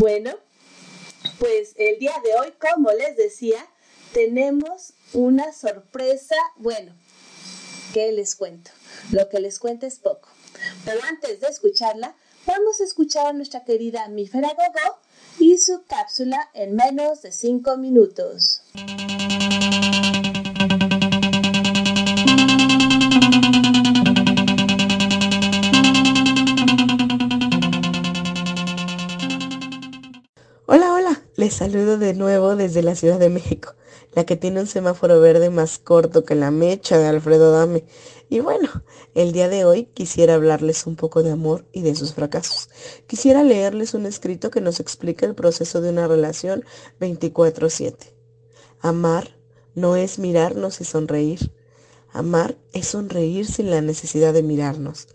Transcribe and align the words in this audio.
Bueno, 0.00 0.30
pues 1.38 1.74
el 1.76 1.98
día 1.98 2.14
de 2.24 2.34
hoy, 2.36 2.54
como 2.58 2.90
les 2.90 3.18
decía, 3.18 3.58
tenemos 4.14 4.94
una 5.12 5.52
sorpresa. 5.52 6.36
Bueno, 6.56 6.94
¿qué 7.92 8.10
les 8.10 8.34
cuento? 8.34 8.70
Lo 9.12 9.28
que 9.28 9.40
les 9.40 9.58
cuento 9.58 9.84
es 9.84 9.98
poco. 9.98 10.30
Pero 10.86 11.00
antes 11.04 11.40
de 11.40 11.48
escucharla, 11.48 12.16
vamos 12.46 12.80
a 12.80 12.84
escuchar 12.84 13.26
a 13.26 13.32
nuestra 13.34 13.66
querida 13.66 14.08
Mífera 14.08 14.54
Gogo 14.54 14.96
y 15.38 15.58
su 15.58 15.84
cápsula 15.84 16.48
en 16.54 16.76
menos 16.76 17.20
de 17.20 17.30
5 17.30 17.76
minutos. 17.76 18.62
Hola, 30.72 30.94
hola, 30.94 31.20
les 31.34 31.54
saludo 31.54 31.98
de 31.98 32.14
nuevo 32.14 32.54
desde 32.54 32.84
la 32.84 32.94
Ciudad 32.94 33.18
de 33.18 33.28
México, 33.28 33.74
la 34.14 34.24
que 34.24 34.36
tiene 34.36 34.60
un 34.60 34.68
semáforo 34.68 35.18
verde 35.18 35.50
más 35.50 35.80
corto 35.80 36.24
que 36.24 36.36
la 36.36 36.52
mecha 36.52 36.96
de 36.96 37.08
Alfredo 37.08 37.50
Dame. 37.50 37.86
Y 38.28 38.38
bueno, 38.38 38.68
el 39.16 39.32
día 39.32 39.48
de 39.48 39.64
hoy 39.64 39.86
quisiera 39.86 40.34
hablarles 40.34 40.86
un 40.86 40.94
poco 40.94 41.24
de 41.24 41.32
amor 41.32 41.66
y 41.72 41.82
de 41.82 41.96
sus 41.96 42.14
fracasos. 42.14 42.68
Quisiera 43.08 43.42
leerles 43.42 43.94
un 43.94 44.06
escrito 44.06 44.52
que 44.52 44.60
nos 44.60 44.78
explica 44.78 45.26
el 45.26 45.34
proceso 45.34 45.80
de 45.80 45.90
una 45.90 46.06
relación 46.06 46.64
24/7. 47.00 48.14
Amar 48.78 49.36
no 49.74 49.96
es 49.96 50.20
mirarnos 50.20 50.80
y 50.80 50.84
sonreír. 50.84 51.52
Amar 52.12 52.56
es 52.72 52.86
sonreír 52.86 53.44
sin 53.44 53.72
la 53.72 53.80
necesidad 53.80 54.32
de 54.32 54.44
mirarnos. 54.44 55.08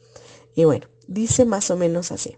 Y 0.53 0.65
bueno, 0.65 0.87
dice 1.07 1.45
más 1.45 1.71
o 1.71 1.77
menos 1.77 2.11
así. 2.11 2.35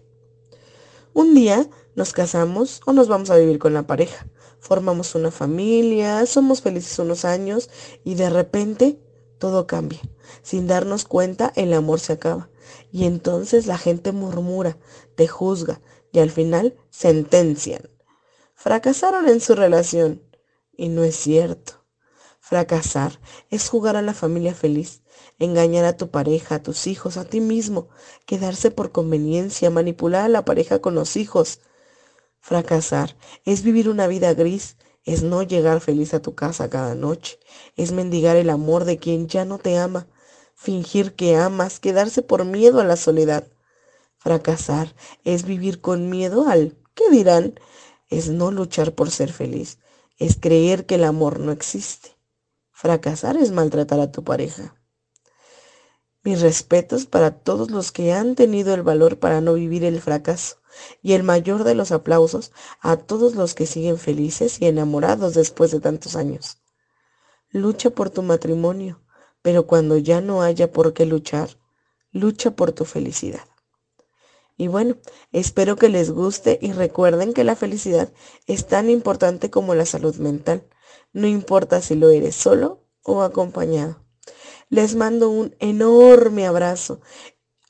Un 1.14 1.34
día 1.34 1.68
nos 1.98 2.12
casamos 2.12 2.80
o 2.86 2.92
nos 2.92 3.08
vamos 3.08 3.28
a 3.28 3.36
vivir 3.36 3.58
con 3.58 3.74
la 3.74 3.88
pareja. 3.88 4.28
Formamos 4.60 5.16
una 5.16 5.32
familia, 5.32 6.24
somos 6.26 6.62
felices 6.62 6.96
unos 7.00 7.24
años 7.24 7.70
y 8.04 8.14
de 8.14 8.30
repente 8.30 9.00
todo 9.38 9.66
cambia. 9.66 9.98
Sin 10.42 10.68
darnos 10.68 11.04
cuenta, 11.04 11.52
el 11.56 11.72
amor 11.72 11.98
se 11.98 12.12
acaba. 12.12 12.50
Y 12.92 13.04
entonces 13.04 13.66
la 13.66 13.78
gente 13.78 14.12
murmura, 14.12 14.78
te 15.16 15.26
juzga 15.26 15.80
y 16.12 16.20
al 16.20 16.30
final 16.30 16.76
sentencian. 16.88 17.90
Fracasaron 18.54 19.28
en 19.28 19.40
su 19.40 19.56
relación. 19.56 20.22
Y 20.76 20.90
no 20.90 21.02
es 21.02 21.16
cierto. 21.16 21.84
Fracasar 22.38 23.18
es 23.50 23.68
jugar 23.68 23.96
a 23.96 24.02
la 24.02 24.14
familia 24.14 24.54
feliz, 24.54 25.02
engañar 25.40 25.84
a 25.84 25.96
tu 25.96 26.10
pareja, 26.12 26.54
a 26.54 26.62
tus 26.62 26.86
hijos, 26.86 27.16
a 27.16 27.24
ti 27.24 27.40
mismo, 27.40 27.88
quedarse 28.24 28.70
por 28.70 28.92
conveniencia, 28.92 29.68
manipular 29.70 30.22
a 30.24 30.28
la 30.28 30.44
pareja 30.44 30.78
con 30.78 30.94
los 30.94 31.16
hijos. 31.16 31.60
Fracasar 32.40 33.16
es 33.44 33.62
vivir 33.62 33.88
una 33.88 34.06
vida 34.06 34.32
gris, 34.34 34.76
es 35.04 35.22
no 35.22 35.42
llegar 35.42 35.80
feliz 35.80 36.14
a 36.14 36.22
tu 36.22 36.34
casa 36.34 36.70
cada 36.70 36.94
noche, 36.94 37.38
es 37.76 37.92
mendigar 37.92 38.36
el 38.36 38.50
amor 38.50 38.84
de 38.84 38.98
quien 38.98 39.28
ya 39.28 39.44
no 39.44 39.58
te 39.58 39.78
ama, 39.78 40.06
fingir 40.54 41.14
que 41.14 41.36
amas, 41.36 41.80
quedarse 41.80 42.22
por 42.22 42.44
miedo 42.44 42.80
a 42.80 42.84
la 42.84 42.96
soledad. 42.96 43.46
Fracasar 44.16 44.94
es 45.24 45.44
vivir 45.44 45.80
con 45.80 46.10
miedo 46.10 46.48
al 46.48 46.76
¿qué 46.94 47.10
dirán? 47.10 47.58
Es 48.08 48.28
no 48.28 48.50
luchar 48.50 48.94
por 48.94 49.10
ser 49.10 49.32
feliz, 49.32 49.78
es 50.18 50.36
creer 50.36 50.86
que 50.86 50.96
el 50.96 51.04
amor 51.04 51.40
no 51.40 51.52
existe. 51.52 52.16
Fracasar 52.70 53.36
es 53.36 53.50
maltratar 53.50 54.00
a 54.00 54.12
tu 54.12 54.24
pareja. 54.24 54.74
Mis 56.22 56.40
respetos 56.40 57.06
para 57.06 57.30
todos 57.30 57.70
los 57.70 57.92
que 57.92 58.12
han 58.12 58.34
tenido 58.34 58.74
el 58.74 58.82
valor 58.82 59.18
para 59.18 59.40
no 59.40 59.54
vivir 59.54 59.84
el 59.84 60.00
fracaso 60.00 60.58
y 61.02 61.12
el 61.12 61.22
mayor 61.22 61.64
de 61.64 61.74
los 61.74 61.92
aplausos 61.92 62.52
a 62.80 62.96
todos 62.96 63.34
los 63.34 63.54
que 63.54 63.66
siguen 63.66 63.98
felices 63.98 64.60
y 64.60 64.66
enamorados 64.66 65.34
después 65.34 65.70
de 65.70 65.80
tantos 65.80 66.16
años. 66.16 66.58
Lucha 67.50 67.90
por 67.90 68.10
tu 68.10 68.22
matrimonio, 68.22 69.00
pero 69.42 69.66
cuando 69.66 69.96
ya 69.96 70.20
no 70.20 70.42
haya 70.42 70.72
por 70.72 70.92
qué 70.92 71.06
luchar, 71.06 71.50
lucha 72.12 72.52
por 72.52 72.72
tu 72.72 72.84
felicidad. 72.84 73.46
Y 74.56 74.66
bueno, 74.66 74.96
espero 75.30 75.76
que 75.76 75.88
les 75.88 76.10
guste 76.10 76.58
y 76.60 76.72
recuerden 76.72 77.32
que 77.32 77.44
la 77.44 77.54
felicidad 77.54 78.12
es 78.46 78.66
tan 78.66 78.90
importante 78.90 79.50
como 79.50 79.74
la 79.74 79.86
salud 79.86 80.16
mental, 80.16 80.68
no 81.12 81.26
importa 81.28 81.80
si 81.80 81.94
lo 81.94 82.10
eres 82.10 82.34
solo 82.34 82.84
o 83.02 83.22
acompañado. 83.22 84.04
Les 84.68 84.96
mando 84.96 85.30
un 85.30 85.54
enorme 85.60 86.46
abrazo 86.46 87.00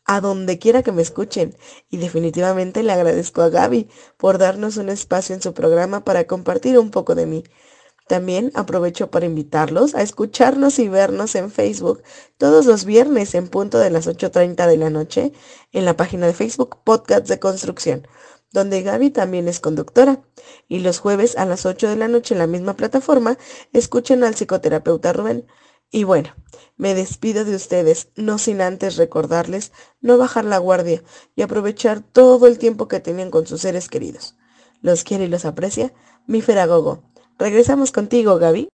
a 0.08 0.20
donde 0.20 0.58
quiera 0.58 0.82
que 0.82 0.90
me 0.90 1.02
escuchen. 1.02 1.56
Y 1.90 1.98
definitivamente 1.98 2.82
le 2.82 2.92
agradezco 2.92 3.42
a 3.42 3.50
Gaby 3.50 3.88
por 4.16 4.38
darnos 4.38 4.78
un 4.78 4.88
espacio 4.88 5.36
en 5.36 5.42
su 5.42 5.54
programa 5.54 6.02
para 6.02 6.24
compartir 6.26 6.78
un 6.78 6.90
poco 6.90 7.14
de 7.14 7.26
mí. 7.26 7.44
También 8.08 8.50
aprovecho 8.54 9.10
para 9.10 9.26
invitarlos 9.26 9.94
a 9.94 10.00
escucharnos 10.00 10.78
y 10.78 10.88
vernos 10.88 11.34
en 11.34 11.50
Facebook 11.50 12.02
todos 12.38 12.64
los 12.64 12.86
viernes 12.86 13.34
en 13.34 13.48
punto 13.48 13.78
de 13.78 13.90
las 13.90 14.08
8.30 14.08 14.66
de 14.66 14.78
la 14.78 14.88
noche 14.88 15.32
en 15.72 15.84
la 15.84 15.94
página 15.94 16.26
de 16.26 16.32
Facebook 16.32 16.78
Podcast 16.84 17.28
de 17.28 17.38
Construcción, 17.38 18.08
donde 18.50 18.80
Gaby 18.80 19.10
también 19.10 19.46
es 19.46 19.60
conductora. 19.60 20.22
Y 20.68 20.78
los 20.78 21.00
jueves 21.00 21.36
a 21.36 21.44
las 21.44 21.66
8 21.66 21.86
de 21.86 21.96
la 21.96 22.08
noche 22.08 22.34
en 22.34 22.38
la 22.38 22.46
misma 22.46 22.76
plataforma 22.76 23.36
escuchen 23.74 24.24
al 24.24 24.34
psicoterapeuta 24.34 25.12
Rubén. 25.12 25.46
Y 25.90 26.04
bueno, 26.04 26.34
me 26.78 26.94
despido 26.94 27.44
de 27.44 27.54
ustedes, 27.54 28.08
no 28.16 28.38
sin 28.38 28.62
antes 28.62 28.96
recordarles 28.96 29.72
no 30.00 30.16
bajar 30.16 30.44
la 30.44 30.58
guardia 30.58 31.02
y 31.36 31.42
aprovechar 31.42 32.00
todo 32.00 32.46
el 32.46 32.58
tiempo 32.58 32.88
que 32.88 33.00
tienen 33.00 33.30
con 33.30 33.46
sus 33.46 33.60
seres 33.62 33.88
queridos. 33.88 34.36
Los 34.80 35.04
quiere 35.04 35.24
y 35.24 35.28
los 35.28 35.44
aprecia, 35.44 35.92
mi 36.26 36.40
Feragogo. 36.40 37.02
Regresamos 37.36 37.92
contigo, 37.92 38.38
Gaby. 38.38 38.68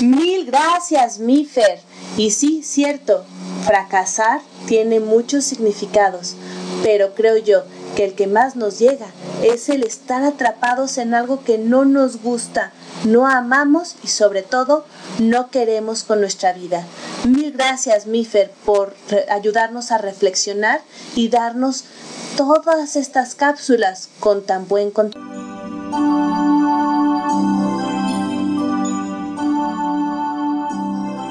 Mil 0.00 0.46
gracias, 0.46 1.18
Mifer. 1.18 1.78
Y 2.16 2.30
sí, 2.30 2.62
cierto, 2.62 3.24
fracasar 3.64 4.40
tiene 4.66 5.00
muchos 5.00 5.44
significados, 5.44 6.36
pero 6.82 7.14
creo 7.14 7.36
yo 7.36 7.64
que 7.96 8.04
el 8.04 8.14
que 8.14 8.26
más 8.26 8.56
nos 8.56 8.78
llega 8.78 9.06
es 9.42 9.68
el 9.68 9.82
estar 9.82 10.22
atrapados 10.22 10.98
en 10.98 11.14
algo 11.14 11.44
que 11.44 11.58
no 11.58 11.84
nos 11.84 12.22
gusta, 12.22 12.72
no 13.04 13.26
amamos 13.26 13.96
y 14.02 14.08
sobre 14.08 14.42
todo 14.42 14.84
no 15.18 15.50
queremos 15.50 16.04
con 16.04 16.20
nuestra 16.20 16.52
vida. 16.52 16.86
Mil 17.26 17.52
gracias, 17.52 18.06
Mifer, 18.06 18.50
por 18.64 18.94
ayudarnos 19.30 19.92
a 19.92 19.98
reflexionar 19.98 20.80
y 21.14 21.28
darnos 21.28 21.84
todas 22.36 22.96
estas 22.96 23.34
cápsulas 23.34 24.08
con 24.20 24.44
tan 24.44 24.68
buen 24.68 24.90
contenido. 24.90 25.32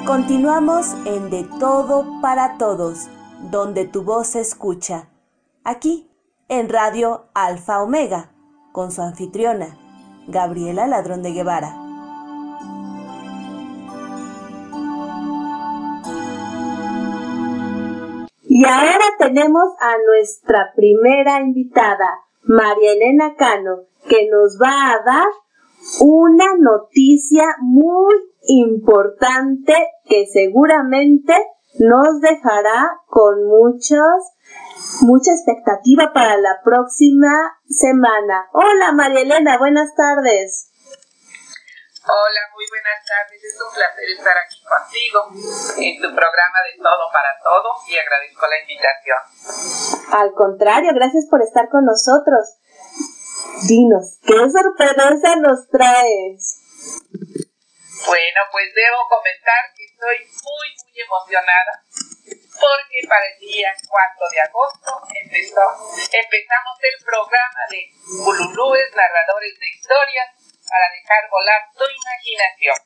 Continuamos 0.05 0.87
en 1.05 1.29
De 1.29 1.47
Todo 1.59 2.19
para 2.21 2.57
Todos, 2.57 3.07
donde 3.49 3.85
tu 3.85 4.03
voz 4.03 4.27
se 4.27 4.41
escucha. 4.41 5.07
Aquí, 5.63 6.10
en 6.51 6.67
Radio 6.67 7.29
Alfa 7.33 7.81
Omega, 7.81 8.29
con 8.73 8.91
su 8.91 9.01
anfitriona, 9.01 9.77
Gabriela 10.27 10.85
Ladrón 10.85 11.23
de 11.23 11.31
Guevara. 11.31 11.73
Y 18.41 18.65
ahora 18.65 19.05
tenemos 19.17 19.63
a 19.79 19.95
nuestra 20.05 20.73
primera 20.75 21.39
invitada, 21.39 22.19
María 22.43 22.91
Elena 22.95 23.35
Cano, 23.37 23.83
que 24.09 24.27
nos 24.29 24.59
va 24.61 24.91
a 24.91 25.03
dar 25.05 25.27
una 26.01 26.47
noticia 26.59 27.45
muy 27.61 28.13
importante 28.41 29.73
que 30.03 30.25
seguramente 30.27 31.33
nos 31.79 32.19
dejará 32.19 32.99
con 33.07 33.45
muchos 33.45 34.33
mucha 35.01 35.31
expectativa 35.31 36.11
para 36.13 36.37
la 36.37 36.61
próxima 36.63 37.57
semana. 37.67 38.49
Hola 38.53 38.91
María 38.91 39.21
Elena, 39.21 39.57
buenas 39.57 39.93
tardes. 39.95 40.71
Hola, 42.01 42.41
muy 42.55 42.65
buenas 42.67 42.97
tardes. 43.05 43.43
Es 43.43 43.61
un 43.61 43.71
placer 43.73 44.09
estar 44.09 44.35
aquí 44.35 44.57
contigo 44.65 45.19
en 45.77 46.01
tu 46.01 46.09
programa 46.15 46.59
de 46.65 46.81
Todo 46.81 47.05
para 47.13 47.29
Todos 47.43 47.77
y 47.87 47.97
agradezco 47.97 48.47
la 48.47 48.57
invitación. 48.57 49.21
Al 50.11 50.33
contrario, 50.33 50.91
gracias 50.95 51.27
por 51.29 51.43
estar 51.43 51.69
con 51.69 51.85
nosotros. 51.85 52.57
Dinos, 53.69 54.17
¿qué 54.25 54.33
sorpresa 54.33 55.35
nos 55.37 55.69
traes? 55.69 56.57
Bueno, 58.01 58.39
pues 58.51 58.73
debo 58.73 58.97
comentar 59.05 59.61
que 59.77 59.85
estoy 59.85 60.17
muy, 60.25 60.67
muy 60.81 61.01
emocionada 61.05 61.85
porque 62.61 63.01
para 63.09 63.25
el 63.25 63.37
día 63.41 63.73
4 63.73 64.29
de 64.29 64.39
agosto 64.45 64.91
empezó, 65.09 65.65
empezamos 66.13 66.75
el 66.85 66.97
programa 67.01 67.61
de 67.73 67.81
Bululúes, 68.21 68.85
narradores 68.93 69.57
de 69.57 69.67
historias, 69.67 70.29
para 70.69 70.85
dejar 70.93 71.21
volar 71.33 71.61
tu 71.73 71.85
imaginación. 71.89 72.77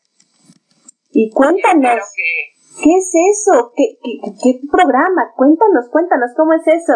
Y 1.12 1.30
cuéntanos, 1.31 2.07
¿qué 2.16 2.92
es 2.95 3.12
eso? 3.12 3.72
¿Qué, 3.75 4.00
qué 4.42 4.51
programa? 4.72 5.31
Cuéntanos, 5.36 5.92
cuéntanos, 5.92 6.31
¿cómo 6.36 6.56
es 6.56 6.66
eso? 6.68 6.95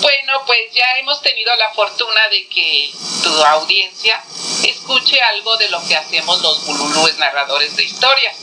Bueno, 0.00 0.32
pues 0.46 0.72
ya 0.72 0.98
hemos 1.00 1.20
tenido 1.20 1.54
la 1.56 1.72
fortuna 1.74 2.28
de 2.30 2.48
que 2.48 2.92
tu 3.22 3.32
audiencia 3.44 4.22
escuche 4.64 5.20
algo 5.20 5.56
de 5.56 5.68
lo 5.68 5.80
que 5.86 5.96
hacemos 5.96 6.40
los 6.42 6.66
bululúes 6.66 7.18
narradores 7.18 7.76
de 7.76 7.84
historias. 7.84 8.36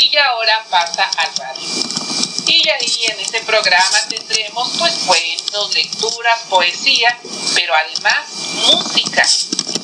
Y 0.00 0.16
ahora 0.16 0.64
pasa 0.70 1.10
al 1.14 1.36
radio. 1.36 1.68
Y 2.46 2.68
ahí 2.70 3.06
en 3.12 3.20
este 3.20 3.40
programa 3.42 3.98
tendremos 4.08 4.72
pues 4.78 4.94
cuentos, 5.06 5.74
lecturas, 5.74 6.40
poesía, 6.48 7.18
pero 7.54 7.74
además 7.74 8.24
música 8.64 9.22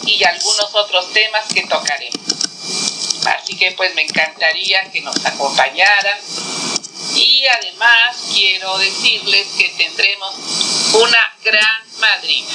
y 0.07 0.25
algunos 0.25 0.75
otros 0.75 1.13
temas 1.13 1.45
que 1.53 1.67
tocaremos. 1.67 2.17
Así 3.27 3.57
que 3.59 3.73
pues 3.73 3.95
me 3.95 4.03
encantaría 4.03 4.91
que 4.91 5.03
nos 5.03 5.23
acompañaran 5.27 6.19
y 7.15 7.45
además 7.47 8.17
quiero 8.33 8.79
decirles 8.79 9.49
que 9.59 9.69
tendremos 9.77 10.35
una 10.95 11.35
gran 11.45 12.01
madrina. 12.01 12.55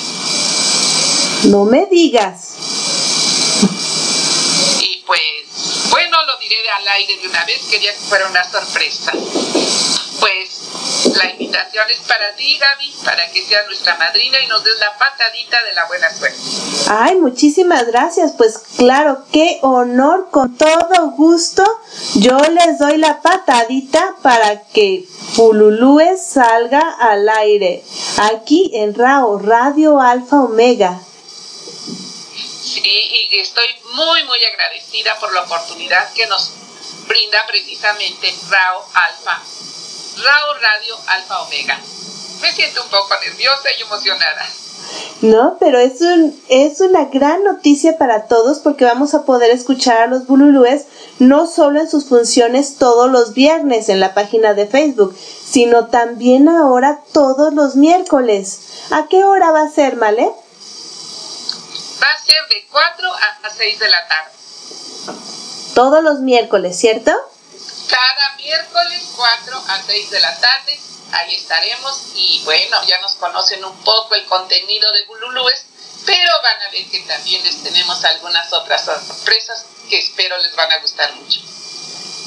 No 1.43 1.65
me 1.65 1.85
digas. 1.85 2.55
Diré 6.51 6.69
al 6.69 6.85
aire 6.85 7.17
de 7.21 7.29
una 7.29 7.45
vez, 7.45 7.61
quería 7.71 7.93
que 7.93 7.99
fuera 7.99 8.27
una 8.27 8.43
sorpresa. 8.43 9.13
Pues 10.19 11.15
la 11.15 11.31
invitación 11.31 11.85
es 11.89 11.99
para 12.05 12.35
ti, 12.35 12.57
Gaby, 12.59 12.93
para 13.05 13.31
que 13.31 13.41
seas 13.41 13.65
nuestra 13.67 13.95
madrina 13.95 14.37
y 14.37 14.47
nos 14.47 14.61
des 14.61 14.77
la 14.77 14.97
patadita 14.97 15.63
de 15.63 15.73
la 15.73 15.85
buena 15.85 16.13
suerte. 16.13 16.37
Ay, 16.89 17.15
muchísimas 17.15 17.87
gracias. 17.87 18.33
Pues 18.33 18.57
claro, 18.75 19.23
qué 19.31 19.59
honor, 19.61 20.27
con 20.29 20.57
todo 20.57 21.11
gusto. 21.11 21.63
Yo 22.15 22.37
les 22.37 22.79
doy 22.79 22.97
la 22.97 23.21
patadita 23.21 24.15
para 24.21 24.63
que 24.73 25.05
Pululúe 25.37 26.17
salga 26.21 26.81
al 26.99 27.29
aire. 27.29 27.81
Aquí 28.17 28.71
en 28.73 28.93
RAO, 28.93 29.39
Radio 29.39 30.01
Alfa 30.01 30.41
Omega. 30.41 30.99
Sí, 32.71 32.81
y 32.83 33.37
estoy 33.37 33.67
muy, 33.95 34.23
muy 34.23 34.37
agradecida 34.45 35.19
por 35.19 35.33
la 35.33 35.41
oportunidad 35.41 36.13
que 36.13 36.25
nos 36.27 36.51
brinda 37.05 37.45
precisamente 37.45 38.33
RAO 38.49 38.85
Alfa 38.93 39.41
Rao 40.23 40.53
Radio 40.53 40.97
Alfa 41.07 41.41
Omega. 41.41 41.77
Me 42.41 42.53
siento 42.53 42.81
un 42.83 42.89
poco 42.89 43.13
nerviosa 43.21 43.69
y 43.77 43.81
emocionada. 43.81 44.47
No, 45.21 45.57
pero 45.59 45.79
es, 45.79 45.99
un, 45.99 46.41
es 46.47 46.79
una 46.79 47.05
gran 47.05 47.43
noticia 47.43 47.97
para 47.97 48.27
todos 48.27 48.59
porque 48.59 48.85
vamos 48.85 49.13
a 49.15 49.25
poder 49.25 49.51
escuchar 49.51 49.97
a 49.97 50.07
los 50.07 50.25
bululúes 50.25 50.85
no 51.19 51.47
solo 51.47 51.81
en 51.81 51.89
sus 51.89 52.05
funciones 52.05 52.77
todos 52.77 53.11
los 53.11 53.33
viernes 53.33 53.89
en 53.89 53.99
la 53.99 54.13
página 54.13 54.53
de 54.53 54.65
Facebook, 54.65 55.13
sino 55.15 55.87
también 55.87 56.47
ahora 56.47 57.01
todos 57.11 57.53
los 57.53 57.75
miércoles. 57.75 58.59
¿A 58.91 59.07
qué 59.09 59.25
hora 59.25 59.51
va 59.51 59.63
a 59.63 59.69
ser, 59.69 59.97
Male? 59.97 60.31
Va 62.01 62.07
a 62.07 62.25
ser 62.25 62.47
de 62.49 62.67
4 62.71 63.11
a 63.43 63.49
6 63.49 63.79
de 63.79 63.89
la 63.89 64.07
tarde. 64.07 64.31
Todos 65.75 66.03
los 66.03 66.19
miércoles, 66.19 66.77
¿cierto? 66.77 67.11
cada 67.91 68.35
miércoles 68.37 69.11
4 69.17 69.63
a 69.67 69.81
6 69.85 70.11
de 70.11 70.19
la 70.21 70.35
tarde. 70.39 70.79
Ahí 71.11 71.35
estaremos 71.35 72.13
y 72.15 72.41
bueno, 72.45 72.77
ya 72.87 73.01
nos 73.01 73.15
conocen 73.15 73.63
un 73.65 73.75
poco 73.83 74.15
el 74.15 74.25
contenido 74.25 74.91
de 74.93 75.05
Bululúes, 75.07 75.65
pero 76.05 76.31
van 76.41 76.61
a 76.67 76.71
ver 76.71 76.85
que 76.89 77.01
también 77.01 77.43
les 77.43 77.61
tenemos 77.61 78.03
algunas 78.05 78.51
otras 78.53 78.85
sorpresas 78.85 79.65
que 79.89 79.99
espero 79.99 80.37
les 80.37 80.55
van 80.55 80.71
a 80.71 80.79
gustar 80.79 81.13
mucho. 81.15 81.41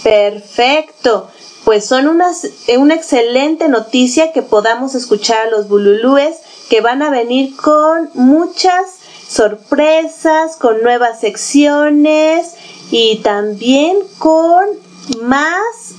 Perfecto. 0.02 1.32
Pues 1.64 1.88
son 1.88 2.08
unas, 2.08 2.46
una 2.76 2.94
excelente 2.94 3.68
noticia 3.68 4.32
que 4.32 4.42
podamos 4.42 4.94
escuchar 4.94 5.46
a 5.46 5.50
los 5.50 5.66
bululúes 5.68 6.36
que 6.68 6.82
van 6.82 7.00
a 7.00 7.08
venir 7.08 7.56
con 7.56 8.10
muchas 8.12 8.98
sorpresas, 9.34 10.56
con 10.56 10.80
nuevas 10.82 11.20
secciones 11.20 12.54
y 12.90 13.16
también 13.16 13.96
con 14.18 14.66
más 15.22 15.94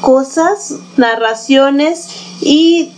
cosas, 0.00 0.74
narraciones 0.96 2.08
y 2.40 2.92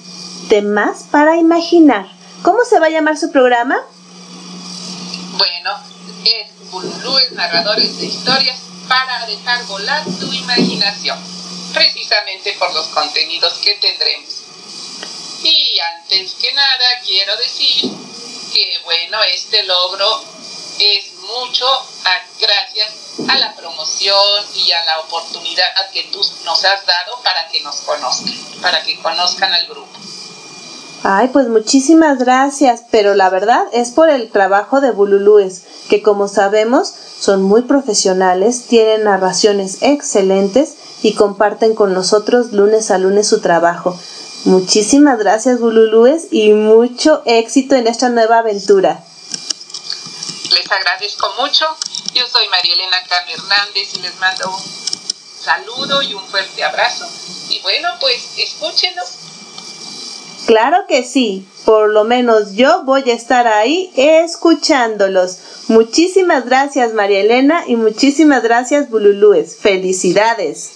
demás 0.48 1.06
para 1.10 1.36
imaginar. 1.36 2.06
¿Cómo 2.42 2.64
se 2.64 2.78
va 2.78 2.86
a 2.86 2.90
llamar 2.90 3.16
su 3.16 3.32
programa? 3.32 3.78
Bueno, 5.38 5.70
es 6.24 6.70
Bululúes 6.70 7.32
Narradores 7.32 7.98
de 7.98 8.06
Historias 8.06 8.58
para 8.86 9.26
dejar 9.26 9.64
volar 9.66 10.04
tu 10.04 10.30
imaginación, 10.32 11.18
precisamente 11.72 12.54
por 12.58 12.72
los 12.74 12.86
contenidos 12.88 13.54
que 13.58 13.74
tendremos. 13.76 14.42
Y 15.42 15.78
antes 15.96 16.34
que 16.34 16.52
nada 16.52 16.84
quiero 17.04 17.36
decir 17.36 17.90
que 18.52 18.78
bueno, 18.84 19.18
este 19.34 19.62
logro 19.64 20.06
es 20.78 21.12
mucho 21.22 21.66
gracias 22.40 22.90
a 23.28 23.38
la 23.38 23.54
promoción 23.56 24.16
y 24.54 24.70
a 24.72 24.84
la 24.84 25.00
oportunidad 25.00 25.66
que 25.92 26.04
tú 26.04 26.20
nos 26.44 26.64
has 26.64 26.86
dado 26.86 27.20
para 27.22 27.48
que 27.48 27.60
nos 27.62 27.76
conozcan, 27.80 28.34
para 28.62 28.82
que 28.82 29.00
conozcan 29.00 29.52
al 29.52 29.66
grupo. 29.66 29.90
Ay, 31.02 31.28
pues 31.28 31.48
muchísimas 31.48 32.18
gracias, 32.18 32.82
pero 32.90 33.14
la 33.14 33.30
verdad 33.30 33.62
es 33.72 33.90
por 33.90 34.10
el 34.10 34.30
trabajo 34.30 34.80
de 34.80 34.90
Bululúes, 34.90 35.62
que 35.88 36.02
como 36.02 36.28
sabemos 36.28 36.92
son 37.20 37.42
muy 37.42 37.62
profesionales, 37.62 38.66
tienen 38.66 39.04
narraciones 39.04 39.78
excelentes 39.82 40.74
y 41.02 41.14
comparten 41.14 41.74
con 41.74 41.94
nosotros 41.94 42.52
lunes 42.52 42.90
a 42.90 42.98
lunes 42.98 43.28
su 43.28 43.40
trabajo. 43.40 43.98
Muchísimas 44.44 45.18
gracias 45.18 45.58
Bululúes 45.58 46.28
y 46.30 46.50
mucho 46.50 47.22
éxito 47.26 47.74
en 47.74 47.86
esta 47.86 48.08
nueva 48.08 48.38
aventura. 48.38 49.02
Les 50.52 50.70
agradezco 50.70 51.34
mucho. 51.40 51.66
Yo 52.14 52.26
soy 52.26 52.48
María 52.48 52.74
Elena 52.74 52.96
Carmen 53.08 53.34
Hernández 53.34 53.94
y 53.94 54.00
les 54.00 54.14
mando 54.18 54.48
un 54.50 54.62
saludo 55.42 56.02
y 56.02 56.14
un 56.14 56.26
fuerte 56.28 56.62
abrazo. 56.62 57.06
Y 57.50 57.60
bueno, 57.60 57.88
pues 58.00 58.38
escúchenos. 58.38 59.08
Claro 60.46 60.86
que 60.88 61.02
sí, 61.04 61.46
por 61.66 61.90
lo 61.90 62.04
menos 62.04 62.54
yo 62.54 62.84
voy 62.84 63.10
a 63.10 63.14
estar 63.14 63.46
ahí 63.46 63.92
escuchándolos. 63.96 65.38
Muchísimas 65.68 66.46
gracias 66.46 66.94
María 66.94 67.20
Elena 67.20 67.64
y 67.66 67.76
muchísimas 67.76 68.42
gracias 68.42 68.88
Bululúes. 68.88 69.58
Felicidades. 69.58 70.70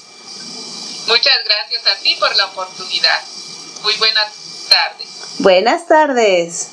Muchas 1.06 1.44
gracias 1.44 1.86
a 1.86 2.02
ti 2.02 2.16
por 2.16 2.36
la 2.36 2.46
oportunidad. 2.46 3.22
Muy 3.82 3.96
buenas 3.96 4.32
tardes. 4.68 5.08
Buenas 5.38 5.86
tardes. 5.86 6.68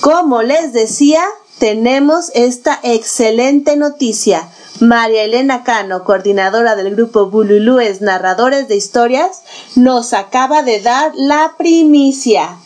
Como 0.00 0.42
les 0.42 0.72
decía, 0.72 1.22
tenemos 1.58 2.30
esta 2.34 2.78
excelente 2.82 3.76
noticia. 3.76 4.48
María 4.80 5.22
Elena 5.22 5.64
Cano, 5.64 6.04
coordinadora 6.04 6.76
del 6.76 6.94
grupo 6.94 7.30
Bululúes 7.30 8.02
Narradores 8.02 8.68
de 8.68 8.76
Historias, 8.76 9.42
nos 9.74 10.12
acaba 10.12 10.62
de 10.62 10.80
dar 10.80 11.12
la 11.14 11.54
primicia 11.56 12.58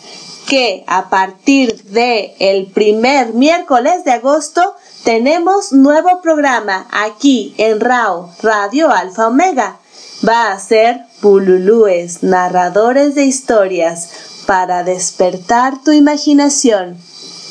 que 0.49 0.83
a 0.89 1.09
partir 1.09 1.85
de 1.85 2.35
el 2.41 2.67
primer 2.67 3.35
miércoles 3.35 4.05
de 4.05 4.11
agosto 4.11 4.75
tenemos 5.05 5.73
nuevo 5.73 6.21
programa 6.23 6.89
aquí 6.91 7.55
en 7.57 7.79
RAO, 7.79 8.31
Radio 8.43 8.91
Alfa 8.91 9.29
Omega. 9.29 9.80
Va 10.27 10.53
a 10.53 10.59
ser 10.59 11.07
Bululúes 11.23 12.23
Narradores 12.23 13.15
de 13.15 13.25
Historias 13.25 14.11
para 14.47 14.85
despertar 14.85 15.83
tu 15.83 15.93
imaginación 15.93 16.99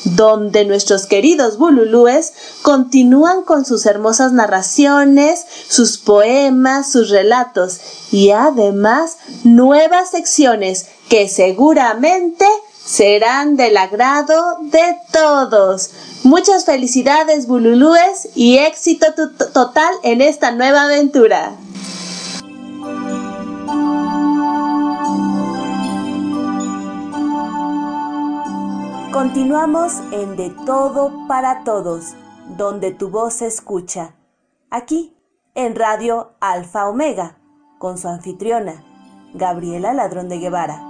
donde 0.04 0.66
nuestros 0.66 1.06
queridos 1.08 1.58
bululúes 1.58 2.34
continúan 2.62 3.44
con 3.44 3.66
sus 3.66 3.86
hermosas 3.86 4.32
narraciones, 4.34 5.46
sus 5.68 5.98
poemas, 5.98 6.92
sus 6.92 7.10
relatos 7.10 7.80
y 8.12 8.32
además 8.32 9.18
nuevas 9.44 10.12
secciones 10.12 10.88
que 11.10 11.28
seguramente 11.28 12.46
serán 12.86 13.56
del 13.56 13.78
agrado 13.78 14.58
de 14.62 14.96
todos. 15.12 15.92
Muchas 16.24 16.66
felicidades 16.66 17.48
bululúes 17.48 18.30
y 18.36 18.58
éxito 18.58 19.08
total 19.54 19.94
en 20.04 20.22
esta 20.22 20.52
nueva 20.52 20.84
aventura. 20.84 21.56
Continuamos 29.12 29.94
en 30.12 30.36
De 30.36 30.52
Todo 30.68 31.26
para 31.28 31.64
Todos, 31.64 32.14
donde 32.58 32.92
tu 32.92 33.10
voz 33.10 33.34
se 33.34 33.48
escucha. 33.48 34.14
Aquí, 34.70 35.18
en 35.56 35.76
Radio 35.76 36.36
Alfa 36.40 36.88
Omega. 36.88 37.36
con 37.80 37.98
su 37.98 38.08
anfitriona, 38.08 38.84
Gabriela 39.34 39.94
Ladrón 39.94 40.30
de 40.30 40.38
Guevara. 40.38 40.84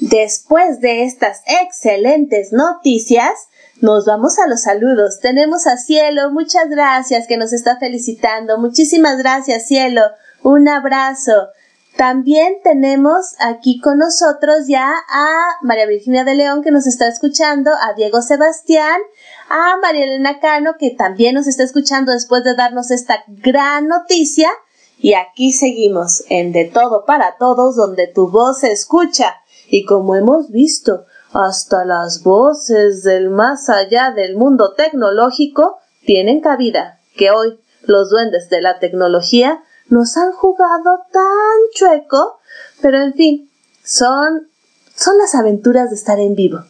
Después 0.00 0.80
de 0.80 1.04
estas 1.04 1.40
excelentes 1.46 2.52
noticias, 2.52 3.32
nos 3.80 4.04
vamos 4.04 4.38
a 4.38 4.46
los 4.46 4.62
saludos. 4.62 5.20
Tenemos 5.20 5.66
a 5.66 5.78
Cielo, 5.78 6.30
muchas 6.32 6.68
gracias 6.68 7.26
que 7.26 7.38
nos 7.38 7.52
está 7.54 7.78
felicitando. 7.78 8.58
Muchísimas 8.58 9.16
gracias, 9.16 9.68
Cielo. 9.68 10.02
Un 10.44 10.68
abrazo. 10.68 11.48
También 11.96 12.58
tenemos 12.62 13.34
aquí 13.38 13.80
con 13.80 13.96
nosotros 13.96 14.66
ya 14.68 14.92
a 15.08 15.56
María 15.62 15.86
Virginia 15.86 16.22
de 16.22 16.34
León 16.34 16.62
que 16.62 16.70
nos 16.70 16.86
está 16.86 17.08
escuchando, 17.08 17.70
a 17.70 17.94
Diego 17.94 18.20
Sebastián, 18.20 19.00
a 19.48 19.78
María 19.78 20.04
Elena 20.04 20.40
Cano 20.40 20.74
que 20.78 20.90
también 20.90 21.34
nos 21.34 21.46
está 21.46 21.62
escuchando 21.62 22.12
después 22.12 22.44
de 22.44 22.54
darnos 22.54 22.90
esta 22.90 23.24
gran 23.26 23.88
noticia. 23.88 24.50
Y 24.98 25.14
aquí 25.14 25.50
seguimos 25.50 26.24
en 26.28 26.52
De 26.52 26.66
Todo 26.66 27.06
para 27.06 27.38
Todos 27.38 27.74
donde 27.74 28.06
tu 28.06 28.28
voz 28.28 28.60
se 28.60 28.70
escucha. 28.70 29.36
Y 29.68 29.86
como 29.86 30.14
hemos 30.14 30.50
visto, 30.50 31.06
hasta 31.32 31.86
las 31.86 32.22
voces 32.22 33.02
del 33.02 33.30
más 33.30 33.70
allá 33.70 34.10
del 34.10 34.36
mundo 34.36 34.74
tecnológico 34.74 35.78
tienen 36.04 36.42
cabida, 36.42 37.00
que 37.16 37.30
hoy 37.30 37.58
los 37.84 38.10
duendes 38.10 38.50
de 38.50 38.60
la 38.60 38.78
tecnología 38.78 39.62
nos 39.88 40.16
han 40.16 40.32
jugado 40.32 41.04
tan 41.12 41.58
chueco, 41.74 42.38
pero 42.80 43.02
en 43.02 43.14
fin, 43.14 43.50
son 43.82 44.48
son 44.94 45.18
las 45.18 45.34
aventuras 45.34 45.90
de 45.90 45.96
estar 45.96 46.20
en 46.20 46.34
vivo. 46.34 46.60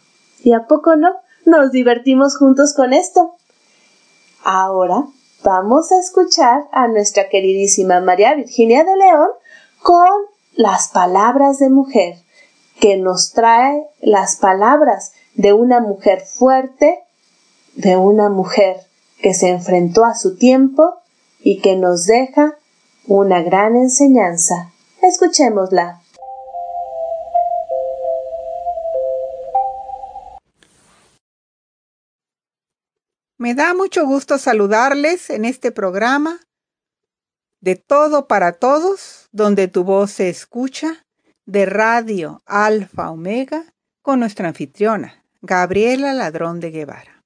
¿Y 0.42 0.52
a 0.52 0.66
poco 0.66 0.97
no? 0.97 1.14
Nos 1.44 1.73
divertimos 1.73 2.37
juntos 2.37 2.73
con 2.75 2.92
esto. 2.92 3.35
Ahora 4.42 5.04
vamos 5.42 5.92
a 5.92 5.99
escuchar 5.99 6.64
a 6.73 6.88
nuestra 6.88 7.28
queridísima 7.28 8.00
María 8.00 8.35
Virginia 8.35 8.85
de 8.85 8.97
León 8.97 9.28
con 9.83 10.09
las 10.54 10.88
palabras 10.88 11.59
de 11.59 11.68
mujer 11.68 12.16
que 12.80 12.97
nos 12.97 13.33
trae 13.33 13.87
las 14.00 14.37
palabras 14.37 15.12
de 15.35 15.52
una 15.52 15.80
mujer 15.80 16.23
fuerte, 16.23 17.00
de 17.75 17.97
una 17.97 18.30
mujer 18.30 18.76
que 19.21 19.35
se 19.35 19.50
enfrentó 19.50 20.04
a 20.04 20.14
su 20.14 20.37
tiempo 20.37 20.94
y 21.40 21.61
que 21.61 21.76
nos 21.76 22.06
deja 22.06 22.56
una 23.06 23.42
gran 23.42 23.76
enseñanza. 23.76 24.73
Escuchémosla. 25.02 26.00
Me 33.37 33.54
da 33.54 33.75
mucho 33.75 34.06
gusto 34.06 34.38
saludarles 34.38 35.28
en 35.28 35.44
este 35.44 35.70
programa 35.70 36.40
de 37.61 37.76
todo 37.76 38.26
para 38.26 38.52
todos, 38.52 39.28
donde 39.32 39.68
tu 39.68 39.84
voz 39.84 40.12
se 40.12 40.30
escucha 40.30 41.04
de 41.44 41.66
Radio 41.66 42.42
Alfa 42.46 43.11
Omega 43.11 43.75
con 44.00 44.20
nuestra 44.20 44.49
anfitriona, 44.49 45.25
Gabriela 45.42 46.14
Ladrón 46.14 46.61
de 46.61 46.70
Guevara. 46.70 47.23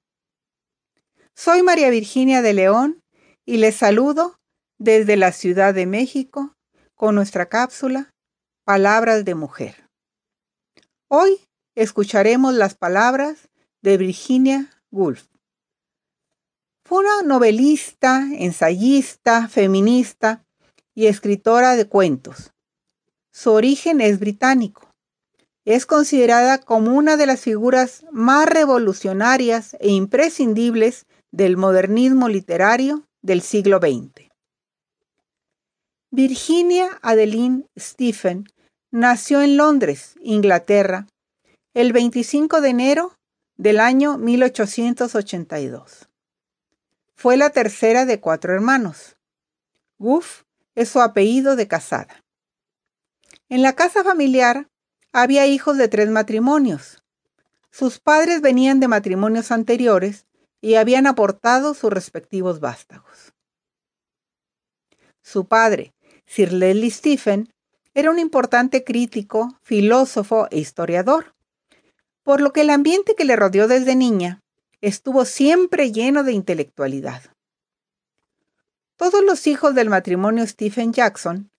Soy 1.35 1.63
María 1.63 1.89
Virginia 1.89 2.41
de 2.41 2.53
León 2.53 3.01
y 3.45 3.57
les 3.57 3.77
saludo 3.77 4.38
desde 4.79 5.17
la 5.17 5.31
Ciudad 5.31 5.73
de 5.73 5.85
México 5.85 6.55
con 6.95 7.15
nuestra 7.15 7.47
cápsula 7.47 8.09
Palabras 8.65 9.25
de 9.25 9.35
Mujer. 9.35 9.87
Hoy 11.07 11.39
escucharemos 11.75 12.53
las 12.55 12.73
palabras 12.73 13.49
de 13.81 13.97
Virginia 13.97 14.69
Woolf. 14.91 15.27
Fue 16.83 16.99
una 16.99 17.21
novelista, 17.21 18.27
ensayista, 18.31 19.47
feminista 19.47 20.43
y 20.95 21.05
escritora 21.05 21.75
de 21.75 21.87
cuentos 21.87 22.51
su 23.31 23.51
origen 23.51 24.01
es 24.01 24.19
británico. 24.19 24.93
Es 25.63 25.85
considerada 25.85 26.57
como 26.57 26.93
una 26.95 27.15
de 27.15 27.25
las 27.25 27.39
figuras 27.39 28.03
más 28.11 28.47
revolucionarias 28.47 29.77
e 29.79 29.91
imprescindibles 29.91 31.05
del 31.31 31.55
modernismo 31.55 32.27
literario 32.27 33.07
del 33.21 33.41
siglo 33.41 33.77
XX. 33.77 34.28
Virginia 36.11 36.97
Adeline 37.03 37.67
Stephen 37.77 38.51
nació 38.89 39.43
en 39.43 39.57
Londres, 39.57 40.15
Inglaterra, 40.23 41.05
el 41.75 41.93
25 41.93 42.61
de 42.61 42.69
enero 42.69 43.15
del 43.57 43.79
año 43.79 44.17
1882. 44.17 46.09
Fue 47.13 47.37
la 47.37 47.51
tercera 47.51 48.07
de 48.07 48.19
cuatro 48.19 48.55
hermanos. 48.55 49.17
Guff 49.99 50.45
es 50.73 50.89
su 50.89 50.99
apellido 50.99 51.55
de 51.55 51.67
casada. 51.67 52.23
En 53.47 53.61
la 53.61 53.75
casa 53.75 54.03
familiar 54.03 54.67
había 55.13 55.45
hijos 55.45 55.77
de 55.77 55.89
tres 55.89 56.09
matrimonios. 56.09 57.03
Sus 57.69 57.99
padres 57.99 58.41
venían 58.41 58.79
de 58.79 58.87
matrimonios 58.87 59.51
anteriores 59.51 60.25
y 60.59 60.73
habían 60.73 61.05
aportado 61.05 61.75
sus 61.75 61.93
respectivos 61.93 62.59
vástagos. 62.59 63.35
Su 65.21 65.45
padre, 65.45 65.93
Sir 66.29 66.53
Leslie 66.53 66.91
Stephen, 66.91 67.51
era 67.95 68.11
un 68.11 68.19
importante 68.19 68.83
crítico, 68.83 69.57
filósofo 69.63 70.47
e 70.51 70.59
historiador, 70.59 71.33
por 72.21 72.39
lo 72.39 72.53
que 72.53 72.61
el 72.61 72.69
ambiente 72.69 73.15
que 73.15 73.25
le 73.25 73.35
rodeó 73.35 73.67
desde 73.67 73.95
niña 73.95 74.43
estuvo 74.79 75.25
siempre 75.25 75.91
lleno 75.91 76.23
de 76.23 76.33
intelectualidad. 76.33 77.23
Todos 78.95 79.23
los 79.23 79.47
hijos 79.47 79.73
del 79.73 79.89
matrimonio 79.89 80.45
Stephen 80.45 80.93
Jackson 80.93 81.49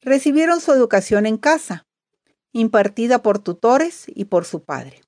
recibieron 0.00 0.60
su 0.60 0.70
educación 0.70 1.26
en 1.26 1.36
casa, 1.36 1.88
impartida 2.52 3.22
por 3.22 3.40
tutores 3.40 4.04
y 4.06 4.26
por 4.26 4.44
su 4.44 4.62
padre. 4.62 5.00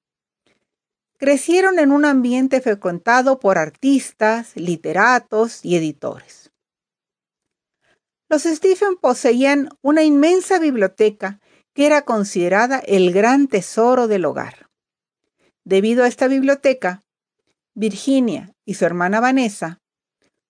Crecieron 1.16 1.78
en 1.78 1.92
un 1.92 2.04
ambiente 2.06 2.60
frecuentado 2.60 3.38
por 3.38 3.56
artistas, 3.56 4.56
literatos 4.56 5.64
y 5.64 5.76
editores. 5.76 6.41
Los 8.32 8.44
Stephen 8.44 8.96
poseían 8.96 9.68
una 9.82 10.04
inmensa 10.04 10.58
biblioteca 10.58 11.38
que 11.74 11.84
era 11.84 12.00
considerada 12.00 12.78
el 12.78 13.12
gran 13.12 13.46
tesoro 13.46 14.08
del 14.08 14.24
hogar. 14.24 14.70
Debido 15.64 16.02
a 16.02 16.08
esta 16.08 16.28
biblioteca, 16.28 17.02
Virginia 17.74 18.54
y 18.64 18.72
su 18.72 18.86
hermana 18.86 19.20
Vanessa 19.20 19.82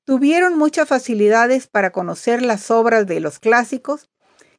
tuvieron 0.04 0.56
muchas 0.56 0.86
facilidades 0.86 1.66
para 1.66 1.90
conocer 1.90 2.42
las 2.42 2.70
obras 2.70 3.04
de 3.08 3.18
los 3.18 3.40
clásicos 3.40 4.08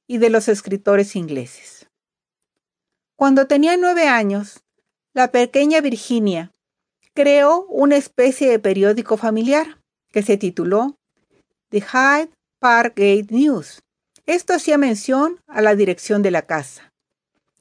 y 0.06 0.18
de 0.18 0.30
los 0.30 0.50
escritores 0.50 1.16
ingleses. 1.16 1.88
Cuando 3.16 3.48
tenía 3.48 3.78
nueve 3.78 4.06
años, 4.06 4.66
la 5.14 5.32
pequeña 5.32 5.80
Virginia 5.80 6.52
creó 7.14 7.62
una 7.68 7.96
especie 7.96 8.50
de 8.50 8.60
periódico 8.60 9.16
familiar 9.16 9.80
que 10.12 10.24
se 10.24 10.36
tituló 10.36 10.98
The 11.70 11.80
Hyde 11.80 12.30
Park 12.64 12.94
Gate 12.96 13.28
News. 13.32 13.84
Esto 14.26 14.54
hacía 14.54 14.78
mención 14.78 15.42
a 15.48 15.62
la 15.62 15.76
dirección 15.76 16.22
de 16.22 16.32
la 16.32 16.44
casa. 16.44 16.94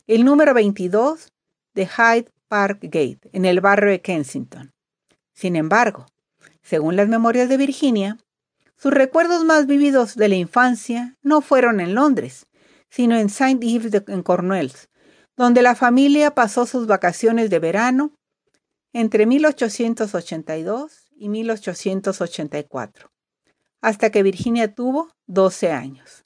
El 0.07 0.25
número 0.25 0.55
22 0.55 1.33
de 1.75 1.89
Hyde 1.89 2.31
Park 2.47 2.79
Gate, 2.83 3.29
en 3.33 3.45
el 3.45 3.61
barrio 3.61 3.91
de 3.91 4.01
Kensington. 4.01 4.71
Sin 5.35 5.57
embargo, 5.57 6.07
según 6.63 6.95
las 6.95 7.09
memorias 7.09 7.49
de 7.49 7.57
Virginia, 7.57 8.17
sus 8.77 8.93
recuerdos 8.95 9.45
más 9.45 9.67
vívidos 9.67 10.15
de 10.15 10.29
la 10.29 10.37
infancia 10.37 11.17
no 11.21 11.41
fueron 11.41 11.81
en 11.81 11.97
Londres, 11.97 12.47
sino 12.89 13.17
en 13.17 13.29
Saint 13.29 13.65
Ives 13.65 14.05
en 14.07 14.23
Cornwalls, 14.23 14.89
donde 15.37 15.63
la 15.63 15.75
familia 15.75 16.33
pasó 16.33 16.65
sus 16.65 16.87
vacaciones 16.87 17.51
de 17.51 17.59
verano 17.59 18.13
entre 18.93 19.27
1882 19.27 21.07
y 21.17 21.29
1884, 21.29 23.12
hasta 23.83 24.11
que 24.11 24.23
Virginia 24.23 24.75
tuvo 24.75 25.11
12 25.27 25.73
años. 25.73 26.25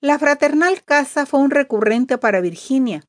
La 0.00 0.18
fraternal 0.18 0.84
casa 0.84 1.26
fue 1.26 1.40
un 1.40 1.50
recurrente 1.50 2.16
para 2.16 2.40
Virginia, 2.40 3.02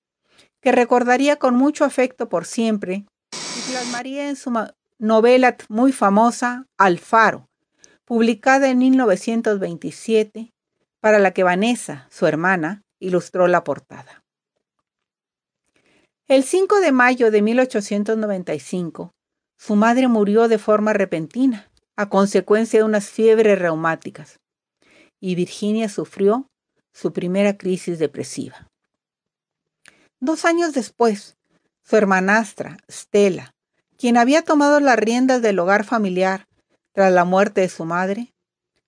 que 0.60 0.72
recordaría 0.72 1.38
con 1.38 1.56
mucho 1.56 1.86
afecto 1.86 2.28
por 2.28 2.46
siempre 2.46 3.06
y 3.32 3.72
plasmaría 3.72 4.28
en 4.30 4.36
su 4.36 4.52
novela 4.98 5.56
muy 5.70 5.92
famosa, 5.92 6.66
Alfaro, 6.78 7.48
publicada 8.06 8.70
en 8.70 8.80
1927, 8.80 10.52
para 11.00 11.20
la 11.20 11.32
que 11.32 11.44
Vanessa, 11.44 12.08
su 12.10 12.26
hermana, 12.26 12.82
ilustró 13.00 13.48
la 13.48 13.64
portada. 13.64 14.24
El 16.28 16.44
5 16.44 16.80
de 16.80 16.92
mayo 16.92 17.32
de 17.32 17.42
1895, 17.44 19.14
su 19.58 19.76
madre 19.76 20.08
murió 20.08 20.48
de 20.48 20.58
forma 20.58 20.94
repentina 20.94 21.69
a 22.00 22.08
consecuencia 22.08 22.80
de 22.80 22.86
unas 22.86 23.10
fiebres 23.10 23.60
reumáticas 23.60 24.40
y 25.20 25.36
Virginia 25.36 25.90
sufrió 25.90 26.48
su 26.94 27.12
primera 27.12 27.58
crisis 27.58 28.00
depresiva. 28.00 28.70
Dos 30.22 30.46
años 30.46 30.74
después, 30.74 31.36
su 31.84 31.98
hermanastra, 31.98 32.78
Stella, 32.90 33.52
quien 33.98 34.16
había 34.16 34.44
tomado 34.44 34.80
las 34.80 34.98
riendas 34.98 35.42
del 35.42 35.60
hogar 35.60 35.84
familiar 35.84 36.46
tras 36.94 37.12
la 37.12 37.26
muerte 37.26 37.60
de 37.60 37.68
su 37.68 37.84
madre, 37.84 38.32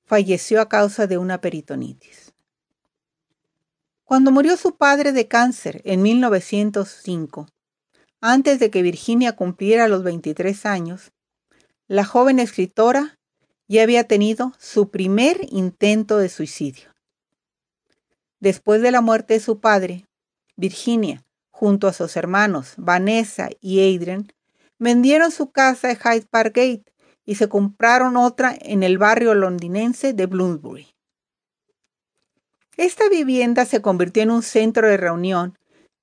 falleció 0.05 0.61
a 0.61 0.69
causa 0.69 1.05
de 1.05 1.17
una 1.17 1.41
peritonitis. 1.41 2.31
Cuando 4.05 4.31
murió 4.31 4.55
su 4.55 4.77
padre 4.77 5.11
de 5.11 5.27
cáncer 5.27 5.81
en 5.83 6.01
1905, 6.01 7.49
antes 8.21 8.59
de 8.59 8.71
que 8.71 8.81
Virginia 8.81 9.35
cumpliera 9.35 9.89
los 9.89 10.01
23 10.01 10.65
años, 10.65 11.11
la 11.91 12.05
joven 12.05 12.39
escritora 12.39 13.19
ya 13.67 13.83
había 13.83 14.05
tenido 14.05 14.53
su 14.57 14.91
primer 14.91 15.41
intento 15.49 16.19
de 16.19 16.29
suicidio. 16.29 16.87
Después 18.39 18.81
de 18.81 18.91
la 18.91 19.01
muerte 19.01 19.33
de 19.33 19.41
su 19.41 19.59
padre, 19.59 20.05
Virginia, 20.55 21.25
junto 21.49 21.89
a 21.89 21.93
sus 21.93 22.15
hermanos 22.15 22.75
Vanessa 22.77 23.49
y 23.59 23.81
Adrian, 23.81 24.31
vendieron 24.79 25.31
su 25.31 25.51
casa 25.51 25.89
de 25.89 25.97
Hyde 25.97 26.27
Park 26.29 26.55
Gate 26.55 26.93
y 27.25 27.35
se 27.35 27.49
compraron 27.49 28.15
otra 28.15 28.55
en 28.57 28.83
el 28.83 28.97
barrio 28.97 29.33
londinense 29.33 30.13
de 30.13 30.27
Bloomsbury. 30.27 30.95
Esta 32.77 33.09
vivienda 33.09 33.65
se 33.65 33.81
convirtió 33.81 34.23
en 34.23 34.31
un 34.31 34.43
centro 34.43 34.87
de 34.87 34.95
reunión 34.95 35.59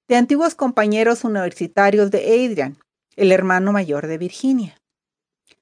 de 0.06 0.16
antiguos 0.16 0.54
compañeros 0.54 1.24
universitarios 1.24 2.10
de 2.10 2.18
Adrian, 2.44 2.76
el 3.16 3.32
hermano 3.32 3.72
mayor 3.72 4.06
de 4.06 4.18
Virginia. 4.18 4.77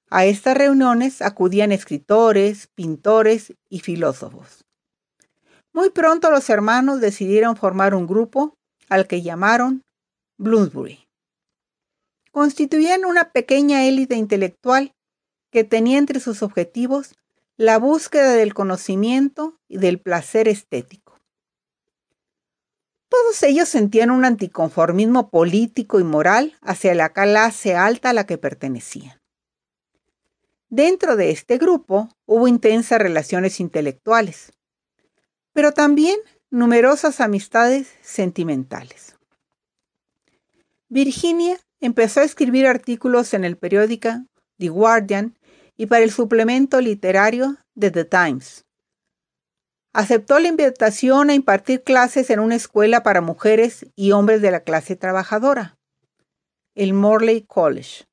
A 0.08 0.24
estas 0.24 0.56
reuniones 0.56 1.20
acudían 1.20 1.72
escritores, 1.72 2.68
pintores 2.68 3.54
y 3.68 3.80
filósofos. 3.80 4.64
Muy 5.72 5.90
pronto 5.90 6.30
los 6.30 6.48
hermanos 6.48 7.00
decidieron 7.00 7.56
formar 7.56 7.94
un 7.94 8.06
grupo 8.06 8.56
al 8.88 9.06
que 9.06 9.22
llamaron 9.22 9.82
Bloomsbury. 10.38 11.06
Constituían 12.30 13.04
una 13.04 13.32
pequeña 13.32 13.84
élite 13.84 14.14
intelectual 14.14 14.94
que 15.50 15.64
tenía 15.64 15.98
entre 15.98 16.20
sus 16.20 16.42
objetivos 16.42 17.16
la 17.56 17.78
búsqueda 17.78 18.32
del 18.34 18.54
conocimiento 18.54 19.58
y 19.68 19.78
del 19.78 19.98
placer 19.98 20.46
estético. 20.46 21.18
Todos 23.08 23.42
ellos 23.42 23.68
sentían 23.68 24.10
un 24.10 24.24
anticonformismo 24.24 25.30
político 25.30 25.98
y 25.98 26.04
moral 26.04 26.56
hacia 26.60 26.94
la 26.94 27.12
clase 27.12 27.74
alta 27.74 28.10
a 28.10 28.12
la 28.12 28.26
que 28.26 28.36
pertenecían. 28.36 29.18
Dentro 30.68 31.16
de 31.16 31.30
este 31.30 31.58
grupo 31.58 32.08
hubo 32.26 32.48
intensas 32.48 32.98
relaciones 32.98 33.60
intelectuales, 33.60 34.52
pero 35.52 35.72
también 35.72 36.18
numerosas 36.50 37.20
amistades 37.20 37.88
sentimentales. 38.02 39.16
Virginia 40.88 41.58
empezó 41.80 42.20
a 42.20 42.24
escribir 42.24 42.66
artículos 42.66 43.32
en 43.32 43.44
el 43.44 43.56
periódico 43.56 44.08
The 44.58 44.68
Guardian 44.68 45.38
y 45.76 45.86
para 45.86 46.02
el 46.02 46.10
suplemento 46.10 46.80
literario 46.80 47.58
de 47.74 47.90
The 47.92 48.04
Times. 48.04 48.64
Aceptó 49.92 50.38
la 50.40 50.48
invitación 50.48 51.30
a 51.30 51.34
impartir 51.34 51.82
clases 51.82 52.28
en 52.30 52.40
una 52.40 52.56
escuela 52.56 53.02
para 53.02 53.20
mujeres 53.20 53.86
y 53.94 54.12
hombres 54.12 54.42
de 54.42 54.50
la 54.50 54.60
clase 54.60 54.96
trabajadora, 54.96 55.78
el 56.74 56.92
Morley 56.92 57.42
College. 57.42 58.04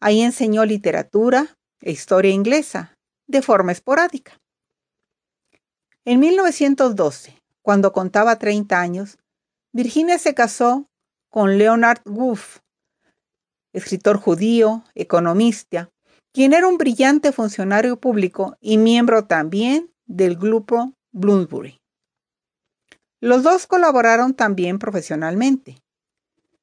Ahí 0.00 0.22
enseñó 0.22 0.64
literatura 0.64 1.58
e 1.82 1.92
historia 1.92 2.32
inglesa, 2.32 2.94
de 3.26 3.42
forma 3.42 3.72
esporádica. 3.72 4.40
En 6.04 6.20
1912, 6.20 7.38
cuando 7.62 7.92
contaba 7.92 8.38
30 8.38 8.80
años, 8.80 9.18
Virginia 9.72 10.18
se 10.18 10.34
casó 10.34 10.86
con 11.30 11.58
Leonard 11.58 12.02
Woolf, 12.04 12.58
escritor 13.72 14.18
judío, 14.18 14.84
economista, 14.94 15.90
quien 16.32 16.52
era 16.52 16.66
un 16.66 16.78
brillante 16.78 17.32
funcionario 17.32 17.98
público 17.98 18.56
y 18.60 18.78
miembro 18.78 19.26
también 19.26 19.90
del 20.06 20.36
grupo 20.36 20.92
Bloomsbury. 21.12 21.78
Los 23.20 23.42
dos 23.42 23.66
colaboraron 23.66 24.34
también 24.34 24.78
profesionalmente. 24.78 25.78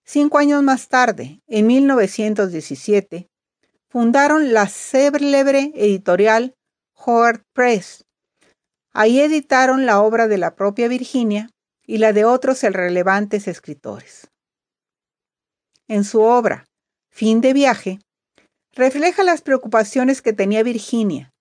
Cinco 0.04 0.40
años 0.40 0.62
más 0.64 0.90
tarde, 0.90 1.40
en 1.48 1.68
1917, 1.68 3.30
fundaron 3.90 4.54
la 4.54 4.68
célebre 4.68 5.72
editorial 5.76 6.56
Howard 6.96 7.44
Press. 7.54 8.06
Ahí 8.94 9.20
editaron 9.20 9.86
la 9.86 10.02
obra 10.02 10.28
de 10.28 10.38
la 10.38 10.56
propia 10.56 10.88
Virginia 10.88 11.50
y 11.86 11.98
la 11.98 12.14
de 12.14 12.26
otros 12.26 12.62
relevantes 12.62 13.48
escritores. 13.48 14.30
En 15.88 16.04
su 16.04 16.22
obra 16.22 16.66
Fin 17.12 17.42
de 17.42 17.54
viaje, 17.54 18.00
refleja 18.72 19.24
las 19.24 19.42
preocupaciones 19.42 20.22
que 20.22 20.32
tenía 20.32 20.64
Virginia 20.64 21.34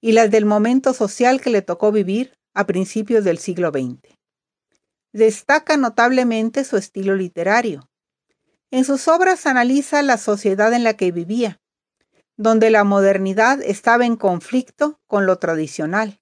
y 0.00 0.12
las 0.12 0.30
del 0.30 0.44
momento 0.44 0.92
social 0.92 1.40
que 1.40 1.50
le 1.50 1.62
tocó 1.62 1.90
vivir 1.90 2.34
a 2.54 2.66
principios 2.66 3.24
del 3.24 3.38
siglo 3.38 3.70
XX. 3.70 4.14
Destaca 5.12 5.76
notablemente 5.76 6.62
su 6.62 6.76
estilo 6.76 7.16
literario. 7.16 7.88
En 8.70 8.84
sus 8.84 9.08
obras 9.08 9.46
analiza 9.46 10.02
la 10.02 10.18
sociedad 10.18 10.72
en 10.74 10.84
la 10.84 10.94
que 10.94 11.10
vivía, 11.10 11.58
donde 12.36 12.70
la 12.70 12.84
modernidad 12.84 13.62
estaba 13.62 14.06
en 14.06 14.16
conflicto 14.16 15.00
con 15.06 15.26
lo 15.26 15.38
tradicional, 15.38 16.20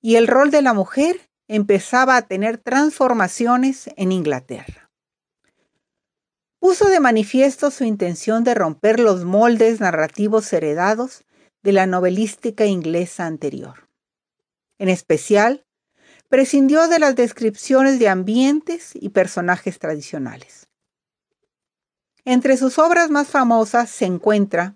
y 0.00 0.16
el 0.16 0.26
rol 0.26 0.50
de 0.50 0.62
la 0.62 0.74
mujer 0.74 1.30
empezaba 1.48 2.16
a 2.16 2.22
tener 2.22 2.58
transformaciones 2.58 3.90
en 3.96 4.12
Inglaterra 4.12 4.84
puso 6.64 6.86
de 6.88 6.98
manifiesto 6.98 7.70
su 7.70 7.84
intención 7.84 8.42
de 8.42 8.54
romper 8.54 8.98
los 8.98 9.26
moldes 9.26 9.80
narrativos 9.80 10.50
heredados 10.50 11.26
de 11.62 11.72
la 11.72 11.84
novelística 11.84 12.64
inglesa 12.64 13.26
anterior. 13.26 13.86
En 14.78 14.88
especial, 14.88 15.66
prescindió 16.30 16.88
de 16.88 17.00
las 17.00 17.16
descripciones 17.16 17.98
de 17.98 18.08
ambientes 18.08 18.92
y 18.94 19.10
personajes 19.10 19.78
tradicionales. 19.78 20.66
Entre 22.24 22.56
sus 22.56 22.78
obras 22.78 23.10
más 23.10 23.28
famosas 23.28 23.90
se 23.90 24.06
encuentra 24.06 24.74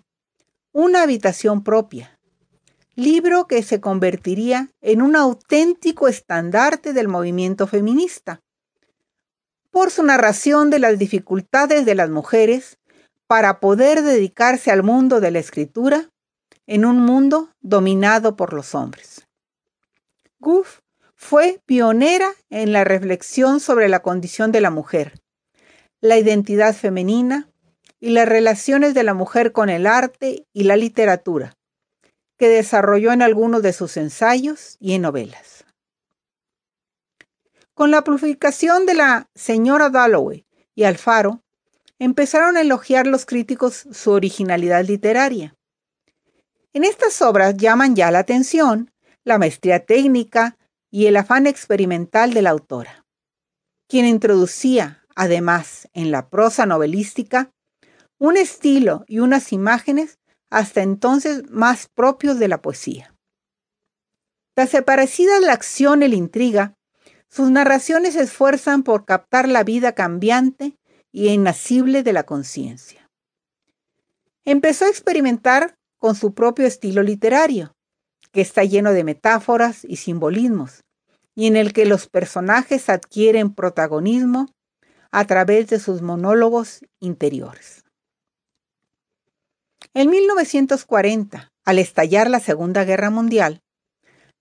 Una 0.71 1.01
habitación 1.01 1.63
propia, 1.63 2.19
libro 2.93 3.47
que 3.47 3.63
se 3.63 3.81
convertiría 3.81 4.69
en 4.81 5.01
un 5.01 5.15
auténtico 5.15 6.07
estandarte 6.07 6.93
del 6.93 7.07
movimiento 7.07 7.65
feminista, 7.65 8.41
por 9.71 9.89
su 9.89 10.03
narración 10.03 10.69
de 10.69 10.77
las 10.77 10.99
dificultades 10.99 11.85
de 11.85 11.95
las 11.95 12.11
mujeres 12.11 12.77
para 13.25 13.59
poder 13.59 14.03
dedicarse 14.03 14.69
al 14.69 14.83
mundo 14.83 15.19
de 15.19 15.31
la 15.31 15.39
escritura 15.39 16.11
en 16.67 16.85
un 16.85 17.01
mundo 17.01 17.49
dominado 17.61 18.35
por 18.35 18.53
los 18.53 18.75
hombres. 18.75 19.27
Gough 20.39 20.81
fue 21.15 21.61
pionera 21.65 22.31
en 22.51 22.73
la 22.73 22.83
reflexión 22.83 23.59
sobre 23.59 23.89
la 23.89 24.03
condición 24.03 24.51
de 24.51 24.61
la 24.61 24.69
mujer, 24.69 25.19
la 25.99 26.19
identidad 26.19 26.75
femenina 26.75 27.49
y 27.99 28.09
las 28.11 28.27
relaciones 28.27 28.93
de 28.93 29.03
la 29.03 29.13
mujer 29.13 29.51
con 29.51 29.69
el 29.69 29.85
arte 29.85 30.45
y 30.53 30.63
la 30.63 30.75
literatura, 30.75 31.57
que 32.37 32.47
desarrolló 32.47 33.11
en 33.11 33.21
algunos 33.21 33.61
de 33.61 33.73
sus 33.73 33.97
ensayos 33.97 34.77
y 34.79 34.93
en 34.93 35.01
novelas. 35.01 35.65
Con 37.73 37.91
la 37.91 38.03
publicación 38.03 38.85
de 38.85 38.93
la 38.93 39.29
señora 39.35 39.89
Dalloway 39.89 40.45
y 40.75 40.83
Alfaro, 40.83 41.43
empezaron 41.97 42.57
a 42.57 42.61
elogiar 42.61 43.07
los 43.07 43.25
críticos 43.25 43.87
su 43.91 44.11
originalidad 44.11 44.85
literaria. 44.85 45.55
En 46.73 46.83
estas 46.83 47.21
obras 47.21 47.57
llaman 47.57 47.95
ya 47.95 48.11
la 48.11 48.19
atención 48.19 48.91
la 49.23 49.37
maestría 49.37 49.85
técnica 49.85 50.57
y 50.89 51.05
el 51.05 51.17
afán 51.17 51.45
experimental 51.45 52.33
de 52.33 52.41
la 52.41 52.49
autora, 52.49 53.05
quien 53.87 54.05
introducía, 54.05 55.05
además, 55.15 55.87
en 55.93 56.11
la 56.11 56.29
prosa 56.29 56.65
novelística, 56.65 57.51
un 58.19 58.37
estilo 58.37 59.05
y 59.07 59.19
unas 59.19 59.51
imágenes 59.53 60.19
hasta 60.49 60.81
entonces 60.81 61.49
más 61.49 61.87
propios 61.87 62.37
de 62.37 62.47
la 62.47 62.61
poesía. 62.61 63.15
Tras 64.55 64.69
separecidas 64.69 65.41
la 65.41 65.53
acción 65.53 66.03
y 66.03 66.09
la 66.09 66.15
intriga, 66.15 66.73
sus 67.29 67.49
narraciones 67.49 68.15
se 68.15 68.23
esfuerzan 68.23 68.83
por 68.83 69.05
captar 69.05 69.47
la 69.47 69.63
vida 69.63 69.93
cambiante 69.93 70.77
y 71.11 71.29
inasible 71.29 72.03
de 72.03 72.13
la 72.13 72.23
conciencia. 72.23 73.09
Empezó 74.43 74.85
a 74.85 74.89
experimentar 74.89 75.75
con 75.97 76.15
su 76.15 76.33
propio 76.33 76.65
estilo 76.65 77.03
literario, 77.03 77.73
que 78.31 78.41
está 78.41 78.63
lleno 78.63 78.93
de 78.93 79.03
metáforas 79.03 79.85
y 79.85 79.97
simbolismos, 79.97 80.83
y 81.35 81.47
en 81.47 81.55
el 81.55 81.71
que 81.71 81.85
los 81.85 82.07
personajes 82.07 82.89
adquieren 82.89 83.53
protagonismo 83.53 84.47
a 85.11 85.25
través 85.25 85.67
de 85.67 85.79
sus 85.79 86.01
monólogos 86.01 86.81
interiores. 86.99 87.83
En 89.95 90.11
1940, 90.11 91.51
al 91.65 91.79
estallar 91.79 92.29
la 92.29 92.39
Segunda 92.39 92.83
Guerra 92.85 93.09
Mundial, 93.09 93.63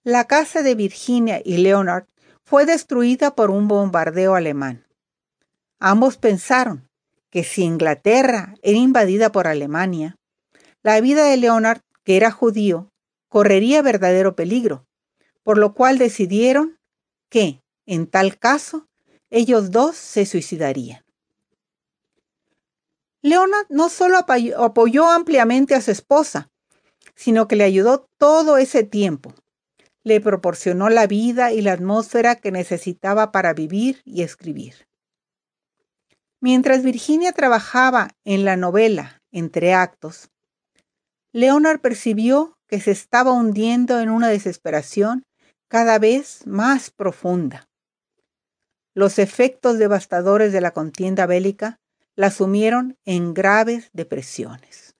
la 0.04 0.24
casa 0.26 0.62
de 0.62 0.74
Virginia 0.74 1.40
y 1.42 1.56
Leonard 1.56 2.04
fue 2.44 2.66
destruida 2.66 3.34
por 3.34 3.50
un 3.50 3.66
bombardeo 3.66 4.34
alemán. 4.34 4.86
Ambos 5.80 6.18
pensaron 6.18 6.90
que 7.30 7.44
si 7.44 7.62
Inglaterra 7.62 8.56
era 8.60 8.78
invadida 8.78 9.32
por 9.32 9.46
Alemania, 9.46 10.16
la 10.82 11.00
vida 11.00 11.24
de 11.24 11.38
Leonard, 11.38 11.80
que 12.04 12.18
era 12.18 12.30
judío, 12.30 12.90
correría 13.28 13.80
verdadero 13.80 14.36
peligro, 14.36 14.86
por 15.44 15.56
lo 15.56 15.72
cual 15.72 15.96
decidieron 15.96 16.78
que, 17.30 17.62
en 17.86 18.06
tal 18.06 18.38
caso, 18.38 18.86
ellos 19.30 19.70
dos 19.70 19.96
se 19.96 20.26
suicidarían. 20.26 21.07
Leonard 23.22 23.66
no 23.68 23.88
solo 23.88 24.18
apoyó 24.18 25.10
ampliamente 25.10 25.74
a 25.74 25.80
su 25.80 25.90
esposa, 25.90 26.50
sino 27.14 27.48
que 27.48 27.56
le 27.56 27.64
ayudó 27.64 28.08
todo 28.16 28.58
ese 28.58 28.84
tiempo. 28.84 29.34
Le 30.04 30.20
proporcionó 30.20 30.88
la 30.88 31.06
vida 31.06 31.52
y 31.52 31.60
la 31.60 31.72
atmósfera 31.72 32.36
que 32.36 32.52
necesitaba 32.52 33.32
para 33.32 33.54
vivir 33.54 34.02
y 34.04 34.22
escribir. 34.22 34.86
Mientras 36.40 36.84
Virginia 36.84 37.32
trabajaba 37.32 38.10
en 38.24 38.44
la 38.44 38.56
novela 38.56 39.20
Entre 39.32 39.74
Actos, 39.74 40.30
Leonard 41.32 41.80
percibió 41.80 42.56
que 42.68 42.80
se 42.80 42.92
estaba 42.92 43.32
hundiendo 43.32 44.00
en 44.00 44.08
una 44.08 44.28
desesperación 44.28 45.24
cada 45.68 45.98
vez 45.98 46.46
más 46.46 46.90
profunda. 46.90 47.68
Los 48.94 49.18
efectos 49.18 49.78
devastadores 49.78 50.52
de 50.52 50.60
la 50.60 50.70
contienda 50.70 51.26
bélica 51.26 51.80
la 52.18 52.32
sumieron 52.32 52.98
en 53.04 53.32
graves 53.32 53.90
depresiones. 53.92 54.96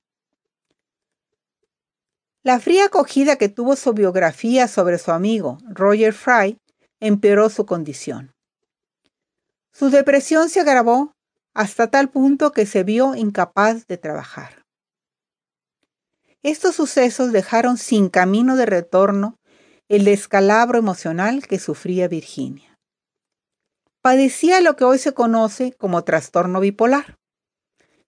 La 2.45 2.61
fría 2.61 2.85
acogida 2.85 3.35
que 3.35 3.49
tuvo 3.49 3.75
su 3.75 3.93
biografía 3.93 4.69
sobre 4.69 4.99
su 4.99 5.11
amigo 5.11 5.59
Roger 5.69 6.13
Fry 6.13 6.61
empeoró 7.01 7.51
su 7.51 7.67
condición. 7.67 8.31
Su 9.73 9.91
depresión 9.91 10.49
se 10.49 10.61
agravó 10.61 11.13
hasta 11.55 11.91
tal 11.91 12.09
punto 12.09 12.53
que 12.53 12.67
se 12.67 12.85
vio 12.85 13.17
incapaz 13.17 13.89
de 13.89 13.97
trabajar. 13.97 14.65
Estos 16.45 16.77
sucesos 16.77 17.33
dejaron 17.33 17.79
sin 17.79 18.11
camino 18.11 18.55
de 18.55 18.67
retorno 18.67 19.41
el 19.89 20.05
descalabro 20.05 20.79
emocional 20.79 21.49
que 21.49 21.59
sufría 21.59 22.07
Virginia. 22.07 22.68
Padecía 24.01 24.61
lo 24.61 24.77
que 24.77 24.85
hoy 24.85 24.99
se 24.99 25.13
conoce 25.13 25.73
como 25.73 26.05
trastorno 26.05 26.61
bipolar, 26.61 27.19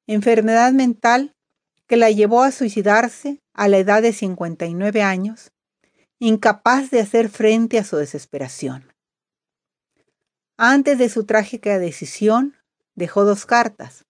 enfermedad 0.07 0.73
mental 0.73 1.35
que 1.87 1.97
la 1.97 2.11
llevó 2.11 2.43
a 2.43 2.53
suicidarse 2.53 3.43
a 3.53 3.67
la 3.67 3.79
edad 3.79 4.01
de 4.01 4.13
59 4.13 5.03
años, 5.03 5.53
incapaz 6.21 6.91
de 6.91 7.01
hacer 7.01 7.29
frente 7.29 7.79
a 7.79 7.85
su 7.85 7.97
desesperación. 7.97 8.93
Antes 10.57 10.99
de 10.99 11.09
su 11.09 11.25
trágica 11.25 11.79
decisión, 11.79 12.57
dejó 12.95 13.25
dos 13.25 13.45
cartas, 13.45 14.05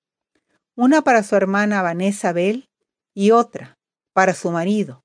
una 0.74 1.02
para 1.02 1.22
su 1.22 1.36
hermana 1.36 1.80
Vanessa 1.80 2.32
Bell 2.32 2.68
y 3.14 3.30
otra 3.30 3.78
para 4.12 4.34
su 4.34 4.50
marido, 4.50 5.04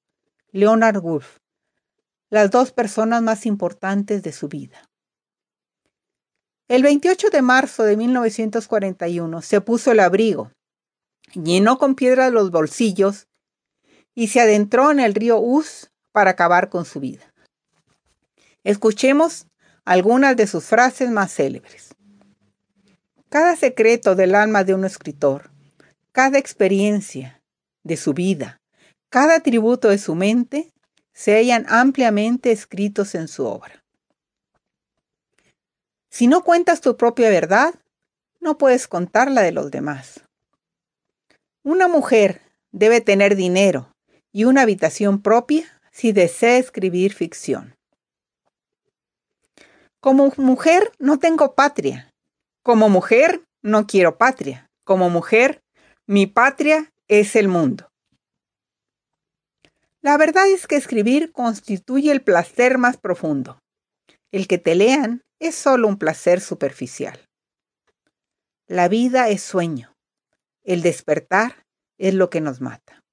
Leonard 0.51 0.97
Woolf, 0.97 1.38
las 2.29 2.51
dos 2.51 2.71
personas 2.71 3.21
más 3.21 3.45
importantes 3.45 4.23
de 4.23 4.33
su 4.33 4.49
vida. 4.49 4.89
El 6.67 6.82
28 6.82 7.30
de 7.30 7.43
marzo 7.43 7.84
de 7.84 7.95
1941 7.95 9.43
se 9.43 9.62
puso 9.62 9.91
el 9.91 9.99
abrigo, 9.99 10.51
llenó 11.36 11.78
con 11.78 11.93
piedras 11.93 12.32
los 12.32 12.49
bolsillos 12.49 13.28
y 14.15 14.30
se 14.30 14.41
adentró 14.41 14.89
en 14.89 14.99
el 14.99 15.13
río 15.13 15.38
Us 15.39 15.91
para 16.12 16.32
acabar 16.32 16.69
con 16.69 16.86
su 16.86 16.99
vida. 16.99 17.32
Escuchemos 18.63 19.45
algunas 19.84 20.36
de 20.38 20.47
sus 20.47 20.63
frases 20.63 21.12
más 21.12 21.36
célebres. 21.36 21.93
Cada 23.30 23.56
secreto 23.56 24.15
del 24.15 24.34
alma 24.34 24.63
de 24.63 24.73
un 24.73 24.86
escritor, 24.86 25.51
cada 26.12 26.39
experiencia 26.39 27.43
de 27.84 27.95
su 27.95 28.15
vida, 28.15 28.60
cada 29.12 29.36
atributo 29.36 29.89
de 29.89 29.99
su 29.99 30.15
mente 30.15 30.73
se 31.13 31.36
hallan 31.36 31.67
ampliamente 31.69 32.51
escritos 32.51 33.13
en 33.13 33.28
su 33.28 33.45
obra. 33.45 33.84
Si 36.15 36.28
no 36.28 36.45
cuentas 36.45 36.80
tu 36.80 36.95
propia 36.95 37.30
verdad, 37.30 37.75
no 38.39 38.58
puedes 38.58 38.88
contar 38.88 39.30
la 39.30 39.41
de 39.41 39.51
los 39.51 39.69
demás. 39.69 40.21
Una 41.62 41.89
mujer 41.89 42.41
debe 42.71 43.01
tener 43.01 43.36
dinero 43.36 43.91
y 44.32 44.45
una 44.45 44.62
habitación 44.62 45.21
propia 45.21 45.65
si 45.91 46.13
desea 46.13 46.58
escribir 46.58 47.13
ficción. 47.13 47.75
Como 49.99 50.32
mujer 50.38 50.89
no 50.99 51.19
tengo 51.19 51.54
patria, 51.54 52.13
como 52.63 52.88
mujer, 52.88 53.43
no 53.62 53.86
quiero 53.86 54.17
patria. 54.17 54.69
Como 54.86 55.10
mujer, 55.10 55.63
mi 56.08 56.28
patria 56.28 56.93
es 57.10 57.36
el 57.36 57.49
mundo. 57.49 57.89
La 59.99 60.15
verdad 60.15 60.47
es 60.47 60.65
que 60.65 60.78
escribir 60.78 61.34
constituye 61.34 62.13
el 62.13 62.21
placer 62.21 62.78
más 62.78 62.95
profundo. 62.95 63.60
El 64.32 64.47
que 64.47 64.58
te 64.58 64.75
lean 64.75 65.25
es 65.47 65.55
solo 65.55 65.88
un 65.88 65.97
placer 65.97 66.41
superficial. 66.41 67.19
La 68.67 68.88
vida 68.88 69.29
es 69.29 69.41
sueño. 69.41 69.95
El 70.63 70.81
despertar 70.81 71.65
es 71.97 72.13
lo 72.13 72.29
que 72.29 72.41
nos 72.41 72.62
mata. 72.62 73.03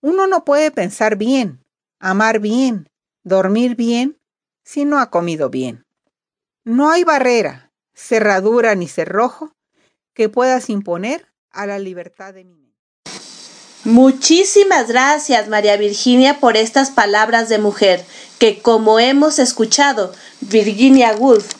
Uno 0.00 0.26
no 0.26 0.44
puede 0.44 0.70
pensar 0.70 1.16
bien, 1.16 1.64
amar 1.98 2.40
bien, 2.40 2.88
dormir 3.22 3.76
bien, 3.76 4.18
si 4.64 4.84
no 4.84 4.98
ha 4.98 5.10
comido 5.10 5.48
bien. 5.48 5.84
No 6.64 6.90
hay 6.90 7.04
barrera, 7.04 7.72
cerradura 7.94 8.74
ni 8.74 8.88
cerrojo 8.88 9.52
que 10.12 10.28
puedas 10.28 10.68
imponer 10.68 11.32
a 11.50 11.66
la 11.66 11.78
libertad 11.78 12.34
de 12.34 12.44
mi. 12.44 12.65
Muchísimas 13.86 14.88
gracias, 14.88 15.46
María 15.46 15.76
Virginia, 15.76 16.40
por 16.40 16.56
estas 16.56 16.90
palabras 16.90 17.48
de 17.48 17.58
mujer, 17.58 18.04
que 18.40 18.58
como 18.58 18.98
hemos 18.98 19.38
escuchado, 19.38 20.12
Virginia 20.40 21.14
Woolf 21.16 21.52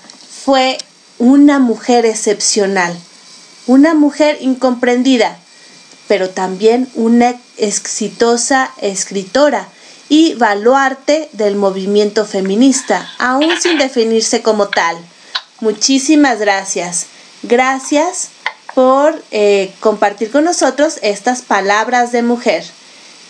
fue 0.44 0.76
una 1.18 1.60
mujer 1.60 2.04
excepcional, 2.04 2.98
una 3.68 3.94
mujer 3.94 4.38
incomprendida, 4.40 5.38
pero 6.08 6.28
también 6.28 6.88
una 6.96 7.36
exitosa 7.58 8.72
escritora 8.78 9.68
y 10.08 10.34
baluarte 10.34 11.28
del 11.30 11.54
movimiento 11.54 12.24
feminista, 12.24 13.08
aún 13.18 13.52
sin 13.60 13.78
definirse 13.78 14.42
como 14.42 14.66
tal. 14.66 14.96
Muchísimas 15.60 16.40
gracias. 16.40 17.06
Gracias 17.44 18.30
por 18.76 19.22
eh, 19.30 19.72
compartir 19.80 20.30
con 20.30 20.44
nosotros 20.44 20.98
estas 21.00 21.40
palabras 21.40 22.12
de 22.12 22.20
mujer. 22.20 22.62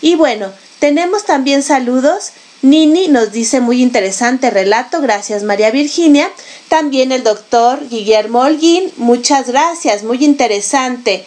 Y 0.01 0.15
bueno, 0.15 0.51
tenemos 0.79 1.23
también 1.23 1.63
saludos. 1.63 2.31
Nini 2.61 3.07
nos 3.07 3.31
dice 3.31 3.61
muy 3.61 3.81
interesante 3.81 4.49
relato, 4.49 4.99
gracias 4.99 5.43
María 5.43 5.71
Virginia. 5.71 6.29
También 6.67 7.13
el 7.13 7.23
doctor 7.23 7.79
Guillermo 7.87 8.39
Holguín, 8.41 8.91
muchas 8.97 9.47
gracias, 9.47 10.03
muy 10.03 10.25
interesante 10.25 11.25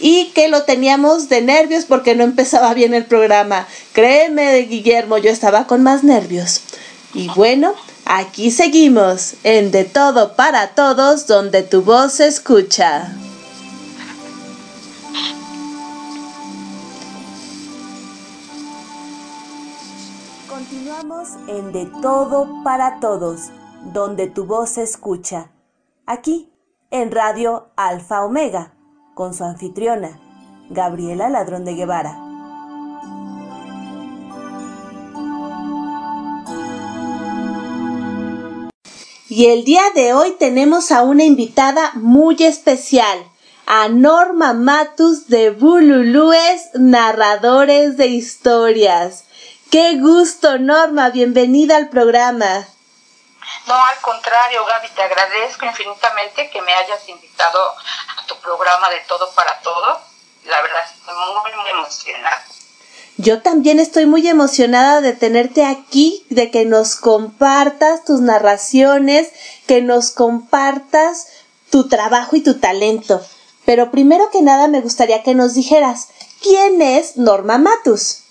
y 0.00 0.30
que 0.34 0.48
lo 0.48 0.62
teníamos 0.62 1.28
de 1.28 1.42
nervios 1.42 1.84
porque 1.84 2.14
no 2.14 2.24
empezaba 2.24 2.72
bien 2.72 2.94
el 2.94 3.04
programa. 3.04 3.68
Créeme, 3.92 4.60
Guillermo, 4.60 5.18
yo 5.18 5.30
estaba 5.30 5.66
con 5.66 5.82
más 5.82 6.04
nervios. 6.04 6.62
Y 7.12 7.28
bueno, 7.28 7.74
aquí 8.06 8.50
seguimos 8.50 9.34
en 9.44 9.70
De 9.72 9.84
Todo 9.84 10.36
para 10.36 10.68
Todos, 10.68 11.26
donde 11.26 11.62
tu 11.62 11.82
voz 11.82 12.14
se 12.14 12.28
escucha. 12.28 13.12
En 21.48 21.72
De 21.72 21.86
Todo 22.00 22.62
para 22.62 23.00
Todos, 23.00 23.50
donde 23.92 24.28
tu 24.28 24.44
voz 24.44 24.70
se 24.70 24.84
escucha. 24.84 25.50
Aquí, 26.06 26.52
en 26.92 27.10
Radio 27.10 27.70
Alfa 27.74 28.24
Omega 28.24 28.74
con 29.14 29.34
su 29.34 29.42
anfitriona, 29.42 30.20
Gabriela 30.70 31.28
Ladrón 31.28 31.64
de 31.64 31.74
Guevara. 31.74 32.16
Y 39.28 39.46
el 39.46 39.64
día 39.64 39.82
de 39.96 40.12
hoy 40.12 40.36
tenemos 40.38 40.92
a 40.92 41.02
una 41.02 41.24
invitada 41.24 41.90
muy 41.94 42.36
especial, 42.38 43.18
a 43.66 43.88
Norma 43.88 44.52
Matus 44.52 45.26
de 45.26 45.50
Bululúes, 45.50 46.70
narradores 46.74 47.96
de 47.96 48.06
historias. 48.06 49.24
Qué 49.72 49.96
gusto, 49.96 50.58
Norma, 50.58 51.08
bienvenida 51.08 51.78
al 51.78 51.88
programa. 51.88 52.68
No, 53.66 53.74
al 53.74 53.96
contrario, 54.02 54.66
Gaby, 54.66 54.88
te 54.90 55.00
agradezco 55.00 55.64
infinitamente 55.64 56.50
que 56.50 56.60
me 56.60 56.74
hayas 56.74 57.08
invitado 57.08 57.58
a 58.18 58.26
tu 58.26 58.36
programa 58.42 58.90
de 58.90 59.00
Todo 59.08 59.32
para 59.34 59.58
Todo. 59.60 59.98
La 60.44 60.60
verdad, 60.60 60.82
estoy 60.84 61.14
muy, 61.14 61.62
muy 61.62 61.70
emocionada. 61.70 62.44
Yo 63.16 63.40
también 63.40 63.80
estoy 63.80 64.04
muy 64.04 64.28
emocionada 64.28 65.00
de 65.00 65.14
tenerte 65.14 65.64
aquí, 65.64 66.26
de 66.28 66.50
que 66.50 66.66
nos 66.66 66.96
compartas 66.96 68.04
tus 68.04 68.20
narraciones, 68.20 69.30
que 69.66 69.80
nos 69.80 70.10
compartas 70.10 71.28
tu 71.70 71.88
trabajo 71.88 72.36
y 72.36 72.42
tu 72.42 72.60
talento. 72.60 73.26
Pero 73.64 73.90
primero 73.90 74.28
que 74.30 74.42
nada 74.42 74.68
me 74.68 74.82
gustaría 74.82 75.22
que 75.22 75.34
nos 75.34 75.54
dijeras, 75.54 76.08
¿quién 76.42 76.82
es 76.82 77.16
Norma 77.16 77.56
Matus? 77.56 78.21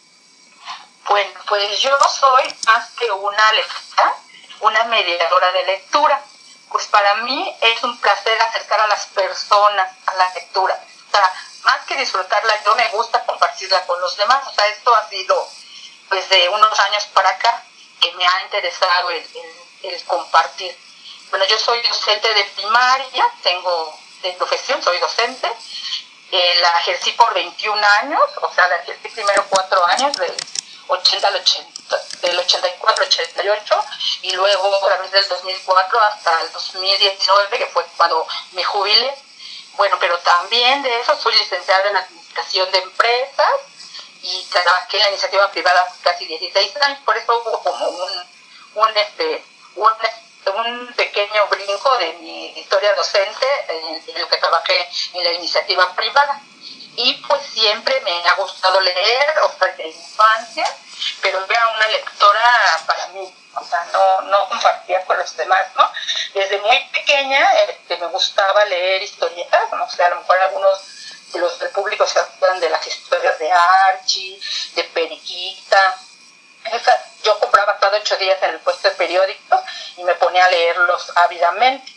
Bueno, 1.12 1.42
pues 1.46 1.78
yo 1.82 1.92
soy 2.08 2.56
más 2.68 2.90
que 2.92 3.12
una 3.12 3.52
lectora, 3.52 4.16
una 4.62 4.86
mediadora 4.86 5.52
de 5.52 5.66
lectura. 5.66 6.24
Pues 6.70 6.86
para 6.86 7.16
mí 7.16 7.54
es 7.60 7.84
un 7.84 8.00
placer 8.00 8.42
acercar 8.42 8.80
a 8.80 8.88
las 8.88 9.08
personas 9.08 9.92
a 10.06 10.14
la 10.14 10.34
lectura. 10.34 10.74
O 11.10 11.12
sea, 11.12 11.34
más 11.66 11.86
que 11.86 11.98
disfrutarla, 11.98 12.64
yo 12.64 12.74
me 12.76 12.88
gusta 12.92 13.26
compartirla 13.26 13.86
con 13.86 14.00
los 14.00 14.16
demás. 14.16 14.48
O 14.48 14.54
sea, 14.54 14.66
esto 14.68 14.96
ha 14.96 15.10
sido 15.10 15.50
pues 16.08 16.30
de 16.30 16.48
unos 16.48 16.80
años 16.80 17.04
para 17.08 17.28
acá 17.28 17.62
que 18.00 18.14
me 18.14 18.26
ha 18.26 18.44
interesado 18.44 19.10
el, 19.10 20.04
compartir. 20.08 20.74
Bueno, 21.30 21.44
yo 21.44 21.60
soy 21.60 21.82
docente 21.82 22.34
de 22.34 22.46
primaria, 22.56 23.26
tengo 23.44 24.00
de 24.22 24.32
profesión, 24.32 24.82
soy 24.82 24.98
docente. 25.00 25.52
Eh, 26.32 26.56
la 26.62 26.80
ejercí 26.80 27.12
por 27.12 27.34
21 27.34 27.86
años, 28.00 28.22
o 28.42 28.54
sea, 28.54 28.66
la 28.70 28.78
ejercí 28.78 29.10
primero 29.10 29.46
cuatro 29.50 29.86
años, 29.88 30.16
del 30.16 30.34
80 30.92 31.28
al 31.28 31.36
80, 31.36 31.98
del 32.22 32.40
84 32.40 33.04
al 33.04 33.10
88, 33.10 33.86
y 34.24 34.32
luego 34.34 34.76
a 34.76 34.88
través 34.88 35.12
del 35.12 35.28
2004 35.28 36.00
hasta 36.00 36.42
el 36.42 36.52
2019, 36.52 37.58
que 37.58 37.68
fue 37.68 37.86
cuando 37.98 38.28
me 38.52 38.64
jubilé. 38.64 39.14
Bueno, 39.78 39.98
pero 40.00 40.20
también 40.20 40.84
de 40.84 41.00
eso 41.00 41.18
soy 41.18 41.34
licenciada 41.36 41.90
en 41.90 41.98
Administración 41.98 42.72
de 42.72 42.80
Empresas 42.80 43.52
y 44.22 44.44
trabajé 44.52 44.98
en 44.98 45.04
la 45.04 45.10
iniciativa 45.10 45.52
privada 45.52 45.88
casi 46.04 46.26
16 46.26 46.76
años, 46.78 47.00
por 47.06 47.18
eso 47.18 47.42
hubo 47.42 47.64
como 47.64 47.88
un, 47.88 48.12
un, 48.76 48.98
este, 48.98 49.44
un 49.76 49.92
un 50.56 50.94
pequeño 50.94 51.48
brinco 51.48 51.98
de 51.98 52.14
mi 52.14 52.60
historia 52.60 52.94
docente 52.96 53.46
en, 53.70 54.22
lo 54.22 54.28
que 54.28 54.38
trabajé 54.38 54.90
en 55.14 55.24
la 55.24 55.32
iniciativa 55.34 55.94
privada. 55.96 56.42
Y 56.96 57.14
pues 57.28 57.42
siempre 57.54 58.00
me 58.02 58.28
ha 58.28 58.34
gustado 58.36 58.80
leer, 58.82 59.40
o 59.44 59.52
sea, 59.58 59.68
de 59.74 59.88
infancia, 59.88 60.66
pero 61.22 61.44
era 61.50 61.68
una 61.70 61.88
lectora 61.88 62.84
para 62.86 63.08
mí, 63.08 63.34
o 63.56 63.64
sea, 63.64 63.86
no, 63.94 64.22
no 64.22 64.50
compartía 64.50 65.04
con 65.06 65.18
los 65.18 65.36
demás, 65.38 65.68
¿no? 65.76 65.92
Desde 66.34 66.60
muy 66.60 66.78
pequeña 66.92 67.52
este, 67.62 67.98
me 67.98 68.08
gustaba 68.08 68.66
leer 68.66 69.02
historietas, 69.02 69.72
no 69.72 69.90
sé, 69.90 70.04
a 70.04 70.10
lo 70.10 70.18
mejor 70.18 70.38
algunos 70.38 70.80
de 71.32 71.40
los 71.40 71.60
del 71.60 71.70
público 71.70 72.06
se 72.06 72.20
acuerdan 72.20 72.60
de 72.60 72.70
las 72.70 72.86
historias 72.86 73.40
de 73.40 73.52
Archie, 73.52 74.42
de 74.76 74.84
Periquita, 74.84 75.98
yo 77.24 77.40
compraba 77.40 77.78
cada 77.80 77.98
ocho 77.98 78.18
días 78.18 78.42
en 78.44 78.52
el 78.52 78.60
puesto 78.60 78.90
de 78.90 78.96
periódicos 78.96 79.62
y 79.98 80.04
me 80.04 80.16
ponía 80.16 80.46
a 80.46 80.50
leerlos 80.50 81.12
ávidamente. 81.16 81.92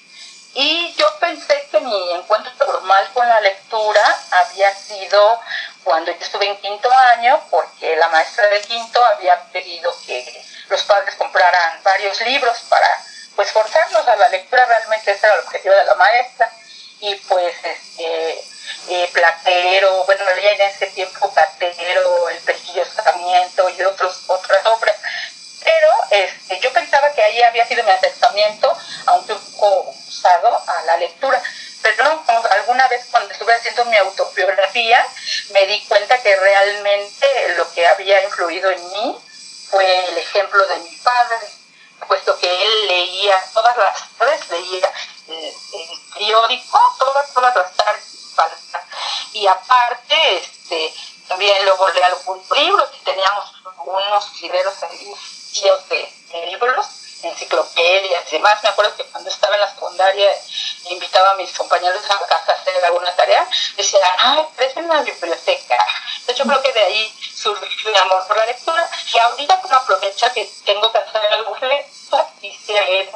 Y 0.55 0.95
yo 0.95 1.19
pensé 1.19 1.69
que 1.71 1.81
mi 1.81 2.13
encuentro 2.13 2.53
normal 2.67 3.11
con 3.13 3.29
la 3.29 3.41
lectura 3.41 4.19
había 4.31 4.73
sido 4.75 5.41
cuando 5.83 6.13
yo 6.13 6.19
estuve 6.21 6.47
en 6.47 6.57
quinto 6.59 6.91
año, 6.91 7.41
porque 7.51 7.97
la 7.97 8.09
maestra 8.09 8.47
de 8.49 8.61
quinto 8.63 9.05
había 9.05 9.41
pedido 9.53 9.93
que 10.07 10.45
los 10.69 10.83
padres 10.85 11.15
compraran 11.17 11.83
varios 11.83 12.21
libros 12.21 12.59
para 12.69 12.89
pues 13.35 13.51
forzarnos 13.51 14.07
a 14.07 14.17
la 14.17 14.29
lectura, 14.29 14.65
realmente 14.65 15.11
ese 15.11 15.27
era 15.27 15.35
el 15.35 15.41
objetivo 15.41 15.75
de 15.75 15.85
la 15.85 15.95
maestra. 15.95 16.51
Y 17.01 17.17
pues 17.17 17.55
este, 17.65 18.45
eh, 18.89 19.11
Platero, 19.13 20.05
bueno, 20.05 20.25
leía 20.37 20.53
en 20.53 20.61
ese 20.63 20.87
tiempo 20.87 21.33
Platero, 21.35 22.29
El 22.29 22.39
Pesquillo 22.39 22.85
Sarmiento 22.85 23.69
y 23.69 23.83
otros, 23.83 24.25
otras 24.29 24.65
obras. 24.67 24.97
Pero 25.65 25.89
este, 26.11 26.61
yo 26.61 26.73
pensaba 26.73 27.13
que 27.13 27.23
ahí 27.23 27.43
había 27.43 27.67
sido 27.67 27.83
mi 27.85 27.91
acercamiento, 27.91 28.77
aunque 29.07 29.33
un 29.33 29.53
poco 29.53 29.95
usado, 30.07 30.63
a 30.67 30.83
la 30.85 30.97
lectura. 30.99 31.43
Pero 31.83 32.23
alguna 32.51 32.89
vez 32.89 33.07
cuando 33.11 33.33
estuve 33.33 33.55
haciendo 33.55 33.85
mi 33.87 33.97
autobiografía, 33.97 35.07
me 35.51 35.67
di 35.67 35.85
cuenta 35.87 36.23
que 36.23 36.37
realmente 36.37 37.55
lo 37.57 37.71
que 37.73 37.87
había 37.87 38.23
influido 38.25 38.71
en 38.71 38.93
mí 38.93 39.19
fue 39.71 40.09
el 40.09 40.19
ejemplo 40.19 40.67
de 40.67 40.77
mi 40.77 40.97
padre, 40.99 41.49
puesto 42.07 42.39
que 42.39 42.51
él 42.51 42.87
leía 42.87 43.37
todas 43.53 43.77
las 43.77 44.09
tardes, 44.19 44.51
leía 44.51 44.93
el, 45.29 45.53
periódico, 46.15 46.81
todas, 46.99 47.33
todas 47.33 47.57
las 47.57 47.73
tardes 47.77 48.15
y 49.35 49.47
aparte, 49.49 50.37
este, 50.37 50.95
también 51.29 51.65
luego 51.65 51.89
leí 51.89 52.03
algunos 52.03 52.51
libros, 52.51 52.89
teníamos 53.05 53.53
unos 53.85 54.33
de, 55.63 56.47
libros, 56.47 56.87
enciclopedias 57.23 58.25
y 58.29 58.33
demás. 58.33 58.63
Me 58.63 58.71
acuerdo 58.71 58.97
que 58.97 59.05
cuando 59.05 59.31
estaba 59.31 59.55
en 59.55 59.61
la 59.61 59.71
secundaria 59.71 60.31
invitaba 60.91 61.31
a 61.31 61.35
mis 61.35 61.57
compañeros 61.57 62.03
a 62.11 62.27
casa 62.27 62.53
a 62.53 62.55
hacer 62.55 62.85
alguna 62.85 63.15
tarea, 63.15 63.49
decían, 63.77 64.03
ay, 64.19 64.47
es 64.59 64.77
una 64.77 65.03
biblioteca. 65.03 65.87
Entonces 66.19 66.37
yo 66.37 66.45
creo 66.45 66.63
que 66.63 66.73
de 66.73 66.81
ahí 66.81 67.15
surgió 67.35 67.91
mi 67.91 67.99
amor 67.99 68.27
por 68.27 68.37
la 68.37 68.47
lectura 68.47 68.89
y 69.13 69.19
ahorita 69.19 69.61
como 69.61 69.75
aprovecha 69.75 70.33
que 70.33 70.51
tengo 70.65 70.91
que 70.91 70.99
hacer 70.99 71.33
algo 71.33 71.57
quise 72.41 72.73
leer 72.73 73.11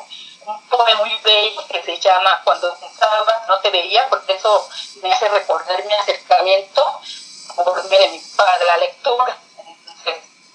un 0.46 0.62
poema 0.68 1.00
muy 1.00 1.14
bello 1.22 1.66
que 1.68 1.82
se 1.82 1.98
llama 1.98 2.40
Cuando 2.44 2.74
pensaba 2.78 3.44
no 3.46 3.60
te 3.60 3.70
veía, 3.70 4.08
porque 4.08 4.34
eso 4.34 4.68
me 5.02 5.12
hace 5.12 5.28
recordar 5.28 5.84
mi 5.84 5.92
acercamiento 5.92 7.00
por 7.56 7.84
mi 7.84 8.20
padre, 8.36 8.66
la 8.66 8.76
lectura. 8.78 9.38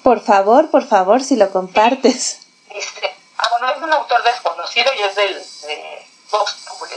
Por 0.04 0.20
favor, 0.22 0.70
por 0.70 0.86
favor, 0.86 1.24
si 1.24 1.38
lo 1.38 1.50
compartes. 1.50 2.46
Dice, 2.70 3.16
ah, 3.38 3.48
bueno, 3.52 3.70
es 3.70 3.82
un 3.82 3.94
autor 3.94 4.22
desconocido 4.24 4.94
y 4.94 5.02
es 5.02 5.16
del 5.16 5.34
de 5.62 6.06
Vox 6.30 6.66
Populi. 6.68 6.96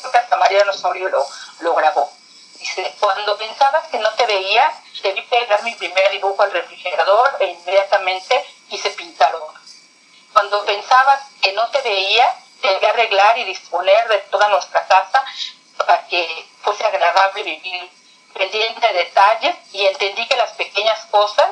Creo 0.00 0.10
que 0.10 0.18
hasta 0.18 0.36
Mariano 0.38 0.72
Osorio 0.72 1.08
lo, 1.10 1.26
lo 1.60 1.74
grabó. 1.74 2.10
Dice, 2.58 2.94
cuando 2.98 3.36
pensabas 3.36 3.86
que 3.88 3.98
no 3.98 4.10
te 4.12 4.24
veía, 4.26 4.72
debí 5.02 5.20
pegar 5.22 5.62
mi 5.64 5.74
primer 5.74 6.10
dibujo 6.10 6.42
al 6.42 6.50
refrigerador 6.50 7.36
e 7.40 7.46
inmediatamente 7.46 8.44
quise 8.70 8.90
pintar 8.90 9.34
otro. 9.34 9.60
Cuando 10.32 10.64
pensabas 10.64 11.20
que 11.42 11.52
no 11.52 11.68
te 11.68 11.82
veía, 11.82 12.34
debí 12.62 12.86
arreglar 12.86 13.36
y 13.38 13.44
disponer 13.44 14.08
de 14.08 14.18
toda 14.30 14.48
nuestra 14.48 14.86
casa 14.86 15.24
para 15.76 16.06
que 16.06 16.48
fuese 16.62 16.84
agradable 16.84 17.42
vivir 17.42 17.90
pendiente 18.32 18.86
de 18.86 18.94
detalles 18.94 19.56
y 19.72 19.86
entendí 19.86 20.26
que 20.26 20.36
las 20.36 20.52
pequeñas 20.52 21.04
cosas 21.10 21.48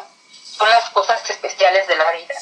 son 0.57 0.71
las 0.71 0.91
cosas 0.91 1.29
especiales 1.29 1.87
de 1.87 1.97
la 1.97 2.11
vida. 2.13 2.35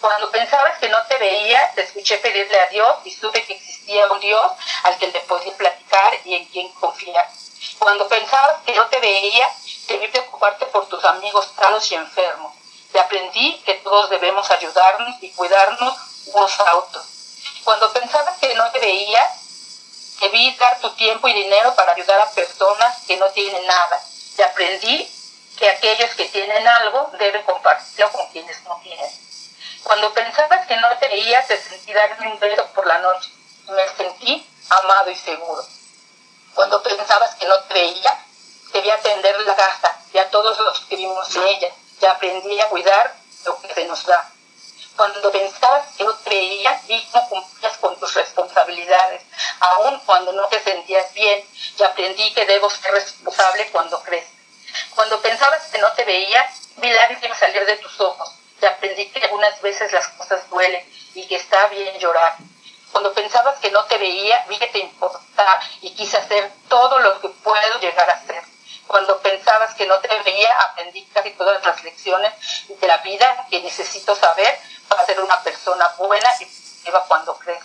Cuando 0.00 0.30
pensabas 0.30 0.78
que 0.78 0.88
no 0.88 0.98
te 1.06 1.16
veía, 1.16 1.72
te 1.74 1.82
escuché 1.82 2.18
pedirle 2.18 2.60
a 2.60 2.66
Dios 2.66 2.96
y 3.04 3.10
supe 3.10 3.44
que 3.44 3.54
existía 3.54 4.06
un 4.12 4.20
Dios 4.20 4.52
al 4.82 4.98
que 4.98 5.06
le 5.06 5.20
podía 5.20 5.56
platicar 5.56 6.18
y 6.24 6.34
en 6.34 6.44
quien 6.46 6.68
confiar. 6.74 7.28
Cuando 7.78 8.06
pensabas 8.08 8.62
que 8.66 8.74
no 8.74 8.86
te 8.88 9.00
veía, 9.00 9.50
debí 9.88 10.08
preocuparte 10.08 10.66
por 10.66 10.88
tus 10.88 11.04
amigos 11.04 11.50
sanos 11.56 11.90
y 11.90 11.94
enfermos 11.94 12.54
te 12.94 13.00
aprendí 13.00 13.60
que 13.66 13.74
todos 13.74 14.08
debemos 14.08 14.48
ayudarnos 14.52 15.20
y 15.20 15.28
cuidarnos 15.32 15.96
unos 16.26 16.60
a 16.60 16.76
otros. 16.76 17.04
Cuando 17.64 17.92
pensabas 17.92 18.38
que 18.38 18.54
no 18.54 18.70
te 18.70 18.78
veía, 18.78 19.28
debí 20.20 20.54
dar 20.54 20.78
tu 20.78 20.90
tiempo 20.90 21.26
y 21.26 21.32
dinero 21.32 21.74
para 21.74 21.90
ayudar 21.90 22.20
a 22.20 22.30
personas 22.30 23.02
que 23.04 23.16
no 23.16 23.26
tienen 23.30 23.66
nada. 23.66 24.00
Y 24.38 24.42
aprendí 24.42 25.10
que 25.58 25.70
aquellos 25.70 26.14
que 26.14 26.26
tienen 26.26 26.66
algo 26.66 27.10
deben 27.18 27.42
compartirlo 27.44 28.10
con 28.12 28.28
quienes 28.28 28.62
no 28.64 28.80
tienen. 28.82 29.10
Cuando 29.82 30.12
pensabas 30.12 30.66
que 30.66 30.76
no 30.76 30.88
te 30.98 31.08
te 31.08 31.56
sentí 31.58 31.92
darme 31.92 32.32
un 32.32 32.38
beso 32.40 32.66
por 32.74 32.86
la 32.86 32.98
noche. 32.98 33.30
Me 33.68 33.88
sentí 33.96 34.46
amado 34.70 35.10
y 35.10 35.14
seguro. 35.14 35.62
Cuando 36.54 36.82
pensabas 36.82 37.34
que 37.36 37.46
no 37.46 37.60
te 37.64 37.74
veía, 37.74 38.24
debí 38.72 38.90
atender 38.90 39.40
la 39.40 39.54
casa 39.54 39.98
y 40.12 40.18
a 40.18 40.30
todos 40.30 40.58
los 40.58 40.80
que 40.80 40.96
vivimos 40.96 41.34
en 41.36 41.42
ella 41.44 41.68
ya 42.00 42.12
aprendí 42.12 42.60
a 42.60 42.68
cuidar 42.68 43.14
lo 43.44 43.60
que 43.60 43.72
se 43.74 43.84
nos 43.86 44.04
da. 44.06 44.30
Cuando 44.96 45.30
pensabas 45.32 45.88
que 45.96 46.04
no 46.04 46.16
creías, 46.18 46.86
vi 46.86 47.04
cómo 47.10 47.28
cumplías 47.28 47.76
con 47.78 47.98
tus 47.98 48.14
responsabilidades, 48.14 49.22
aun 49.60 49.98
cuando 50.00 50.32
no 50.32 50.46
te 50.46 50.62
sentías 50.62 51.12
bien, 51.14 51.44
y 51.78 51.82
aprendí 51.82 52.32
que 52.32 52.46
debo 52.46 52.70
ser 52.70 52.92
responsable 52.92 53.70
cuando 53.70 54.00
crees. 54.02 54.33
Cuando 54.94 55.20
pensabas 55.20 55.66
que 55.70 55.78
no 55.78 55.92
te 55.92 56.04
veía, 56.04 56.48
vi 56.76 56.90
lágrimas 56.90 57.38
salir 57.38 57.64
de 57.66 57.76
tus 57.76 58.00
ojos, 58.00 58.30
y 58.60 58.66
aprendí 58.66 59.08
que 59.10 59.24
algunas 59.24 59.60
veces 59.60 59.92
las 59.92 60.08
cosas 60.08 60.48
duelen 60.50 60.84
y 61.14 61.26
que 61.26 61.36
está 61.36 61.66
bien 61.68 61.98
llorar. 61.98 62.36
Cuando 62.92 63.12
pensabas 63.12 63.58
que 63.58 63.70
no 63.70 63.84
te 63.86 63.98
veía, 63.98 64.44
vi 64.48 64.58
que 64.58 64.68
te 64.68 64.78
importaba 64.78 65.60
y 65.80 65.94
quise 65.94 66.16
hacer 66.16 66.50
todo 66.68 66.98
lo 67.00 67.20
que 67.20 67.28
puedo 67.28 67.80
llegar 67.80 68.08
a 68.08 68.14
hacer. 68.14 68.42
Cuando 68.86 69.20
pensabas 69.20 69.74
que 69.74 69.86
no 69.86 69.98
te 69.98 70.08
veía, 70.22 70.56
aprendí 70.60 71.04
casi 71.06 71.30
todas 71.32 71.64
las 71.64 71.82
lecciones 71.82 72.32
de 72.68 72.86
la 72.86 72.98
vida 72.98 73.46
que 73.50 73.60
necesito 73.62 74.14
saber 74.14 74.58
para 74.88 75.04
ser 75.06 75.20
una 75.20 75.42
persona 75.42 75.88
buena 75.98 76.30
y 76.40 76.44
positiva 76.44 77.04
cuando 77.08 77.36
crees. 77.38 77.64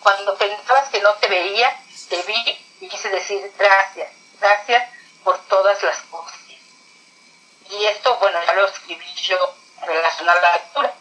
Cuando 0.00 0.36
pensabas 0.36 0.88
que 0.90 1.00
no 1.00 1.14
te 1.14 1.26
veía, 1.28 1.76
te 2.08 2.22
vi 2.22 2.60
y 2.80 2.88
quise 2.88 3.08
decir 3.08 3.52
gracias, 3.58 4.10
gracias 4.40 4.91
por 5.24 5.38
todas 5.46 5.82
las 5.82 5.98
cosas. 6.02 6.38
Y 7.70 7.84
esto, 7.86 8.16
bueno, 8.18 8.38
ya 8.44 8.52
lo 8.54 8.66
escribí 8.66 9.14
yo 9.14 9.54
relacionado 9.86 10.38
a 10.38 10.42
la 10.42 10.52
lectura. 10.54 10.92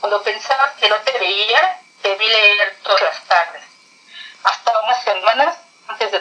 Cuando 0.00 0.22
pensabas 0.22 0.74
que 0.74 0.88
no 0.88 0.96
te 0.96 1.12
veía, 1.18 1.80
te 2.02 2.14
vi 2.16 2.28
leer 2.28 2.76
todas 2.82 3.02
las 3.02 3.24
tardes. 3.24 3.62
Hasta 4.44 4.80
unas 4.80 5.02
semanas 5.02 5.56
antes 5.88 6.12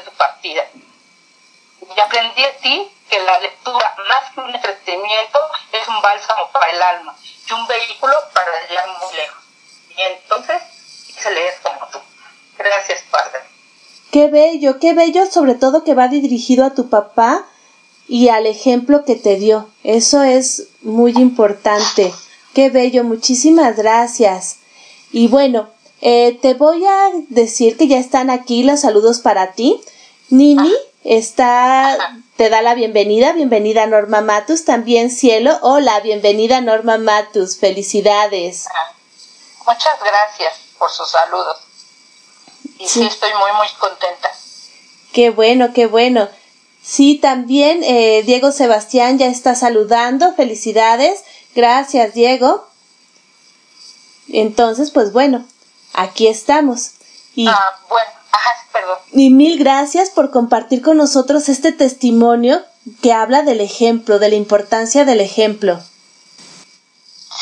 y 1.95 1.99
aprendí 1.99 2.41
de 2.41 2.53
ti 2.61 2.91
que 3.09 3.19
la 3.19 3.39
lectura, 3.39 3.95
más 4.07 4.31
que 4.31 4.39
un 4.39 4.53
entretenimiento, 4.53 5.39
es 5.71 5.87
un 5.87 6.01
bálsamo 6.01 6.51
para 6.51 6.71
el 6.71 6.81
alma 6.81 7.15
y 7.21 7.53
un 7.53 7.65
vehículo 7.67 8.15
para 8.33 8.67
llegar 8.67 8.87
muy 8.99 9.15
lejos. 9.15 9.43
Y 9.89 10.01
entonces 10.01 10.61
quise 11.07 11.31
leer 11.31 11.59
como 11.61 11.87
tú. 11.87 12.01
Gracias, 12.57 13.01
Padre. 13.09 13.56
Qué 14.11 14.27
bello, 14.27 14.79
qué 14.79 14.93
bello, 14.93 15.29
sobre 15.29 15.55
todo 15.55 15.83
que 15.83 15.93
va 15.93 16.07
dirigido 16.07 16.65
a 16.65 16.73
tu 16.73 16.89
papá 16.89 17.45
y 18.07 18.29
al 18.29 18.45
ejemplo 18.45 19.03
que 19.03 19.15
te 19.15 19.35
dio. 19.35 19.69
Eso 19.83 20.23
es 20.23 20.67
muy 20.81 21.11
importante. 21.17 22.13
Qué 22.53 22.69
bello, 22.69 23.03
muchísimas 23.03 23.75
gracias. 23.75 24.57
Y 25.11 25.27
bueno, 25.27 25.67
eh, 26.01 26.37
te 26.41 26.53
voy 26.53 26.85
a 26.85 27.09
decir 27.29 27.77
que 27.77 27.87
ya 27.87 27.97
están 27.97 28.29
aquí 28.29 28.63
los 28.63 28.81
saludos 28.81 29.19
para 29.19 29.51
ti. 29.51 29.81
Nini 30.29 30.73
está, 31.03 31.97
te 32.35 32.49
da 32.49 32.61
la 32.61 32.75
bienvenida, 32.75 33.33
bienvenida 33.33 33.87
Norma 33.87 34.21
Matus, 34.21 34.65
también 34.65 35.09
Cielo, 35.09 35.57
hola, 35.61 35.99
bienvenida 36.01 36.61
Norma 36.61 36.97
Matus, 36.97 37.57
felicidades. 37.57 38.67
Muchas 39.65 39.99
gracias 39.99 40.53
por 40.77 40.89
sus 40.91 41.09
saludos. 41.09 41.66
Y 42.79 42.87
sí, 42.87 43.05
estoy 43.05 43.31
muy, 43.33 43.51
muy 43.53 43.67
contenta. 43.79 44.31
Qué 45.13 45.29
bueno, 45.29 45.73
qué 45.73 45.87
bueno. 45.87 46.29
Sí, 46.83 47.17
también 47.17 47.83
eh, 47.83 48.23
Diego 48.25 48.51
Sebastián 48.51 49.17
ya 49.17 49.27
está 49.27 49.55
saludando, 49.55 50.33
felicidades. 50.35 51.23
Gracias, 51.55 52.13
Diego. 52.13 52.67
Entonces, 54.29 54.91
pues 54.91 55.11
bueno, 55.11 55.45
aquí 55.93 56.27
estamos. 56.27 56.91
Y, 57.35 57.47
ah, 57.47 57.79
bueno, 57.89 58.09
ajá, 58.31 58.51
perdón. 58.71 58.97
Y 59.11 59.29
mil 59.31 59.57
gracias 59.59 60.09
por 60.09 60.31
compartir 60.31 60.81
con 60.81 60.97
nosotros 60.97 61.49
este 61.49 61.71
testimonio 61.71 62.63
que 63.01 63.13
habla 63.13 63.41
del 63.41 63.61
ejemplo, 63.61 64.19
de 64.19 64.29
la 64.29 64.35
importancia 64.35 65.05
del 65.05 65.19
ejemplo. 65.19 65.79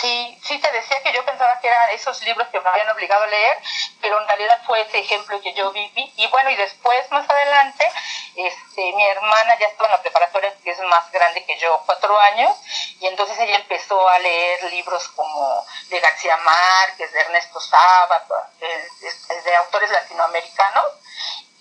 Sí, 0.02 0.38
sí 0.44 0.60
te 0.60 0.72
decía 0.72 0.98
que 1.04 1.14
yo 1.14 1.26
pensaba 1.26 1.60
que 1.62 1.68
eran 1.68 1.90
esos 1.94 2.22
libros 2.26 2.48
que 2.52 2.60
me 2.60 2.70
habían 2.70 2.90
obligado 2.90 3.24
a 3.24 3.28
leer, 3.28 3.58
pero 4.06 4.22
en 4.22 4.28
realidad 4.28 4.62
fue 4.68 4.82
ese 4.82 5.00
ejemplo 5.00 5.42
que 5.42 5.52
yo 5.56 5.72
viví. 5.72 6.14
Y 6.16 6.28
bueno, 6.28 6.52
y 6.52 6.56
después, 6.56 7.10
más 7.10 7.28
adelante, 7.28 7.92
este, 8.36 8.94
mi 8.94 9.04
hermana 9.04 9.58
ya 9.58 9.66
estaba 9.66 9.88
en 9.88 9.94
la 9.94 10.02
preparatoria, 10.04 10.54
que 10.64 10.70
es 10.70 10.80
más 10.82 11.12
grande 11.12 11.44
que 11.44 11.58
yo, 11.58 11.82
cuatro 11.88 12.16
años, 12.20 12.56
y 13.00 13.08
entonces 13.08 13.36
ella 13.40 13.56
empezó 13.56 14.08
a 14.08 14.20
leer 14.20 14.64
libros 14.66 15.08
como 15.16 15.66
de 15.90 16.00
García 16.00 16.38
Márquez, 16.38 17.12
de 17.12 17.20
Ernesto 17.20 17.60
Sábato, 17.60 18.36
de 18.60 19.56
autores 19.56 19.90
latinoamericanos, 19.90 20.86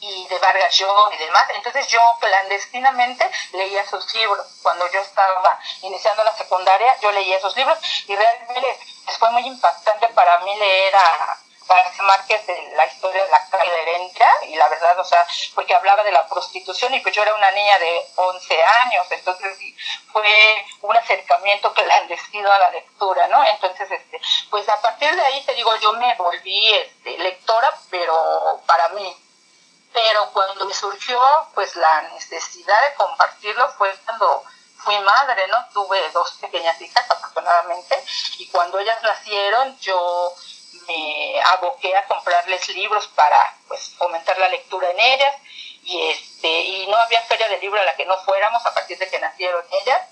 y 0.01 0.29
de 0.29 0.39
Vargas 0.39 0.77
Llosa 0.77 1.15
y 1.15 1.19
demás. 1.19 1.45
Entonces 1.55 1.89
yo 1.89 2.01
clandestinamente 2.21 3.31
leía 3.55 3.81
esos 3.81 4.13
libros. 4.15 4.47
Cuando 4.63 4.87
yo 4.93 5.01
estaba 5.01 5.59
iniciando 5.81 6.23
la 6.25 6.37
secundaria, 6.37 6.95
yo 7.01 7.11
leía 7.11 7.39
esos 7.39 7.57
libros 7.57 7.79
y 8.07 8.15
realmente 8.15 8.79
fue 9.19 9.31
muy 9.31 9.47
impactante 9.47 10.09
para 10.09 10.41
mí 10.41 10.55
leer 10.57 10.95
a 10.95 11.39
García 11.67 12.03
Márquez 12.03 12.47
de 12.47 12.73
la 12.77 12.87
historia 12.87 13.25
de 13.25 13.31
la 13.31 13.49
calle 13.49 13.71
de 13.71 13.83
Herencia 13.83 14.29
y 14.49 14.57
la 14.57 14.69
verdad, 14.69 14.99
o 14.99 15.05
sea, 15.05 15.27
porque 15.55 15.75
hablaba 15.75 16.03
de 16.03 16.13
la 16.13 16.27
prostitución 16.29 16.95
y 16.95 17.01
pues 17.01 17.15
yo 17.15 17.23
era 17.23 17.35
una 17.35 17.51
niña 17.51 17.79
de 17.79 18.07
11 18.17 18.63
años, 18.63 19.07
entonces 19.11 19.59
fue 20.13 20.67
un 20.83 20.97
acercamiento 20.97 21.73
clandestino 21.73 22.53
a 22.53 22.59
la 22.59 22.71
lectura, 22.71 23.27
¿no? 23.29 23.45
Entonces, 23.45 23.91
este, 23.91 24.21
pues 24.51 24.69
a 24.69 24.81
partir 24.81 25.15
de 25.15 25.23
ahí 25.23 25.45
te 25.45 25.55
digo, 25.55 25.75
yo 25.77 25.93
me 25.95 26.15
volví 26.17 26.73
este, 26.73 27.19
lectora, 27.19 27.73
pero 27.91 28.61
para 28.67 28.89
mí, 28.91 29.17
pero 29.93 30.29
cuando 30.33 30.67
me 30.67 30.75
surgió 30.75 31.21
pues 31.55 31.77
la 31.77 32.03
necesidad 32.03 32.83
de 32.89 32.95
compartirlo 32.95 33.69
fue 33.79 33.95
cuando 34.05 34.45
fui 34.79 34.99
madre, 34.99 35.47
¿no? 35.49 35.57
Tuve 35.73 36.11
dos 36.11 36.33
pequeñas 36.41 36.79
hijas 36.81 37.11
afortunadamente 37.11 38.05
y 38.39 38.49
cuando 38.49 38.79
ellas 38.79 39.03
nacieron 39.03 39.79
yo 39.79 40.35
me 40.87 41.41
aboqué 41.43 41.97
a 41.97 42.07
comprarles 42.07 42.69
libros 42.71 43.07
para 43.09 43.57
pues 43.69 43.95
fomentar 43.97 44.39
la 44.39 44.49
lectura 44.49 44.91
en 44.91 45.01
ellas. 45.01 45.35
Y 45.83 46.01
este 46.09 46.49
y 46.49 46.87
no 46.87 46.97
había 46.97 47.23
feria 47.23 47.49
de 47.49 47.59
libro 47.59 47.81
a 47.81 47.85
la 47.85 47.95
que 47.95 48.07
no 48.07 48.17
fuéramos 48.25 48.65
a 48.65 48.73
partir 48.73 48.99
de 48.99 49.09
que 49.09 49.19
nacieron 49.19 49.65
ellas. 49.83 50.03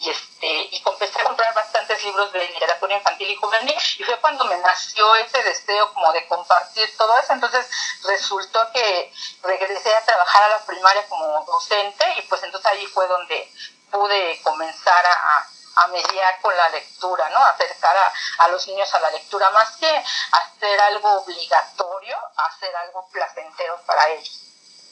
Y 0.00 0.10
este 0.10 0.46
y 0.46 0.82
empecé 0.86 1.20
a 1.20 1.24
comprar 1.24 1.54
bastantes 1.54 2.02
libros 2.04 2.32
de 2.32 2.48
literatura 2.48 2.96
infantil 2.96 3.30
y 3.30 3.36
juvenil. 3.36 3.76
Y 3.98 4.04
fue 4.04 4.16
cuando 4.20 4.44
me 4.46 4.56
nació 4.58 5.14
ese 5.16 5.42
deseo 5.42 5.92
como 5.92 6.12
de 6.12 6.26
compartir 6.26 6.96
todo 6.96 7.18
eso. 7.18 7.32
Entonces 7.32 7.66
resultó 8.04 8.72
que 8.72 9.12
regresé 9.42 9.94
a 9.94 10.04
trabajar 10.04 10.44
a 10.44 10.48
la 10.48 10.64
primaria 10.64 11.06
como 11.08 11.44
docente. 11.44 12.04
Y 12.18 12.22
pues 12.22 12.42
entonces 12.42 12.70
ahí 12.70 12.86
fue 12.86 13.06
donde 13.08 13.50
pude 13.90 14.40
comenzar 14.42 15.04
a, 15.06 15.46
a 15.76 15.86
mediar 15.88 16.40
con 16.40 16.56
la 16.56 16.68
lectura, 16.70 17.28
¿no? 17.30 17.38
Acercar 17.44 17.96
a, 17.96 18.12
a, 18.44 18.48
los 18.48 18.66
niños 18.66 18.92
a 18.94 19.00
la 19.00 19.10
lectura, 19.10 19.50
más 19.50 19.76
que 19.76 19.86
hacer 19.88 20.80
algo 20.80 21.22
obligatorio, 21.22 22.16
hacer 22.36 22.74
algo 22.76 23.08
placentero 23.12 23.80
para 23.86 24.08
ellos. 24.10 24.42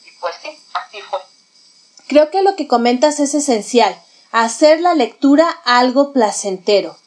Y 0.05 0.11
pues 0.19 0.35
sí, 0.41 0.63
así 0.73 1.01
fue. 1.01 1.19
Creo 2.07 2.31
que 2.31 2.41
lo 2.41 2.55
que 2.55 2.67
comentas 2.67 3.19
es 3.19 3.33
esencial 3.33 4.01
hacer 4.31 4.79
la 4.81 4.93
lectura 4.93 5.49
algo 5.65 6.13
placentero. 6.13 6.97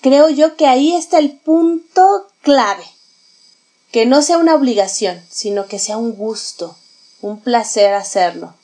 Creo 0.00 0.28
yo 0.28 0.56
que 0.56 0.66
ahí 0.66 0.96
está 0.96 1.18
el 1.18 1.38
punto 1.38 2.28
clave. 2.42 2.84
Que 3.92 4.06
no 4.06 4.22
sea 4.22 4.38
una 4.38 4.54
obligación, 4.54 5.24
sino 5.30 5.66
que 5.66 5.78
sea 5.78 5.96
un 5.98 6.16
gusto, 6.16 6.76
un 7.20 7.40
placer 7.40 7.94
hacerlo. 7.94 8.54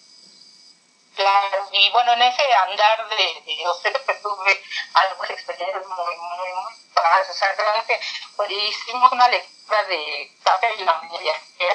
Claro, 1.18 1.68
y 1.72 1.90
bueno, 1.90 2.12
en 2.12 2.22
ese 2.22 2.54
andar 2.54 3.08
de, 3.08 3.42
de 3.44 3.68
usted 3.68 3.92
que 4.06 4.14
tuve 4.14 4.62
algunas 4.94 5.30
experiencias 5.32 5.84
muy, 5.84 6.16
muy, 6.16 6.52
muy 6.52 6.72
padres. 6.94 7.28
O 7.28 7.32
sea, 7.32 7.52
realmente 7.56 8.00
pues, 8.36 8.48
hicimos 8.52 9.10
una 9.10 9.26
lectura 9.26 9.82
de 9.82 10.30
Café 10.44 10.74
y 10.78 10.84
la 10.84 11.00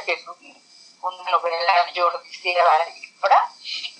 que 0.06 0.14
es 0.14 0.26
una 1.02 1.30
novela 1.30 1.86
de 1.86 2.00
Jordi 2.02 2.34
Sierra 2.34 2.86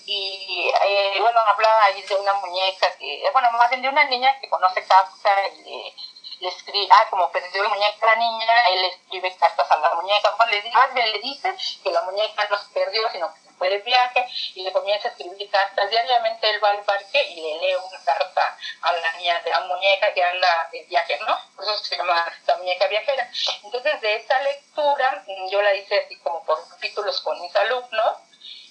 y 0.06 0.70
eh, 0.82 1.18
bueno, 1.20 1.40
hablaba 1.40 1.84
ahí 1.84 2.00
de 2.00 2.14
una 2.14 2.32
muñeca 2.34 2.96
que, 2.96 3.28
bueno, 3.32 3.50
más 3.52 3.68
bien 3.68 3.82
de 3.82 3.88
una 3.88 4.04
niña 4.04 4.38
que 4.40 4.48
conoce 4.48 4.86
Kafka 4.86 5.48
y 5.48 5.94
le, 6.40 6.48
escribe, 6.48 6.88
ah, 6.90 7.06
como 7.10 7.30
perdió 7.30 7.62
la 7.62 7.68
muñeca 7.68 8.06
a 8.06 8.14
la 8.14 8.16
niña, 8.16 8.68
él 8.68 8.82
le 8.82 8.88
escribe 8.88 9.36
cartas 9.36 9.70
a 9.70 9.76
la 9.76 9.94
muñeca, 9.94 10.34
bueno, 10.36 10.52
le, 10.52 10.70
más 10.70 10.92
bien 10.94 11.12
le 11.12 11.18
dice 11.20 11.54
que 11.82 11.90
la 11.90 12.02
muñeca 12.02 12.46
no 12.50 12.58
se 12.58 12.72
perdió, 12.72 13.10
sino 13.10 13.32
que 13.34 13.43
fue 13.64 13.70
de 13.70 13.78
viaje, 13.78 14.26
y 14.54 14.62
le 14.62 14.72
comienza 14.72 15.08
a 15.08 15.10
escribir 15.12 15.50
cartas. 15.50 15.88
Diariamente 15.88 16.50
él 16.50 16.62
va 16.62 16.70
al 16.70 16.84
parque 16.84 17.22
y 17.30 17.40
le 17.40 17.58
lee 17.60 17.74
una 17.76 18.04
carta 18.04 18.58
a 18.82 18.92
la 18.92 19.12
niña 19.12 19.40
de 19.40 19.50
la 19.50 19.60
muñeca 19.60 20.12
que 20.12 20.22
anda 20.22 20.68
de 20.70 20.82
viaje, 20.84 21.18
¿no? 21.26 21.38
Por 21.56 21.64
eso 21.64 21.76
se 21.78 21.96
llama 21.96 22.30
la 22.46 22.56
muñeca 22.56 22.86
viajera. 22.88 23.30
Entonces, 23.62 24.00
de 24.02 24.16
esa 24.16 24.38
lectura, 24.42 25.24
yo 25.50 25.62
la 25.62 25.74
hice 25.74 25.98
así 26.00 26.18
como 26.18 26.44
por 26.44 26.68
capítulos 26.68 27.20
con 27.22 27.40
mis 27.40 27.56
alumnos, 27.56 28.18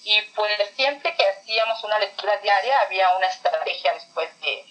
y 0.04 0.22
pues 0.36 0.52
siempre 0.76 1.16
que 1.16 1.28
hacíamos 1.28 1.84
una 1.84 1.98
lectura 1.98 2.38
diaria 2.38 2.82
había 2.82 3.16
una 3.16 3.28
estrategia 3.28 3.94
después 3.94 4.30
de 4.42 4.66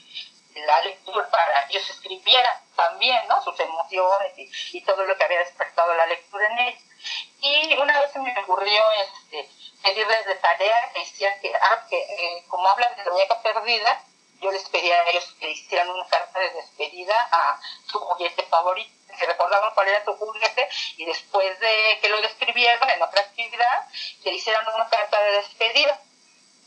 la 0.66 0.82
lectura 0.82 1.26
para 1.30 1.66
que 1.66 1.78
ellos 1.78 1.88
escribieran 1.88 2.54
también 2.76 3.26
¿no? 3.28 3.42
sus 3.42 3.58
emociones 3.58 4.34
y, 4.36 4.80
todo 4.82 5.04
lo 5.06 5.16
que 5.16 5.24
había 5.24 5.38
despertado 5.38 5.94
la 5.94 6.06
lectura 6.06 6.46
en 6.52 6.58
ellos. 6.68 6.91
Y 7.40 7.74
una 7.76 8.00
vez 8.00 8.12
se 8.12 8.18
me 8.20 8.38
ocurrió 8.40 8.82
este, 8.92 9.48
pedirles 9.82 10.26
de 10.26 10.34
tarea 10.36 10.90
que 10.92 11.00
hicieran 11.00 11.40
que, 11.40 11.52
ah, 11.54 11.86
que 11.88 11.98
eh, 11.98 12.44
como 12.48 12.68
hablan 12.68 12.94
de 12.96 13.04
la 13.04 13.10
muñeca 13.10 13.42
perdida, 13.42 14.04
yo 14.40 14.50
les 14.50 14.68
pedía 14.68 15.00
a 15.00 15.10
ellos 15.10 15.34
que 15.38 15.50
hicieran 15.50 15.90
una 15.90 16.06
carta 16.08 16.38
de 16.38 16.50
despedida 16.50 17.28
a 17.30 17.60
su 17.86 17.98
juguete 17.98 18.42
favorito 18.44 19.02
se 19.18 19.26
recordaban 19.26 19.74
cuál 19.74 19.88
era 19.88 20.04
su 20.04 20.16
juguete 20.16 20.68
y 20.96 21.04
después 21.04 21.58
de 21.60 21.98
que 22.00 22.08
lo 22.08 22.20
describieron 22.20 22.88
en 22.90 23.02
otra 23.02 23.20
actividad, 23.20 23.88
le 24.24 24.32
hicieron 24.32 24.66
una 24.74 24.88
carta 24.88 25.20
de 25.20 25.32
despedida. 25.32 25.98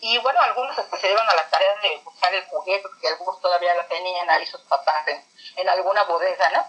Y 0.02 0.18
bueno, 0.20 0.40
algunos 0.42 0.78
hasta 0.78 0.98
se 0.98 1.08
dieron 1.08 1.28
a 1.28 1.36
la 1.36 1.50
tarea 1.50 1.76
de 1.82 1.98
buscar 2.04 2.34
el 2.34 2.46
juguete, 2.46 2.88
porque 2.88 3.08
algunos 3.08 3.42
todavía 3.42 3.74
lo 3.76 3.86
tenían 3.86 4.30
ahí 4.30 4.46
sus 4.46 4.62
papás 4.62 5.06
en 5.56 5.70
alguna 5.70 6.04
bodega, 6.04 6.50
¿no? 6.50 6.66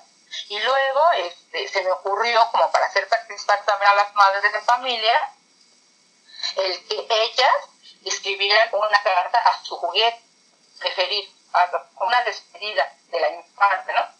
Y 0.48 0.58
luego 0.58 1.10
este, 1.12 1.68
se 1.68 1.82
me 1.82 1.90
ocurrió, 1.90 2.48
como 2.50 2.70
para 2.70 2.86
hacer 2.86 3.08
participar 3.08 3.64
también 3.64 3.90
a 3.90 3.94
las 3.94 4.14
madres 4.14 4.52
de 4.52 4.60
familia, 4.60 5.32
el 6.56 6.88
que 6.88 7.06
ellas 7.08 7.54
escribieran 8.04 8.68
una 8.72 9.02
carta 9.02 9.38
a 9.38 9.64
su 9.64 9.76
juguete 9.76 10.22
preferido, 10.78 11.32
una 12.00 12.22
despedida 12.24 12.92
de 13.08 13.20
la 13.20 13.30
infancia, 13.30 13.94
¿no? 13.94 14.15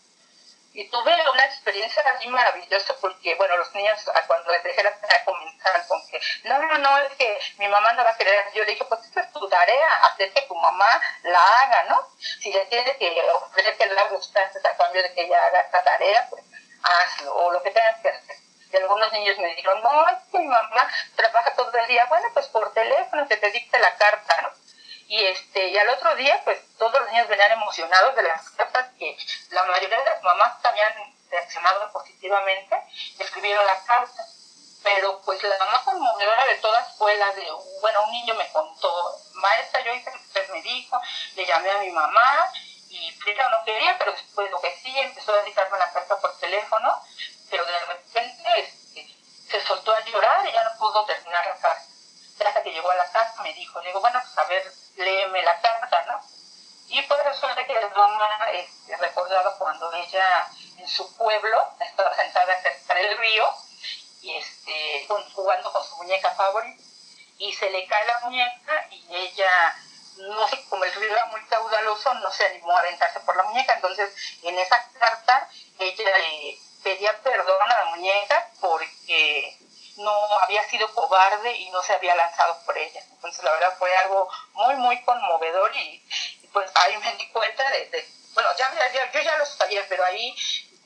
Y 0.77 0.87
tuve 0.91 1.31
una 1.31 1.45
experiencia 1.47 2.03
así 2.03 2.29
maravillosa 2.29 2.95
porque, 3.01 3.35
bueno, 3.37 3.57
los 3.57 3.75
niños 3.75 3.99
cuando 4.27 4.53
les 4.53 4.63
dejé 4.63 4.83
la 4.83 4.95
tarea 5.01 5.25
comenzaron 5.25 5.87
con 5.89 6.07
que, 6.07 6.21
no, 6.45 6.59
no, 6.59 6.77
no, 6.77 6.99
es 6.99 7.15
que 7.15 7.41
mi 7.57 7.67
mamá 7.67 7.95
no 7.95 8.05
va 8.05 8.11
a 8.11 8.17
querer. 8.19 8.45
Yo 8.53 8.63
le 8.63 8.73
dije, 8.73 8.85
pues 8.85 9.03
esta 9.05 9.23
es 9.23 9.33
tu 9.33 9.49
tarea, 9.49 9.95
hacer 10.05 10.31
que 10.35 10.43
tu 10.43 10.55
mamá 10.55 11.01
la 11.23 11.43
haga, 11.43 11.85
¿no? 11.85 12.07
Si 12.19 12.53
le 12.53 12.67
tiene 12.67 12.95
que 12.99 13.23
ofrecer 13.33 13.91
le 13.91 14.05
gusta 14.09 14.39
a 14.43 14.77
cambio 14.77 15.03
de 15.03 15.15
que 15.15 15.23
ella 15.23 15.47
haga 15.47 15.61
esta 15.61 15.83
tarea, 15.83 16.27
pues 16.29 16.45
hazlo, 16.83 17.35
o 17.35 17.53
lo 17.53 17.63
que 17.63 17.71
tengas 17.71 17.99
que 18.03 18.11
hacer. 18.11 18.37
Y 18.71 18.77
algunos 18.77 19.11
niños 19.13 19.39
me 19.39 19.55
dijeron, 19.55 19.81
no, 19.83 20.07
es 20.09 20.19
que 20.31 20.39
mi 20.41 20.47
mamá 20.47 20.93
trabaja 21.15 21.55
todo 21.55 21.73
el 21.73 21.87
día. 21.87 22.05
Bueno, 22.05 22.29
pues 22.35 22.49
por 22.49 22.75
teléfono 22.75 23.27
que 23.27 23.39
te 23.39 23.51
dicte 23.51 23.79
la 23.79 23.97
carta, 23.97 24.43
¿no? 24.43 24.66
Y, 25.09 25.25
este, 25.25 25.69
y 25.69 25.79
al 25.79 25.89
otro 25.91 26.15
día, 26.17 26.41
pues 26.45 26.59
todos 26.79 27.01
los 27.01 27.11
niños 27.11 27.29
venían 27.29 27.53
emocionados 27.53 28.17
de 28.17 28.23
las 28.25 28.51
cartas 28.51 28.89
que 28.99 29.17
la 29.51 29.63
mayoría 29.65 29.99
de 29.99 30.05
las 30.05 30.23
mamás 30.23 30.65
habían 30.65 30.93
reaccionado 31.31 31.93
positivamente, 31.93 32.77
escribieron 33.19 33.65
la 33.67 33.83
carta. 33.85 34.25
Pero 34.83 35.21
pues 35.25 35.43
la 35.43 35.65
más 35.67 35.83
conmovedora 35.83 36.45
de 36.47 36.57
todas 36.57 36.97
fue 36.97 37.17
la 37.17 37.33
de, 37.33 37.51
bueno, 37.81 38.05
un 38.05 38.13
niño 38.13 38.35
me 38.35 38.49
contó, 38.53 39.19
maestra, 39.35 39.81
yo 39.81 39.93
hice 39.93 40.11
usted 40.11 40.49
me 40.51 40.63
dijo, 40.63 41.01
le 41.35 41.47
llamé 41.47 41.71
a 41.71 41.79
mi 41.79 41.91
mamá 41.91 42.53
y 42.89 43.13
primero 43.13 43.49
no 43.51 43.65
quería, 43.65 43.99
pero 43.99 44.13
después 44.13 44.51
lo 44.51 44.61
que 44.61 44.77
sí, 44.83 44.97
empezó 44.97 45.33
a 45.33 45.43
dedicarme 45.43 45.79
la 45.79 45.93
carta 45.93 46.21
por 46.21 46.39
teléfono, 46.39 47.03
pero 47.51 47.65
de 47.65 47.79
repente 47.81 48.45
este, 48.57 49.09
se 49.51 49.61
soltó 49.67 49.93
a 49.93 50.05
llorar 50.05 50.47
y 50.47 50.53
ya 50.53 50.63
no 50.65 50.79
pudo 50.79 51.05
terminar 51.05 51.47
la 51.47 51.57
carta. 51.57 51.96
Hasta 52.45 52.63
que 52.63 52.73
llegó 52.73 52.91
a 52.91 52.97
la 52.97 53.11
casa 53.11 53.43
me 53.43 53.53
dijo, 53.55 53.81
le 53.81 53.89
digo, 53.89 54.01
bueno, 54.01 54.21
pues 54.21 54.39
a 54.39 54.45
ver, 54.45 54.73
léeme 54.97 55.43
la 55.43 55.61
carta, 55.61 56.05
¿no? 56.07 56.21
Y 56.89 57.03
pues 57.03 57.25
resulta 57.25 57.65
que 57.65 57.75
la 57.75 57.89
mamá 57.89 58.29
este, 58.53 58.97
recordaba 58.97 59.57
cuando 59.59 59.93
ella 59.93 60.49
en 60.79 60.89
su 60.89 61.17
pueblo 61.17 61.69
estaba 61.81 62.15
sentada 62.15 62.61
cerca 62.63 62.95
del 62.95 63.19
río 63.19 63.49
y 64.23 64.37
este, 64.37 65.07
jugando 65.35 65.73
con 65.73 65.85
su 65.85 65.97
muñeca 65.97 66.31
favorita 66.33 66.83
y 67.39 67.53
se 67.53 67.71
le 67.71 67.87
cae 67.87 68.07
la 68.07 68.21
muñeca 68.21 68.87
y 68.91 69.15
ella 69.15 69.77
no 70.19 70.49
sé, 70.49 70.65
como 70.69 70.85
el 70.85 70.93
río 70.95 71.13
era 71.13 71.27
muy 71.27 71.45
caudaloso, 71.47 72.15
no 72.15 72.31
se 72.31 72.47
animó 72.47 72.73
a 72.73 72.81
aventarse 72.81 73.21
por 73.21 73.37
la 73.37 73.43
muñeca. 73.45 73.75
Entonces, 73.75 74.15
en 74.43 74.59
esa 74.59 74.83
carta, 74.99 75.49
ella 75.79 76.19
le 76.19 76.59
pedía 76.83 77.21
perdón 77.23 77.61
a 77.63 77.85
la 77.85 77.85
muñeca 77.87 78.49
porque 78.61 79.59
no 79.97 80.13
había 80.43 80.69
sido 80.69 80.93
cobarde 80.95 81.57
y 81.57 81.71
no 81.71 81.83
se 81.83 81.95
había 81.95 82.15
lanzado 82.15 82.59
por 82.65 82.77
ella. 82.77 83.03
Entonces, 83.13 83.43
la 83.45 83.53
verdad 83.53 83.75
fue 83.79 83.95
algo 83.97 84.29
muy, 84.55 84.75
muy 84.77 85.03
conmovedor 85.03 85.75
y, 85.77 86.03
pues 86.53 86.71
ahí 86.75 86.97
me 86.99 87.15
di 87.17 87.29
cuenta 87.29 87.69
de, 87.71 88.09
bueno, 88.35 88.49
ya, 88.59 88.73
yo 89.13 89.21
ya 89.21 89.39
lo 89.39 89.47
sabía, 89.47 89.85
pero 89.89 90.05
ahí 90.05 90.35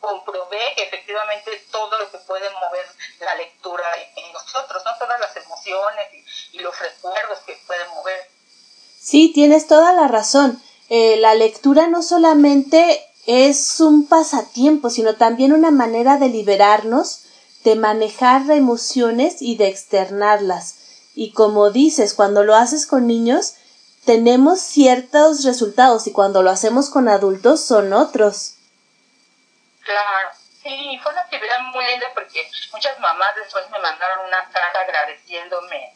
comprobé 0.00 0.74
que 0.74 0.84
efectivamente 0.84 1.64
todo 1.70 1.98
lo 1.98 2.10
que 2.10 2.18
puede 2.18 2.48
mover 2.50 2.86
la 3.20 3.34
lectura 3.34 3.84
en 4.16 4.32
nosotros, 4.32 4.82
¿no? 4.84 4.96
Todas 4.98 5.20
las 5.20 5.36
emociones 5.36 6.06
y, 6.12 6.56
y 6.56 6.60
los 6.60 6.76
recuerdos 6.78 7.38
que 7.40 7.54
pueden 7.66 7.88
mover. 7.90 8.30
Sí, 9.00 9.32
tienes 9.32 9.66
toda 9.66 9.92
la 9.92 10.08
razón. 10.08 10.62
Eh, 10.88 11.16
la 11.18 11.34
lectura 11.34 11.86
no 11.86 12.02
solamente 12.02 13.06
es 13.26 13.80
un 13.80 14.08
pasatiempo, 14.08 14.90
sino 14.90 15.16
también 15.16 15.52
una 15.52 15.70
manera 15.70 16.16
de 16.16 16.28
liberarnos 16.28 17.26
de 17.64 17.76
manejar 17.76 18.50
emociones 18.50 19.42
y 19.42 19.56
de 19.56 19.68
externarlas. 19.68 20.76
Y 21.14 21.32
como 21.32 21.70
dices, 21.70 22.14
cuando 22.14 22.44
lo 22.44 22.54
haces 22.54 22.86
con 22.86 23.06
niños, 23.06 23.54
tenemos 24.04 24.60
ciertos 24.60 25.44
resultados 25.44 26.06
y 26.06 26.12
cuando 26.12 26.42
lo 26.42 26.50
hacemos 26.50 26.88
con 26.88 27.08
adultos 27.08 27.64
son 27.64 27.92
otros. 27.92 28.54
Claro, 29.82 30.30
sí, 30.62 30.98
fue 31.02 31.12
una 31.12 31.22
actividad 31.22 31.60
muy 31.72 31.84
linda 31.84 32.06
porque 32.14 32.50
muchas 32.72 32.98
mamás 33.00 33.34
después 33.36 33.68
me 33.70 33.78
mandaron 33.78 34.26
una 34.26 34.48
carta 34.50 34.80
agradeciéndome 34.80 35.94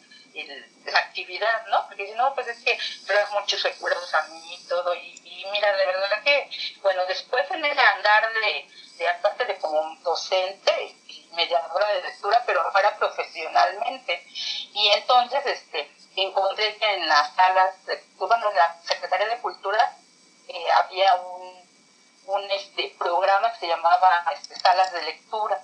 la 0.85 0.99
actividad, 0.99 1.65
¿no? 1.67 1.87
Porque 1.87 2.07
si 2.07 2.13
no, 2.13 2.33
pues 2.35 2.47
es 2.47 2.61
que 2.63 2.77
trae 3.07 3.25
muchos 3.31 3.63
recuerdos 3.63 4.13
a 4.13 4.27
mí 4.27 4.55
y 4.55 4.67
todo. 4.67 4.93
Y, 4.93 5.21
y 5.23 5.45
mira, 5.51 5.75
de 5.75 5.85
verdad 5.85 6.23
que, 6.23 6.49
bueno, 6.81 7.03
después 7.07 7.49
en 7.51 7.63
ese 7.63 7.79
andar 7.79 8.33
de, 8.33 8.67
de 8.97 9.07
aparte 9.07 9.45
de 9.45 9.57
como 9.57 9.95
docente 10.03 10.95
y 11.35 11.45
mediadora 11.45 11.87
de 11.89 12.01
lectura, 12.03 12.43
pero 12.45 12.61
ahora 12.61 12.95
profesionalmente. 12.97 14.25
Y 14.73 14.89
entonces, 14.89 15.45
este, 15.45 15.91
encontré 16.15 16.75
que 16.77 16.93
en 16.93 17.07
las 17.07 17.33
salas, 17.35 17.75
bueno, 18.17 18.49
en 18.49 18.55
la 18.55 18.81
Secretaría 18.83 19.27
de 19.27 19.41
Cultura 19.41 19.97
eh, 20.47 20.71
había 20.71 21.15
un, 21.15 21.69
un 22.27 22.51
este, 22.51 22.95
programa 22.97 23.51
que 23.53 23.59
se 23.59 23.67
llamaba 23.67 24.25
este, 24.33 24.59
Salas 24.59 24.91
de 24.93 25.03
Lectura, 25.03 25.59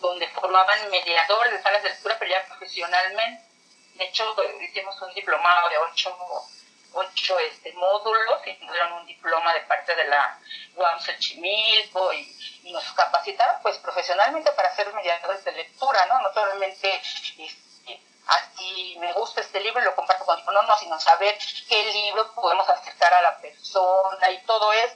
donde 0.00 0.28
formaban 0.28 0.90
mediadores 0.90 1.52
de 1.52 1.62
salas 1.62 1.82
de 1.82 1.90
lectura, 1.90 2.16
pero 2.18 2.30
ya 2.30 2.44
profesionalmente 2.46 3.52
de 3.94 4.04
hecho, 4.04 4.34
hicimos 4.60 5.00
un 5.02 5.14
diplomado 5.14 5.68
de 5.68 5.78
ocho, 5.78 6.16
ocho 6.94 7.38
este, 7.38 7.72
módulos 7.74 8.46
y 8.46 8.54
tuvieron 8.54 8.92
un 8.94 9.06
diploma 9.06 9.52
de 9.54 9.60
parte 9.62 9.94
de 9.94 10.04
la 10.04 10.38
UAM 10.76 11.00
Xochimilco 11.00 12.12
y, 12.12 12.38
nos 12.72 12.84
capacitaron 12.92 13.60
pues 13.60 13.76
profesionalmente 13.78 14.52
para 14.52 14.74
ser 14.74 14.92
mediadores 14.94 15.44
de 15.44 15.52
lectura, 15.52 16.06
¿no? 16.06 16.22
No 16.22 16.32
solamente 16.32 17.02
este, 17.36 18.00
así 18.28 18.96
me 19.00 19.12
gusta 19.14 19.40
este 19.40 19.60
libro 19.60 19.80
y 19.80 19.84
lo 19.84 19.96
comparto 19.96 20.24
contigo, 20.24 20.52
no, 20.52 20.62
no, 20.62 20.78
sino 20.78 20.98
saber 21.00 21.36
qué 21.68 21.84
libro 21.92 22.32
podemos 22.34 22.68
acercar 22.68 23.12
a 23.14 23.22
la 23.22 23.36
persona 23.38 24.30
y 24.30 24.42
todo 24.44 24.72
eso. 24.72 24.94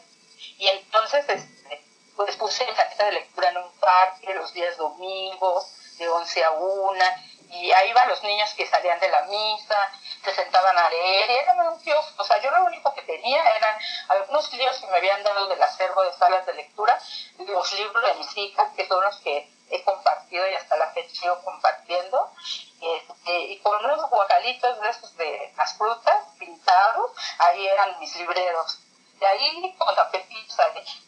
Y 0.59 0.69
entonces, 0.69 1.29
este, 1.29 1.85
pues 2.15 2.37
puse 2.37 2.65
en 2.65 2.75
de 2.99 3.13
lectura 3.13 3.51
en 3.51 3.59
un 3.59 3.73
parque 3.79 4.35
los 4.35 4.53
días 4.53 4.77
domingos, 4.77 5.73
de 5.99 6.09
11 6.09 6.45
a 6.45 6.51
1, 6.53 7.05
y 7.51 7.73
ahí 7.73 7.91
iban 7.91 8.09
los 8.09 8.23
niños 8.23 8.53
que 8.55 8.67
salían 8.67 8.99
de 9.01 9.09
la 9.09 9.23
misa, 9.23 9.91
se 10.25 10.35
sentaban 10.35 10.77
a 10.77 10.89
leer, 10.89 11.31
y 11.31 11.35
era 11.35 11.55
un 11.71 11.81
kiosco, 11.81 12.23
o 12.23 12.27
sea, 12.27 12.41
yo 12.43 12.51
lo 12.51 12.65
único 12.65 12.93
que 12.95 13.03
tenía 13.03 13.43
eran 13.57 13.79
algunos 14.09 14.53
libros 14.53 14.79
que 14.81 14.87
me 14.87 14.97
habían 14.97 15.23
dado 15.23 15.47
del 15.49 15.63
acervo 15.63 16.03
de 16.03 16.13
salas 16.15 16.45
de 16.47 16.55
lectura, 16.55 16.99
los 17.39 17.73
libros 17.73 18.05
de 18.05 18.15
mis 18.15 18.37
hijas, 18.37 18.73
que 18.77 18.87
son 18.87 19.03
los 19.03 19.17
que 19.21 19.51
he 19.71 19.83
compartido 19.83 20.49
y 20.49 20.55
hasta 20.55 20.77
la 20.77 20.91
fecha 20.93 21.21
sigo 21.21 21.43
compartiendo, 21.43 22.33
este, 22.81 23.39
y 23.39 23.59
con 23.61 23.85
unos 23.85 24.09
guacalitos 24.11 24.81
de 24.81 24.89
esos 24.89 25.17
de 25.17 25.53
las 25.57 25.77
frutas 25.77 26.25
pintados, 26.39 27.13
ahí 27.39 27.67
eran 27.67 27.99
mis 27.99 28.15
libreros. 28.17 28.79
De 29.19 29.27
ahí, 29.27 29.75
con 29.79 29.95
tapetitos 29.95 30.57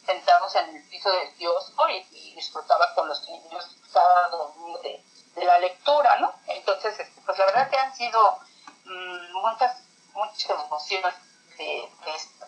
sentados 0.07 0.55
en 0.55 0.76
el 0.76 0.89
piso 0.89 1.11
del 1.11 1.34
kiosco 1.34 1.89
y, 1.91 2.07
y 2.11 2.34
disfrutaba 2.34 2.95
con 2.95 3.07
los 3.07 3.20
niños 3.28 3.76
cada 3.93 4.28
domingo 4.28 4.78
de 4.78 5.05
de 5.39 5.45
la 5.45 5.59
lectura, 5.59 6.18
¿no? 6.18 6.32
Entonces, 6.47 6.99
este, 6.99 7.20
pues 7.24 7.39
la 7.39 7.47
verdad 7.47 7.70
que 7.70 7.76
han 7.76 7.95
sido 7.95 8.39
mm, 8.84 9.32
muchas, 9.32 9.82
muchas 10.14 10.51
emociones 10.51 11.14
de, 11.57 11.89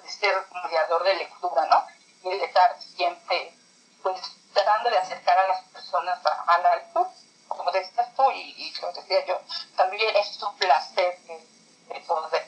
ser 0.06 0.34
mediador 0.64 1.04
de 1.04 1.14
lectura, 1.14 1.66
¿no? 1.66 1.86
Y 2.28 2.36
de 2.36 2.44
estar 2.44 2.80
siempre, 2.80 3.54
pues, 4.02 4.20
tratando 4.52 4.90
de 4.90 4.98
acercar 4.98 5.38
a 5.38 5.48
las 5.48 5.62
personas 5.64 6.18
a, 6.24 6.58
la 6.58 6.76
lectura, 6.76 7.10
como 7.48 7.70
decías 7.70 8.14
tú 8.16 8.30
y, 8.32 8.54
y, 8.56 8.72
como 8.74 8.92
decía 8.92 9.24
yo, 9.26 9.40
también 9.76 10.16
es 10.16 10.42
un 10.42 10.56
placer 10.56 11.18
de 11.26 12.00
poder 12.00 12.46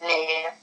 leer. 0.00 0.54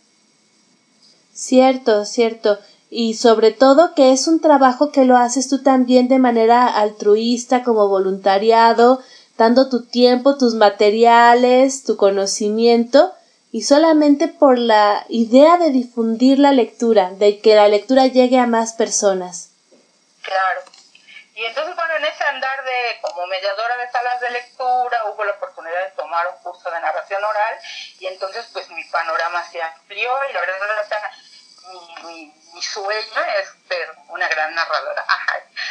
Cierto, 1.34 2.06
cierto 2.06 2.60
y 2.90 3.14
sobre 3.16 3.52
todo 3.52 3.94
que 3.94 4.12
es 4.12 4.28
un 4.28 4.42
trabajo 4.42 4.92
que 4.92 5.06
lo 5.06 5.18
haces 5.18 5.48
tú 5.48 5.62
también 5.62 6.08
de 6.08 6.20
manera 6.20 6.68
altruista 6.68 7.64
como 7.64 7.88
voluntariado, 7.88 9.02
dando 9.38 9.70
tu 9.70 9.86
tiempo, 9.86 10.38
tus 10.38 10.56
materiales, 10.56 11.84
tu 11.84 11.98
conocimiento 11.98 13.14
y 13.52 13.64
solamente 13.64 14.28
por 14.28 14.58
la 14.58 15.06
idea 15.08 15.58
de 15.58 15.72
difundir 15.72 16.40
la 16.40 16.52
lectura, 16.52 17.12
de 17.12 17.40
que 17.40 17.56
la 17.56 17.68
lectura 17.68 18.08
llegue 18.08 18.40
a 18.40 18.48
más 18.48 18.74
personas. 18.74 19.52
Claro. 20.22 20.62
Y 21.36 21.46
entonces, 21.46 21.74
bueno, 21.74 21.96
en 21.96 22.06
ese 22.06 22.24
andar 22.26 22.66
de 22.66 23.00
como 23.02 23.26
mediadora 23.28 23.78
de 23.78 23.90
salas 23.92 24.20
de 24.20 24.30
lectura, 24.32 24.98
hubo 25.06 25.24
la 25.24 25.32
oportunidad 25.32 25.86
de 25.86 25.92
tomar 25.96 26.28
un 26.28 26.44
curso 26.44 26.70
de 26.70 26.82
narración 26.82 27.24
oral 27.24 27.56
y 28.00 28.08
entonces 28.08 28.46
pues 28.52 28.70
mi 28.72 28.84
panorama 28.86 29.44
se 29.50 29.62
amplió 29.62 30.12
y 30.30 30.34
la 30.34 30.42
verdad 30.42 30.58
mi, 31.72 32.04
mi, 32.04 32.39
sueño 32.62 33.24
es 33.40 33.54
ser 33.68 33.96
una 34.08 34.28
gran 34.28 34.54
narradora, 34.56 35.06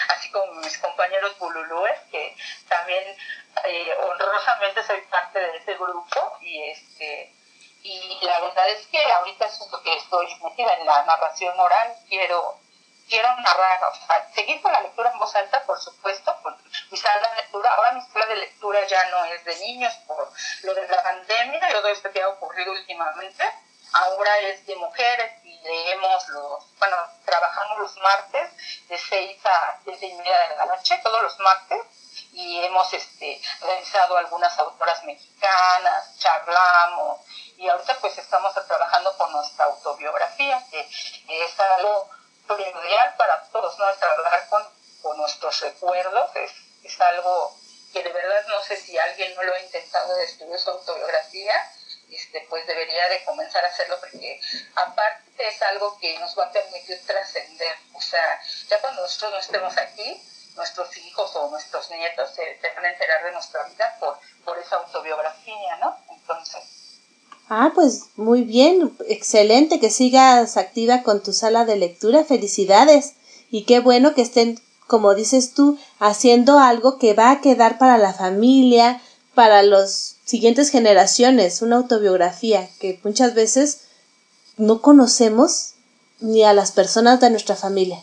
así 0.09 0.31
como 0.31 0.53
mis 0.55 0.79
compañeros 0.79 1.39
bululúes, 1.39 1.99
que 2.11 2.37
también 2.69 3.17
eh, 3.65 3.97
honrosamente 4.03 4.83
soy 4.85 5.01
parte 5.03 5.39
de 5.39 5.57
ese 5.57 5.75
grupo 5.75 6.39
y 6.41 6.63
este 6.71 7.35
y 7.83 8.19
la 8.23 8.41
verdad 8.41 8.69
es 8.71 8.87
que 8.89 9.01
ahorita 9.01 9.49
lo 9.71 9.83
que 9.83 9.97
estoy 9.97 10.35
metida 10.43 10.75
en 10.75 10.85
la 10.87 11.05
narración 11.05 11.59
oral, 11.59 11.97
quiero 12.09 12.59
quiero 13.09 13.29
narrar, 13.39 13.83
o 13.85 13.95
sea, 13.95 14.29
seguir 14.35 14.61
con 14.61 14.73
la 14.73 14.83
lectura 14.83 15.11
en 15.11 15.19
voz 15.19 15.35
alta, 15.35 15.63
por 15.65 15.81
supuesto, 15.81 16.37
mi 16.91 16.97
sala 16.97 17.31
de 17.31 17.37
lectura. 17.37 17.71
Ahora 17.75 17.93
mi 17.93 18.03
sala 18.03 18.27
de 18.27 18.37
lectura 18.37 18.87
ya 18.87 19.09
no 19.11 19.25
es 19.25 19.45
de 19.45 19.57
niños 19.57 19.95
por 20.07 20.31
lo 20.63 20.75
de 20.75 20.87
la 20.89 21.03
pandemia 21.03 21.71
y 21.71 21.73
todo 21.73 21.89
esto 21.89 22.11
que 22.11 22.23
ha 22.23 22.29
ocurrido 22.29 22.73
últimamente 22.73 23.45
ahora 23.93 24.39
es 24.41 24.67
de 24.67 24.77
mujeres 24.77 25.45
y 25.45 25.59
leemos 25.61 26.29
los, 26.29 26.79
bueno, 26.79 26.97
trabajamos 27.25 27.79
los 27.79 27.97
martes 27.99 28.51
de 28.89 28.99
6 28.99 29.47
a 29.47 29.79
7 29.85 30.07
y 30.07 30.15
media 30.15 30.49
de 30.49 30.57
la 30.57 30.67
noche, 30.67 31.01
todos 31.03 31.23
los 31.23 31.39
martes, 31.41 31.83
y 32.33 32.65
hemos 32.65 32.93
este, 32.93 33.41
realizado 33.61 34.17
algunas 34.17 34.59
autoras 34.59 35.03
mexicanas, 35.05 36.19
charlamos, 36.19 37.21
y 37.57 37.69
ahorita 37.69 37.99
pues 38.01 38.17
estamos 38.19 38.55
trabajando 38.67 39.17
con 39.17 39.33
nuestra 39.33 39.65
autobiografía, 39.67 40.63
que 40.71 40.89
es 41.29 41.61
algo 41.61 42.09
primordial 42.47 43.15
para 43.17 43.43
todos, 43.51 43.79
¿no? 43.79 43.89
Es 43.91 43.99
trabajar 43.99 44.49
con, 44.49 44.65
con 45.03 45.17
nuestros 45.17 45.61
recuerdos, 45.61 46.31
es, 46.37 46.53
es 46.85 47.01
algo 47.01 47.57
que 47.93 48.03
de 48.03 48.13
verdad 48.13 48.47
no 48.49 48.63
sé 48.63 48.77
si 48.77 48.99
alguien 48.99 49.35
no 49.35 49.43
lo 49.43 49.55
ha 49.55 49.61
intentado 49.61 50.15
de 50.15 50.25
escribir 50.25 50.59
su 50.59 50.71
autobiografía, 50.71 51.73
este, 52.11 52.47
pues 52.49 52.67
debería 52.67 53.09
de 53.09 53.25
comenzar 53.25 53.65
a 53.65 53.69
hacerlo 53.69 53.97
porque 54.01 54.41
aparte 54.75 55.49
es 55.49 55.63
algo 55.63 55.99
que 55.99 56.19
nos 56.19 56.37
va 56.39 56.47
a 56.47 56.53
permitir 56.53 56.99
trascender. 57.07 57.77
O 57.95 58.01
sea, 58.01 58.41
ya 58.69 58.81
cuando 58.81 59.03
nosotros 59.03 59.33
no 59.33 59.39
estemos 59.39 59.77
aquí, 59.77 60.23
nuestros 60.57 60.97
hijos 60.97 61.31
o 61.37 61.51
nuestros 61.51 61.91
nietos 61.91 62.31
se, 62.35 62.59
van 62.75 62.85
a 62.85 62.91
enterar 62.91 63.25
de 63.25 63.33
nuestra 63.33 63.63
vida 63.65 63.97
por, 64.01 64.19
por 64.45 64.59
esa 64.59 64.77
autobiografía, 64.77 65.77
¿no? 65.81 65.97
Entonces... 66.11 66.63
Ah, 67.51 67.73
pues 67.75 68.11
muy 68.17 68.43
bien, 68.43 68.95
excelente 69.09 69.81
que 69.81 69.89
sigas 69.89 70.59
activa 70.59 71.03
con 71.03 71.23
tu 71.23 71.33
sala 71.33 71.65
de 71.65 71.77
lectura, 71.77 72.25
felicidades. 72.25 73.15
Y 73.51 73.65
qué 73.65 73.81
bueno 73.81 74.15
que 74.15 74.21
estén, 74.21 74.61
como 74.87 75.15
dices 75.15 75.55
tú, 75.55 75.79
haciendo 75.99 76.59
algo 76.59 76.99
que 76.99 77.15
va 77.15 77.31
a 77.31 77.41
quedar 77.41 77.79
para 77.79 77.97
la 77.97 78.13
familia, 78.13 79.01
para 79.39 79.63
las 79.63 80.17
siguientes 80.25 80.69
generaciones, 80.73 81.63
una 81.63 81.77
autobiografía 81.77 82.69
que 82.81 82.99
muchas 83.05 83.35
veces 83.35 83.87
no 84.57 84.83
conocemos 84.83 85.75
ni 86.19 86.43
a 86.43 86.53
las 86.53 86.73
personas 86.73 87.21
de 87.21 87.31
nuestra 87.31 87.55
familia. 87.55 88.03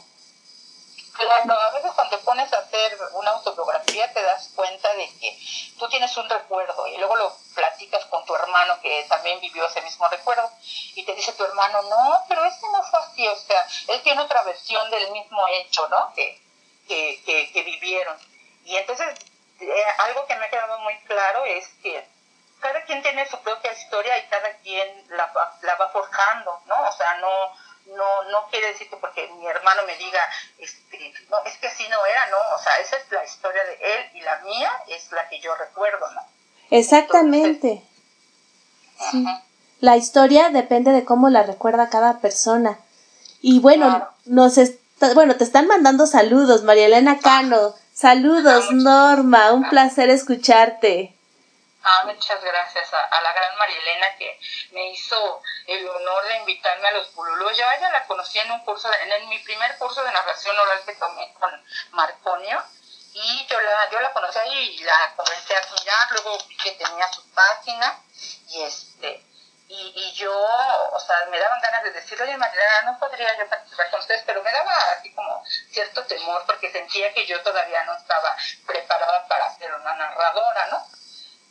Claro, 1.12 1.60
a 1.60 1.72
veces 1.72 1.92
cuando 1.94 2.18
pones 2.22 2.54
a 2.54 2.60
hacer 2.60 2.98
una 3.16 3.32
autobiografía 3.32 4.14
te 4.14 4.22
das 4.22 4.50
cuenta 4.56 4.88
de 4.94 5.10
que 5.20 5.38
tú 5.78 5.90
tienes 5.90 6.16
un 6.16 6.30
recuerdo 6.30 6.88
y 6.88 6.98
luego 7.00 7.18
lo 7.18 7.36
platicas 7.54 8.06
con 8.06 8.24
tu 8.24 8.34
hermano 8.34 8.80
que 8.82 9.06
también 9.10 9.42
vivió 9.42 9.68
ese 9.68 9.82
mismo 9.82 10.08
recuerdo 10.08 10.50
y 10.96 11.04
te 11.04 11.16
dice 11.16 11.34
tu 11.34 11.44
hermano, 11.44 11.82
no, 11.82 12.18
pero 12.30 12.46
ese 12.46 12.66
no 12.72 12.82
fue 12.82 13.00
así, 13.02 13.28
o 13.28 13.36
sea, 13.36 13.68
él 13.90 14.02
tiene 14.04 14.22
otra 14.22 14.42
versión 14.44 14.90
del 14.90 15.12
mismo 15.12 15.46
hecho, 15.50 15.86
¿no? 15.90 16.14
Que, 16.16 16.42
que, 16.88 17.52
que 17.52 17.64
vivieron. 17.64 18.18
Y 18.64 18.78
entonces 18.78 19.10
eh, 19.60 19.84
algo 20.00 20.26
que 20.28 20.36
me 20.36 20.46
ha 20.46 20.50
quedado 20.50 20.80
muy 20.80 20.98
claro 21.06 21.46
es 21.46 21.68
que 21.82 22.08
cada 22.60 22.84
quien 22.84 23.02
tiene 23.02 23.28
su 23.28 23.38
propia 23.42 23.72
historia 23.74 24.18
y 24.18 24.28
cada 24.28 24.50
quien 24.64 24.88
la, 25.10 25.32
la 25.62 25.76
va 25.76 25.90
forjando, 25.90 26.62
¿no? 26.66 26.76
O 26.88 26.92
sea, 26.92 27.18
no, 27.18 27.96
no, 27.96 28.24
no 28.32 28.48
quiere 28.50 28.68
decir 28.68 28.90
que 28.90 28.98
porque 28.98 29.28
mi 29.40 29.46
hermano 29.48 29.82
me 29.86 29.96
diga, 29.98 30.22
este, 30.58 31.14
no, 31.30 31.38
es 31.46 31.58
que 31.58 31.68
así 31.68 31.88
no 31.90 32.06
era, 32.06 32.28
¿no? 32.28 32.38
O 32.56 32.60
sea, 32.60 32.78
esa 32.78 32.98
es 32.98 33.12
la 33.12 33.24
historia 33.24 33.64
de 33.64 33.74
él 33.74 34.10
y 34.16 34.22
la 34.22 34.38
mía 34.40 34.72
es 34.88 35.12
la 35.12 35.28
que 35.30 35.40
yo 35.40 35.56
recuerdo, 35.56 36.10
¿no? 36.12 36.22
Exactamente. 36.72 37.84
La 39.80 39.98
historia 39.98 40.50
depende 40.50 40.92
de 40.92 41.06
cómo 41.06 41.30
la 41.30 41.44
recuerda 41.44 41.90
cada 41.90 42.20
persona. 42.20 42.80
Y 43.42 43.60
bueno, 43.60 44.10
nos 44.26 44.58
bueno, 45.14 45.36
te 45.36 45.44
están 45.44 45.68
mandando 45.68 46.08
saludos, 46.08 46.64
María 46.64 46.88
Elena 46.88 47.20
Cano. 47.20 47.76
Saludos, 47.96 48.74
Norma, 48.74 49.54
un 49.54 49.70
placer 49.70 50.10
escucharte. 50.10 51.16
Ah, 51.82 52.04
muchas 52.06 52.44
gracias 52.44 52.94
a, 52.94 53.22
la 53.22 53.32
gran 53.32 53.58
María 53.58 53.80
Elena 53.80 54.08
que 54.18 54.38
me 54.74 54.92
hizo 54.92 55.42
el 55.66 55.88
honor 55.88 56.28
de 56.28 56.36
invitarme 56.40 56.90
a 56.90 56.92
los 56.92 57.16
Bululúes. 57.16 57.58
Yo 57.58 57.64
ella 57.78 57.90
la 57.92 58.06
conocí 58.06 58.38
en 58.38 58.52
un 58.52 58.60
curso, 58.66 58.92
en, 59.02 59.30
mi 59.30 59.40
primer 59.40 59.78
curso 59.78 60.04
de 60.04 60.12
narración 60.12 60.60
oral 60.60 60.84
que 60.86 60.94
tomé 60.96 61.34
con 61.40 61.52
Marconio 61.92 62.62
y 63.14 63.48
yo 63.48 63.62
la, 63.62 63.90
yo 63.90 64.02
la 64.02 64.12
conocí 64.12 64.40
ahí 64.40 64.76
y 64.78 64.84
la 64.84 65.14
comencé 65.16 65.56
a 65.56 65.60
admirar, 65.60 66.12
luego 66.12 66.38
vi 66.50 66.58
que 66.58 66.72
tenía 66.74 67.08
su 67.14 67.26
página 67.30 67.98
y 68.50 68.62
este 68.64 69.24
y, 69.68 69.94
y 69.96 70.14
yo, 70.14 70.34
o 70.92 71.00
sea, 71.00 71.26
me 71.32 71.40
daban 71.40 71.60
ganas 71.60 71.84
de 71.84 71.92
decirle, 71.92 72.26
oye, 72.26 72.38
Marilena, 72.38 72.82
no 72.84 73.00
podría 73.00 73.36
yo 73.38 73.48
participar 73.50 73.90
con 73.90 74.00
ustedes, 74.00 74.24
pero 74.26 74.44
me 74.44 74.52
daba 74.52 74.74
así 74.92 75.12
como 75.14 75.44
cierto 75.72 76.04
temor 76.06 76.44
porque 76.46 76.72
sentía 76.72 77.14
que 77.14 77.26
yo 77.26 77.42
todavía 77.42 77.84
no 77.86 77.94
estaba 77.96 78.36
preparada 78.68 79.28
para 79.28 79.56
ser 79.58 79.74
una 79.74 79.96
narradora, 79.96 80.68
¿no? 80.68 80.86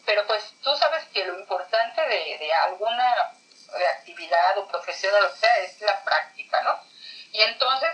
Pero 0.06 0.26
pues 0.26 0.42
tú 0.62 0.76
sabes 0.76 1.04
que 1.06 1.24
lo 1.24 1.38
importante 1.38 2.00
de, 2.02 2.38
de 2.38 2.52
alguna 2.52 3.14
actividad 3.98 4.58
o 4.58 4.68
profesión 4.68 5.14
o 5.14 5.20
lo 5.20 5.32
que 5.32 5.38
sea 5.38 5.56
es 5.58 5.80
la 5.80 6.02
práctica, 6.04 6.60
¿no? 6.62 6.78
Y 7.32 7.42
entonces, 7.42 7.90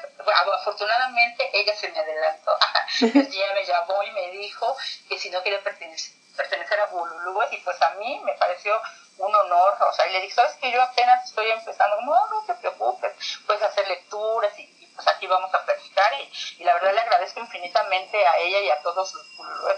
afortunadamente, 0.55 1.51
ella 1.55 1.75
se 1.75 1.89
me 1.89 1.99
adelantó. 1.99 2.55
El 3.01 3.31
día 3.31 3.55
me 3.55 3.65
llamó 3.65 4.03
y 4.03 4.11
me 4.11 4.31
dijo 4.33 4.77
que 5.09 5.19
si 5.19 5.31
no 5.31 5.43
quería 5.43 5.63
pertenecer, 5.63 6.15
pertenecer 6.37 6.79
a 6.79 6.87
Bululúes, 6.87 7.51
y 7.53 7.57
pues 7.59 7.81
a 7.81 7.91
mí 7.95 8.21
me 8.23 8.35
pareció 8.35 8.79
un 9.21 9.35
honor, 9.35 9.77
o 9.81 9.93
sea, 9.93 10.07
y 10.09 10.13
le 10.13 10.21
dije, 10.23 10.35
sabes 10.35 10.57
que 10.57 10.73
yo 10.73 10.83
apenas 10.83 11.25
estoy 11.25 11.51
empezando, 11.51 12.01
no, 12.03 12.15
no 12.31 12.43
te 12.47 12.55
preocupes, 12.55 13.13
puedes 13.47 13.63
hacer 13.63 13.87
lecturas 13.89 14.59
y, 14.59 14.67
pues 14.95 15.07
aquí 15.09 15.27
vamos 15.27 15.53
a 15.55 15.65
practicar 15.65 16.13
y, 16.59 16.65
la 16.65 16.75
verdad 16.75 16.93
le 16.93 17.01
agradezco 17.01 17.41
infinitamente 17.41 18.27
a 18.27 18.39
ella 18.39 18.61
y 18.61 18.71
a 18.71 18.83
todos 18.83 19.15
los 19.15 19.27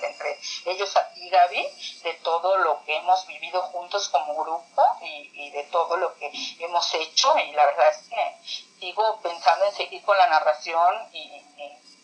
entre 0.03 0.39
ellos 0.67 0.97
a 0.97 1.09
ti 1.13 1.29
Gaby, 1.29 1.69
de 2.03 2.15
todo 2.23 2.57
lo 2.59 2.83
que 2.85 2.97
hemos 2.97 3.27
vivido 3.27 3.63
juntos 3.63 4.09
como 4.09 4.35
grupo 4.43 4.83
y, 5.01 5.51
de 5.51 5.65
todo 5.65 5.97
lo 5.97 6.15
que 6.17 6.31
hemos 6.61 6.95
hecho. 6.95 7.37
Y 7.39 7.53
la 7.53 7.67
verdad 7.67 7.89
es 7.91 8.09
que 8.09 8.81
sigo 8.81 9.21
pensando 9.23 9.65
en 9.67 9.75
seguir 9.75 10.03
con 10.03 10.17
la 10.17 10.29
narración 10.29 10.95
y, 11.13 11.45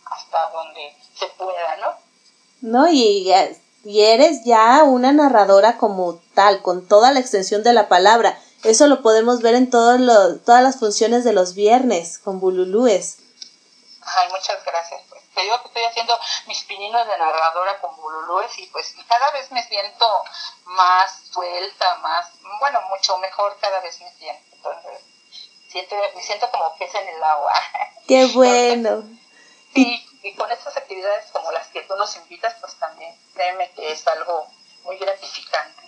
hasta 0.06 0.50
donde 0.50 0.94
se 1.16 1.26
pueda, 1.28 1.76
¿no? 1.76 1.96
No, 2.60 2.88
y 2.88 3.30
y 3.84 4.02
eres 4.02 4.44
ya 4.44 4.82
una 4.84 5.12
narradora 5.12 5.78
como 5.78 6.20
tal, 6.34 6.62
con 6.62 6.86
toda 6.86 7.12
la 7.12 7.20
extensión 7.20 7.62
de 7.62 7.72
la 7.72 7.88
palabra. 7.88 8.38
Eso 8.64 8.86
lo 8.86 9.02
podemos 9.02 9.40
ver 9.40 9.54
en 9.54 9.70
todos 9.70 10.00
todas 10.44 10.62
las 10.62 10.78
funciones 10.78 11.24
de 11.24 11.32
los 11.32 11.54
viernes 11.54 12.18
con 12.18 12.40
Bululúes. 12.40 13.18
Ay, 14.02 14.28
muchas 14.30 14.64
gracias. 14.64 15.00
Pues. 15.08 15.22
Te 15.34 15.42
digo 15.42 15.60
que 15.62 15.68
estoy 15.68 15.84
haciendo 15.84 16.18
mis 16.46 16.62
pininos 16.64 17.06
de 17.06 17.18
narradora 17.18 17.80
con 17.80 17.94
Bululúes 17.96 18.58
y 18.58 18.66
pues 18.66 18.94
cada 19.08 19.30
vez 19.30 19.50
me 19.52 19.62
siento 19.62 20.06
más 20.64 21.12
suelta, 21.32 21.96
más, 21.98 22.26
bueno, 22.58 22.80
mucho 22.88 23.16
mejor 23.18 23.56
cada 23.60 23.80
vez 23.80 24.00
me 24.00 24.10
siento. 24.14 24.56
Entonces, 24.56 25.00
siento, 25.70 25.94
me 26.16 26.22
siento 26.22 26.50
como 26.50 26.74
pez 26.76 26.92
en 26.94 27.08
el 27.08 27.22
agua. 27.22 27.52
Qué 28.08 28.26
bueno. 28.26 29.04
sí, 29.74 30.07
y 30.22 30.34
con 30.34 30.50
estas 30.50 30.76
actividades 30.76 31.26
como 31.32 31.52
las 31.52 31.68
que 31.68 31.82
tú 31.82 31.94
nos 31.96 32.16
invitas, 32.16 32.54
pues 32.60 32.74
también 32.74 33.14
créeme 33.34 33.70
que 33.76 33.92
es 33.92 34.06
algo 34.06 34.46
muy 34.84 34.96
gratificante. 34.98 35.82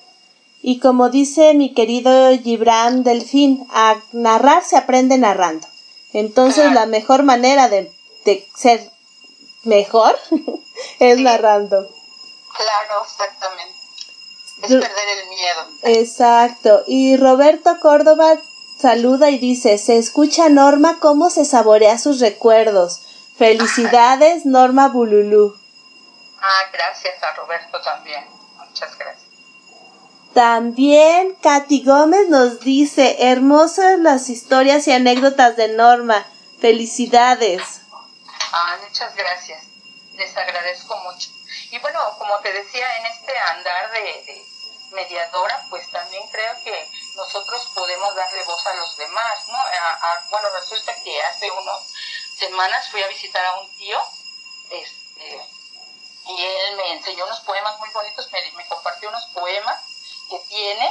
Y 0.62 0.78
como 0.78 1.08
dice 1.08 1.54
mi 1.54 1.72
querido 1.72 2.30
Gibran 2.38 3.02
Delfín, 3.02 3.66
a 3.72 3.96
narrar 4.12 4.62
se 4.62 4.76
aprende 4.76 5.16
narrando. 5.16 5.66
Entonces 6.12 6.72
la 6.72 6.86
mejor 6.86 7.22
manera 7.22 7.68
de, 7.68 7.90
ser 8.56 8.90
mejor 9.64 10.18
es 10.98 11.18
narrando. 11.18 11.88
Claro, 12.56 13.04
exactamente. 13.04 13.74
Es 14.62 14.68
perder 14.68 15.18
el 15.22 15.28
miedo. 15.28 15.66
Exacto. 15.84 16.82
Y 16.86 17.16
Roberto 17.16 17.78
Córdoba 17.80 18.38
saluda 18.78 19.30
y 19.30 19.38
dice, 19.38 19.78
se 19.78 19.96
escucha 19.96 20.50
Norma 20.50 20.98
cómo 21.00 21.30
se 21.30 21.46
saborea 21.46 21.98
sus 21.98 22.20
recuerdos. 22.20 23.00
Felicidades, 23.40 24.44
Norma 24.44 24.88
Bululú. 24.88 25.58
Ah, 26.42 26.68
gracias 26.74 27.22
a 27.22 27.32
Roberto 27.32 27.80
también. 27.80 28.22
Muchas 28.58 28.98
gracias. 28.98 29.30
También 30.34 31.34
Katy 31.36 31.82
Gómez 31.82 32.28
nos 32.28 32.60
dice, 32.60 33.16
hermosas 33.30 33.98
las 33.98 34.28
historias 34.28 34.86
y 34.88 34.92
anécdotas 34.92 35.56
de 35.56 35.68
Norma. 35.68 36.26
Felicidades. 36.60 37.80
Ah, 38.52 38.76
muchas 38.86 39.16
gracias. 39.16 39.64
Les 40.16 40.36
agradezco 40.36 40.94
mucho. 40.98 41.30
Y 41.70 41.78
bueno, 41.78 41.98
como 42.18 42.36
te 42.40 42.52
decía, 42.52 42.94
en 42.98 43.06
este 43.06 43.38
andar 43.38 43.90
de, 43.90 44.44
mediadora, 44.92 45.64
pues 45.70 45.90
también 45.90 46.22
creo 46.30 46.52
que 46.62 46.90
nosotros 47.16 47.72
podemos 47.74 48.14
darle 48.14 48.44
voz 48.44 48.66
a 48.66 48.74
los 48.74 48.96
demás, 48.98 49.38
¿no? 49.48 49.58
bueno, 50.30 50.48
resulta 50.60 50.92
que 51.02 51.22
hace 51.22 51.50
unos 51.50 51.94
semanas 52.40 52.88
fui 52.90 53.02
a 53.02 53.08
visitar 53.08 53.44
a 53.44 53.60
un 53.60 53.76
tío, 53.76 54.00
este, 54.70 55.40
y 56.26 56.44
él 56.44 56.76
me 56.76 56.92
enseñó 56.92 57.26
unos 57.26 57.40
poemas 57.40 57.78
muy 57.78 57.90
bonitos, 57.90 58.30
me, 58.32 58.66
compartió 58.66 59.10
unos 59.10 59.26
poemas 59.26 59.78
que 60.30 60.38
tiene, 60.48 60.90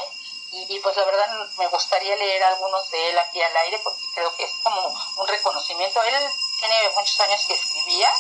y, 0.51 0.79
pues 0.79 0.95
la 0.95 1.05
verdad 1.05 1.27
me 1.57 1.67
gustaría 1.67 2.15
leer 2.15 2.43
algunos 2.43 2.89
de 2.91 3.09
él 3.09 3.19
aquí 3.19 3.41
al 3.41 3.55
aire, 3.57 3.79
porque 3.83 4.01
creo 4.15 4.35
que 4.35 4.43
es 4.43 4.51
como 4.63 4.81
un 5.17 5.27
reconocimiento. 5.27 6.01
Él 6.01 6.15
tiene 6.59 6.89
muchos 6.95 7.19
años 7.21 7.45
que 7.47 7.53
escribía, 7.53 8.11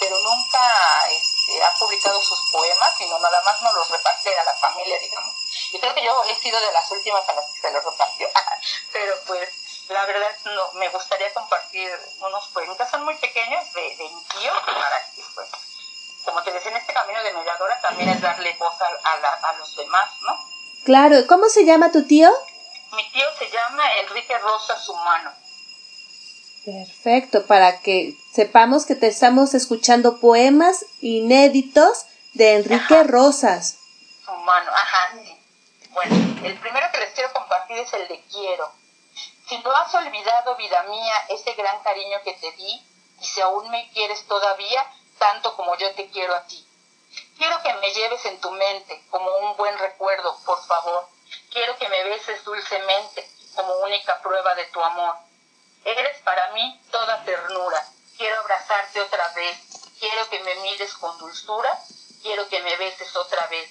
pero 0.00 0.18
nunca 0.18 1.08
este, 1.10 1.62
ha 1.62 1.72
publicado 1.78 2.20
sus 2.20 2.50
poemas, 2.50 2.92
sino 2.98 3.16
nada 3.20 3.40
más 3.42 3.62
nos 3.62 3.74
los 3.74 3.88
reparte 3.88 4.36
a 4.36 4.44
la 4.44 4.54
familia, 4.54 4.98
digamos. 4.98 5.34
Y 5.72 5.78
creo 5.78 5.94
que 5.94 6.04
yo 6.04 6.24
he 6.24 6.34
sido 6.40 6.58
de 6.58 6.72
las 6.72 6.90
últimas 6.90 7.28
a 7.28 7.34
las 7.34 7.52
que 7.52 7.60
se 7.60 7.70
los 7.70 7.84
repartió, 7.84 8.28
pero 8.92 9.14
pues 9.24 9.65
la 9.88 10.04
verdad 10.06 10.28
no, 10.44 10.72
me 10.74 10.88
gustaría 10.88 11.32
compartir 11.32 11.90
unos 12.20 12.48
poemas, 12.48 12.90
son 12.90 13.04
muy 13.04 13.16
pequeños 13.16 13.72
de, 13.72 13.82
de 13.82 14.04
mi 14.04 14.24
tío, 14.24 14.52
para 14.64 15.04
que 15.14 15.22
pues, 15.34 15.48
como 16.24 16.42
te 16.42 16.52
decía, 16.52 16.72
en 16.72 16.76
este 16.78 16.92
camino 16.92 17.22
de 17.22 17.32
mediadora 17.32 17.80
también 17.80 18.08
es 18.08 18.20
darle 18.20 18.54
voz 18.58 18.74
a, 18.80 19.48
a, 19.48 19.52
los 19.54 19.76
demás, 19.76 20.10
¿no? 20.22 20.36
Claro, 20.84 21.26
¿cómo 21.28 21.48
se 21.48 21.64
llama 21.64 21.92
tu 21.92 22.04
tío? 22.06 22.30
Mi 22.92 23.10
tío 23.10 23.26
se 23.38 23.48
llama 23.50 23.84
Enrique 24.00 24.36
Rosas 24.38 24.88
Humano. 24.88 25.32
Perfecto, 26.64 27.46
para 27.46 27.80
que 27.80 28.16
sepamos 28.32 28.86
que 28.86 28.96
te 28.96 29.06
estamos 29.06 29.54
escuchando 29.54 30.18
poemas 30.18 30.84
inéditos 31.00 32.06
de 32.34 32.54
Enrique 32.54 33.04
Rosas. 33.04 33.78
Humano, 34.26 34.70
ajá, 34.72 35.14
sí. 35.14 35.40
Bueno, 35.90 36.16
el 36.44 36.58
primero 36.58 36.86
que 36.92 36.98
les 36.98 37.12
quiero 37.14 37.32
compartir 37.32 37.78
es 37.78 37.92
el 37.92 38.08
de 38.08 38.20
quiero. 38.30 38.72
Si 39.48 39.56
no 39.58 39.70
has 39.70 39.94
olvidado, 39.94 40.56
vida 40.56 40.82
mía, 40.84 41.24
ese 41.28 41.54
gran 41.54 41.80
cariño 41.84 42.20
que 42.24 42.32
te 42.34 42.50
di, 42.52 42.84
y 43.20 43.24
si 43.24 43.40
aún 43.40 43.70
me 43.70 43.88
quieres 43.92 44.26
todavía, 44.26 44.84
tanto 45.20 45.54
como 45.54 45.76
yo 45.76 45.94
te 45.94 46.10
quiero 46.10 46.34
a 46.34 46.42
ti. 46.46 46.66
Quiero 47.38 47.62
que 47.62 47.72
me 47.74 47.92
lleves 47.92 48.24
en 48.24 48.40
tu 48.40 48.50
mente 48.50 49.06
como 49.08 49.30
un 49.36 49.56
buen 49.56 49.78
recuerdo, 49.78 50.36
por 50.44 50.60
favor. 50.66 51.08
Quiero 51.52 51.76
que 51.78 51.88
me 51.88 52.02
beses 52.04 52.44
dulcemente 52.44 53.30
como 53.54 53.72
única 53.84 54.20
prueba 54.20 54.52
de 54.56 54.66
tu 54.66 54.82
amor. 54.82 55.14
Eres 55.84 56.20
para 56.22 56.50
mí 56.50 56.80
toda 56.90 57.22
ternura. 57.22 57.86
Quiero 58.16 58.40
abrazarte 58.40 59.00
otra 59.00 59.28
vez. 59.28 59.58
Quiero 60.00 60.28
que 60.28 60.40
me 60.40 60.56
mires 60.56 60.92
con 60.94 61.16
dulzura. 61.18 61.78
Quiero 62.20 62.48
que 62.48 62.60
me 62.62 62.76
beses 62.76 63.14
otra 63.14 63.46
vez. 63.46 63.70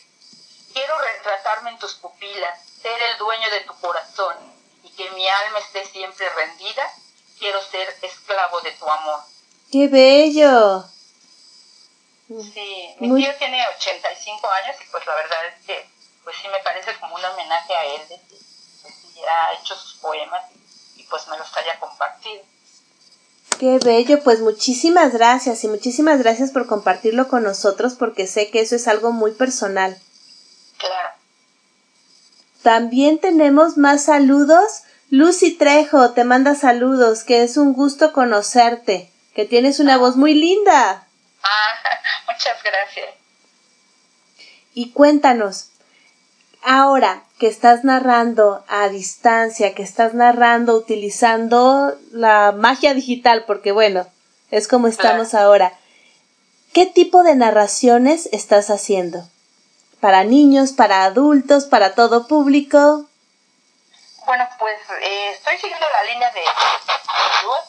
Quiero 0.71 0.97
retratarme 0.99 1.71
en 1.71 1.79
tus 1.79 1.95
pupilas, 1.95 2.65
ser 2.81 3.01
el 3.01 3.17
dueño 3.17 3.49
de 3.49 3.61
tu 3.61 3.77
corazón 3.81 4.55
que 4.95 5.09
mi 5.11 5.27
alma 5.27 5.59
esté 5.59 5.85
siempre 5.85 6.27
rendida. 6.29 6.83
Quiero 7.39 7.61
ser 7.61 7.95
esclavo 8.01 8.61
de 8.61 8.71
tu 8.71 8.89
amor. 8.89 9.19
¡Qué 9.71 9.87
bello! 9.87 10.85
Sí, 12.27 12.95
mi 12.99 13.21
tío 13.21 13.35
tiene 13.37 13.63
85 13.77 14.49
años 14.49 14.75
y 14.81 14.89
pues 14.89 15.05
la 15.05 15.15
verdad 15.15 15.45
es 15.47 15.65
que 15.65 15.85
pues 16.23 16.35
sí 16.41 16.47
me 16.47 16.59
parece 16.63 16.97
como 16.99 17.15
un 17.15 17.23
homenaje 17.23 17.73
a 17.73 17.85
él 17.85 18.01
de 18.09 18.15
que 18.15 18.35
pues, 18.81 18.93
ha 19.29 19.53
hecho 19.53 19.75
sus 19.75 19.95
poemas 19.99 20.43
y, 20.95 21.03
pues 21.03 21.27
me 21.27 21.37
los 21.37 21.55
haya 21.55 21.79
compartido. 21.79 22.43
Qué 23.59 23.77
bello, 23.77 24.23
pues 24.23 24.41
muchísimas 24.41 25.13
gracias 25.13 25.63
y 25.63 25.67
muchísimas 25.67 26.19
gracias 26.19 26.51
por 26.51 26.65
compartirlo 26.65 27.27
con 27.27 27.43
nosotros 27.43 27.93
porque 27.93 28.25
sé 28.27 28.49
que 28.49 28.61
eso 28.61 28.75
es 28.75 28.87
algo 28.87 29.11
muy 29.11 29.31
personal. 29.31 29.97
Claro. 30.77 31.14
También 32.65 33.19
tenemos 33.19 33.77
más 33.77 34.05
saludos. 34.05 34.85
Lucy 35.11 35.51
Trejo 35.51 36.13
te 36.13 36.23
manda 36.23 36.55
saludos, 36.55 37.23
que 37.23 37.43
es 37.43 37.57
un 37.57 37.73
gusto 37.73 38.11
conocerte, 38.11 39.11
que 39.35 39.45
tienes 39.45 39.79
una 39.79 39.97
voz 39.97 40.15
muy 40.15 40.33
linda. 40.33 41.05
Ah, 41.43 41.73
muchas 42.27 42.63
gracias. 42.63 43.05
Y 44.73 44.89
cuéntanos, 44.93 45.69
ahora 46.63 47.21
que 47.37 47.45
estás 47.45 47.83
narrando 47.83 48.65
a 48.67 48.89
distancia, 48.89 49.75
que 49.75 49.83
estás 49.83 50.15
narrando 50.15 50.75
utilizando 50.75 51.95
la 52.13 52.51
magia 52.51 52.95
digital, 52.95 53.43
porque 53.45 53.73
bueno, 53.73 54.07
es 54.49 54.67
como 54.67 54.87
estamos 54.87 55.35
ahora, 55.35 55.73
¿qué 56.73 56.87
tipo 56.87 57.21
de 57.21 57.35
narraciones 57.35 58.27
estás 58.31 58.71
haciendo? 58.71 59.29
¿Para 59.99 60.23
niños, 60.23 60.71
para 60.73 61.03
adultos, 61.05 61.65
para 61.65 61.95
todo 61.95 62.27
público? 62.27 63.05
Bueno, 64.25 64.47
pues 64.59 64.77
eh, 65.01 65.31
estoy 65.31 65.57
siguiendo 65.57 65.85
la 65.87 66.03
línea 66.11 66.31
de 66.31 66.41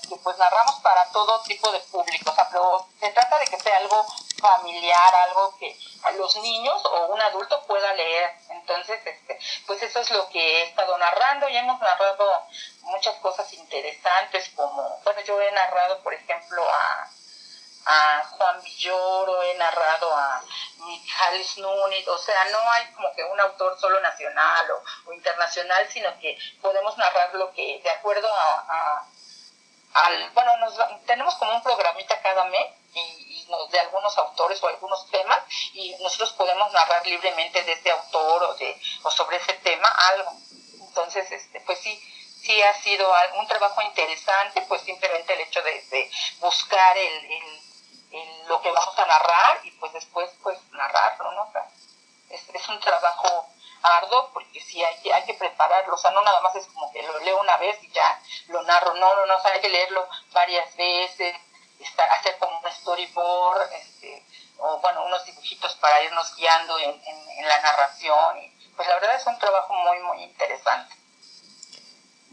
que 0.08 0.16
pues 0.16 0.38
narramos 0.38 0.76
para 0.76 1.04
todo 1.10 1.42
tipo 1.42 1.70
de 1.70 1.80
público, 1.80 2.30
o 2.30 2.34
sea, 2.34 2.48
pero 2.50 2.86
se 2.98 3.10
trata 3.10 3.38
de 3.38 3.46
que 3.46 3.58
sea 3.58 3.76
algo 3.76 4.06
familiar, 4.40 5.14
algo 5.28 5.54
que 5.58 5.76
los 6.16 6.36
niños 6.36 6.82
o 6.84 7.06
un 7.08 7.20
adulto 7.20 7.62
pueda 7.66 7.92
leer. 7.94 8.30
Entonces, 8.48 9.00
este, 9.04 9.38
pues 9.66 9.82
eso 9.82 10.00
es 10.00 10.10
lo 10.10 10.28
que 10.28 10.38
he 10.38 10.62
estado 10.64 10.96
narrando 10.98 11.48
y 11.48 11.56
hemos 11.56 11.80
narrado 11.80 12.46
muchas 12.82 13.16
cosas 13.16 13.52
interesantes 13.52 14.50
como, 14.54 14.98
bueno, 15.04 15.20
yo 15.22 15.40
he 15.40 15.50
narrado, 15.52 16.02
por 16.02 16.14
ejemplo, 16.14 16.62
a 16.68 17.10
a 17.86 18.24
Juan 18.30 18.60
Villoro, 18.62 19.42
he 19.42 19.54
narrado 19.54 20.12
a 20.12 20.42
Mijalis 20.78 21.58
Núñez, 21.58 22.06
o 22.08 22.18
sea, 22.18 22.44
no 22.46 22.58
hay 22.72 22.86
como 22.92 23.12
que 23.14 23.22
un 23.22 23.40
autor 23.40 23.78
solo 23.78 24.00
nacional 24.00 24.66
o, 25.06 25.12
internacional, 25.12 25.88
sino 25.88 26.18
que 26.18 26.36
podemos 26.60 26.98
narrar 26.98 27.32
lo 27.34 27.52
que, 27.52 27.80
de 27.82 27.90
acuerdo 27.90 28.28
a, 28.28 29.06
al, 29.94 30.30
bueno, 30.30 30.56
nos, 30.58 30.74
tenemos 31.06 31.34
como 31.36 31.54
un 31.54 31.62
programita 31.62 32.20
cada 32.22 32.44
mes 32.44 32.66
y, 32.92 33.46
de 33.70 33.78
algunos 33.78 34.18
autores 34.18 34.60
o 34.62 34.66
algunos 34.66 35.08
temas 35.10 35.38
y 35.72 35.94
nosotros 36.00 36.32
podemos 36.32 36.72
narrar 36.72 37.06
libremente 37.06 37.62
de 37.62 37.72
ese 37.72 37.92
autor 37.92 38.42
o, 38.42 38.54
de, 38.54 38.80
o 39.04 39.10
sobre 39.12 39.36
ese 39.36 39.54
tema 39.54 39.88
algo. 40.10 40.32
Entonces, 40.80 41.30
este, 41.30 41.60
pues 41.60 41.78
sí, 41.78 41.96
sí 42.42 42.60
ha 42.60 42.74
sido 42.82 43.08
un 43.38 43.46
trabajo 43.46 43.80
interesante, 43.82 44.62
pues 44.62 44.82
simplemente 44.82 45.34
el 45.34 45.40
hecho 45.40 45.62
de, 45.62 46.10
buscar 46.40 46.98
el 46.98 47.65
en 48.16 48.48
lo 48.48 48.60
que 48.60 48.70
vamos 48.70 48.98
a 48.98 49.06
narrar 49.06 49.60
y 49.64 49.70
pues 49.72 49.92
después 49.92 50.30
pues 50.42 50.58
narrarlo, 50.72 51.32
¿no? 51.32 51.52
es, 52.30 52.48
es, 52.48 52.68
un 52.68 52.80
trabajo 52.80 53.46
arduo 53.82 54.30
porque 54.32 54.60
sí 54.60 54.82
hay 54.82 55.00
que, 55.00 55.12
hay 55.12 55.24
que 55.24 55.34
prepararlo, 55.34 55.94
o 55.94 55.98
sea, 55.98 56.10
no 56.10 56.22
nada 56.22 56.40
más 56.40 56.54
es 56.56 56.66
como 56.66 56.90
que 56.92 57.02
lo 57.02 57.18
leo 57.20 57.40
una 57.40 57.56
vez 57.58 57.82
y 57.82 57.90
ya 57.90 58.20
lo 58.48 58.62
narro, 58.62 58.94
no, 58.94 59.14
no, 59.14 59.26
no, 59.26 59.36
o 59.36 59.40
sea, 59.40 59.52
hay 59.52 59.60
que 59.60 59.68
leerlo 59.68 60.08
varias 60.32 60.74
veces, 60.76 61.36
estar, 61.78 62.10
hacer 62.12 62.38
como 62.38 62.58
un 62.58 62.72
storyboard, 62.72 63.72
este, 63.72 64.24
o 64.58 64.78
bueno, 64.78 65.04
unos 65.04 65.24
dibujitos 65.24 65.74
para 65.76 66.02
irnos 66.02 66.34
guiando 66.36 66.78
en, 66.78 66.90
en, 66.90 67.30
en 67.30 67.48
la 67.48 67.60
narración, 67.60 68.38
y 68.42 68.48
pues 68.76 68.88
la 68.88 68.94
verdad 68.94 69.14
es 69.14 69.26
un 69.26 69.38
trabajo 69.38 69.72
muy, 69.74 69.98
muy 70.00 70.22
interesante. 70.22 70.94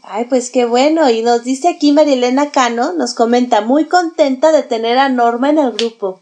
Ay, 0.06 0.26
pues 0.26 0.50
qué 0.50 0.66
bueno. 0.66 1.08
Y 1.08 1.22
nos 1.22 1.44
dice 1.44 1.68
aquí 1.68 1.92
Marilena 1.92 2.50
Cano, 2.50 2.92
nos 2.92 3.14
comenta, 3.14 3.62
muy 3.62 3.88
contenta 3.88 4.52
de 4.52 4.62
tener 4.62 4.98
a 4.98 5.08
Norma 5.08 5.50
en 5.50 5.58
el 5.58 5.72
grupo. 5.72 6.20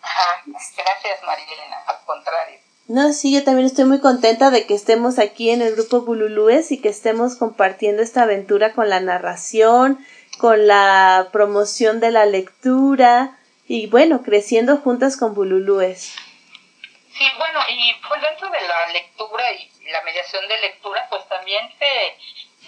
Ajá, 0.00 0.42
gracias 0.46 1.22
Marilena, 1.24 1.82
al 1.86 2.04
contrario. 2.06 2.58
No, 2.86 3.12
sí, 3.12 3.34
yo 3.34 3.44
también 3.44 3.66
estoy 3.66 3.84
muy 3.84 4.00
contenta 4.00 4.50
de 4.50 4.66
que 4.66 4.74
estemos 4.74 5.18
aquí 5.18 5.50
en 5.50 5.60
el 5.60 5.74
grupo 5.74 6.02
Bululúes 6.02 6.70
y 6.70 6.80
que 6.80 6.88
estemos 6.88 7.36
compartiendo 7.36 8.02
esta 8.02 8.22
aventura 8.22 8.72
con 8.72 8.88
la 8.88 9.00
narración, 9.00 9.98
con 10.38 10.66
la 10.66 11.28
promoción 11.32 12.00
de 12.00 12.12
la 12.12 12.24
lectura 12.24 13.36
y 13.66 13.88
bueno, 13.88 14.22
creciendo 14.22 14.78
juntas 14.78 15.16
con 15.16 15.34
Bululúes. 15.34 16.14
Sí, 17.12 17.24
bueno, 17.36 17.58
y 17.68 17.94
pues 18.08 18.22
dentro 18.22 18.48
de 18.48 18.60
la 18.60 18.92
lectura 18.92 19.52
y 19.52 19.90
la 19.90 20.02
mediación 20.04 20.46
de 20.48 20.60
lectura, 20.60 21.06
pues 21.10 21.28
también 21.28 21.68
se 21.78 22.16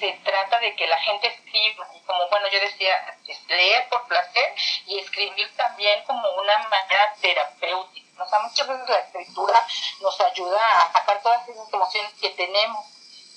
se 0.00 0.12
trata 0.24 0.58
de 0.58 0.74
que 0.74 0.86
la 0.86 0.98
gente 0.98 1.28
escriba, 1.28 1.86
y 1.94 2.00
como 2.00 2.26
bueno 2.30 2.48
yo 2.48 2.58
decía, 2.58 3.18
leer 3.48 3.88
por 3.90 4.08
placer 4.08 4.54
y 4.86 4.98
escribir 4.98 5.54
también 5.56 6.02
como 6.04 6.26
una 6.40 6.58
manera 6.68 7.14
terapéutica. 7.20 8.24
O 8.24 8.28
sea, 8.28 8.38
muchas 8.40 8.66
veces 8.66 8.88
la 8.88 8.98
escritura 8.98 9.66
nos 10.00 10.20
ayuda 10.20 10.80
a 10.80 10.92
sacar 10.92 11.22
todas 11.22 11.46
esas 11.48 11.72
emociones 11.72 12.12
que 12.20 12.30
tenemos. 12.30 12.86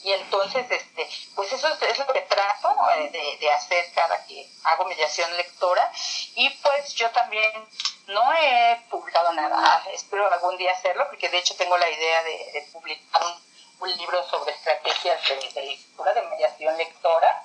Y 0.03 0.11
entonces, 0.11 0.70
este, 0.70 1.09
pues 1.34 1.53
eso 1.53 1.68
es, 1.70 1.97
lo 1.97 2.07
que 2.07 2.22
trato 2.22 2.76
eh, 2.97 3.38
de, 3.39 3.51
hacer 3.51 3.86
cada 3.93 4.26
que 4.26 4.49
hago 4.66 4.86
mediación 4.86 5.36
lectora. 5.38 5.89
Y 6.36 6.49
pues 6.49 6.93
yo 6.95 7.09
también 7.11 7.70
no 8.07 8.34
he 8.34 8.82
publicado 8.89 9.32
nada, 9.32 9.82
espero 9.93 10.32
algún 10.32 10.57
día 10.57 10.74
hacerlo, 10.74 11.07
porque 11.09 11.30
de 11.30 11.38
hecho 11.38 11.55
tengo 11.55 11.78
la 11.78 11.89
idea 11.89 12.24
de, 12.24 12.51
de 12.51 12.61
publicar 12.74 13.24
un 13.24 13.53
un 13.84 13.97
libro 13.97 14.23
sobre 14.29 14.51
estrategias 14.53 15.19
de, 15.27 15.61
lectura, 15.61 16.13
de 16.13 16.21
mediación 16.21 16.77
lectora, 16.77 17.43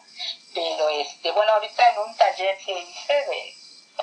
pero 0.54 0.88
este, 0.90 1.32
bueno, 1.32 1.52
ahorita 1.52 1.90
en 1.90 1.98
un 1.98 2.16
taller 2.16 2.56
que 2.64 2.78
hice 2.78 3.12
de, 3.12 3.54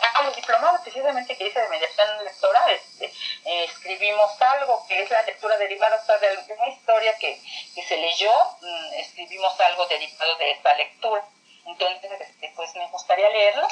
ah, 0.02 0.24
los 0.24 0.36
diplomados 0.36 0.82
precisamente 0.82 1.38
que 1.38 1.48
hice 1.48 1.62
de 1.62 1.70
mediación 1.70 2.24
lectora, 2.26 2.66
este, 2.74 3.06
eh, 3.46 3.64
escribimos 3.64 4.42
algo 4.42 4.86
que 4.88 5.02
es 5.02 5.10
la 5.10 5.22
lectura 5.22 5.58
derivada 5.58 6.04
de 6.20 6.54
una 6.54 6.68
historia 6.68 7.18
que, 7.18 7.42
que 7.74 7.84
se 7.84 7.98
leyó, 7.98 8.32
mm, 8.62 8.94
escribimos 8.96 9.58
algo 9.62 9.86
derivado 9.88 10.36
de 10.38 10.52
esa 10.52 10.74
lectura. 10.74 11.24
Entonces, 11.66 12.12
este, 12.20 12.54
pues 12.56 12.76
me 12.76 12.88
gustaría 12.90 13.30
leerlo. 13.30 13.68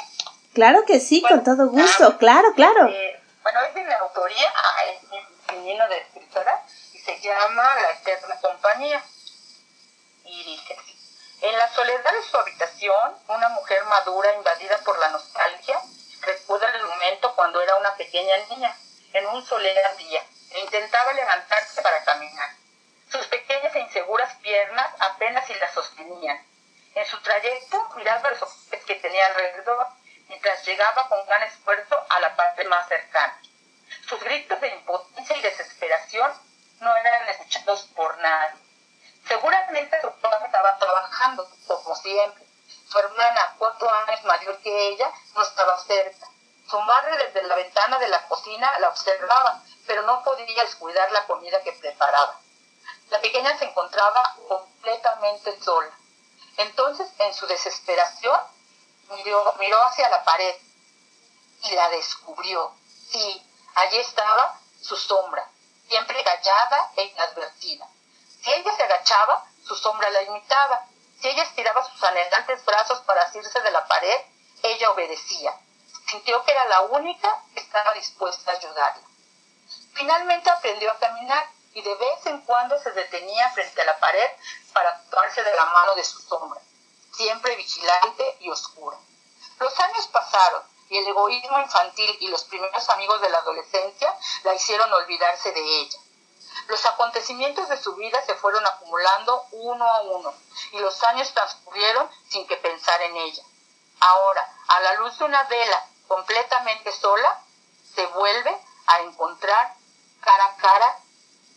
Claro 0.54 0.84
que 0.86 1.00
sí, 1.00 1.20
con 1.20 1.44
todo 1.44 1.68
gusto, 1.68 2.06
ah, 2.06 2.18
claro, 2.18 2.54
claro. 2.54 2.88
Eh, 2.88 3.20
bueno, 3.42 3.60
es 3.60 3.74
de 3.74 3.84
mi 3.84 3.92
autoría, 3.92 4.52
ah, 4.56 4.82
es 4.86 5.02
mi 5.52 5.76
de 5.76 5.98
escritora, 5.98 6.64
se 7.04 7.20
llama 7.20 7.76
La 7.76 7.90
Eterna 7.92 8.40
Compañía. 8.40 9.04
Y 10.24 10.44
dice 10.44 10.76
en 11.44 11.58
la 11.58 11.68
soledad 11.74 12.10
de 12.10 12.22
su 12.22 12.38
habitación, 12.38 13.18
una 13.28 13.50
mujer 13.50 13.84
madura 13.84 14.32
invadida 14.34 14.78
por 14.78 14.98
la 14.98 15.10
nostalgia 15.10 15.78
recuerda 16.22 16.74
el 16.74 16.86
momento 16.86 17.34
cuando 17.34 17.60
era 17.60 17.76
una 17.76 17.94
pequeña 17.96 18.34
niña, 18.48 18.74
en 19.12 19.26
un 19.26 19.44
soleado 19.44 19.96
día, 19.98 20.24
e 20.52 20.60
intentaba 20.60 21.12
levantarse 21.12 21.82
para 21.82 22.02
caminar. 22.04 22.48
Sus 23.10 23.26
pequeñas 23.26 23.74
e 23.74 23.80
inseguras 23.80 24.34
piernas 24.36 24.88
apenas 25.00 25.46
si 25.46 25.54
la 25.56 25.70
sostenían. 25.74 26.42
En 26.94 27.06
su 27.06 27.20
trayecto 27.20 27.90
miraba 27.96 28.30
los 28.30 28.40
objetos 28.40 28.86
que 28.86 28.94
tenía 28.94 29.26
alrededor, 29.26 29.86
mientras 30.28 30.64
llegaba 30.64 31.10
con 31.10 31.26
gran 31.26 31.42
esfuerzo 31.42 32.06
a 32.08 32.20
la 32.20 32.34
parte 32.36 32.64
más 32.64 32.88
cercana. 32.88 33.38
Sus 34.08 34.18
gritos 34.20 34.58
de 34.62 34.68
impotencia 34.68 35.36
y 35.36 35.42
desesperación 35.42 36.32
no 36.84 36.94
eran 36.96 37.28
escuchados 37.30 37.82
por 37.96 38.16
nadie. 38.18 38.60
Seguramente 39.26 40.00
su 40.02 40.12
padre 40.20 40.46
estaba 40.46 40.78
trabajando, 40.78 41.48
como 41.66 41.96
siempre. 41.96 42.44
Su 42.88 42.98
hermana, 42.98 43.54
cuatro 43.58 43.90
años 43.90 44.22
mayor 44.24 44.58
que 44.58 44.88
ella, 44.88 45.10
no 45.34 45.42
estaba 45.42 45.82
cerca. 45.84 46.28
Su 46.68 46.78
madre 46.80 47.16
desde 47.16 47.42
la 47.48 47.54
ventana 47.56 47.98
de 47.98 48.08
la 48.08 48.26
cocina 48.28 48.78
la 48.80 48.88
observaba, 48.88 49.62
pero 49.86 50.02
no 50.02 50.22
podía 50.22 50.62
descuidar 50.62 51.10
la 51.12 51.26
comida 51.26 51.62
que 51.62 51.72
preparaba. 51.72 52.38
La 53.10 53.20
pequeña 53.20 53.56
se 53.58 53.64
encontraba 53.64 54.36
completamente 54.48 55.58
sola. 55.62 55.90
Entonces, 56.58 57.08
en 57.18 57.34
su 57.34 57.46
desesperación, 57.46 58.38
miró, 59.10 59.54
miró 59.58 59.82
hacia 59.84 60.08
la 60.10 60.22
pared 60.22 60.54
y 61.62 61.74
la 61.74 61.88
descubrió. 61.88 62.72
Sí, 63.10 63.42
allí 63.74 63.98
estaba 63.98 64.58
su 64.80 64.96
sombra, 64.96 65.48
siempre 65.88 66.22
callada 66.24 66.90
e 66.96 67.04
inadvertida. 67.04 67.86
Si 68.42 68.52
ella 68.52 68.76
se 68.76 68.82
agachaba, 68.82 69.46
su 69.66 69.74
sombra 69.76 70.10
la 70.10 70.22
imitaba. 70.22 70.86
Si 71.20 71.28
ella 71.28 71.42
estiraba 71.42 71.84
sus 71.84 72.02
anhelantes 72.02 72.64
brazos 72.64 73.00
para 73.00 73.22
asirse 73.22 73.60
de 73.60 73.70
la 73.70 73.86
pared, 73.86 74.20
ella 74.62 74.90
obedecía. 74.90 75.54
Sintió 76.06 76.44
que 76.44 76.52
era 76.52 76.64
la 76.66 76.82
única 76.82 77.42
que 77.54 77.60
estaba 77.60 77.94
dispuesta 77.94 78.50
a 78.50 78.54
ayudarla. 78.56 79.02
Finalmente 79.94 80.50
aprendió 80.50 80.90
a 80.90 80.98
caminar 80.98 81.46
y 81.72 81.82
de 81.82 81.94
vez 81.94 82.26
en 82.26 82.40
cuando 82.42 82.78
se 82.78 82.90
detenía 82.92 83.50
frente 83.50 83.80
a 83.80 83.86
la 83.86 83.98
pared 83.98 84.30
para 84.72 85.02
tomarse 85.10 85.42
de 85.42 85.54
la 85.54 85.64
mano 85.66 85.94
de 85.94 86.04
su 86.04 86.20
sombra, 86.20 86.60
siempre 87.16 87.56
vigilante 87.56 88.36
y 88.40 88.50
oscura. 88.50 88.96
Los 89.58 89.80
años 89.80 90.06
pasaron 90.08 90.62
y 90.88 90.98
el 90.98 91.06
egoísmo 91.08 91.58
infantil 91.60 92.16
y 92.20 92.28
los 92.28 92.44
primeros 92.44 92.88
amigos 92.90 93.20
de 93.20 93.30
la 93.30 93.38
adolescencia 93.38 94.14
la 94.42 94.54
hicieron 94.54 94.92
olvidarse 94.92 95.52
de 95.52 95.80
ella. 95.80 95.98
Los 96.68 96.84
acontecimientos 96.86 97.68
de 97.68 97.76
su 97.82 97.94
vida 97.94 98.24
se 98.24 98.34
fueron 98.36 98.64
acumulando 98.66 99.44
uno 99.52 99.84
a 99.84 100.02
uno 100.02 100.32
y 100.72 100.78
los 100.78 101.02
años 101.04 101.32
transcurrieron 101.34 102.08
sin 102.30 102.46
que 102.46 102.56
pensar 102.56 103.00
en 103.02 103.16
ella. 103.16 103.42
Ahora, 104.00 104.48
a 104.68 104.80
la 104.80 104.94
luz 104.94 105.18
de 105.18 105.24
una 105.24 105.42
vela 105.44 105.86
completamente 106.08 106.92
sola, 106.92 107.40
se 107.94 108.06
vuelve 108.06 108.56
a 108.86 109.00
encontrar 109.00 109.74
cara 110.20 110.44
a 110.44 110.56
cara 110.56 110.98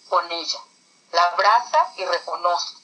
con 0.10 0.32
ella. 0.32 0.60
La 1.12 1.24
abraza 1.24 1.92
y 1.96 2.06
reconoce. 2.06 2.76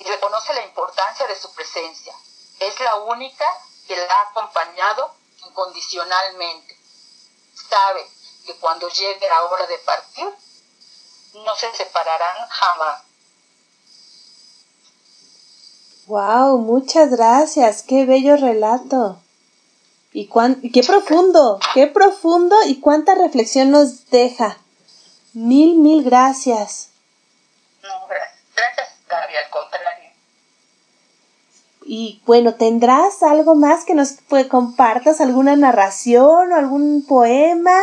Y 0.00 0.04
reconoce 0.04 0.52
la 0.54 0.62
importancia 0.62 1.26
de 1.26 1.36
su 1.36 1.52
presencia. 1.54 2.14
Es 2.60 2.78
la 2.80 2.96
única 2.96 3.46
que 3.86 3.96
la 3.96 4.12
ha 4.12 4.22
acompañado 4.30 5.14
incondicionalmente. 5.46 6.76
Sabe 7.68 8.06
que 8.46 8.54
cuando 8.56 8.88
llegue 8.88 9.28
la 9.28 9.44
hora 9.44 9.66
de 9.66 9.78
partir, 9.78 10.28
no 11.34 11.56
se 11.56 11.74
separarán 11.74 12.48
jamás. 12.48 13.02
Wow, 16.06 16.58
muchas 16.58 17.10
gracias, 17.10 17.82
qué 17.82 18.04
bello 18.04 18.36
relato. 18.36 19.20
Y 20.12 20.28
cuán, 20.28 20.60
qué 20.72 20.82
profundo, 20.82 21.58
qué 21.72 21.86
profundo 21.86 22.56
y 22.66 22.80
cuánta 22.80 23.14
reflexión 23.14 23.70
nos 23.70 24.10
deja. 24.10 24.58
Mil, 25.32 25.76
mil 25.76 26.04
gracias. 26.04 26.90
No, 27.82 28.06
gracias, 28.06 28.38
gracias 28.54 28.88
Gaby, 29.08 29.34
al 29.34 29.50
contrario. 29.50 29.73
Y 31.86 32.22
bueno, 32.24 32.54
¿tendrás 32.54 33.22
algo 33.22 33.54
más 33.54 33.84
que 33.84 33.94
nos 33.94 34.12
pues, 34.28 34.46
compartas? 34.46 35.20
¿Alguna 35.20 35.54
narración 35.54 36.50
o 36.50 36.56
algún 36.56 37.06
poema? 37.06 37.78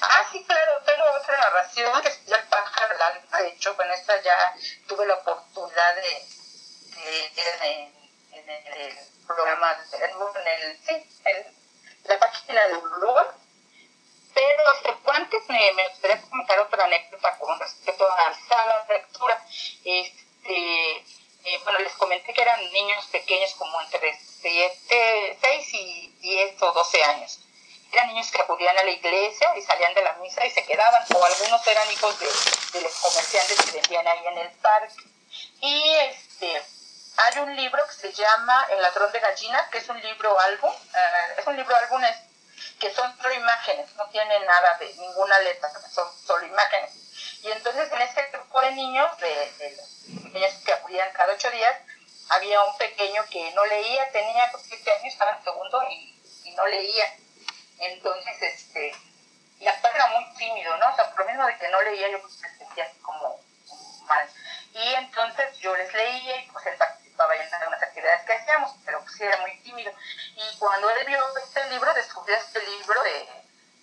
Ah, 0.00 0.22
sí, 0.32 0.42
claro, 0.44 0.72
tengo 0.86 1.04
otra 1.20 1.36
narración 1.36 2.02
que 2.02 2.08
es 2.08 2.20
El 2.26 2.48
pájaro 2.48 2.94
del 2.94 3.02
alma. 3.02 3.38
De 3.40 3.48
hecho, 3.48 3.76
con 3.76 3.90
esta 3.90 4.22
ya 4.22 4.54
tuve 4.86 5.04
la 5.06 5.14
oportunidad 5.16 5.96
de, 5.96 6.02
de, 7.34 7.92
en, 8.32 8.48
el 8.48 8.98
programa, 9.26 9.76
en, 9.92 10.62
el, 10.64 10.78
sí, 10.78 11.20
en 11.26 11.46
la 12.04 12.18
página 12.18 12.68
de 12.68 12.76
Ulur. 12.76 13.34
Pero 14.32 15.12
antes 15.12 15.42
me, 15.48 15.72
me 15.72 15.88
gustaría 15.88 16.22
comentar 16.22 16.58
otra 16.60 16.84
anécdota 16.84 17.36
con 17.38 17.58
respecto 17.58 18.10
a 18.10 18.30
la 18.30 18.34
sala 18.48 18.84
de 18.88 18.94
lectura. 18.94 19.44
Este, 19.84 21.04
eh, 21.54 21.60
bueno, 21.64 21.78
les 21.80 21.92
comenté 21.94 22.32
que 22.32 22.42
eran 22.42 22.60
niños 22.72 23.06
pequeños 23.06 23.54
como 23.54 23.80
entre 23.80 24.18
7, 24.40 25.38
6 25.40 25.74
y 25.74 26.08
10 26.20 26.62
o 26.62 26.72
12 26.72 27.02
años 27.04 27.40
eran 27.92 28.08
niños 28.08 28.30
que 28.30 28.42
acudían 28.42 28.76
a 28.78 28.82
la 28.82 28.90
iglesia 28.90 29.56
y 29.56 29.62
salían 29.62 29.94
de 29.94 30.02
la 30.02 30.12
misa 30.14 30.44
y 30.44 30.50
se 30.50 30.64
quedaban, 30.64 31.02
o 31.14 31.24
algunos 31.24 31.66
eran 31.66 31.90
hijos 31.90 32.18
de, 32.20 32.26
de 32.72 32.80
los 32.82 32.94
comerciantes 32.96 33.62
que 33.62 33.72
vendían 33.72 34.06
ahí 34.06 34.26
en 34.26 34.38
el 34.38 34.50
parque. 34.58 34.94
Y 35.60 35.90
este, 35.94 36.62
hay 37.16 37.38
un 37.38 37.56
libro 37.56 37.86
que 37.86 37.94
se 37.94 38.12
llama 38.12 38.66
El 38.70 38.82
ladrón 38.82 39.10
de 39.12 39.20
gallinas, 39.20 39.68
que 39.70 39.78
es 39.78 39.88
un 39.88 40.00
libro 40.00 40.38
álbum, 40.38 40.72
eh, 40.72 41.34
es 41.38 41.46
un 41.46 41.56
libro 41.56 41.74
álbum 41.74 42.02
que 42.78 42.92
son 42.92 43.16
solo 43.16 43.34
imágenes, 43.34 43.94
no 43.96 44.08
tiene 44.10 44.38
nada 44.40 44.76
de 44.78 44.92
ninguna 44.94 45.38
letra, 45.40 45.70
son 45.92 46.08
solo 46.26 46.46
imágenes. 46.46 46.90
Y 47.42 47.50
entonces 47.50 47.90
en 47.92 48.02
ese 48.02 48.22
grupo 48.32 48.60
de 48.60 48.72
niños, 48.72 49.18
de, 49.18 49.52
de 49.58 49.76
los 49.76 50.08
niños 50.32 50.52
que 50.64 50.72
acudían 50.72 51.12
cada 51.12 51.32
ocho 51.32 51.50
días, 51.50 51.76
había 52.30 52.62
un 52.62 52.76
pequeño 52.76 53.24
que 53.30 53.50
no 53.52 53.64
leía, 53.66 54.10
tenía 54.12 54.50
siete 54.62 54.92
años, 54.92 55.12
estaba 55.12 55.36
en 55.36 55.44
segundo 55.44 55.82
y, 55.90 56.20
y 56.44 56.50
no 56.52 56.66
leía 56.66 57.14
entonces, 57.78 58.42
este, 58.42 58.92
y 59.60 59.66
aparte 59.66 59.96
era 59.96 60.08
muy 60.08 60.34
tímido, 60.34 60.76
¿no? 60.78 60.90
O 60.90 60.96
sea, 60.96 61.10
por 61.10 61.20
lo 61.20 61.26
mismo 61.26 61.46
de 61.46 61.56
que 61.58 61.68
no 61.68 61.80
leía, 61.82 62.08
yo 62.10 62.20
pues 62.20 62.40
me 62.40 62.48
sentía 62.56 62.84
así 62.84 62.98
como, 63.00 63.40
mal. 64.06 64.28
Y 64.72 64.94
entonces 64.94 65.58
yo 65.58 65.76
les 65.76 65.92
leía 65.92 66.42
y 66.42 66.50
pues 66.50 66.66
él 66.66 66.76
participaba 66.76 67.36
en 67.36 67.54
algunas 67.54 67.82
actividades 67.82 68.22
que 68.22 68.32
hacíamos, 68.32 68.74
pero 68.84 69.00
pues 69.02 69.20
era 69.20 69.36
muy 69.38 69.56
tímido. 69.60 69.92
Y 70.34 70.58
cuando 70.58 70.90
él 70.90 71.06
vio 71.06 71.20
este 71.38 71.70
libro, 71.70 71.92
descubrió 71.94 72.36
este 72.36 72.60
libro 72.64 73.02
de, 73.02 73.28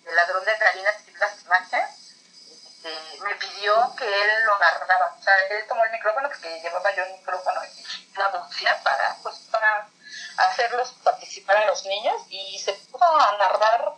de 0.04 0.12
Ladrón 0.12 0.44
de 0.44 0.56
Galinas 0.56 0.96
y 1.08 1.10
las 1.12 1.42
imágenes, 1.42 2.05
este, 2.86 3.24
me 3.24 3.34
pidió 3.36 3.94
que 3.96 4.04
él 4.04 4.44
lo 4.44 4.58
narraba. 4.58 5.16
O 5.18 5.22
sea, 5.22 5.34
él 5.50 5.66
tomó 5.68 5.84
el 5.84 5.92
micrófono, 5.92 6.28
porque 6.28 6.60
llevaba 6.60 6.94
yo 6.94 7.04
el 7.04 7.12
micrófono 7.12 7.60
y 7.64 8.16
una 8.16 8.28
bocina 8.28 8.80
para, 8.82 9.16
pues, 9.22 9.36
para 9.50 9.88
hacerlos 10.36 10.92
participar 11.02 11.56
a 11.56 11.66
los 11.66 11.84
niños 11.84 12.22
y 12.28 12.58
se 12.58 12.72
puso 12.74 13.04
a 13.04 13.36
narrar 13.38 13.92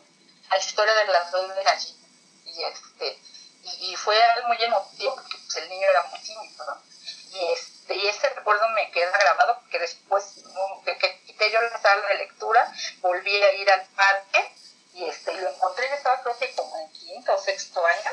la 0.51 0.57
historia 0.57 0.95
de 0.95 1.07
las 1.07 1.31
dos 1.31 1.55
de 1.55 1.63
gallina. 1.63 2.09
Y, 2.45 2.65
este, 2.65 3.19
y, 3.63 3.97
fue 3.97 4.21
algo 4.23 4.49
muy 4.49 4.63
emotivo 4.63 5.15
porque 5.15 5.37
pues, 5.37 5.57
el 5.57 5.69
niño 5.69 5.89
era 5.91 6.03
muy 6.05 6.21
tímido. 6.21 6.83
Y, 7.31 7.53
este, 7.53 7.95
y 7.95 8.09
ese 8.09 8.29
recuerdo 8.31 8.69
me 8.71 8.91
queda 8.91 9.17
grabado 9.19 9.61
porque 9.61 9.79
después 9.81 10.43
de 10.85 10.99
que 10.99 11.21
quité 11.27 11.51
yo 11.51 11.61
la 11.61 11.79
sala 11.81 12.09
de 12.09 12.15
lectura, 12.15 12.73
volví 13.01 13.43
a 13.43 13.53
ir 13.53 13.71
al 13.71 13.87
parque 13.89 14.55
y, 14.95 15.05
este, 15.05 15.33
y 15.33 15.41
lo 15.41 15.51
encontré, 15.51 15.89
yo 15.89 15.95
estaba 15.95 16.23
creo 16.23 16.39
que 16.39 16.55
como 16.55 16.77
en 16.79 16.91
quinto 16.93 17.35
o 17.35 17.39
sexto 17.39 17.85
año 17.85 18.13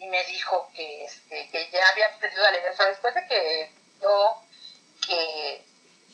y 0.00 0.06
me 0.08 0.24
dijo 0.24 0.70
que, 0.74 1.04
este, 1.04 1.48
que 1.50 1.70
ya 1.70 1.86
había 1.88 2.06
aprendido 2.06 2.44
a 2.44 2.50
leer. 2.50 2.72
O 2.72 2.76
sea, 2.76 2.86
después 2.86 3.14
de 3.14 3.26
que 3.26 3.72
yo 4.00 4.42
que 5.06 5.64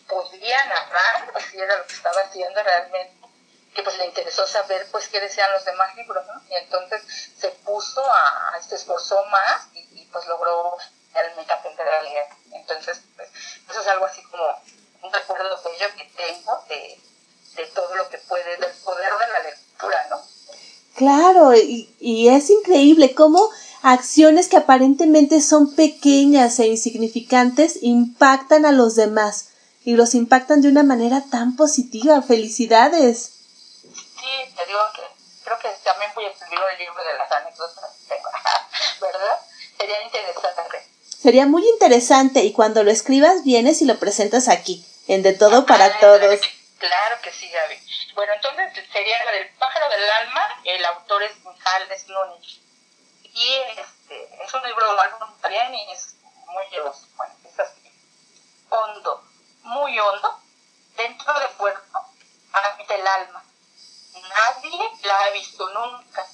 podía 0.09 0.65
narrar, 0.67 1.33
pues 1.33 1.45
sí 1.47 1.59
era 1.59 1.77
lo 1.77 1.87
que 1.87 1.95
estaba 1.95 2.21
haciendo 2.21 2.63
realmente, 2.63 3.29
que 3.75 3.83
pues 3.83 3.97
le 3.99 4.07
interesó 4.07 4.47
saber 4.47 4.89
pues 5.07 5.09
qué 5.09 5.21
decían 5.21 5.51
los 5.53 5.65
demás 5.65 5.95
libros, 5.97 6.25
¿no? 6.27 6.41
Y 6.51 6.55
entonces 6.55 7.03
se 7.39 7.49
puso 7.65 8.01
a, 8.01 8.61
se 8.67 8.77
esforzó 8.77 9.25
más 9.27 9.69
y, 9.75 10.05
pues 10.13 10.27
logró 10.27 10.77
realmente 11.13 11.53
aprender 11.53 11.89
a 11.89 12.03
leer. 12.03 12.27
Entonces, 12.53 13.01
pues 13.17 13.29
eso 13.71 13.81
es 13.81 13.87
algo 13.89 14.07
así 14.07 14.23
como 14.25 14.45
un 15.03 15.13
recuerdo 15.13 15.61
bello 15.63 15.87
que 15.97 16.05
tengo 16.17 16.65
de, 16.69 17.01
de 17.57 17.67
todo 17.69 17.95
lo 17.97 18.09
que 18.09 18.19
puede, 18.19 18.57
del 18.57 18.73
poder 18.85 19.13
de 19.13 19.33
la 19.33 19.43
lectura, 19.51 20.07
¿no? 20.11 20.23
Claro, 20.95 21.55
y, 21.55 21.95
y 22.01 22.29
es 22.29 22.49
increíble 22.49 23.15
cómo 23.15 23.51
acciones 23.83 24.49
que 24.49 24.57
aparentemente 24.57 25.43
son 25.43 25.75
pequeñas 25.75 26.59
e 26.59 26.69
insignificantes 26.69 27.83
impactan 27.83 28.65
a 28.65 28.73
los 28.73 28.97
demás 28.97 29.51
y 29.85 29.95
los 29.95 30.15
impactan 30.15 30.63
de 30.63 30.69
una 30.69 30.83
manera 30.83 31.23
tan 31.31 31.55
positiva. 31.57 32.23
Felicidades. 32.23 33.36
Sí, 34.27 34.55
te 34.57 34.67
digo 34.67 34.81
que 34.93 35.03
creo 35.45 35.57
que 35.61 35.69
también 35.85 36.11
voy 36.17 36.25
a 36.25 36.31
escribir 36.31 36.59
un 36.59 36.79
libro 36.79 37.05
de 37.05 37.15
las 37.17 37.31
anécdotas, 37.31 37.91
¿verdad? 39.01 39.41
Sería 39.79 40.03
interesante. 40.03 40.85
Sería 41.23 41.47
muy 41.47 41.65
interesante 41.69 42.41
y 42.41 42.53
cuando 42.53 42.83
lo 42.83 42.91
escribas 42.91 43.45
vienes 43.45 43.83
y 43.83 43.85
lo 43.85 44.01
presentas 44.01 44.49
aquí, 44.49 44.85
en 45.07 45.23
De 45.23 45.33
Todo 45.33 45.65
para 45.65 46.01
Todos. 46.01 46.41
Claro 46.79 47.21
que 47.23 47.31
sí, 47.31 47.49
Gaby. 47.49 47.79
Bueno, 48.17 48.33
entonces 48.33 48.85
sería 48.93 49.25
la 49.27 49.31
del 49.31 49.49
pájaro 49.55 49.89
del 49.91 50.11
alma, 50.11 50.61
el 50.65 50.85
autor 50.87 51.23
es 51.23 51.37
Michal 51.45 51.89
Desnunich. 51.89 52.61
Y 53.23 53.55
este, 53.79 54.45
es 54.45 54.55
un 54.55 54.63
libro 54.65 54.97
también 55.41 55.73
y 55.73 55.93
es 55.93 56.17
muy 56.47 56.65
bueno, 57.17 57.35
es 57.45 57.61
así, 57.61 57.93
hondo, 58.71 59.23
muy 59.63 59.97
hondo, 60.01 60.41
dentro 60.97 61.33
del 61.39 61.51
cuerpo, 61.51 62.01
habita 62.53 62.95
el 62.97 63.07
alma. 63.07 63.46
Nadie 64.37 64.91
la 65.05 65.19
ha 65.19 65.31
visto 65.31 65.67
nunca, 65.71 66.27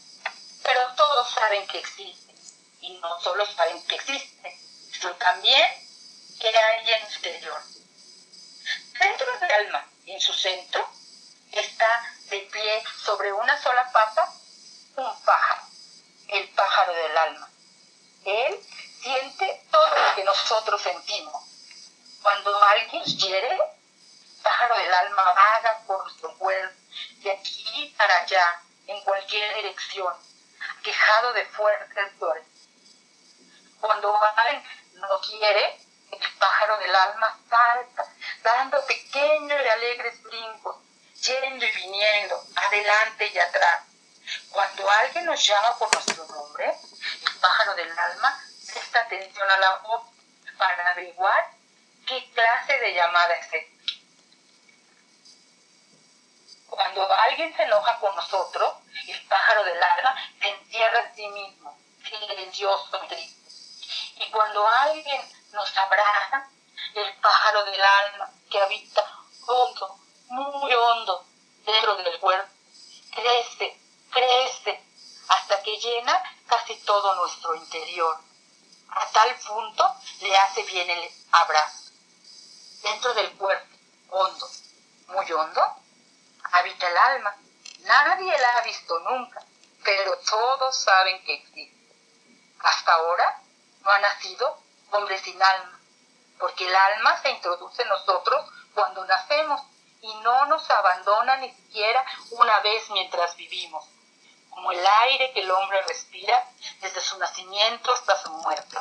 pero 0.65 0.93
todos 0.97 1.31
saben 1.31 1.65
que 1.69 1.79
existe. 1.79 2.35
Y 2.81 2.99
no 2.99 3.21
solo 3.21 3.47
saben 3.47 3.81
que 3.87 3.95
existe, 3.95 4.59
sino 4.93 5.15
también 5.15 5.65
que 6.41 6.49
hay 6.49 6.91
en 6.95 7.09
su 7.09 7.17
interior. 7.19 7.63
Dentro 8.99 9.39
del 9.39 9.51
alma, 9.53 9.87
en 10.07 10.21
su 10.21 10.33
centro, 10.33 10.85
está 11.53 12.03
de 12.29 12.41
pie 12.41 12.83
sobre 13.05 13.33
una 13.33 13.63
sola 13.63 13.89
pata, 13.93 14.29
un 14.97 15.23
pájaro, 15.23 15.63
el 16.27 16.49
pájaro 16.49 16.93
del 16.95 17.19
alma. 17.19 17.49
Él 18.25 18.61
siente 19.01 19.65
todo 19.71 19.87
lo 19.87 20.15
que 20.17 20.25
nosotros 20.25 20.83
sentimos. 20.83 21.41
Cuando 22.21 22.65
alguien 22.65 23.05
el 23.05 23.59
pájaro 24.43 24.77
del 24.77 24.93
alma 24.93 25.23
vaga 25.23 25.83
por 25.87 26.03
nuestro 26.03 26.37
cuerpo, 26.37 26.82
de 27.23 27.33
aquí 27.33 27.95
para 27.97 28.19
allá, 28.19 28.63
en 28.87 29.01
cualquier 29.05 29.55
dirección, 29.55 30.15
quejado 30.83 31.33
de 31.33 31.45
fuertes 31.47 32.19
dolores. 32.19 32.47
Cuando 33.81 34.17
alguien 34.37 34.63
no 34.95 35.21
quiere, 35.21 35.79
el 36.13 36.39
pájaro 36.39 36.79
del 36.79 36.95
alma 36.95 37.39
salta, 37.49 38.07
dando 38.43 38.85
pequeños 38.87 39.61
y 39.65 39.69
alegres 39.69 40.23
brincos, 40.23 40.77
yendo 41.23 41.65
y 41.65 41.71
viniendo, 41.73 42.45
adelante 42.57 43.31
y 43.33 43.39
atrás. 43.39 43.85
Cuando 44.51 44.89
alguien 44.89 45.27
nos 45.27 45.45
llama 45.45 45.77
por 45.79 45.93
nuestro 45.93 46.25
nombre, 46.27 46.67
el 46.67 47.39
pájaro 47.41 47.75
del 47.75 47.99
alma 47.99 48.41
presta 48.73 49.01
atención 49.01 49.51
a 49.51 49.57
la 49.59 49.77
voz 49.79 50.03
para 50.57 50.91
averiguar 50.91 51.51
qué 52.07 52.31
clase 52.33 52.79
de 52.79 52.95
llamada 52.95 53.35
es 53.35 53.47
esta. 53.53 53.82
Cuando 56.73 57.07
alguien 57.13 57.55
se 57.55 57.65
enoja 57.65 57.99
con 58.01 58.17
nosotros, 58.17 58.77
el 59.07 59.29
pájaro 59.29 59.63
del 59.63 59.83
alma 59.83 60.17
se 60.41 60.49
encierra 60.49 61.01
en 61.01 61.15
sí 61.15 61.29
mismo, 61.29 61.79
silencioso 62.03 62.99
y 63.05 63.09
triste. 63.09 64.25
Y 64.25 64.31
cuando 64.31 64.67
alguien 64.67 65.21
nos 65.53 65.77
abraza, 65.77 66.49
el 66.95 67.15
pájaro 67.17 67.65
del 67.67 67.83
alma 67.83 68.31
que 68.51 68.59
habita 68.59 69.07
hondo, 69.47 69.99
muy 70.29 70.73
hondo 70.73 71.27
dentro 71.67 71.95
del 71.97 72.19
cuerpo, 72.19 72.51
crece, 73.17 73.79
crece, 74.11 74.83
hasta 75.29 75.63
que 75.63 75.77
llena 75.77 76.23
casi 76.47 76.77
todo 76.87 77.15
nuestro 77.17 77.55
interior. 77.55 78.19
A 78.89 79.07
tal 79.09 79.35
punto 79.47 79.95
le 80.23 80.39
hace 80.39 80.63
bien 80.63 80.89
el 80.89 81.11
abrazo. 81.33 81.93
Dentro 82.83 83.13
del 83.13 83.31
cuerpo, 83.37 83.77
hondo, 84.09 84.49
muy 85.09 85.31
hondo, 85.33 85.82
habita 86.53 86.89
el 86.89 86.97
alma. 86.97 87.37
Nadie 87.81 88.39
la 88.39 88.57
ha 88.57 88.63
visto 88.63 88.99
nunca, 89.01 89.43
pero 89.83 90.17
todos 90.19 90.77
saben 90.83 91.25
que 91.25 91.35
existe. 91.35 91.95
Hasta 92.61 92.93
ahora 92.93 93.41
no 93.83 93.91
ha 93.91 93.99
nacido 93.99 94.63
hombre 94.93 95.19
sin 95.19 95.43
alma, 95.43 95.81
porque 96.39 96.69
el 96.69 96.75
alma 96.75 97.21
se 97.23 97.31
introduce 97.31 97.83
en 97.83 97.89
nosotros 97.89 98.47
cuando 98.75 99.05
nacemos 99.07 99.61
y 100.03 100.15
no 100.17 100.47
nos 100.47 100.69
abandona 100.71 101.37
ni 101.37 101.51
siquiera 101.53 102.05
una 102.31 102.61
vez 102.61 102.89
mientras 102.91 103.37
vivimos, 103.37 103.85
como 104.51 104.73
el 104.73 104.87
aire 104.87 105.33
que 105.33 105.41
el 105.41 105.51
hombre 105.51 105.81
respira 105.83 106.45
desde 106.81 107.01
su 107.01 107.19
nacimiento 107.19 107.93
hasta 107.93 108.21
su 108.23 108.31
muerte. 108.31 108.79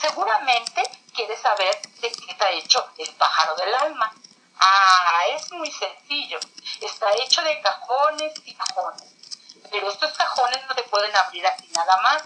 Seguramente 0.00 0.82
quieres 1.14 1.40
saber 1.40 1.80
de 2.00 2.12
qué 2.12 2.30
está 2.30 2.50
hecho 2.50 2.86
el 2.98 3.14
pájaro 3.14 3.54
del 3.56 3.74
alma. 3.74 4.12
Ah, 4.58 5.22
es 5.28 5.50
muy 5.52 5.70
sencillo. 5.70 6.38
Está 6.80 7.12
hecho 7.14 7.42
de 7.42 7.60
cajones 7.60 8.32
y 8.44 8.54
cajones. 8.54 9.14
Pero 9.70 9.90
estos 9.90 10.12
cajones 10.12 10.66
no 10.66 10.74
se 10.74 10.82
pueden 10.84 11.14
abrir 11.16 11.46
así 11.46 11.68
nada 11.68 12.00
más. 12.02 12.22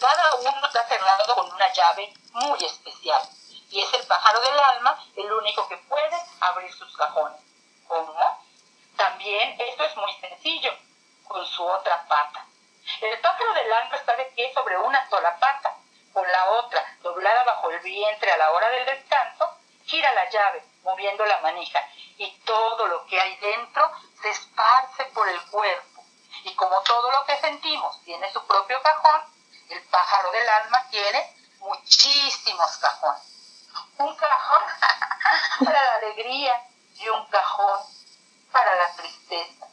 Cada 0.00 0.34
uno 0.36 0.66
está 0.66 0.86
cerrado 0.88 1.34
con 1.34 1.52
una 1.52 1.72
llave 1.72 2.12
muy 2.32 2.64
especial. 2.64 3.22
Y 3.70 3.80
es 3.80 3.92
el 3.94 4.06
pájaro 4.06 4.40
del 4.40 4.58
alma 4.58 5.04
el 5.16 5.32
único 5.32 5.68
que 5.68 5.76
puede 5.78 6.16
abrir 6.40 6.72
sus 6.72 6.96
cajones. 6.96 7.40
¿Cómo? 7.88 8.46
También 8.96 9.60
esto 9.60 9.84
es 9.84 9.96
muy 9.96 10.12
sencillo, 10.20 10.72
con 11.26 11.44
su 11.46 11.64
otra 11.64 12.06
pata. 12.08 12.46
El 13.00 13.20
pájaro 13.20 13.52
del 13.52 13.72
alma 13.72 13.96
está 13.96 14.16
de 14.16 14.24
pie 14.26 14.52
sobre 14.54 14.78
una 14.78 15.08
sola 15.10 15.36
pata, 15.38 15.74
con 16.12 16.26
la 16.30 16.50
otra 16.52 16.82
doblada 17.02 17.44
bajo 17.44 17.70
el 17.70 17.80
vientre 17.80 18.30
a 18.32 18.36
la 18.38 18.50
hora 18.52 18.70
del 18.70 18.86
descanso, 18.86 19.50
gira 19.84 20.12
la 20.14 20.30
llave, 20.30 20.64
moviendo 20.86 21.26
la 21.26 21.40
manija, 21.40 21.80
y 22.16 22.30
todo 22.44 22.86
lo 22.86 23.04
que 23.06 23.20
hay 23.20 23.36
dentro 23.36 23.90
se 24.22 24.30
esparce 24.30 25.04
por 25.06 25.28
el 25.28 25.40
cuerpo. 25.50 26.04
Y 26.44 26.54
como 26.54 26.80
todo 26.82 27.10
lo 27.10 27.24
que 27.26 27.38
sentimos 27.40 28.00
tiene 28.04 28.32
su 28.32 28.46
propio 28.46 28.80
cajón, 28.82 29.20
el 29.68 29.82
pájaro 29.82 30.30
del 30.30 30.48
alma 30.48 30.86
tiene 30.90 31.36
muchísimos 31.58 32.78
cajones. 32.78 33.22
Un 33.98 34.14
cajón 34.16 34.62
para 35.64 35.84
la 35.84 35.94
alegría 35.96 36.62
y 36.94 37.08
un 37.08 37.26
cajón 37.26 37.80
para 38.52 38.74
la 38.76 38.92
tristeza 38.94 39.66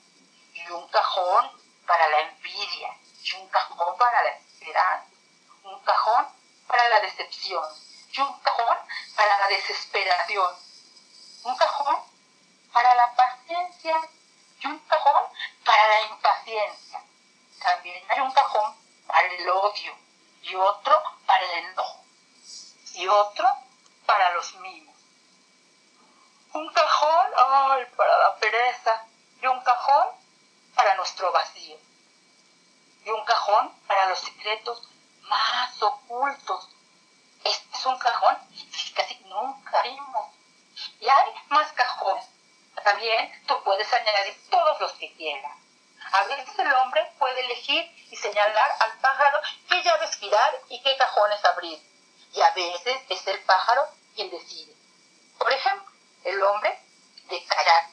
y 0.54 0.70
un 0.72 0.88
cajón 0.88 1.52
para 1.86 2.10
la 2.10 2.20
envidia 2.22 2.98
y 3.24 3.36
un 3.36 3.48
cajón 3.50 3.98
para 3.98 4.24
la 4.24 4.30
esperanza, 4.30 5.08
un 5.64 5.80
cajón 5.84 6.28
para 6.68 6.90
la 6.90 7.00
decepción 7.02 7.64
y 8.12 8.20
un 8.20 8.40
cajón 8.40 8.78
para 9.16 9.38
la 9.40 9.48
desesperación, 9.48 10.56
un 11.44 11.56
cajón 11.56 11.98
para 12.72 12.96
la 12.96 13.16
paciencia 13.16 13.96
y 14.60 14.68
un 14.68 14.80
cajón 14.80 15.24
para 15.66 15.88
la 15.88 16.02
impaciencia. 16.08 17.04
También 17.60 18.04
hay 18.10 18.20
un 18.22 18.32
cajón 18.32 18.76
para 19.08 19.28
el 19.28 19.50
odio 19.50 19.96
y 20.42 20.56
otro 20.56 21.02
para 21.26 21.44
el 21.46 21.66
enojo 21.66 22.04
y 22.94 23.08
otro 23.08 23.48
para 24.06 24.32
los 24.34 24.56
mimos. 24.56 24.96
Un 26.54 26.72
cajón 26.72 27.28
ay, 27.38 27.86
para 27.98 28.18
la 28.18 28.36
pereza 28.36 29.06
y 29.42 29.48
un 29.48 29.62
cajón 29.62 30.08
para 30.76 30.96
nuestro 30.96 31.32
vacío 31.32 31.78
y 33.06 33.10
un 33.10 33.26
cajón 33.26 33.74
para 33.88 34.08
los 34.08 34.20
secretos 34.20 34.88
más 35.24 35.82
ocultos. 35.82 36.70
Este 37.44 37.78
es 37.78 37.86
un 37.86 37.98
cajón 37.98 38.38
que 38.50 38.94
casi 38.94 39.20
nunca 39.26 39.82
vimos. 39.82 40.43
Y 41.04 41.10
hay 41.10 41.34
más 41.50 41.70
cajones. 41.74 42.24
También 42.82 43.46
tú 43.46 43.62
puedes 43.66 43.92
añadir 43.92 44.50
todos 44.50 44.80
los 44.80 44.94
que 44.94 45.14
quieras. 45.16 45.52
A 46.14 46.24
veces 46.24 46.58
el 46.58 46.74
hombre 46.76 47.12
puede 47.20 47.42
elegir 47.42 47.84
y 48.10 48.16
señalar 48.16 48.78
al 48.80 49.00
pájaro 49.00 49.42
qué 49.68 49.84
llaves 49.84 50.16
girar 50.16 50.62
y 50.70 50.82
qué 50.82 50.96
cajones 50.96 51.44
abrir. 51.44 51.78
Y 52.32 52.40
a 52.40 52.52
veces 52.52 53.02
es 53.10 53.28
el 53.28 53.38
pájaro 53.42 53.86
quien 54.16 54.30
decide. 54.30 54.74
Por 55.38 55.52
ejemplo, 55.52 55.92
el 56.24 56.42
hombre 56.42 56.80
de 57.28 57.46
callar 57.48 57.90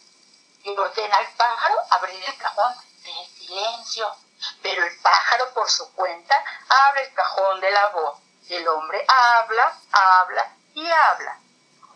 y 0.62 0.70
ordena 0.70 1.16
al 1.16 1.32
pájaro 1.32 1.80
abrir 1.90 2.24
el 2.24 2.36
cajón 2.36 2.74
de 3.02 3.26
silencio. 3.26 4.14
Pero 4.62 4.84
el 4.84 5.00
pájaro 5.00 5.52
por 5.52 5.68
su 5.68 5.92
cuenta 5.94 6.44
abre 6.68 7.08
el 7.08 7.14
cajón 7.14 7.61
de 7.61 7.72
la 7.72 7.88
voz. 7.88 8.20
El 8.48 8.68
hombre 8.68 9.04
habla, 9.08 9.76
habla 9.90 10.56
y 10.74 10.86
habla. 10.86 11.40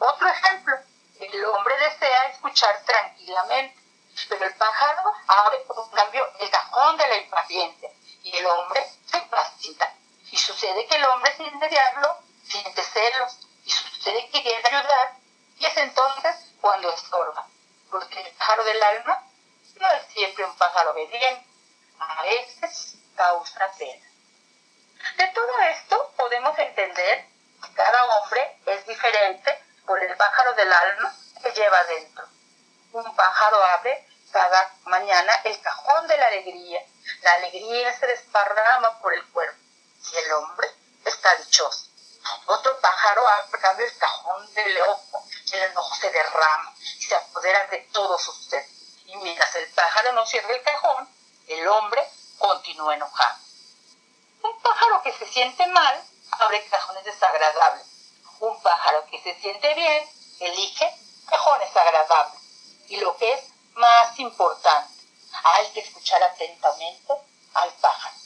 Otro 0.00 0.28
ejemplo, 0.28 0.74
el 1.20 1.44
hombre 1.44 1.76
desea 1.78 2.28
escuchar 2.28 2.82
tranquilamente, 2.84 3.80
pero 4.28 4.44
el 4.44 4.54
pájaro 4.54 5.12
abre 5.26 5.58
por 5.60 5.90
cambio 5.90 6.26
el 6.40 6.50
cajón 6.50 6.96
de 6.96 7.08
la 7.08 7.16
impaciencia 7.16 7.90
y 8.22 8.36
el 8.36 8.46
hombre 8.46 8.84
se 9.06 9.18
impacienta. 9.18 9.94
Y 10.30 10.36
sucede 10.36 10.86
que 10.86 10.96
el 10.96 11.04
hombre 11.04 11.36
sin 11.36 11.58
desearlo 11.60 12.18
siente 12.44 12.82
celos 12.82 13.38
y 13.64 13.70
sucede 13.70 14.28
que 14.30 14.42
quiere 14.42 14.68
ayudar 14.68 15.16
y 15.58 15.66
es 15.66 15.76
entonces 15.76 16.36
cuando 16.60 16.90
estorba, 16.92 17.46
porque 17.90 18.20
el 18.20 18.32
pájaro 18.32 18.64
del 18.64 18.82
alma 18.82 19.22
no 19.76 19.90
es 19.90 20.06
siempre 20.12 20.44
un 20.44 20.56
pájaro 20.56 20.90
obediente, 20.90 21.46
a 21.98 22.22
veces 22.22 22.96
causa 23.16 23.70
pena. 23.78 24.06
De 25.16 25.26
todo 25.28 25.60
esto 25.70 26.12
podemos 26.16 26.58
entender 26.58 27.26
que 27.62 27.74
cada 27.74 28.04
hombre 28.04 28.58
es 28.66 28.86
diferente 28.86 29.62
por 29.86 30.02
el 30.02 30.16
pájaro 30.16 30.54
del 30.54 30.72
alma 30.72 31.14
que 31.42 31.52
lleva 31.52 31.84
dentro. 31.84 32.26
Un 32.92 33.16
pájaro 33.16 33.62
abre 33.62 34.08
cada 34.32 34.70
mañana 34.84 35.32
el 35.44 35.60
cajón 35.60 36.06
de 36.06 36.16
la 36.16 36.26
alegría. 36.26 36.80
La 37.22 37.32
alegría 37.34 37.92
se 37.98 38.06
desparrama 38.06 38.98
por 39.00 39.14
el 39.14 39.24
cuerpo 39.30 39.58
y 40.12 40.16
el 40.16 40.32
hombre 40.32 40.68
está 41.04 41.34
dichoso. 41.36 41.88
Otro 42.46 42.80
pájaro 42.80 43.26
abre 43.28 43.84
el 43.84 43.98
cajón 43.98 44.54
del 44.54 44.76
enojo. 44.76 45.24
El 45.52 45.62
enojo 45.62 45.94
se 45.96 46.10
derrama 46.10 46.74
y 46.78 47.02
se 47.02 47.14
apodera 47.14 47.66
de 47.66 47.78
todo 47.92 48.18
su 48.18 48.32
ser. 48.32 48.66
Y 49.06 49.16
mientras 49.16 49.54
el 49.56 49.68
pájaro 49.72 50.12
no 50.12 50.24
cierra 50.26 50.52
el 50.52 50.62
cajón, 50.62 51.08
el 51.46 51.68
hombre 51.68 52.02
continúa 52.38 52.94
enojado. 52.94 53.38
Un 54.42 54.62
pájaro 54.62 55.02
que 55.02 55.12
se 55.12 55.26
siente 55.26 55.66
mal 55.66 56.02
abre 56.32 56.66
cajones 56.68 57.04
desagradables. 57.04 57.93
Un 58.44 58.60
pájaro 58.60 59.06
que 59.06 59.20
se 59.22 59.34
siente 59.40 59.74
bien 59.74 60.08
elige 60.40 60.94
cajones 61.28 61.76
agradables. 61.76 62.40
Y 62.88 62.96
lo 62.98 63.16
que 63.16 63.32
es 63.32 63.44
más 63.74 64.18
importante, 64.18 64.92
hay 65.42 65.66
que 65.70 65.80
escuchar 65.80 66.22
atentamente 66.22 67.14
al 67.54 67.72
pájaro. 67.74 68.16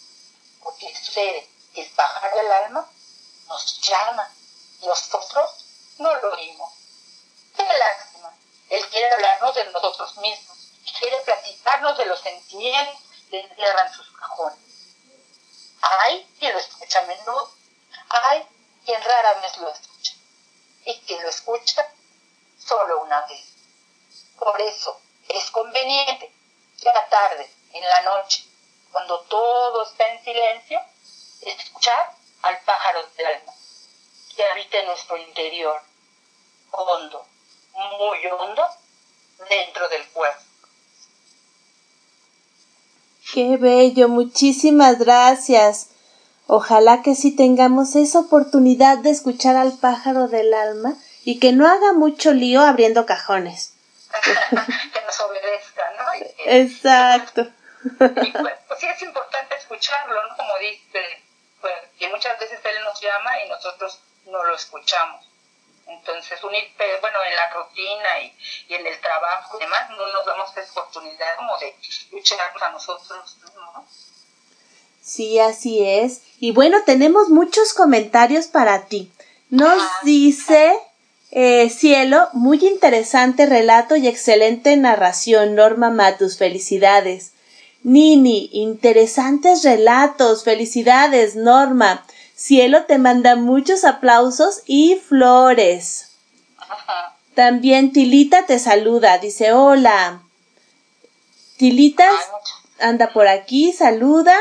Porque 0.63 0.95
sucede 0.97 1.49
el 1.75 1.89
pájaro 1.91 2.37
del 2.37 2.53
alma 2.53 2.91
nos 3.47 3.81
llama 3.81 4.29
y 4.81 4.87
nosotros 4.87 5.51
no 5.99 6.15
lo 6.15 6.33
oímos. 6.33 6.73
Qué 7.57 7.63
lástima. 7.63 8.35
Él 8.71 8.89
quiere 8.89 9.15
hablarnos 9.15 9.55
de 9.55 9.65
nosotros 9.67 10.17
mismos. 10.17 10.59
Quiere 10.99 11.21
platicar 11.21 11.59
despojarnos 11.69 11.99
de 11.99 12.07
los 12.07 12.21
sentimientos 12.21 13.03
que 13.31 13.41
encierran 13.41 13.93
sus 13.93 14.11
cajones. 14.17 14.59
Hay 15.81 16.27
quien 16.39 16.53
lo 16.53 16.59
escucha 16.59 16.99
a 16.99 17.03
menudo, 17.03 17.53
hay 18.09 18.47
quien 18.85 19.03
rara 19.03 19.35
vez 19.35 19.57
lo 19.59 19.69
escucha, 19.69 19.88
y 20.89 20.99
quien 21.01 21.23
lo 21.23 21.29
escucha 21.29 21.87
solo 22.59 23.03
una 23.03 23.21
vez. 23.27 23.45
Por 24.39 24.59
eso 24.61 24.99
es 25.29 25.51
conveniente 25.51 26.33
que 26.81 26.89
a 26.89 27.09
tarde, 27.11 27.51
en 27.75 27.85
la 27.85 28.03
noche, 28.03 28.45
cuando 28.91 29.21
todo 29.23 29.83
está 29.83 30.09
en 30.09 30.25
silencio, 30.25 30.81
escuchar 31.43 32.15
al 32.41 32.59
pájaro 32.61 33.07
del 33.17 33.27
alma 33.27 33.53
que 34.35 34.45
habita 34.45 34.79
en 34.79 34.87
nuestro 34.87 35.19
interior, 35.19 35.79
hondo, 36.71 37.27
muy 37.75 38.27
hondo, 38.27 38.67
dentro 39.47 39.89
del 39.91 40.09
cuerpo. 40.09 40.43
Qué 43.35 43.59
bello, 43.59 44.09
muchísimas 44.09 44.99
gracias. 44.99 45.91
Ojalá 46.51 47.03
que 47.03 47.15
sí 47.15 47.37
tengamos 47.37 47.95
esa 47.95 48.21
oportunidad 48.21 48.97
de 48.97 49.11
escuchar 49.11 49.55
al 49.57 49.77
pájaro 49.79 50.29
del 50.29 50.55
alma 50.55 50.95
y 51.23 51.41
que 51.41 51.53
no 51.53 51.69
haga 51.69 51.93
mucho 51.93 52.33
lío 52.33 52.63
abriendo 52.63 53.05
cajones. 53.05 53.75
que 54.25 55.03
nos 55.03 55.21
obedezca, 55.21 55.83
¿no? 55.99 56.27
Exacto. 56.47 57.43
Y 58.01 58.33
pues, 58.33 58.55
pues, 58.67 58.81
sí 58.81 58.87
es 58.87 59.03
importante 59.03 59.57
escucharlo, 59.57 60.23
¿no? 60.23 60.37
Como 60.37 60.59
dice, 60.59 61.23
pues, 61.61 61.75
que 61.99 62.09
muchas 62.09 62.41
veces 62.41 62.59
él 62.65 62.83
nos 62.83 62.99
llama 62.99 63.41
y 63.45 63.49
nosotros 63.51 64.01
no 64.25 64.43
lo 64.43 64.55
escuchamos. 64.55 65.29
Entonces, 65.87 66.43
unir, 66.43 66.75
bueno, 67.03 67.19
en 67.25 67.37
la 67.37 67.51
rutina 67.51 68.21
y, 68.21 68.37
y, 68.69 68.75
en 68.75 68.87
el 68.87 68.99
trabajo 69.01 69.59
y 69.59 69.65
demás, 69.65 69.91
no 69.91 70.07
nos 70.07 70.25
damos 70.25 70.57
esa 70.57 70.81
oportunidad 70.81 71.37
como 71.37 71.59
de 71.59 71.77
luchar 72.11 72.41
a 72.59 72.69
nosotros, 72.71 73.37
¿no? 73.55 73.87
Sí, 75.09 75.39
así 75.39 75.83
es. 75.83 76.21
Y 76.39 76.53
bueno, 76.53 76.77
tenemos 76.85 77.31
muchos 77.31 77.73
comentarios 77.73 78.47
para 78.47 78.85
ti. 78.85 79.11
Nos 79.49 79.81
dice 80.05 80.75
eh, 81.31 81.71
Cielo, 81.71 82.29
muy 82.35 82.59
interesante 82.67 83.47
relato 83.47 83.97
y 83.97 84.07
excelente 84.07 84.77
narración, 84.77 85.55
Norma 85.55 85.89
Matus, 85.89 86.37
felicidades. 86.37 87.33
Nini, 87.83 88.51
interesantes 88.53 89.63
relatos, 89.63 90.45
felicidades, 90.45 91.37
Norma. 91.37 92.05
Cielo 92.37 92.85
te 92.85 92.99
manda 92.99 93.35
muchos 93.35 93.87
aplausos 93.87 94.61
y 94.67 94.97
flores. 94.97 96.11
También 97.35 97.95
Tilita 97.95 98.45
te 98.45 98.59
saluda, 98.59 99.17
dice 99.17 99.55
hola. 99.55 100.21
Tilita 101.57 102.07
anda 102.79 103.11
por 103.15 103.27
aquí, 103.27 103.73
saluda. 103.73 104.37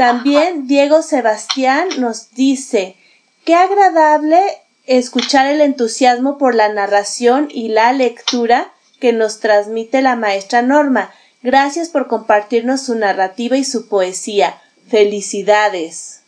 También 0.00 0.66
Diego 0.66 1.02
Sebastián 1.02 1.86
nos 1.98 2.30
dice, 2.30 2.96
qué 3.44 3.54
agradable 3.54 4.40
escuchar 4.86 5.44
el 5.44 5.60
entusiasmo 5.60 6.38
por 6.38 6.54
la 6.54 6.70
narración 6.70 7.48
y 7.50 7.68
la 7.68 7.92
lectura 7.92 8.72
que 8.98 9.12
nos 9.12 9.40
transmite 9.40 10.00
la 10.00 10.16
maestra 10.16 10.62
Norma. 10.62 11.12
Gracias 11.42 11.90
por 11.90 12.08
compartirnos 12.08 12.80
su 12.80 12.94
narrativa 12.94 13.58
y 13.58 13.64
su 13.64 13.90
poesía. 13.90 14.58
Felicidades. 14.88 16.22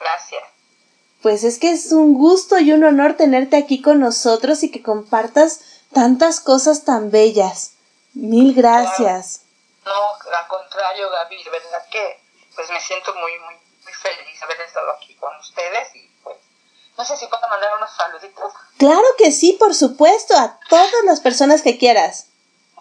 Gracias. 0.00 0.42
Pues 1.20 1.44
es 1.44 1.58
que 1.58 1.70
es 1.70 1.92
un 1.92 2.14
gusto 2.14 2.58
y 2.58 2.72
un 2.72 2.82
honor 2.82 3.12
tenerte 3.12 3.58
aquí 3.58 3.82
con 3.82 4.00
nosotros 4.00 4.62
y 4.62 4.70
que 4.70 4.82
compartas 4.82 5.60
tantas 5.92 6.40
cosas 6.40 6.84
tan 6.84 7.10
bellas. 7.10 7.72
Mil 8.14 8.54
gracias. 8.54 9.42
No, 9.84 9.92
al 9.92 10.48
contrario, 10.48 11.10
Gaby, 11.10 11.44
verdad 11.44 11.84
que 11.90 12.23
pues 12.54 12.70
me 12.70 12.80
siento 12.80 13.14
muy, 13.14 13.38
muy, 13.40 13.54
muy 13.82 13.92
feliz 13.92 14.38
de 14.38 14.44
haber 14.44 14.60
estado 14.60 14.90
aquí 14.92 15.14
con 15.16 15.34
ustedes 15.36 15.94
y 15.94 16.08
pues 16.22 16.36
no 16.96 17.04
sé 17.04 17.16
si 17.16 17.26
puedo 17.26 17.48
mandar 17.48 17.76
unos 17.76 17.90
saluditos. 17.94 18.52
Claro 18.78 19.06
que 19.18 19.32
sí, 19.32 19.56
por 19.58 19.74
supuesto, 19.74 20.36
a 20.36 20.58
todas 20.68 21.04
las 21.04 21.20
personas 21.20 21.62
que 21.62 21.78
quieras. 21.78 22.28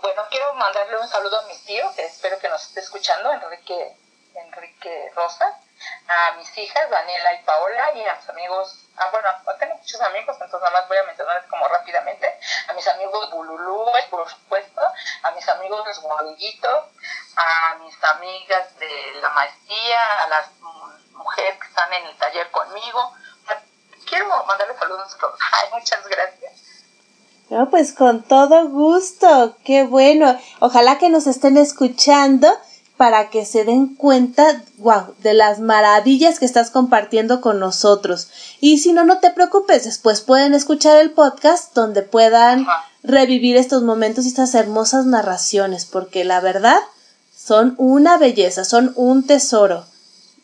Bueno, 0.02 0.24
quiero 0.30 0.54
mandarle 0.56 1.00
un 1.00 1.08
saludo 1.08 1.40
a 1.40 1.48
mi 1.48 1.58
tío, 1.60 1.86
que 1.96 2.06
espero 2.06 2.38
que 2.40 2.50
nos 2.50 2.62
esté 2.64 2.82
escuchando, 2.82 3.32
Enrique, 3.32 3.96
Enrique 4.36 5.12
Rosa, 5.16 5.60
a 6.08 6.34
mis 6.38 6.58
hijas, 6.58 6.90
Daniela 6.90 7.34
y 7.34 7.44
Paola, 7.44 7.92
y 7.96 8.06
a 8.06 8.16
mis 8.16 8.30
amigos, 8.30 8.86
ah, 8.98 9.08
bueno, 9.12 9.30
tengo 9.60 9.76
muchos 9.76 10.02
amigos, 10.02 10.36
entonces 10.40 10.60
nada 10.60 10.72
más 10.72 10.88
voy 10.88 10.98
a 10.98 11.04
mencionar 11.04 11.48
como 11.48 11.68
rápidamente, 11.68 12.40
a 12.68 12.74
mis 12.74 12.88
amigos 12.88 13.32
Bululú, 13.32 13.86
por 14.10 14.30
supuesto, 14.30 14.82
a 15.24 15.32
mis 15.32 15.48
amigos 15.50 16.00
Guaguillito, 16.02 16.90
a 17.36 17.76
mis 17.76 18.04
amigas 18.04 18.78
de 18.80 19.14
la 19.22 19.30
maestría, 19.30 20.24
a 20.24 20.28
las 20.28 20.52
mujeres 21.12 21.60
que 21.60 21.68
están 21.68 21.94
en 21.94 22.06
el 22.06 22.18
taller 22.18 22.52
conmigo, 22.52 23.14
quiero 24.14 24.46
mandarle 24.46 24.78
saludos. 24.78 25.18
Ay, 25.52 25.70
muchas 25.74 26.08
gracias. 26.08 26.54
No, 27.50 27.70
pues 27.70 27.94
con 27.94 28.24
todo 28.24 28.68
gusto, 28.70 29.58
qué 29.64 29.84
bueno. 29.84 30.40
Ojalá 30.60 30.98
que 30.98 31.10
nos 31.10 31.28
estén 31.28 31.58
escuchando 31.58 32.48
para 33.04 33.30
que 33.30 33.46
se 33.46 33.66
den 33.66 33.96
cuenta, 33.96 34.64
wow, 34.78 35.14
de 35.20 35.34
las 35.34 35.60
maravillas 35.60 36.40
que 36.40 36.46
estás 36.46 36.70
compartiendo 36.70 37.42
con 37.42 37.60
nosotros. 37.60 38.30
Y 38.62 38.78
si 38.78 38.94
no, 38.94 39.04
no 39.04 39.20
te 39.20 39.30
preocupes, 39.30 39.84
después 39.84 40.22
pueden 40.22 40.54
escuchar 40.54 41.02
el 41.02 41.12
podcast 41.12 41.74
donde 41.74 42.04
puedan 42.04 42.66
revivir 43.04 43.58
estos 43.58 43.84
momentos 43.84 44.24
y 44.24 44.30
estas 44.30 44.56
hermosas 44.56 45.06
narraciones, 45.06 45.84
porque 45.84 46.24
la 46.24 46.40
verdad 46.40 46.80
son 47.36 47.76
una 47.78 48.18
belleza, 48.18 48.64
son 48.64 48.94
un 48.96 49.28
tesoro. 49.28 49.86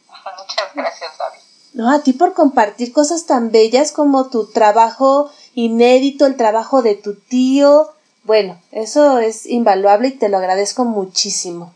Muchas 0.09 0.75
gracias, 0.75 1.11
David. 1.17 1.39
No, 1.71 1.89
a 1.89 2.03
ti 2.03 2.11
por 2.11 2.33
compartir 2.33 2.91
cosas 2.91 3.25
tan 3.25 3.51
bellas 3.51 3.93
como 3.93 4.29
tu 4.29 4.47
trabajo 4.51 5.31
inédito, 5.53 6.25
el 6.25 6.35
trabajo 6.35 6.81
de 6.81 6.95
tu 6.95 7.15
tío. 7.15 7.93
Bueno, 8.25 8.59
eso 8.73 9.19
es 9.19 9.45
invaluable 9.45 10.09
y 10.09 10.17
te 10.17 10.27
lo 10.27 10.35
agradezco 10.35 10.83
muchísimo. 10.83 11.73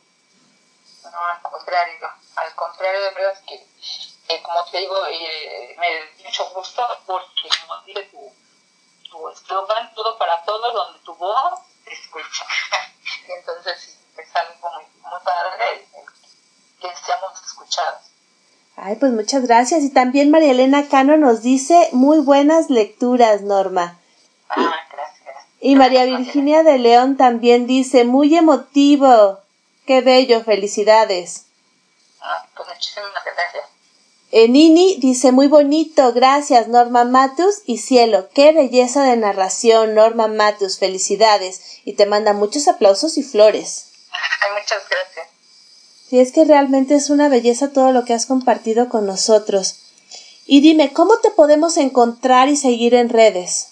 Contrario, 1.64 2.10
al 2.36 2.56
contrario, 2.56 3.02
de 3.04 3.10
verdad 3.12 3.42
que, 3.48 3.56
eh, 3.56 4.44
como 4.44 4.66
te 4.66 4.80
digo, 4.80 4.98
eh, 5.08 5.74
me 5.80 5.96
da 5.96 6.02
mucho 6.26 6.50
gusto 6.54 6.86
porque, 7.06 7.50
como 7.62 7.82
dice 7.86 8.04
tu, 8.12 8.20
tu 9.10 9.30
eslogan, 9.30 9.94
todo 9.94 10.18
para 10.18 10.44
todos, 10.44 10.74
donde 10.74 11.00
tu 11.00 11.16
voz 11.16 11.62
te 11.86 11.94
escucha. 11.94 12.46
entonces 13.40 13.98
es 14.18 14.36
algo 14.36 14.72
muy, 14.72 14.84
muy 15.10 15.22
padre 15.24 15.88
que 16.82 16.96
seamos 16.98 17.42
escuchados. 17.46 18.02
Ay, 18.76 18.98
pues 18.98 19.14
muchas 19.14 19.44
gracias. 19.44 19.84
Y 19.84 19.94
también 19.94 20.32
María 20.32 20.52
Elena 20.52 20.90
Cano 20.90 21.16
nos 21.16 21.44
dice 21.44 21.88
muy 21.94 22.20
buenas 22.20 22.70
lecturas, 22.70 23.42
Norma. 23.42 23.98
Ah, 24.50 24.76
gracias. 24.92 25.38
Y 25.62 25.78
María 25.78 26.04
Virginia 26.04 26.64
de 26.64 26.78
León 26.78 27.16
también 27.16 27.68
dice 27.68 28.04
muy 28.04 28.36
emotivo. 28.36 29.40
Qué 29.86 30.02
bello, 30.02 30.44
felicidades. 30.44 31.46
Muchísimas 32.84 33.24
gracias. 33.24 33.66
Nini 34.50 34.98
dice 34.98 35.32
muy 35.32 35.48
bonito, 35.48 36.12
gracias 36.12 36.68
Norma 36.68 37.06
Matus 37.06 37.62
y 37.66 37.78
Cielo, 37.78 38.28
qué 38.34 38.52
belleza 38.52 39.04
de 39.04 39.16
narración 39.16 39.96
Norma 39.96 40.28
Matus, 40.28 40.80
felicidades 40.80 41.80
y 41.86 41.94
te 41.94 42.06
manda 42.06 42.34
muchos 42.34 42.68
aplausos 42.68 43.18
y 43.18 43.24
flores. 43.24 43.92
Ay, 44.12 44.52
muchas 44.62 44.84
gracias. 44.90 45.28
Sí, 46.10 46.20
es 46.20 46.34
que 46.34 46.44
realmente 46.44 46.96
es 46.96 47.10
una 47.10 47.30
belleza 47.30 47.72
todo 47.72 47.94
lo 47.94 48.04
que 48.04 48.14
has 48.14 48.26
compartido 48.26 48.90
con 48.90 49.06
nosotros. 49.06 49.80
Y 50.46 50.60
dime, 50.60 50.92
¿cómo 50.92 51.20
te 51.20 51.32
podemos 51.32 51.78
encontrar 51.78 52.50
y 52.50 52.58
seguir 52.58 52.96
en 52.96 53.08
redes? 53.08 53.70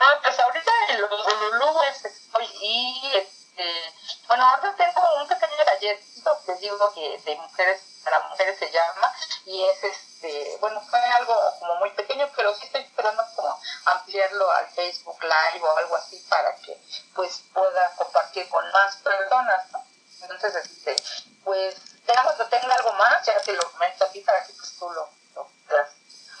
Ah, 0.00 0.18
pues 0.24 0.40
ahorita 0.40 0.72
en 0.90 1.02
los 1.02 1.10
Lulú 1.10 1.66
estoy 2.04 2.46
y, 2.62 3.00
este, 3.16 3.62
bueno, 4.26 4.44
ahora 4.44 4.74
tengo 4.76 5.00
un 5.22 5.28
pequeño 5.28 5.64
tallercito 5.64 6.11
que 6.44 6.54
digo 6.56 6.92
que 6.94 7.18
de 7.24 7.36
mujeres 7.36 7.80
para 8.04 8.20
mujeres 8.28 8.58
se 8.58 8.70
llama 8.70 9.12
y 9.46 9.62
es 9.64 9.84
este, 9.84 10.56
bueno, 10.60 10.80
fue 10.88 11.00
algo 11.00 11.34
como 11.58 11.76
muy 11.76 11.90
pequeño, 11.90 12.28
pero 12.36 12.54
sí 12.54 12.66
estoy 12.66 12.82
esperando 12.82 13.22
como 13.34 13.58
ampliarlo 13.84 14.50
al 14.50 14.66
Facebook 14.68 15.18
Live 15.22 15.64
o 15.64 15.76
algo 15.76 15.96
así 15.96 16.24
para 16.28 16.54
que 16.56 16.78
pues 17.14 17.42
pueda 17.52 17.94
compartir 17.96 18.48
con 18.48 18.64
más 18.72 18.96
personas. 18.96 19.66
Entonces, 20.22 20.54
este, 20.64 20.96
pues, 21.44 21.74
ya 22.06 22.22
cuando 22.22 22.46
tenga 22.46 22.74
algo 22.74 22.92
más, 22.92 23.26
ya 23.26 23.40
te 23.40 23.52
lo 23.52 23.72
comento 23.72 24.04
aquí 24.04 24.20
para 24.20 24.44
que 24.46 24.52
pues, 24.52 24.76
tú 24.78 24.88
lo, 24.90 25.08
lo 25.34 25.48
puedas 25.66 25.90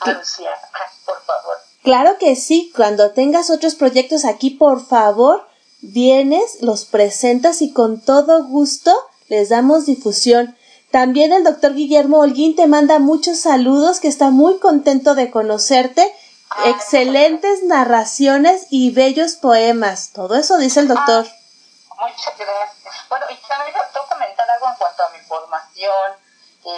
anunciar, 0.00 0.58
por 1.04 1.20
favor. 1.22 1.58
Claro 1.82 2.16
que 2.18 2.36
sí, 2.36 2.72
cuando 2.76 3.12
tengas 3.12 3.50
otros 3.50 3.74
proyectos 3.74 4.24
aquí, 4.24 4.50
por 4.50 4.86
favor, 4.86 5.48
vienes, 5.80 6.62
los 6.62 6.84
presentas 6.84 7.60
y 7.60 7.72
con 7.72 8.00
todo 8.00 8.44
gusto 8.44 8.92
les 9.32 9.48
damos 9.48 9.86
difusión. 9.86 10.58
También 10.90 11.32
el 11.32 11.42
doctor 11.42 11.72
Guillermo 11.72 12.18
Holguín 12.18 12.54
te 12.54 12.66
manda 12.66 12.98
muchos 12.98 13.38
saludos, 13.38 13.98
que 13.98 14.08
está 14.08 14.28
muy 14.28 14.58
contento 14.58 15.14
de 15.14 15.30
conocerte. 15.30 16.14
Excelentes 16.66 17.62
narraciones 17.62 18.66
y 18.68 18.90
bellos 18.90 19.36
poemas. 19.36 20.12
Todo 20.12 20.36
eso 20.36 20.58
dice 20.58 20.80
el 20.80 20.88
doctor. 20.88 21.26
Ah, 21.26 22.08
Muchas 22.08 22.36
gracias. 22.36 22.94
Bueno, 23.08 23.24
y 23.30 23.48
también 23.48 23.72
faltó 23.74 24.06
comentar 24.06 24.46
algo 24.50 24.68
en 24.68 24.76
cuanto 24.76 25.02
a 25.02 25.08
mi 25.16 25.18
formación. 25.20 26.12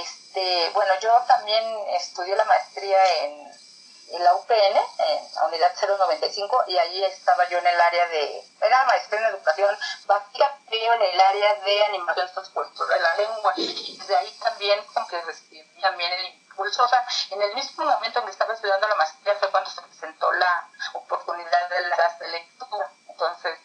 Este, 0.01 0.71
bueno, 0.75 0.93
yo 1.03 1.11
también 1.27 1.65
estudié 2.01 2.37
la 2.37 2.45
maestría 2.45 2.99
en, 3.25 3.53
en 4.15 4.23
la 4.23 4.35
UPN, 4.35 4.77
en 4.99 5.35
la 5.35 5.47
unidad 5.47 5.73
095, 5.77 6.65
y 6.69 6.79
allí 6.79 7.05
estaba 7.05 7.49
yo 7.49 7.59
en 7.59 7.67
el 7.67 7.81
área 7.81 8.07
de, 8.09 8.45
era 8.61 8.85
maestría 8.85 9.21
en 9.21 9.35
educación 9.35 9.77
básica, 10.07 10.57
pero 10.71 10.95
en 10.95 11.03
el 11.03 11.21
área 11.21 11.55
de 11.55 11.85
animación 11.87 12.29
sociocultural 12.29 12.99
de 12.99 13.03
la 13.03 13.17
lengua. 13.17 13.53
Y 13.57 13.97
desde 13.99 14.17
ahí 14.17 14.31
también 14.43 14.85
como 14.93 15.07
que 15.09 15.21
recibí 15.23 15.81
también 15.81 16.13
el 16.13 16.27
impulso, 16.27 16.85
o 16.85 16.89
sea, 16.89 17.05
en 17.31 17.43
el 17.43 17.55
mismo 17.55 17.85
momento 17.85 18.21
en 18.21 18.25
que 18.27 18.31
estaba 18.31 18.55
estudiando 18.55 18.87
la 18.87 18.95
maestría 18.95 19.35
fue 19.35 19.51
cuando 19.51 19.71
se 19.71 19.83
presentó 19.83 20.33
la 20.33 20.69
oportunidad 20.93 21.69
de 21.71 21.81
la 21.89 22.17
de 22.21 22.29
lectura. 22.29 22.91
Entonces, 23.15 23.57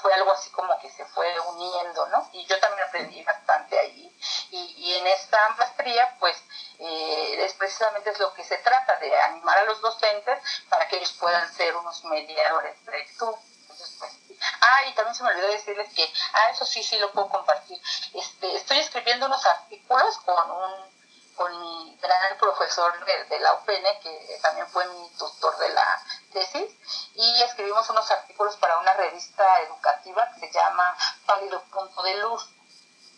fue 0.00 0.14
algo 0.14 0.30
así 0.30 0.48
como 0.50 0.78
que 0.78 0.88
se 0.88 1.04
fue 1.06 1.28
uniendo, 1.40 2.06
¿no? 2.06 2.28
Y 2.32 2.46
yo 2.46 2.58
también 2.60 2.86
aprendí 2.86 3.22
bastante 3.24 3.76
ahí. 3.76 4.16
Y, 4.50 4.58
y 4.78 4.94
en 4.94 5.06
esta 5.08 5.50
maestría, 5.58 6.16
pues, 6.20 6.36
eh, 6.78 7.44
es 7.44 7.52
precisamente 7.54 8.12
lo 8.20 8.32
que 8.32 8.44
se 8.44 8.58
trata, 8.58 8.96
de 8.98 9.20
animar 9.22 9.58
a 9.58 9.64
los 9.64 9.80
docentes 9.80 10.38
para 10.68 10.86
que 10.86 10.98
ellos 10.98 11.12
puedan 11.14 11.52
ser 11.52 11.74
unos 11.76 12.04
mediadores 12.04 12.84
de. 12.86 13.00
Entonces, 13.00 13.96
pues, 13.98 14.12
ah, 14.60 14.84
y 14.86 14.94
también 14.94 15.16
se 15.16 15.24
me 15.24 15.30
olvidó 15.30 15.48
decirles 15.48 15.92
que, 15.94 16.08
ah, 16.34 16.50
eso 16.50 16.64
sí, 16.64 16.84
sí 16.84 16.96
lo 16.98 17.10
puedo 17.10 17.28
compartir. 17.28 17.80
Este, 18.14 18.56
estoy 18.56 18.78
escribiendo 18.78 19.26
unos 19.26 19.44
artículos 19.44 20.16
con 20.18 20.48
un 20.48 20.92
con 21.36 21.60
mi 21.60 21.96
gran 21.96 22.36
profesor 22.38 22.92
de, 23.04 23.40
la 23.40 23.54
UPN, 23.54 24.00
que 24.02 24.38
también 24.42 24.66
fue 24.68 24.86
mi 24.86 25.08
tutor 25.18 25.56
de 25.58 25.68
la 25.70 26.02
tesis, 26.32 26.70
y 27.14 27.42
escribimos 27.42 27.88
unos 27.90 28.10
artículos 28.10 28.56
para 28.56 28.71
revista 29.02 29.44
educativa 29.62 30.28
que 30.34 30.46
se 30.46 30.52
llama 30.52 30.96
Pálido 31.26 31.62
Punto 31.72 32.02
de 32.02 32.16
Luz. 32.18 32.48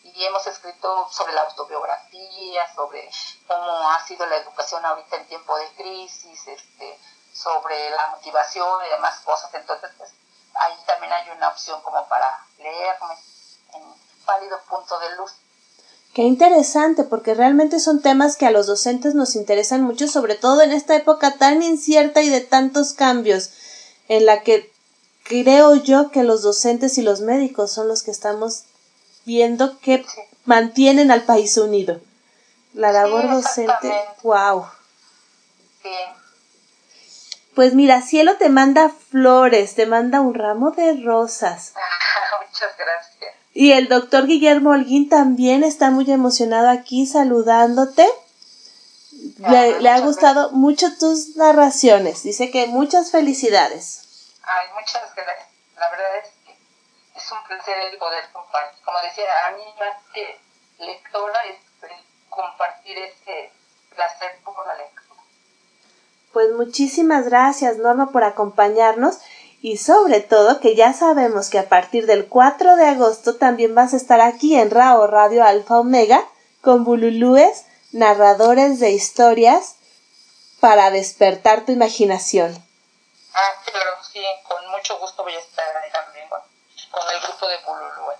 Y 0.03 0.25
hemos 0.25 0.47
escrito 0.47 1.09
sobre 1.11 1.33
la 1.33 1.43
autobiografía, 1.43 2.75
sobre 2.75 3.11
cómo 3.47 3.91
ha 3.91 4.05
sido 4.07 4.27
la 4.27 4.37
educación 4.37 4.85
ahorita 4.85 5.17
en 5.17 5.27
tiempo 5.29 5.57
de 5.57 5.67
crisis, 5.77 6.47
este, 6.47 6.99
sobre 7.33 7.91
la 7.91 8.09
motivación 8.09 8.85
y 8.87 8.91
demás 8.91 9.21
cosas. 9.21 9.53
Entonces, 9.55 9.91
pues 9.97 10.11
ahí 10.55 10.75
también 10.87 11.13
hay 11.13 11.31
una 11.31 11.49
opción 11.49 11.81
como 11.83 12.07
para 12.07 12.47
leerme 12.59 13.15
en 13.75 13.83
Pálido 14.27 14.61
Punto 14.69 14.99
de 15.01 15.17
Luz. 15.17 15.33
Qué 16.13 16.23
interesante, 16.23 17.03
porque 17.03 17.35
realmente 17.35 17.81
son 17.81 18.01
temas 18.01 18.37
que 18.37 18.47
a 18.47 18.53
los 18.53 18.67
docentes 18.67 19.15
nos 19.15 19.35
interesan 19.35 19.83
mucho, 19.83 20.07
sobre 20.07 20.37
todo 20.37 20.61
en 20.63 20.71
esta 20.71 20.95
época 20.95 21.39
tan 21.39 21.63
incierta 21.63 22.21
y 22.21 22.29
de 22.29 22.41
tantos 22.41 22.93
cambios, 22.93 23.51
en 24.07 24.27
la 24.27 24.43
que 24.43 24.74
creo 25.25 25.75
yo 25.75 26.11
que 26.11 26.23
los 26.23 26.43
docentes 26.43 26.97
y 26.99 27.03
los 27.03 27.21
médicos 27.21 27.73
son 27.73 27.89
los 27.89 28.03
que 28.03 28.13
estamos 28.13 28.65
viendo 29.25 29.79
que 29.81 30.05
mantienen 30.45 31.11
al 31.11 31.23
país 31.23 31.57
unido. 31.57 32.01
La 32.75 32.93
labor 32.93 33.23
Sí, 33.23 33.29
docente, 33.29 33.93
wow. 34.23 34.67
Sí. 35.83 35.89
Pues 37.55 37.75
mira, 37.75 38.03
Cielo 38.03 38.37
te 38.37 38.49
manda 38.49 38.91
flores, 39.11 39.75
te 39.75 39.87
manda 39.87 40.21
un 40.21 40.35
ramo 40.35 40.73
de 40.73 41.01
rosas. 41.03 41.73
Muchas 42.47 42.71
gracias. 42.77 43.35
Y 43.55 43.71
el 43.73 43.89
doctor 43.89 44.27
Guillermo 44.27 44.71
Holguín 44.71 45.09
también 45.09 45.63
está 45.63 45.91
muy 45.91 46.11
emocionado 46.11 46.69
aquí 46.69 47.07
saludándote. 47.07 48.07
Le, 49.39 49.47
Ah, 49.47 49.79
le 49.81 49.89
ha 49.89 50.01
gustado 50.01 50.51
mucho 50.51 50.89
tus 50.99 51.37
narraciones. 51.37 52.25
Dice 52.25 52.51
que 52.51 52.67
muchas 52.67 53.13
felicidades. 53.13 54.04
Ay, 54.47 54.67
muchas 54.75 55.15
gracias. 55.15 55.49
La 55.77 55.91
verdad 55.91 56.17
es 56.19 56.31
que 56.45 56.57
es 57.17 57.33
un 57.33 57.43
placer 57.47 57.79
el 57.93 57.99
poder 57.99 58.25
compartir. 58.33 58.85
Como 58.85 58.99
decía, 59.01 59.25
a 59.47 59.51
mí 59.53 59.65
más 59.79 59.97
que 60.13 60.39
lectora 60.79 61.45
es 61.45 61.57
compartir 62.29 62.99
ese 62.99 63.51
placer 63.95 64.39
por 64.45 64.67
la 64.67 64.75
lectura. 64.75 65.21
Pues 66.33 66.51
muchísimas 66.53 67.27
gracias, 67.27 67.79
Norma, 67.79 68.11
por 68.11 68.25
acompañarnos 68.25 69.19
y 69.63 69.79
sobre 69.79 70.21
todo 70.21 70.61
que 70.61 70.75
ya 70.75 70.93
sabemos 70.93 71.49
que 71.49 71.59
a 71.59 71.69
partir 71.69 72.07
del 72.07 72.27
4 72.27 72.77
de 72.77 72.87
agosto 72.87 73.37
también 73.37 73.75
vas 73.75 73.95
a 73.95 73.97
estar 73.97 74.21
aquí 74.21 74.57
en 74.57 74.71
RAO 74.71 75.07
Radio 75.07 75.45
Alfa 75.45 75.79
Omega 75.79 76.23
con 76.61 76.85
Bululúes, 76.85 77.65
narradores 77.93 78.81
de 78.81 78.91
historias 78.91 79.77
para 80.61 80.91
despertar 80.91 81.65
tu 81.65 81.73
imaginación. 81.73 82.55
Ah, 83.35 83.53
claro, 83.65 83.91
sí, 84.13 84.25
con 84.47 84.71
mucho 84.71 84.99
gusto 84.99 85.25
voy 85.25 85.35
a 85.35 85.41
estar 85.41 85.77
ahí 85.77 85.91
también 85.91 86.29
con, 86.29 86.41
con 86.91 87.03
el 87.15 87.21
grupo 87.21 87.49
de 87.49 87.57
Bululú. 87.67 88.13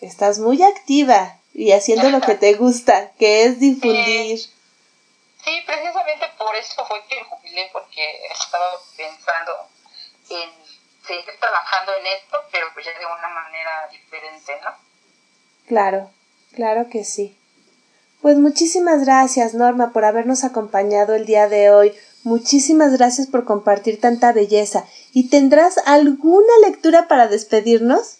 Estás 0.00 0.38
muy 0.38 0.62
activa 0.62 1.36
y 1.52 1.72
haciendo 1.72 2.08
lo 2.10 2.20
que 2.20 2.34
te 2.44 2.54
gusta, 2.54 3.10
que 3.18 3.44
es 3.44 3.58
difundir. 3.58 4.38
Sí, 4.38 5.62
precisamente 5.66 6.28
por 6.38 6.54
eso 6.54 6.86
fue 6.86 7.02
que 7.06 7.24
jubilé, 7.24 7.68
porque 7.72 8.26
estaba 8.30 8.66
pensando 8.96 9.68
en 10.28 10.50
seguir 11.06 11.24
trabajando 11.40 11.92
en 11.96 12.06
esto, 12.06 12.38
pero 12.52 12.66
pues 12.74 12.86
ya 12.86 12.98
de 12.98 13.06
una 13.06 13.28
manera 13.28 13.88
diferente, 13.90 14.60
¿no? 14.62 14.70
Claro, 15.66 16.10
claro 16.54 16.88
que 16.90 17.04
sí. 17.04 17.36
Pues 18.22 18.36
muchísimas 18.36 19.04
gracias, 19.04 19.54
Norma, 19.54 19.92
por 19.92 20.04
habernos 20.04 20.44
acompañado 20.44 21.14
el 21.14 21.24
día 21.24 21.48
de 21.48 21.70
hoy. 21.70 21.98
Muchísimas 22.22 22.92
gracias 22.92 23.28
por 23.28 23.46
compartir 23.46 23.98
tanta 23.98 24.32
belleza. 24.32 24.84
¿Y 25.12 25.30
tendrás 25.30 25.78
alguna 25.78 26.52
lectura 26.62 27.08
para 27.08 27.28
despedirnos? 27.28 28.18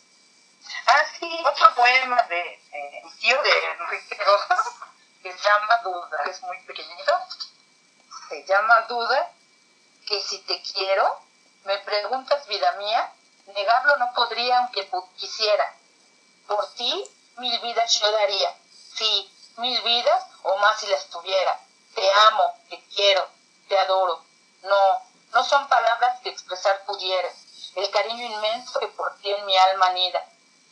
Ah, 0.86 1.02
sí, 1.18 1.28
otro 1.44 1.74
poema 1.74 2.22
de 2.22 2.40
eh, 2.40 3.02
tío 3.20 3.36
de 3.42 3.50
Enrique 3.78 4.16
Rojas, 4.24 4.60
que 5.22 5.30
se 5.30 5.38
llama 5.38 5.80
Duda, 5.84 6.18
es 6.30 6.42
muy 6.42 6.58
pequeñito. 6.62 7.12
Se 8.30 8.44
llama 8.46 8.80
Duda, 8.88 9.32
que 10.06 10.22
si 10.22 10.38
te 10.38 10.62
quiero, 10.62 11.20
me 11.64 11.76
preguntas, 11.78 12.46
vida 12.48 12.72
mía, 12.78 13.12
negarlo 13.54 13.98
no 13.98 14.12
podría 14.14 14.58
aunque 14.58 14.88
quisiera. 15.16 15.74
Por 16.46 16.72
ti, 16.74 17.04
mil 17.36 17.60
vidas 17.60 18.00
yo 18.00 18.10
daría. 18.10 18.54
Sí, 18.94 19.30
mil 19.58 19.80
vidas 19.82 20.24
o 20.42 20.56
más 20.56 20.80
si 20.80 20.86
las 20.86 21.06
tuviera. 21.10 21.60
Te 21.94 22.02
amo, 22.28 22.54
te 22.70 22.82
quiero, 22.94 23.28
te 23.70 23.78
adoro. 23.78 24.20
No, 24.64 24.76
no 25.32 25.44
son 25.44 25.66
palabras 25.68 26.20
que 26.20 26.28
expresar 26.28 26.84
pudiera. 26.84 27.28
El 27.76 27.88
cariño 27.90 28.26
inmenso 28.26 28.80
que 28.80 28.88
por 28.88 29.16
ti 29.18 29.30
en 29.30 29.46
mi 29.46 29.56
alma 29.56 29.86
anida. 29.86 30.22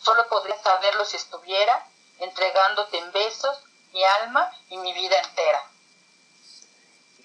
Solo 0.02 0.28
podría 0.28 0.60
saberlo 0.62 1.04
si 1.04 1.16
estuviera 1.16 1.86
entregándote 2.18 2.98
en 2.98 3.12
besos 3.12 3.56
mi 3.92 4.04
alma 4.04 4.52
y 4.68 4.76
mi 4.78 4.92
vida 4.92 5.16
entera. 5.16 5.62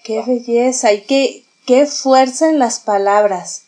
Qué 0.04 0.22
belleza 0.22 0.92
y 0.92 1.04
qué, 1.04 1.44
qué 1.66 1.86
fuerza 1.86 2.48
en 2.48 2.60
las 2.60 2.78
palabras. 2.78 3.64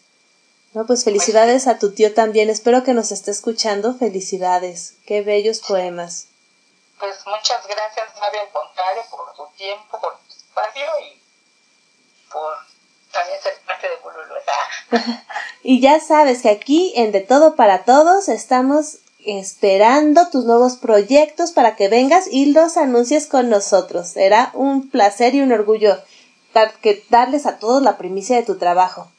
No, 0.73 0.87
pues 0.87 1.05
felicidades 1.05 1.67
a 1.67 1.79
tu 1.79 1.93
tío 1.93 2.15
también. 2.15 2.51
Espero 2.51 2.85
que 2.85 2.95
nos 2.95 3.11
esté 3.11 3.33
escuchando. 3.33 3.95
Felicidades. 3.95 4.95
Qué 5.07 5.23
bellos 5.23 5.61
poemas. 5.61 6.29
Pues 7.01 7.17
muchas 7.27 7.67
gracias, 7.67 8.09
Mario, 8.21 8.41
al 8.43 8.51
contrario, 8.51 9.03
por 9.11 9.35
tu 9.35 9.47
tiempo, 9.57 10.01
por 10.01 10.19
tu 10.19 10.33
espacio 10.33 10.87
y 11.01 11.26
por 12.33 12.55
también 13.13 13.41
ser 13.43 13.55
parte 13.67 13.89
de. 13.89 13.97
Y 15.63 15.81
ya 15.81 16.01
sabes 16.01 16.43
que 16.43 16.51
aquí 16.51 16.93
en 16.97 17.13
De 17.13 17.21
Todo 17.21 17.57
para 17.57 17.85
Todos 17.85 18.29
estamos 18.29 18.99
esperando 19.25 20.31
tus 20.31 20.45
nuevos 20.45 20.77
proyectos 20.77 21.51
para 21.51 21.75
que 21.75 21.89
vengas 21.89 22.29
y 22.31 22.53
los 22.53 22.77
anuncies 22.77 23.27
con 23.27 23.51
nosotros. 23.51 24.09
Será 24.09 24.51
un 24.55 24.91
placer 24.91 25.35
y 25.35 25.41
un 25.41 25.53
orgullo 25.53 26.01
dar, 26.55 26.73
que 26.75 27.05
darles 27.11 27.47
a 27.47 27.59
todos 27.59 27.83
la 27.83 27.99
primicia 27.99 28.37
de 28.37 28.45
tu 28.45 28.59
trabajo. 28.59 29.11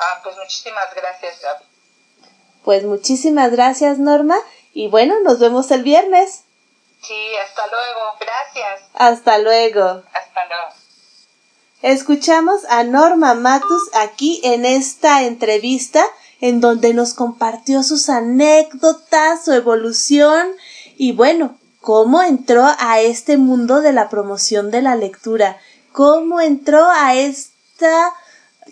Ah, 0.00 0.20
pues 0.24 0.36
muchísimas 0.36 0.92
gracias, 0.94 1.40
Gaby. 1.40 1.64
Pues 2.64 2.84
muchísimas 2.84 3.52
gracias 3.52 3.98
Norma 3.98 4.36
y 4.74 4.88
bueno, 4.88 5.20
nos 5.20 5.38
vemos 5.38 5.70
el 5.70 5.84
viernes. 5.84 6.42
Sí, 7.02 7.36
hasta 7.36 7.66
luego. 7.68 8.16
Gracias. 8.18 8.90
Hasta 8.94 9.38
luego. 9.38 10.02
Hasta 10.12 10.44
luego. 10.46 10.77
Escuchamos 11.82 12.62
a 12.68 12.82
Norma 12.82 13.34
Matus 13.34 13.82
aquí 13.94 14.40
en 14.42 14.64
esta 14.64 15.22
entrevista 15.22 16.04
en 16.40 16.60
donde 16.60 16.92
nos 16.92 17.14
compartió 17.14 17.84
sus 17.84 18.08
anécdotas, 18.08 19.44
su 19.44 19.52
evolución 19.52 20.48
y 20.96 21.12
bueno, 21.12 21.56
cómo 21.80 22.20
entró 22.22 22.66
a 22.78 23.00
este 23.00 23.36
mundo 23.36 23.80
de 23.80 23.92
la 23.92 24.08
promoción 24.08 24.72
de 24.72 24.82
la 24.82 24.96
lectura, 24.96 25.58
cómo 25.92 26.40
entró 26.40 26.90
a 26.90 27.14
esta 27.14 28.12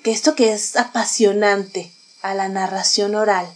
que 0.02 0.10
esto 0.10 0.34
que 0.34 0.52
es 0.52 0.76
apasionante, 0.76 1.92
a 2.22 2.34
la 2.34 2.48
narración 2.48 3.14
oral. 3.14 3.46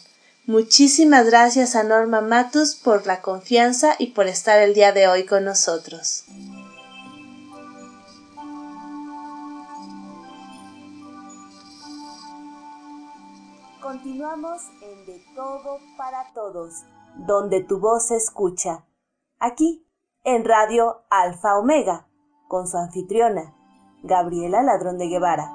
Muchísimas 0.47 1.27
gracias 1.27 1.75
a 1.75 1.83
Norma 1.83 2.21
Matus 2.21 2.77
por 2.77 3.05
la 3.05 3.21
confianza 3.21 3.97
y 3.99 4.09
por 4.09 4.29
estar 4.29 4.61
el 4.61 4.75
día 4.75 4.93
de 4.93 5.09
hoy 5.09 5.27
con 5.27 5.45
nosotros. 5.45 6.25
Continuamos 13.91 14.63
en 14.83 15.05
De 15.05 15.21
Todo 15.35 15.81
para 15.99 16.33
Todos. 16.33 16.85
donde 17.27 17.61
tu 17.61 17.81
voz 17.81 18.07
se 18.07 18.17
escucha. 18.17 18.85
Aquí, 19.41 19.85
en 20.23 20.45
Radio 20.45 21.03
Alfa 21.11 21.59
Omega, 21.59 22.07
con 22.47 22.69
su 22.69 22.77
anfitriona, 22.77 23.53
Gabriela 24.05 24.63
Ladrón 24.63 24.97
de 24.97 25.09
Guevara. 25.09 25.51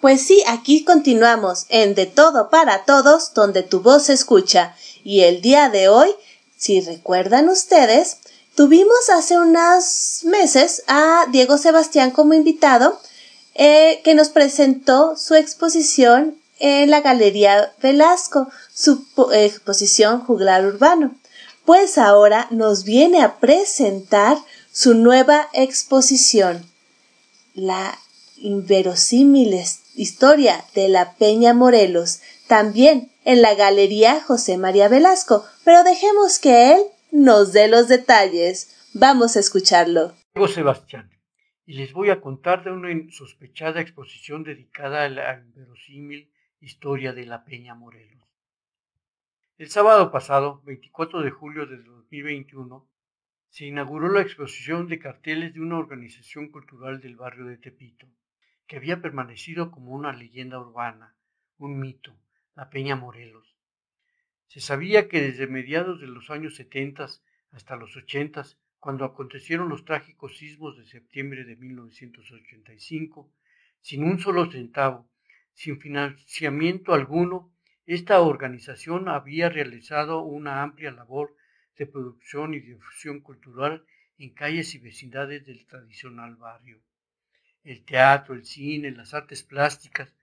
Pues 0.00 0.26
sí, 0.26 0.42
aquí 0.48 0.86
continuamos 0.86 1.66
en 1.68 1.94
De 1.94 2.06
Todo 2.06 2.48
para 2.48 2.86
Todos, 2.86 3.34
donde 3.34 3.62
tu 3.62 3.80
voz 3.80 4.04
se 4.04 4.14
escucha. 4.14 4.74
Y 5.04 5.20
el 5.20 5.42
día 5.42 5.68
de 5.68 5.90
hoy, 5.90 6.14
si 6.56 6.80
recuerdan 6.80 7.50
ustedes, 7.50 8.22
tuvimos 8.58 9.08
hace 9.14 9.38
unos 9.38 10.22
meses 10.24 10.82
a 10.88 11.26
Diego 11.30 11.58
Sebastián 11.58 12.10
como 12.10 12.34
invitado, 12.34 13.00
eh, 13.54 14.00
que 14.02 14.16
nos 14.16 14.30
presentó 14.30 15.16
su 15.16 15.36
exposición 15.36 16.34
en 16.58 16.90
la 16.90 17.00
Galería 17.00 17.72
Velasco, 17.80 18.48
su 18.74 19.06
exposición 19.32 20.24
Juglar 20.24 20.66
Urbano. 20.66 21.14
Pues 21.64 21.98
ahora 21.98 22.48
nos 22.50 22.82
viene 22.82 23.22
a 23.22 23.36
presentar 23.36 24.36
su 24.72 24.94
nueva 24.94 25.48
exposición, 25.52 26.68
La 27.54 27.96
inverosímil 28.38 29.54
historia 29.94 30.64
de 30.74 30.88
la 30.88 31.12
Peña 31.12 31.54
Morelos, 31.54 32.18
también 32.48 33.08
en 33.24 33.40
la 33.40 33.54
Galería 33.54 34.20
José 34.20 34.56
María 34.56 34.88
Velasco, 34.88 35.44
pero 35.62 35.84
dejemos 35.84 36.40
que 36.40 36.72
él 36.72 36.82
nos 37.12 37.52
dé 37.52 37.68
los 37.68 37.88
detalles. 37.88 38.90
Vamos 38.94 39.36
a 39.36 39.40
escucharlo. 39.40 40.14
Sebastián, 40.48 41.10
y 41.66 41.74
les 41.74 41.92
voy 41.92 42.10
a 42.10 42.20
contar 42.20 42.64
de 42.64 42.70
una 42.70 42.92
insospechada 42.92 43.80
exposición 43.80 44.44
dedicada 44.44 45.04
a 45.04 45.08
la 45.08 45.38
inverosímil 45.38 46.30
historia 46.60 47.12
de 47.12 47.26
la 47.26 47.44
Peña 47.44 47.74
Morelos. 47.74 48.26
El 49.58 49.68
sábado 49.68 50.12
pasado, 50.12 50.62
24 50.64 51.22
de 51.22 51.30
julio 51.30 51.66
de 51.66 51.78
2021, 51.82 52.88
se 53.50 53.66
inauguró 53.66 54.08
la 54.08 54.22
exposición 54.22 54.86
de 54.88 54.98
carteles 54.98 55.54
de 55.54 55.60
una 55.60 55.78
organización 55.78 56.50
cultural 56.50 57.00
del 57.00 57.16
barrio 57.16 57.46
de 57.46 57.56
Tepito, 57.56 58.06
que 58.66 58.76
había 58.76 59.00
permanecido 59.00 59.70
como 59.70 59.92
una 59.92 60.12
leyenda 60.12 60.60
urbana, 60.60 61.16
un 61.56 61.80
mito, 61.80 62.16
la 62.54 62.70
Peña 62.70 62.94
Morelos. 62.94 63.47
Se 64.48 64.60
sabía 64.60 65.08
que 65.08 65.20
desde 65.20 65.46
mediados 65.46 66.00
de 66.00 66.06
los 66.06 66.30
años 66.30 66.56
70 66.56 67.06
hasta 67.52 67.76
los 67.76 67.94
80, 67.96 68.44
cuando 68.78 69.04
acontecieron 69.04 69.68
los 69.68 69.84
trágicos 69.84 70.38
sismos 70.38 70.78
de 70.78 70.86
septiembre 70.86 71.44
de 71.44 71.56
1985, 71.56 73.30
sin 73.80 74.04
un 74.04 74.18
solo 74.18 74.50
centavo, 74.50 75.06
sin 75.52 75.78
financiamiento 75.78 76.94
alguno, 76.94 77.52
esta 77.84 78.20
organización 78.20 79.08
había 79.08 79.50
realizado 79.50 80.22
una 80.22 80.62
amplia 80.62 80.92
labor 80.92 81.36
de 81.76 81.86
producción 81.86 82.54
y 82.54 82.60
difusión 82.60 83.20
cultural 83.20 83.84
en 84.16 84.30
calles 84.30 84.74
y 84.74 84.78
vecindades 84.78 85.44
del 85.44 85.66
tradicional 85.66 86.36
barrio. 86.36 86.80
El 87.64 87.84
teatro, 87.84 88.34
el 88.34 88.46
cine, 88.46 88.92
las 88.92 89.12
artes 89.12 89.42
plásticas, 89.42 90.14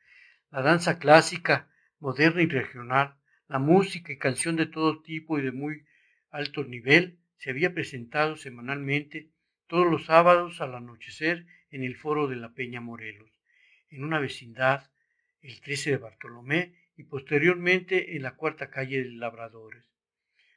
la 0.50 0.64
danza 0.64 0.98
clásica, 0.98 1.70
moderna 2.00 2.42
y 2.42 2.48
regional, 2.48 3.16
la 3.48 3.60
música 3.60 4.12
y 4.12 4.18
canción 4.18 4.56
de 4.56 4.66
todo 4.66 5.02
tipo 5.02 5.38
y 5.38 5.44
de 5.44 5.52
muy 5.52 5.86
alto 6.30 6.64
nivel 6.64 7.20
se 7.38 7.52
había 7.52 7.74
presentado 7.74 8.38
semanalmente 8.38 9.30
todos 9.68 9.86
los 9.90 10.06
sábados 10.06 10.62
al 10.62 10.76
anochecer 10.76 11.46
en 11.70 11.84
el 11.84 11.96
foro 11.96 12.28
de 12.28 12.36
la 12.36 12.54
Peña 12.54 12.82
Morelos, 12.82 13.32
en 13.90 14.04
una 14.04 14.20
vecindad, 14.20 14.90
el 15.42 15.62
13 15.62 15.92
de 15.92 15.98
Bartolomé, 15.98 16.76
y 16.98 17.04
posteriormente 17.04 18.16
en 18.16 18.24
la 18.24 18.36
cuarta 18.36 18.70
calle 18.70 19.04
de 19.04 19.10
Labradores. 19.12 19.84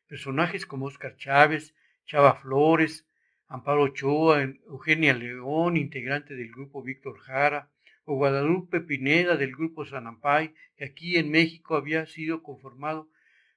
Personajes 0.07 0.67
como 0.67 0.87
Oscar 0.87 1.17
Chávez, 1.17 1.75
Chava 2.07 2.37
Flores, 2.37 3.07
Amparo 3.49 3.83
Ochoa, 3.83 4.43
Eugenia 4.43 5.15
León, 5.15 5.77
integrante 5.77 6.35
del 6.35 6.51
grupo 6.51 6.83
Víctor 6.83 7.19
Jara, 7.19 7.71
o 8.11 8.15
Guadalupe 8.15 8.81
Pineda 8.81 9.37
del 9.37 9.53
grupo 9.59 9.85
Sanampay, 9.85 10.55
que 10.77 10.85
aquí 10.87 11.17
en 11.17 11.31
México 11.31 11.77
había 11.77 12.07
sido 12.07 12.43
conformado 12.43 13.11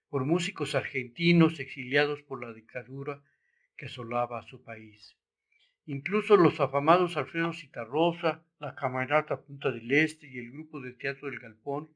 por 0.10 0.26
músicos 0.26 0.76
argentinos 0.76 1.60
exiliados 1.62 2.22
por 2.22 2.44
la 2.44 2.52
dictadura 2.52 3.22
que 3.78 3.86
asolaba 3.86 4.40
a 4.40 4.48
su 4.52 4.62
país. 4.62 5.16
Incluso 5.86 6.36
los 6.36 6.60
afamados 6.60 7.16
Alfredo 7.16 7.54
Citarrosa, 7.54 8.44
la 8.60 8.76
Camarata 8.76 9.42
Punta 9.42 9.72
del 9.72 9.90
Este 9.90 10.28
y 10.28 10.38
el 10.40 10.52
grupo 10.52 10.82
de 10.82 10.92
teatro 10.92 11.30
del 11.30 11.40
Galpón 11.40 11.90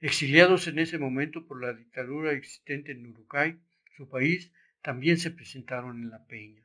Exiliados 0.00 0.66
en 0.66 0.78
ese 0.78 0.98
momento 0.98 1.46
por 1.46 1.60
la 1.60 1.74
dictadura 1.74 2.32
existente 2.32 2.92
en 2.92 3.06
Uruguay, 3.06 3.58
su 3.98 4.08
país, 4.08 4.50
también 4.80 5.18
se 5.18 5.30
presentaron 5.30 6.02
en 6.02 6.08
la 6.08 6.24
Peña. 6.24 6.62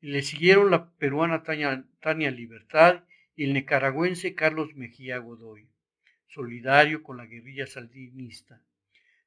Y 0.00 0.08
le 0.08 0.22
siguieron 0.22 0.72
la 0.72 0.90
peruana 0.96 1.44
Tania, 1.44 2.30
Libertad 2.32 3.04
y 3.38 3.44
el 3.44 3.54
nicaragüense 3.54 4.34
Carlos 4.34 4.74
Mejía 4.74 5.18
Godoy, 5.18 5.68
solidario 6.26 7.04
con 7.04 7.18
la 7.18 7.26
guerrilla 7.26 7.68
saldinista. 7.68 8.64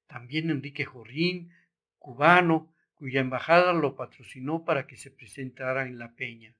También 0.05 0.49
Enrique 0.49 0.83
Jorrín, 0.83 1.53
cubano, 1.97 2.75
cuya 2.93 3.21
embajada 3.21 3.71
lo 3.71 3.95
patrocinó 3.95 4.65
para 4.65 4.85
que 4.85 4.97
se 4.97 5.11
presentara 5.11 5.87
en 5.87 5.97
la 5.97 6.13
Peña. 6.13 6.53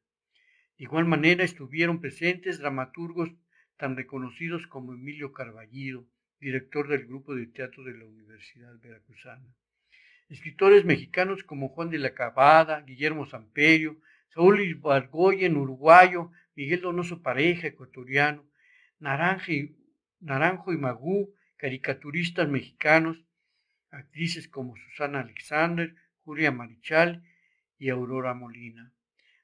De 0.78 0.86
igual 0.86 1.04
manera 1.04 1.44
estuvieron 1.44 2.00
presentes 2.00 2.58
dramaturgos 2.58 3.34
tan 3.76 3.98
reconocidos 3.98 4.66
como 4.66 4.94
Emilio 4.94 5.34
Carballido, 5.34 6.08
director 6.40 6.88
del 6.88 7.06
grupo 7.06 7.36
de 7.36 7.48
teatro 7.48 7.84
de 7.84 7.98
la 7.98 8.06
Universidad 8.06 8.80
Veracruzana. 8.80 9.54
Escritores 10.30 10.86
mexicanos 10.86 11.44
como 11.44 11.68
Juan 11.68 11.90
de 11.90 11.98
la 11.98 12.14
Cabada, 12.14 12.80
Guillermo 12.80 13.26
Samperio, 13.26 13.98
Saúl 14.30 14.62
Ibargoyen, 14.62 15.58
uruguayo, 15.58 16.32
Miguel 16.62 16.82
Donoso 16.82 17.24
Pareja, 17.24 17.66
ecuatoriano, 17.66 18.46
Naranjo 19.00 20.72
y 20.72 20.78
Magú, 20.78 21.34
caricaturistas 21.58 22.48
mexicanos, 22.48 23.26
actrices 23.90 24.48
como 24.48 24.78
Susana 24.78 25.22
Alexander, 25.22 25.96
Julia 26.24 26.52
Marichal 26.52 27.24
y 27.80 27.90
Aurora 27.90 28.36
Molina. 28.36 28.94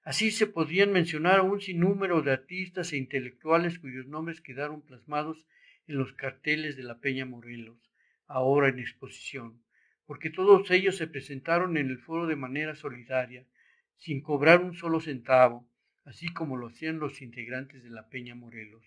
Así 0.04 0.30
se 0.30 0.46
podrían 0.46 0.92
mencionar 0.92 1.42
un 1.42 1.60
sinnúmero 1.60 2.22
de 2.22 2.34
artistas 2.34 2.94
e 2.94 2.98
intelectuales 2.98 3.80
cuyos 3.80 4.06
nombres 4.06 4.40
quedaron 4.40 4.84
plasmados 4.84 5.48
en 5.88 5.98
los 5.98 6.14
carteles 6.14 6.78
de 6.78 6.84
la 6.84 7.00
Peña 7.00 7.26
Morelos, 7.26 7.80
ahora 8.28 8.70
en 8.70 8.78
exposición, 8.78 9.64
porque 10.06 10.30
todos 10.30 10.70
ellos 10.70 10.98
se 10.98 11.08
presentaron 11.08 11.78
en 11.78 11.90
el 11.90 11.98
foro 11.98 12.28
de 12.28 12.36
manera 12.36 12.76
solidaria, 12.76 13.44
sin 13.96 14.22
cobrar 14.22 14.62
un 14.62 14.76
solo 14.76 15.00
centavo, 15.00 15.68
así 16.08 16.30
como 16.30 16.56
lo 16.56 16.68
hacían 16.68 17.00
los 17.00 17.22
integrantes 17.22 17.84
de 17.84 17.90
la 17.90 18.08
Peña 18.08 18.34
Morelos, 18.34 18.82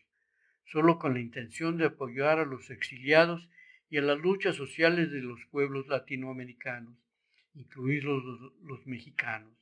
solo 0.65 0.99
con 0.99 1.13
la 1.13 1.21
intención 1.21 1.77
de 1.77 1.85
apoyar 1.85 2.39
a 2.39 2.47
los 2.47 2.71
exiliados 2.71 3.47
y 3.91 3.99
a 3.99 4.03
las 4.03 4.19
luchas 4.19 4.57
sociales 4.57 5.11
de 5.11 5.21
los 5.21 5.39
pueblos 5.51 5.87
latinoamericanos, 5.87 6.97
incluidos 7.55 8.25
los, 8.63 8.87
mexicanos. 8.87 9.53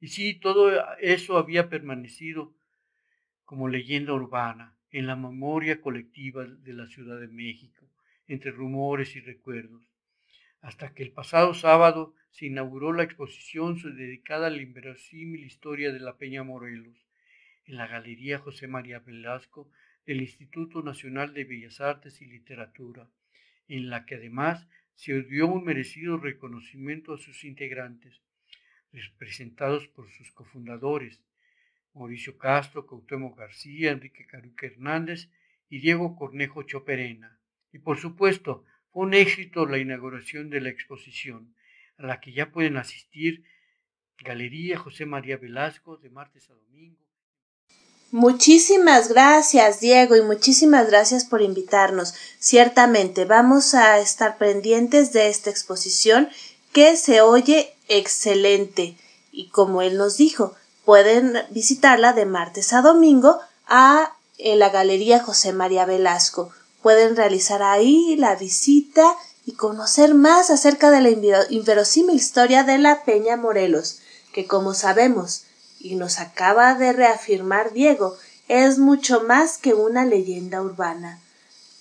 Y 0.00 0.08
sí, 0.08 0.34
todo 0.36 0.72
eso 0.98 1.36
había 1.36 1.68
permanecido 1.68 2.54
como 3.44 3.68
leyenda 3.68 4.14
urbana, 4.14 4.74
en 4.90 5.06
la 5.06 5.16
memoria 5.16 5.82
colectiva 5.82 6.46
de 6.46 6.72
la 6.72 6.86
Ciudad 6.86 7.20
de 7.20 7.28
México, 7.28 7.86
entre 8.26 8.52
rumores 8.52 9.14
y 9.16 9.20
recuerdos, 9.20 9.82
hasta 10.66 10.92
que 10.94 11.04
el 11.04 11.12
pasado 11.12 11.54
sábado 11.54 12.12
se 12.32 12.46
inauguró 12.46 12.92
la 12.92 13.04
exposición 13.04 13.78
dedicada 13.96 14.48
a 14.48 14.50
la 14.50 14.60
inverosímil 14.60 15.44
historia 15.44 15.92
de 15.92 16.00
la 16.00 16.18
Peña 16.18 16.42
Morelos, 16.42 17.06
en 17.66 17.76
la 17.76 17.86
Galería 17.86 18.40
José 18.40 18.66
María 18.66 18.98
Velasco 18.98 19.70
del 20.06 20.22
Instituto 20.22 20.82
Nacional 20.82 21.34
de 21.34 21.44
Bellas 21.44 21.80
Artes 21.80 22.20
y 22.20 22.26
Literatura, 22.26 23.08
en 23.68 23.90
la 23.90 24.06
que 24.06 24.16
además 24.16 24.66
se 24.96 25.22
dio 25.22 25.46
un 25.46 25.62
merecido 25.62 26.16
reconocimiento 26.16 27.14
a 27.14 27.18
sus 27.18 27.44
integrantes, 27.44 28.20
representados 28.90 29.86
por 29.86 30.10
sus 30.10 30.32
cofundadores, 30.32 31.22
Mauricio 31.94 32.38
Castro, 32.38 32.88
Cuauhtémoc 32.88 33.38
García, 33.38 33.92
Enrique 33.92 34.26
Caruca 34.26 34.66
Hernández 34.66 35.30
y 35.68 35.78
Diego 35.78 36.16
Cornejo 36.16 36.64
Choperena. 36.64 37.38
Y 37.72 37.78
por 37.78 37.98
supuesto, 37.98 38.64
un 38.96 39.12
éxito 39.12 39.66
la 39.66 39.76
inauguración 39.76 40.48
de 40.48 40.62
la 40.62 40.70
exposición, 40.70 41.54
a 41.98 42.06
la 42.06 42.18
que 42.18 42.32
ya 42.32 42.50
pueden 42.50 42.78
asistir 42.78 43.44
Galería 44.24 44.78
José 44.78 45.04
María 45.04 45.36
Velasco 45.36 45.98
de 45.98 46.08
martes 46.08 46.48
a 46.48 46.54
domingo. 46.54 47.04
Muchísimas 48.10 49.10
gracias, 49.10 49.80
Diego, 49.80 50.16
y 50.16 50.22
muchísimas 50.22 50.88
gracias 50.88 51.26
por 51.26 51.42
invitarnos. 51.42 52.14
Ciertamente 52.38 53.26
vamos 53.26 53.74
a 53.74 53.98
estar 53.98 54.38
pendientes 54.38 55.12
de 55.12 55.28
esta 55.28 55.50
exposición 55.50 56.30
que 56.72 56.96
se 56.96 57.20
oye 57.20 57.74
excelente. 57.88 58.96
Y 59.30 59.50
como 59.50 59.82
él 59.82 59.98
nos 59.98 60.16
dijo, 60.16 60.54
pueden 60.86 61.34
visitarla 61.50 62.14
de 62.14 62.24
martes 62.24 62.72
a 62.72 62.80
domingo 62.80 63.40
a 63.66 64.16
en 64.38 64.58
la 64.58 64.70
Galería 64.70 65.22
José 65.22 65.52
María 65.52 65.84
Velasco. 65.84 66.50
Pueden 66.86 67.16
realizar 67.16 67.64
ahí 67.64 68.14
la 68.14 68.36
visita 68.36 69.16
y 69.44 69.54
conocer 69.54 70.14
más 70.14 70.50
acerca 70.50 70.92
de 70.92 71.00
la 71.00 71.44
inverosímil 71.50 72.14
historia 72.14 72.62
de 72.62 72.78
la 72.78 73.02
Peña 73.02 73.36
Morelos, 73.36 73.98
que 74.32 74.46
como 74.46 74.72
sabemos, 74.72 75.42
y 75.80 75.96
nos 75.96 76.20
acaba 76.20 76.76
de 76.76 76.92
reafirmar 76.92 77.72
Diego, 77.72 78.16
es 78.46 78.78
mucho 78.78 79.24
más 79.24 79.58
que 79.58 79.74
una 79.74 80.04
leyenda 80.04 80.62
urbana. 80.62 81.20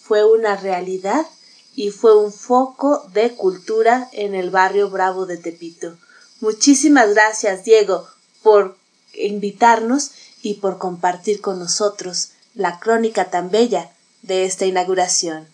Fue 0.01 0.25
una 0.25 0.55
realidad 0.55 1.27
y 1.75 1.91
fue 1.91 2.17
un 2.17 2.33
foco 2.33 3.07
de 3.13 3.35
cultura 3.35 4.09
en 4.11 4.33
el 4.33 4.49
barrio 4.49 4.89
Bravo 4.89 5.27
de 5.27 5.37
Tepito. 5.37 5.99
Muchísimas 6.41 7.13
gracias, 7.13 7.63
Diego, 7.63 8.07
por 8.41 8.75
invitarnos 9.13 10.09
y 10.41 10.55
por 10.55 10.79
compartir 10.79 11.41
con 11.41 11.59
nosotros 11.59 12.29
la 12.55 12.79
crónica 12.79 13.29
tan 13.29 13.51
bella 13.51 13.91
de 14.27 14.45
esta 14.45 14.65
inauguración. 14.65 15.47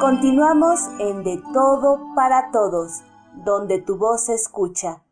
Continuamos 0.00 0.80
en 0.98 1.22
De 1.22 1.42
Todo 1.52 2.00
para 2.14 2.50
Todos, 2.50 3.02
donde 3.44 3.80
tu 3.82 3.98
voz 3.98 4.24
se 4.24 4.34
escucha. 4.34 5.02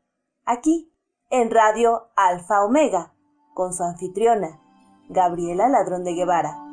Aquí, 0.47 0.91
en 1.31 1.51
Radio 1.51 2.09
Alfa 2.17 2.65
Omega, 2.65 3.13
con 3.55 3.75
su 3.75 3.83
anfitriona, 3.83 4.59
Gabriela 5.11 5.69
Ladrón 5.69 6.05
de 6.05 6.15
Guevara. 6.15 6.68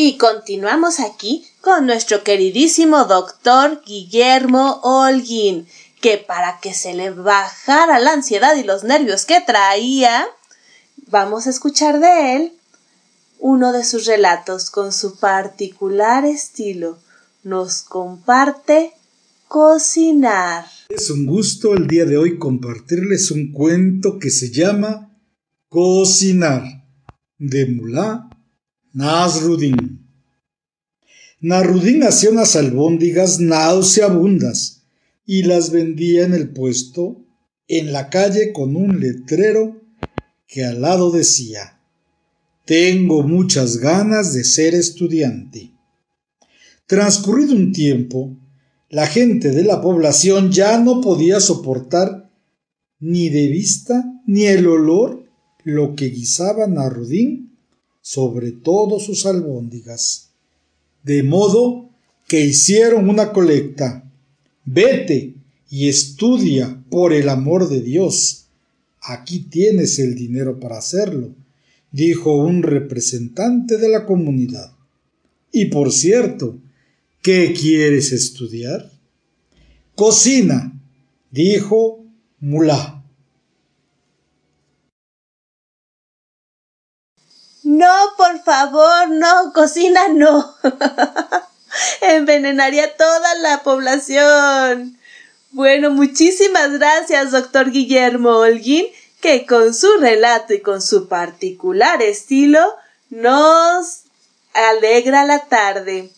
Y 0.00 0.16
continuamos 0.16 1.00
aquí 1.00 1.44
con 1.60 1.86
nuestro 1.86 2.22
queridísimo 2.22 3.06
doctor 3.06 3.82
Guillermo 3.84 4.78
Holguín, 4.84 5.66
que 6.00 6.18
para 6.18 6.60
que 6.60 6.72
se 6.72 6.94
le 6.94 7.10
bajara 7.10 7.98
la 7.98 8.12
ansiedad 8.12 8.54
y 8.54 8.62
los 8.62 8.84
nervios 8.84 9.24
que 9.24 9.40
traía, 9.40 10.24
Vamos 11.10 11.48
a 11.48 11.50
escuchar 11.50 11.98
de 11.98 12.36
él 12.36 12.52
uno 13.40 13.72
de 13.72 13.82
sus 13.82 14.06
relatos 14.06 14.70
con 14.70 14.92
su 14.92 15.18
particular 15.18 16.24
estilo. 16.24 16.98
Nos 17.42 17.82
comparte 17.82 18.92
cocinar. 19.48 20.66
Es 20.90 21.10
un 21.10 21.26
gusto 21.26 21.74
el 21.74 21.88
día 21.88 22.04
de 22.04 22.18
hoy 22.18 22.38
compartirles 22.38 23.32
un 23.32 23.50
cuento 23.50 24.20
que 24.20 24.30
se 24.30 24.52
llama 24.52 25.10
Cocinar 25.68 26.62
de 27.36 27.66
Mulá 27.66 28.27
Nasruddin. 28.94 30.06
Nasruddin 31.40 32.02
hacía 32.04 32.30
unas 32.30 32.56
albóndigas 32.56 33.38
nauseabundas 33.38 34.82
y 35.26 35.42
las 35.42 35.70
vendía 35.70 36.24
en 36.24 36.32
el 36.32 36.50
puesto 36.50 37.22
en 37.68 37.92
la 37.92 38.08
calle 38.08 38.52
con 38.52 38.76
un 38.76 38.98
letrero 38.98 39.82
que 40.46 40.64
al 40.64 40.80
lado 40.80 41.10
decía 41.10 41.80
Tengo 42.64 43.22
muchas 43.22 43.76
ganas 43.76 44.32
de 44.32 44.42
ser 44.44 44.74
estudiante. 44.74 45.72
Transcurrido 46.86 47.54
un 47.54 47.72
tiempo, 47.72 48.38
la 48.88 49.06
gente 49.06 49.50
de 49.50 49.64
la 49.64 49.82
población 49.82 50.50
ya 50.50 50.78
no 50.78 51.02
podía 51.02 51.40
soportar 51.40 52.30
ni 53.00 53.28
de 53.28 53.48
vista 53.48 54.02
ni 54.26 54.46
el 54.46 54.66
olor 54.66 55.28
lo 55.62 55.94
que 55.94 56.06
guisaban 56.06 56.78
a 56.78 56.88
Rudín 56.88 57.47
sobre 58.08 58.52
todo 58.52 59.00
sus 59.00 59.26
albóndigas. 59.26 60.30
De 61.02 61.22
modo 61.22 61.90
que 62.26 62.40
hicieron 62.40 63.08
una 63.08 63.32
colecta. 63.32 64.10
Vete 64.64 65.34
y 65.70 65.88
estudia 65.88 66.84
por 66.90 67.12
el 67.12 67.28
amor 67.28 67.68
de 67.68 67.80
Dios 67.82 68.38
Aquí 69.08 69.40
tienes 69.40 69.98
el 69.98 70.14
dinero 70.14 70.60
para 70.60 70.76
hacerlo, 70.76 71.34
dijo 71.92 72.36
un 72.36 72.62
representante 72.62 73.78
de 73.78 73.88
la 73.88 74.04
comunidad. 74.04 74.72
Y 75.50 75.66
por 75.66 75.92
cierto, 75.92 76.58
¿qué 77.22 77.54
quieres 77.58 78.12
estudiar? 78.12 78.90
Cocina, 79.94 80.78
dijo 81.30 82.04
Mulá. 82.40 82.97
No, 87.68 88.14
por 88.16 88.42
favor, 88.44 89.10
no, 89.10 89.52
cocina 89.52 90.08
no. 90.08 90.54
Envenenaría 92.00 92.96
toda 92.96 93.34
la 93.42 93.62
población. 93.62 94.98
Bueno, 95.50 95.90
muchísimas 95.90 96.78
gracias, 96.78 97.30
doctor 97.30 97.70
Guillermo 97.70 98.38
Holguín, 98.38 98.86
que 99.20 99.44
con 99.44 99.74
su 99.74 99.98
relato 99.98 100.54
y 100.54 100.62
con 100.62 100.80
su 100.80 101.08
particular 101.08 102.00
estilo 102.00 102.74
nos 103.10 104.04
alegra 104.54 105.26
la 105.26 105.44
tarde. 105.44 106.10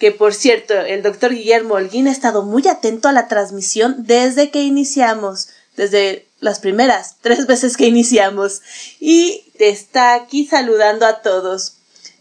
Que 0.00 0.10
por 0.10 0.34
cierto, 0.34 0.74
el 0.74 1.04
doctor 1.04 1.30
Guillermo 1.30 1.74
Holguín 1.74 2.08
ha 2.08 2.12
estado 2.12 2.42
muy 2.42 2.66
atento 2.66 3.06
a 3.06 3.12
la 3.12 3.28
transmisión 3.28 3.94
desde 3.98 4.50
que 4.50 4.62
iniciamos, 4.62 5.50
desde 5.76 6.25
las 6.40 6.60
primeras 6.60 7.16
tres 7.20 7.46
veces 7.46 7.76
que 7.76 7.86
iniciamos, 7.86 8.62
y 9.00 9.44
está 9.58 10.14
aquí 10.14 10.46
saludando 10.46 11.06
a 11.06 11.22
todos. 11.22 11.74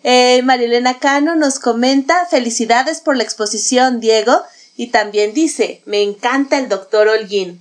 Eh, 0.08 0.44
Marilena 0.44 1.00
Cano 1.00 1.36
nos 1.36 1.58
comenta 1.58 2.28
felicidades 2.28 3.02
por 3.02 3.18
la 3.18 3.24
exposición, 3.24 4.00
Diego. 4.00 4.40
Y 4.78 4.88
también 4.88 5.34
dice, 5.34 5.82
me 5.86 6.04
encanta 6.04 6.60
el 6.60 6.70
doctor 6.70 7.08
Holguín. 7.08 7.60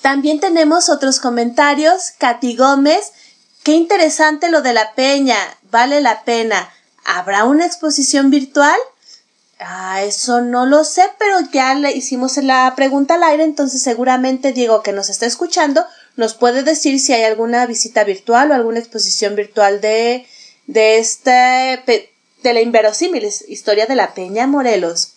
También 0.00 0.40
tenemos 0.40 0.88
otros 0.88 1.20
comentarios. 1.20 2.12
Katy 2.16 2.56
Gómez, 2.56 3.12
qué 3.64 3.72
interesante 3.72 4.48
lo 4.48 4.62
de 4.62 4.72
la 4.72 4.94
peña, 4.94 5.36
vale 5.70 6.00
la 6.00 6.24
pena. 6.24 6.72
¿Habrá 7.04 7.44
una 7.44 7.66
exposición 7.66 8.30
virtual? 8.30 8.78
Ah, 9.66 10.02
eso 10.04 10.42
no 10.42 10.66
lo 10.66 10.84
sé, 10.84 11.02
pero 11.18 11.40
ya 11.52 11.74
le 11.74 11.92
hicimos 11.92 12.36
la 12.36 12.74
pregunta 12.76 13.14
al 13.14 13.22
aire, 13.22 13.44
entonces 13.44 13.82
seguramente 13.82 14.52
Diego 14.52 14.82
que 14.82 14.92
nos 14.92 15.08
está 15.08 15.26
escuchando 15.26 15.84
nos 16.16 16.34
puede 16.34 16.62
decir 16.62 17.00
si 17.00 17.12
hay 17.12 17.24
alguna 17.24 17.66
visita 17.66 18.04
virtual 18.04 18.50
o 18.50 18.54
alguna 18.54 18.78
exposición 18.78 19.34
virtual 19.34 19.80
de, 19.80 20.26
de 20.66 20.98
este, 20.98 22.10
de 22.42 22.52
la 22.52 22.60
inverosímil 22.60 23.24
historia 23.48 23.86
de 23.86 23.96
la 23.96 24.14
Peña 24.14 24.46
Morelos. 24.46 25.14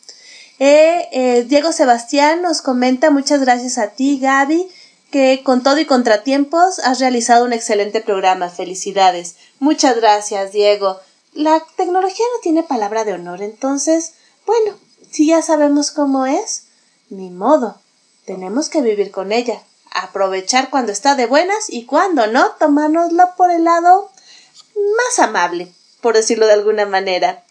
Eh, 0.60 1.08
eh, 1.12 1.46
Diego 1.48 1.72
Sebastián 1.72 2.42
nos 2.42 2.62
comenta 2.62 3.12
muchas 3.12 3.42
gracias 3.42 3.78
a 3.78 3.90
ti, 3.90 4.20
Gaby, 4.20 4.68
que 5.12 5.42
con 5.44 5.62
todo 5.62 5.78
y 5.80 5.86
contratiempos 5.86 6.80
has 6.80 7.00
realizado 7.00 7.46
un 7.46 7.54
excelente 7.54 8.02
programa. 8.02 8.50
Felicidades. 8.50 9.36
Muchas 9.60 9.98
gracias, 9.98 10.52
Diego. 10.52 11.00
La 11.34 11.64
tecnología 11.76 12.26
no 12.36 12.42
tiene 12.42 12.64
palabra 12.64 13.04
de 13.04 13.14
honor, 13.14 13.44
entonces, 13.44 14.14
bueno, 14.48 14.78
si 15.12 15.28
ya 15.28 15.42
sabemos 15.42 15.92
cómo 15.92 16.26
es, 16.26 16.64
ni 17.10 17.30
modo. 17.30 17.80
Tenemos 18.26 18.70
que 18.70 18.82
vivir 18.82 19.12
con 19.12 19.32
ella, 19.32 19.62
aprovechar 19.92 20.70
cuando 20.70 20.92
está 20.92 21.16
de 21.16 21.26
buenas 21.26 21.70
y 21.70 21.86
cuando 21.86 22.28
no, 22.28 22.52
tomárnoslo 22.60 23.36
por 23.36 23.52
el 23.52 23.66
lado 23.66 24.10
más 24.76 25.20
amable, 25.20 25.72
por 26.02 26.16
decirlo 26.16 26.48
de 26.48 26.54
alguna 26.54 26.86
manera. 26.86 27.44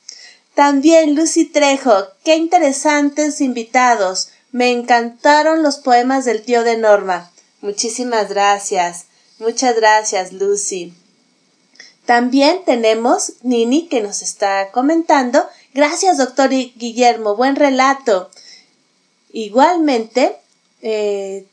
También 0.55 1.15
Lucy 1.15 1.45
Trejo, 1.45 2.09
qué 2.25 2.37
interesantes 2.37 3.43
invitados. 3.43 4.31
Me 4.51 4.71
encantaron 4.71 5.63
los 5.63 5.77
poemas 5.77 6.25
del 6.25 6.43
tío 6.43 6.65
de 6.65 6.79
Norma. 6.79 7.31
Muchísimas 7.61 8.31
gracias. 8.31 9.05
Muchas 9.39 9.77
gracias, 9.77 10.33
Lucy. 10.33 10.95
También 12.07 12.65
tenemos 12.65 13.35
Nini 13.43 13.89
que 13.89 14.01
nos 14.01 14.23
está 14.23 14.71
comentando. 14.71 15.47
Gracias, 15.77 16.17
doctor 16.17 16.49
Guillermo. 16.49 17.37
Buen 17.37 17.55
relato. 17.55 18.31
Igualmente, 19.31 20.35
eh, 20.81 21.47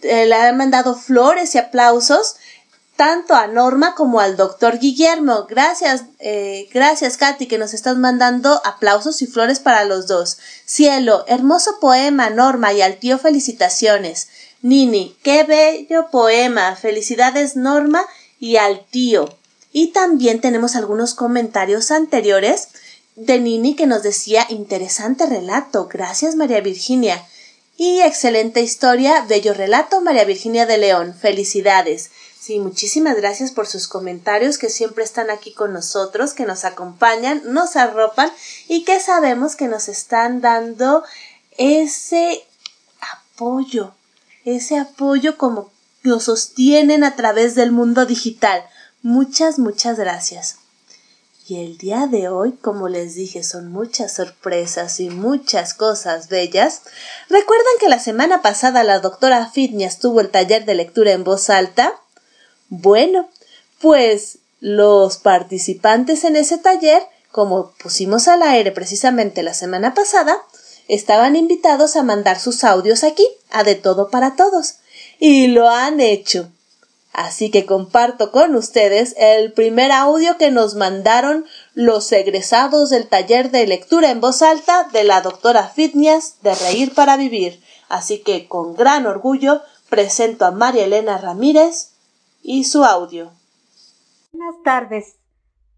le 0.00 0.32
han 0.32 0.56
mandado 0.56 0.94
flores 0.94 1.56
y 1.56 1.58
aplausos 1.58 2.36
tanto 2.94 3.34
a 3.34 3.48
Norma 3.48 3.96
como 3.96 4.20
al 4.20 4.36
doctor 4.36 4.78
Guillermo. 4.78 5.46
Gracias, 5.48 6.04
eh, 6.20 6.68
gracias 6.72 7.16
Katy, 7.16 7.48
que 7.48 7.58
nos 7.58 7.74
estás 7.74 7.96
mandando 7.96 8.62
aplausos 8.64 9.22
y 9.22 9.26
flores 9.26 9.58
para 9.58 9.84
los 9.84 10.06
dos. 10.06 10.38
Cielo, 10.64 11.24
hermoso 11.26 11.80
poema, 11.80 12.30
Norma, 12.30 12.72
y 12.72 12.80
al 12.80 12.98
tío 12.98 13.18
felicitaciones. 13.18 14.28
Nini, 14.62 15.16
qué 15.24 15.42
bello 15.42 16.10
poema. 16.12 16.76
Felicidades, 16.76 17.56
Norma, 17.56 18.06
y 18.38 18.54
al 18.54 18.86
tío. 18.86 19.36
Y 19.72 19.88
también 19.88 20.40
tenemos 20.40 20.76
algunos 20.76 21.14
comentarios 21.14 21.90
anteriores 21.90 22.68
de 23.16 23.38
Nini 23.38 23.76
que 23.76 23.86
nos 23.86 24.02
decía 24.02 24.46
interesante 24.48 25.26
relato. 25.26 25.88
Gracias, 25.88 26.34
María 26.34 26.60
Virginia. 26.60 27.24
Y 27.76 28.00
excelente 28.00 28.60
historia, 28.60 29.24
bello 29.28 29.52
relato, 29.52 30.00
María 30.00 30.24
Virginia 30.24 30.66
de 30.66 30.78
León. 30.78 31.14
Felicidades. 31.14 32.10
Sí, 32.38 32.60
muchísimas 32.60 33.16
gracias 33.16 33.52
por 33.52 33.66
sus 33.66 33.88
comentarios 33.88 34.58
que 34.58 34.68
siempre 34.68 35.02
están 35.02 35.30
aquí 35.30 35.52
con 35.52 35.72
nosotros, 35.72 36.34
que 36.34 36.44
nos 36.44 36.64
acompañan, 36.64 37.40
nos 37.46 37.74
arropan 37.74 38.30
y 38.68 38.84
que 38.84 39.00
sabemos 39.00 39.56
que 39.56 39.66
nos 39.66 39.88
están 39.88 40.40
dando 40.40 41.04
ese 41.56 42.44
apoyo, 43.00 43.94
ese 44.44 44.78
apoyo 44.78 45.38
como 45.38 45.72
lo 46.02 46.20
sostienen 46.20 47.02
a 47.02 47.16
través 47.16 47.54
del 47.54 47.72
mundo 47.72 48.04
digital. 48.04 48.62
Muchas, 49.02 49.58
muchas 49.58 49.98
gracias. 49.98 50.58
Y 51.46 51.62
el 51.62 51.76
día 51.76 52.06
de 52.06 52.28
hoy, 52.28 52.52
como 52.52 52.88
les 52.88 53.16
dije, 53.16 53.42
son 53.42 53.70
muchas 53.70 54.14
sorpresas 54.14 54.98
y 54.98 55.10
muchas 55.10 55.74
cosas 55.74 56.30
bellas. 56.30 56.80
¿Recuerdan 57.28 57.74
que 57.80 57.90
la 57.90 57.98
semana 57.98 58.40
pasada 58.40 58.82
la 58.82 59.00
doctora 59.00 59.50
Fitness 59.50 59.98
tuvo 59.98 60.22
el 60.22 60.30
taller 60.30 60.64
de 60.64 60.74
lectura 60.74 61.12
en 61.12 61.22
voz 61.22 61.50
alta? 61.50 62.00
Bueno, 62.70 63.28
pues 63.78 64.38
los 64.60 65.18
participantes 65.18 66.24
en 66.24 66.36
ese 66.36 66.56
taller, 66.56 67.02
como 67.30 67.72
pusimos 67.72 68.26
al 68.26 68.42
aire 68.42 68.72
precisamente 68.72 69.42
la 69.42 69.52
semana 69.52 69.92
pasada, 69.92 70.38
estaban 70.88 71.36
invitados 71.36 71.96
a 71.96 72.02
mandar 72.02 72.40
sus 72.40 72.64
audios 72.64 73.04
aquí, 73.04 73.28
a 73.50 73.64
De 73.64 73.74
Todo 73.74 74.08
para 74.08 74.34
Todos. 74.34 74.76
Y 75.18 75.48
lo 75.48 75.68
han 75.68 76.00
hecho. 76.00 76.50
Así 77.14 77.52
que 77.52 77.64
comparto 77.64 78.32
con 78.32 78.56
ustedes 78.56 79.14
el 79.16 79.52
primer 79.52 79.92
audio 79.92 80.36
que 80.36 80.50
nos 80.50 80.74
mandaron 80.74 81.46
los 81.72 82.10
egresados 82.10 82.90
del 82.90 83.06
taller 83.06 83.52
de 83.52 83.68
lectura 83.68 84.10
en 84.10 84.20
voz 84.20 84.42
alta 84.42 84.88
de 84.92 85.04
la 85.04 85.20
doctora 85.20 85.68
Fitness 85.68 86.42
de 86.42 86.56
Reír 86.56 86.92
para 86.92 87.16
Vivir. 87.16 87.62
Así 87.88 88.20
que 88.20 88.48
con 88.48 88.74
gran 88.74 89.06
orgullo 89.06 89.60
presento 89.88 90.44
a 90.44 90.50
María 90.50 90.86
Elena 90.86 91.16
Ramírez 91.18 91.94
y 92.42 92.64
su 92.64 92.84
audio. 92.84 93.30
Buenas 94.32 94.60
tardes. 94.64 95.14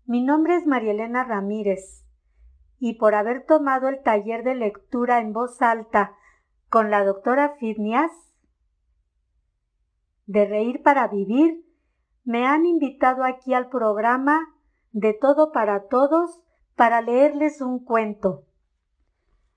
Mi 0.06 0.22
nombre 0.22 0.56
es 0.56 0.66
María 0.66 0.92
Elena 0.92 1.22
Ramírez 1.24 2.02
y 2.80 2.94
por 2.94 3.14
haber 3.14 3.44
tomado 3.44 3.88
el 3.88 4.02
taller 4.02 4.42
de 4.42 4.54
lectura 4.54 5.20
en 5.20 5.34
voz 5.34 5.60
alta 5.60 6.14
con 6.70 6.90
la 6.90 7.04
doctora 7.04 7.56
Fitness 7.60 8.10
de 10.26 10.44
Reír 10.44 10.82
para 10.82 11.08
Vivir, 11.08 11.64
me 12.24 12.46
han 12.46 12.66
invitado 12.66 13.24
aquí 13.24 13.54
al 13.54 13.68
programa 13.68 14.40
de 14.92 15.14
Todo 15.14 15.52
para 15.52 15.88
Todos 15.88 16.40
para 16.74 17.00
leerles 17.00 17.60
un 17.60 17.84
cuento. 17.84 18.44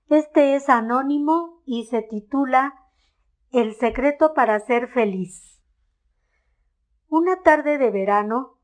Este 0.08 0.54
es 0.54 0.68
anónimo 0.68 1.62
y 1.66 1.84
se 1.84 2.02
titula 2.02 2.74
El 3.52 3.74
secreto 3.74 4.34
para 4.34 4.58
ser 4.60 4.88
feliz. 4.88 5.60
Una 7.08 7.42
tarde 7.42 7.78
de 7.78 7.90
verano, 7.90 8.58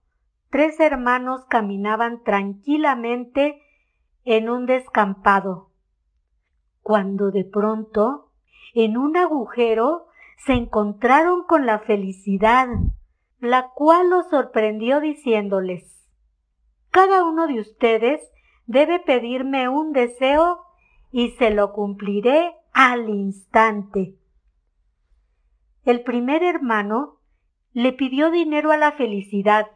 tres 0.50 0.78
hermanos 0.78 1.44
caminaban 1.48 2.22
tranquilamente 2.22 3.60
en 4.24 4.48
un 4.48 4.66
descampado, 4.66 5.70
cuando 6.82 7.30
de 7.30 7.44
pronto, 7.44 8.32
en 8.74 8.96
un 8.96 9.16
agujero, 9.16 10.06
se 10.36 10.52
encontraron 10.52 11.44
con 11.44 11.66
la 11.66 11.80
felicidad, 11.80 12.68
la 13.40 13.70
cual 13.74 14.10
los 14.10 14.28
sorprendió 14.28 15.00
diciéndoles 15.00 16.08
Cada 16.90 17.24
uno 17.24 17.46
de 17.46 17.60
ustedes 17.60 18.20
debe 18.66 18.98
pedirme 19.00 19.68
un 19.68 19.92
deseo 19.92 20.60
y 21.12 21.30
se 21.32 21.50
lo 21.50 21.72
cumpliré 21.72 22.54
al 22.72 23.08
instante. 23.08 24.14
El 25.84 26.02
primer 26.02 26.42
hermano 26.42 27.20
le 27.72 27.92
pidió 27.92 28.30
dinero 28.30 28.72
a 28.72 28.76
la 28.76 28.92
felicidad. 28.92 29.68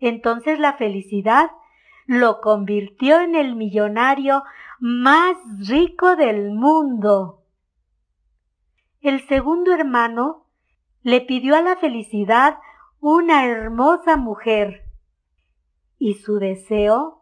Entonces 0.00 0.58
la 0.58 0.74
felicidad 0.74 1.50
lo 2.06 2.40
convirtió 2.40 3.20
en 3.20 3.34
el 3.34 3.54
millonario 3.54 4.42
más 4.80 5.36
rico 5.68 6.16
del 6.16 6.50
mundo. 6.52 7.41
El 9.02 9.26
segundo 9.26 9.74
hermano 9.74 10.46
le 11.02 11.20
pidió 11.22 11.56
a 11.56 11.60
la 11.60 11.74
felicidad 11.74 12.58
una 13.00 13.46
hermosa 13.46 14.16
mujer 14.16 14.84
y 15.98 16.14
su 16.14 16.38
deseo 16.38 17.20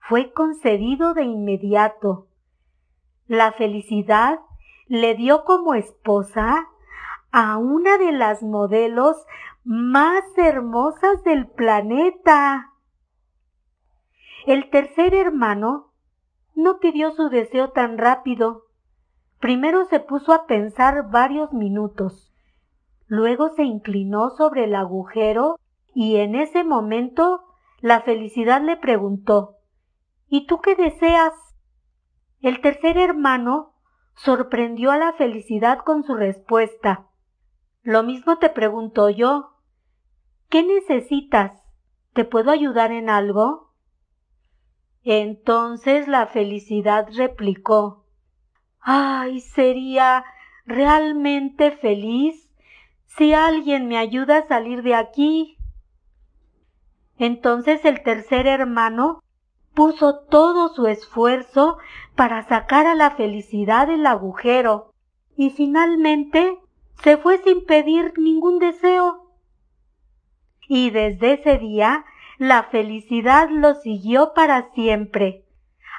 fue 0.00 0.32
concedido 0.32 1.12
de 1.12 1.24
inmediato. 1.24 2.28
La 3.26 3.52
felicidad 3.52 4.40
le 4.86 5.16
dio 5.16 5.44
como 5.44 5.74
esposa 5.74 6.66
a 7.30 7.58
una 7.58 7.98
de 7.98 8.12
las 8.12 8.42
modelos 8.42 9.22
más 9.64 10.24
hermosas 10.38 11.22
del 11.24 11.46
planeta. 11.46 12.72
El 14.46 14.70
tercer 14.70 15.12
hermano 15.12 15.92
no 16.54 16.78
pidió 16.78 17.12
su 17.12 17.28
deseo 17.28 17.68
tan 17.72 17.98
rápido 17.98 18.67
Primero 19.40 19.84
se 19.86 20.00
puso 20.00 20.32
a 20.32 20.46
pensar 20.46 21.10
varios 21.10 21.52
minutos, 21.52 22.32
luego 23.06 23.50
se 23.50 23.62
inclinó 23.62 24.30
sobre 24.30 24.64
el 24.64 24.74
agujero 24.74 25.56
y 25.94 26.16
en 26.16 26.34
ese 26.34 26.64
momento 26.64 27.44
la 27.80 28.00
felicidad 28.00 28.60
le 28.60 28.76
preguntó 28.76 29.58
¿Y 30.28 30.46
tú 30.46 30.60
qué 30.60 30.74
deseas? 30.74 31.32
El 32.40 32.60
tercer 32.60 32.98
hermano 32.98 33.74
sorprendió 34.14 34.90
a 34.90 34.98
la 34.98 35.12
felicidad 35.12 35.78
con 35.78 36.02
su 36.02 36.14
respuesta. 36.14 37.06
Lo 37.82 38.02
mismo 38.02 38.38
te 38.38 38.50
pregunto 38.50 39.08
yo. 39.08 39.54
¿Qué 40.50 40.62
necesitas? 40.64 41.52
¿Te 42.12 42.24
puedo 42.24 42.50
ayudar 42.50 42.90
en 42.90 43.08
algo? 43.08 43.72
Entonces 45.04 46.08
la 46.08 46.26
felicidad 46.26 47.08
replicó 47.16 48.07
Ay, 48.90 49.40
sería 49.40 50.24
realmente 50.64 51.72
feliz 51.72 52.48
si 53.04 53.34
alguien 53.34 53.86
me 53.86 53.98
ayuda 53.98 54.38
a 54.38 54.48
salir 54.48 54.82
de 54.82 54.94
aquí. 54.94 55.58
Entonces 57.18 57.84
el 57.84 58.02
tercer 58.02 58.46
hermano 58.46 59.22
puso 59.74 60.20
todo 60.20 60.70
su 60.70 60.86
esfuerzo 60.86 61.76
para 62.14 62.48
sacar 62.48 62.86
a 62.86 62.94
la 62.94 63.10
felicidad 63.10 63.88
del 63.88 64.06
agujero 64.06 64.94
y 65.36 65.50
finalmente 65.50 66.56
se 67.02 67.18
fue 67.18 67.36
sin 67.44 67.66
pedir 67.66 68.14
ningún 68.16 68.58
deseo. 68.58 69.34
Y 70.66 70.88
desde 70.88 71.34
ese 71.34 71.58
día 71.58 72.06
la 72.38 72.62
felicidad 72.62 73.50
lo 73.50 73.74
siguió 73.74 74.32
para 74.32 74.72
siempre, 74.72 75.44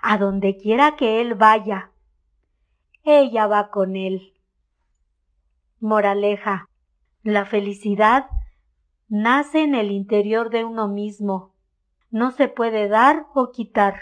a 0.02 0.18
donde 0.18 0.58
quiera 0.58 0.96
que 0.96 1.22
él 1.22 1.36
vaya 1.36 1.89
ella 3.04 3.48
va 3.48 3.70
con 3.72 3.96
él. 3.96 4.34
Moraleja. 5.80 6.68
La 7.24 7.46
felicidad 7.46 8.26
nace 9.08 9.60
en 9.62 9.76
el 9.76 9.92
interior 9.92 10.50
de 10.50 10.64
uno 10.64 10.88
mismo. 10.88 11.54
No 12.12 12.32
se 12.32 12.48
puede 12.48 12.88
dar 12.88 13.28
o 13.34 13.52
quitar, 13.52 14.00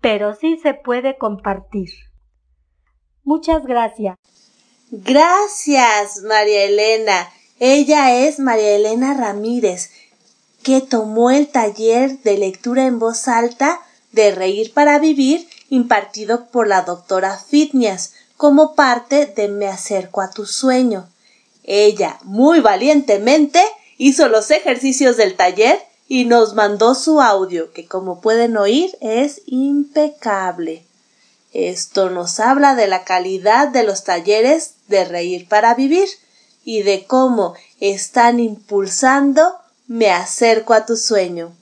pero 0.00 0.34
sí 0.34 0.58
se 0.62 0.74
puede 0.74 1.18
compartir. 1.18 1.90
Muchas 3.24 3.64
gracias. 3.66 4.16
Gracias, 4.90 6.22
María 6.22 6.64
Elena. 6.64 7.28
Ella 7.58 8.14
es 8.14 8.38
María 8.38 8.76
Elena 8.76 9.14
Ramírez, 9.14 9.90
que 10.62 10.80
tomó 10.80 11.30
el 11.30 11.48
taller 11.48 12.18
de 12.22 12.38
lectura 12.38 12.86
en 12.86 12.98
voz 12.98 13.28
alta 13.28 13.80
de 14.12 14.30
Reír 14.32 14.72
para 14.72 14.98
Vivir 14.98 15.46
impartido 15.68 16.48
por 16.48 16.68
la 16.68 16.82
doctora 16.82 17.36
Fitness 17.36 18.14
como 18.36 18.74
parte 18.74 19.26
de 19.26 19.48
Me 19.48 19.66
acerco 19.66 20.20
a 20.20 20.30
tu 20.30 20.46
sueño. 20.46 21.08
Ella, 21.64 22.18
muy 22.22 22.60
valientemente, 22.60 23.62
hizo 23.98 24.28
los 24.28 24.50
ejercicios 24.50 25.16
del 25.16 25.36
taller 25.36 25.80
y 26.08 26.24
nos 26.24 26.54
mandó 26.54 26.94
su 26.94 27.20
audio, 27.20 27.72
que 27.72 27.86
como 27.86 28.20
pueden 28.20 28.56
oír 28.56 28.96
es 29.00 29.42
impecable. 29.46 30.84
Esto 31.52 32.10
nos 32.10 32.38
habla 32.38 32.74
de 32.74 32.86
la 32.86 33.04
calidad 33.04 33.68
de 33.68 33.82
los 33.82 34.04
talleres 34.04 34.74
de 34.88 35.04
Reír 35.04 35.48
para 35.48 35.74
Vivir 35.74 36.08
y 36.64 36.82
de 36.82 37.06
cómo 37.06 37.54
están 37.80 38.40
impulsando 38.40 39.56
Me 39.88 40.10
acerco 40.10 40.74
a 40.74 40.84
tu 40.84 40.96
sueño. 40.96 41.52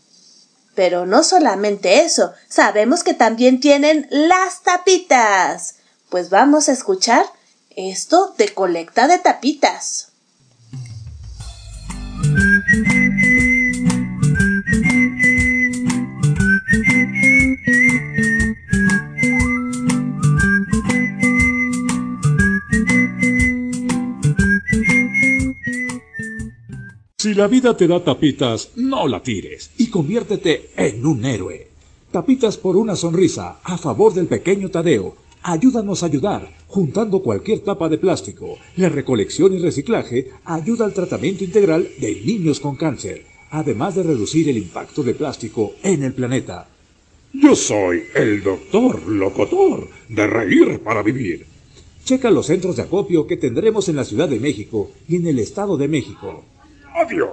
Pero 0.75 1.07
no 1.07 1.23
solamente 1.23 2.01
eso, 2.01 2.33
sabemos 2.49 3.05
que 3.05 3.15
también 3.15 3.61
tienen 3.61 4.09
las 4.11 4.63
tapitas 4.63 5.77
pues 6.15 6.31
vamos 6.31 6.69
a 6.69 6.73
escuchar 6.73 7.27
esto 7.75 8.35
de 8.39 8.51
colecta 8.51 9.09
de 9.09 9.19
tapitas. 9.19 10.13
Si 27.19 27.35
la 27.35 27.49
vida 27.49 27.77
te 27.77 27.89
da 27.89 28.05
tapitas, 28.05 28.71
no 28.77 29.09
la 29.09 29.21
tires 29.21 29.73
y 29.79 29.91
conviértete 29.91 30.71
en 30.77 31.05
un 31.05 31.25
héroe. 31.25 31.75
Tapitas 32.13 32.57
por 32.57 32.77
una 32.77 32.95
sonrisa 32.95 33.59
a 33.65 33.77
favor 33.77 34.15
del 34.15 34.29
pequeño 34.29 34.71
Tadeo, 34.71 35.24
Ayúdanos 35.47 36.03
a 36.03 36.07
ayudar, 36.07 36.49
juntando 36.69 37.23
cualquier 37.23 37.61
tapa 37.61 37.91
de 37.91 37.99
plástico. 37.99 38.57
La 38.77 38.89
recolección 38.89 39.53
y 39.53 39.59
reciclaje 39.59 40.31
ayuda 40.47 40.87
al 40.87 40.95
tratamiento 40.95 41.45
integral 41.45 41.87
de 41.99 42.15
niños 42.25 42.61
con 42.61 42.77
cáncer, 42.77 43.27
además 43.51 43.95
de 43.95 44.05
reducir 44.05 44.49
el 44.49 44.57
impacto 44.57 45.03
de 45.03 45.13
plástico 45.13 45.75
en 45.83 46.03
el 46.03 46.15
planeta. 46.15 46.67
Yo 47.35 47.55
soy 47.55 48.05
el 48.15 48.43
doctor 48.43 49.07
locotor 49.07 49.87
de 50.09 50.27
Reír 50.27 50.81
para 50.83 51.03
Vivir. 51.03 51.45
Checa 52.07 52.31
los 52.31 52.47
centros 52.47 52.77
de 52.77 52.83
acopio 52.85 53.27
que 53.27 53.37
tendremos 53.37 53.91
en 53.91 53.97
la 53.97 54.07
Ciudad 54.07 54.31
de 54.31 54.41
México 54.41 54.93
y 55.07 55.17
en 55.17 55.27
el 55.27 55.39
Estado 55.39 55.77
de 55.77 55.89
México. 55.89 56.43
Adiós. 56.95 57.33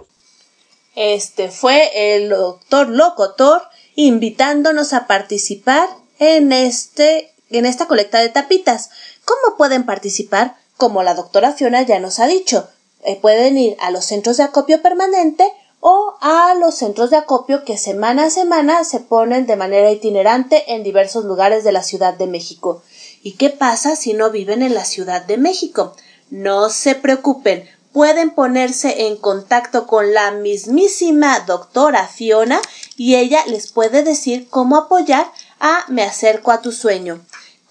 Este 0.97 1.49
fue 1.49 1.87
el 1.95 2.27
doctor 2.27 2.89
Locotor 2.89 3.61
invitándonos 3.95 4.91
a 4.91 5.07
participar 5.07 5.87
en 6.19 6.51
este 6.51 7.31
en 7.57 7.65
esta 7.65 7.87
colecta 7.87 8.19
de 8.19 8.29
tapitas. 8.29 8.89
¿Cómo 9.25 9.57
pueden 9.57 9.85
participar? 9.85 10.55
Como 10.77 11.03
la 11.03 11.13
doctora 11.13 11.53
Fiona 11.53 11.81
ya 11.83 11.99
nos 11.99 12.19
ha 12.19 12.27
dicho, 12.27 12.67
eh, 13.03 13.19
pueden 13.19 13.57
ir 13.57 13.77
a 13.79 13.91
los 13.91 14.05
centros 14.05 14.37
de 14.37 14.43
acopio 14.43 14.81
permanente 14.81 15.51
o 15.79 16.15
a 16.21 16.53
los 16.55 16.75
centros 16.75 17.09
de 17.09 17.17
acopio 17.17 17.65
que 17.65 17.77
semana 17.77 18.25
a 18.25 18.29
semana 18.29 18.83
se 18.83 18.99
ponen 18.99 19.47
de 19.47 19.55
manera 19.55 19.91
itinerante 19.91 20.73
en 20.73 20.83
diversos 20.83 21.25
lugares 21.25 21.63
de 21.63 21.71
la 21.71 21.83
Ciudad 21.83 22.13
de 22.13 22.27
México. 22.27 22.83
¿Y 23.23 23.33
qué 23.33 23.49
pasa 23.49 23.95
si 23.95 24.13
no 24.13 24.29
viven 24.29 24.61
en 24.61 24.73
la 24.73 24.85
Ciudad 24.85 25.23
de 25.23 25.37
México? 25.37 25.95
No 26.29 26.69
se 26.69 26.95
preocupen, 26.95 27.67
pueden 27.91 28.29
ponerse 28.29 29.07
en 29.07 29.17
contacto 29.17 29.87
con 29.87 30.13
la 30.13 30.31
mismísima 30.31 31.39
doctora 31.41 32.07
Fiona 32.07 32.61
y 32.95 33.15
ella 33.15 33.43
les 33.47 33.71
puede 33.71 34.03
decir 34.03 34.47
cómo 34.49 34.77
apoyar 34.77 35.31
a 35.59 35.85
Me 35.89 36.03
acerco 36.03 36.51
a 36.51 36.61
tu 36.61 36.71
sueño. 36.71 37.21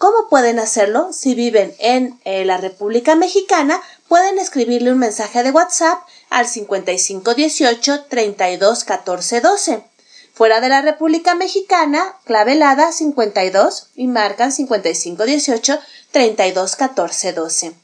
¿Cómo 0.01 0.31
pueden 0.31 0.59
hacerlo? 0.59 1.13
Si 1.13 1.35
viven 1.35 1.77
en 1.79 2.19
eh, 2.25 2.47
la 2.47 2.57
República 2.57 3.17
Mexicana, 3.17 3.83
pueden 4.09 4.39
escribirle 4.39 4.93
un 4.93 4.99
mensaje 4.99 5.43
de 5.43 5.51
WhatsApp 5.51 5.99
al 6.31 6.47
5518 6.47 8.05
32 8.05 8.85
14 8.85 9.41
12. 9.43 9.85
Fuera 10.33 10.63
de 10.63 10.71
la 10.71 10.81
República 10.81 11.35
Mexicana, 11.35 12.17
clavelada 12.25 12.93
52 12.93 13.89
y 13.95 14.07
marcan 14.07 14.53
5518 14.53 15.79
32 16.13 16.77
14 16.77 17.33
12. 17.35 17.75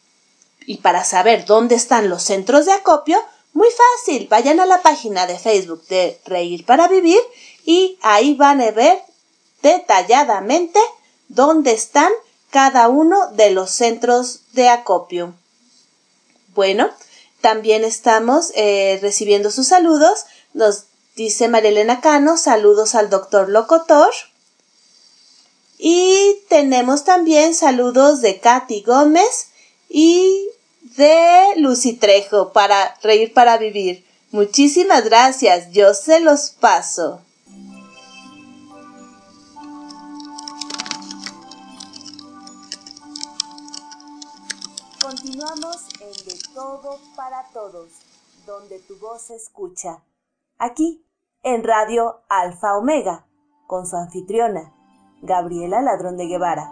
Y 0.64 0.78
para 0.78 1.04
saber 1.04 1.44
dónde 1.44 1.74
están 1.74 2.08
los 2.08 2.22
centros 2.22 2.64
de 2.64 2.72
acopio, 2.72 3.22
muy 3.52 3.68
fácil, 3.68 4.26
vayan 4.30 4.58
a 4.60 4.64
la 4.64 4.80
página 4.80 5.26
de 5.26 5.38
Facebook 5.38 5.86
de 5.88 6.18
Reír 6.24 6.64
para 6.64 6.88
Vivir 6.88 7.20
y 7.66 7.98
ahí 8.00 8.32
van 8.32 8.62
a 8.62 8.70
ver 8.70 9.02
detalladamente 9.60 10.80
dónde 11.28 11.72
están 11.72 12.12
cada 12.50 12.88
uno 12.88 13.30
de 13.32 13.50
los 13.50 13.70
centros 13.70 14.40
de 14.52 14.68
acopio. 14.68 15.34
Bueno, 16.54 16.90
también 17.40 17.84
estamos 17.84 18.52
eh, 18.54 18.98
recibiendo 19.02 19.50
sus 19.50 19.68
saludos. 19.68 20.24
Nos 20.54 20.86
Dice 21.16 21.48
Marilena 21.48 22.02
Cano, 22.02 22.36
saludos 22.36 22.94
al 22.94 23.08
doctor 23.08 23.48
Locotor. 23.48 24.12
Y 25.78 26.42
tenemos 26.50 27.04
también 27.04 27.54
saludos 27.54 28.20
de 28.20 28.38
Katy 28.38 28.82
Gómez 28.82 29.46
y 29.88 30.46
de 30.82 31.54
Lucy 31.56 31.94
Trejo 31.94 32.52
para 32.52 32.98
Reír 33.02 33.32
para 33.32 33.56
Vivir. 33.56 34.04
Muchísimas 34.30 35.04
gracias, 35.04 35.72
yo 35.72 35.94
se 35.94 36.20
los 36.20 36.50
paso. 36.50 37.22
Continuamos 45.36 45.82
en 46.00 46.24
De 46.24 46.38
Todo 46.54 46.98
para 47.14 47.44
Todos, 47.52 47.90
donde 48.46 48.78
tu 48.78 48.96
voz 48.96 49.20
se 49.20 49.36
escucha. 49.36 50.02
Aquí 50.56 51.04
en 51.42 51.62
Radio 51.62 52.22
Alfa 52.30 52.74
Omega, 52.78 53.26
con 53.66 53.86
su 53.86 53.96
anfitriona, 53.96 54.72
Gabriela 55.20 55.82
Ladrón 55.82 56.16
de 56.16 56.26
Guevara. 56.26 56.70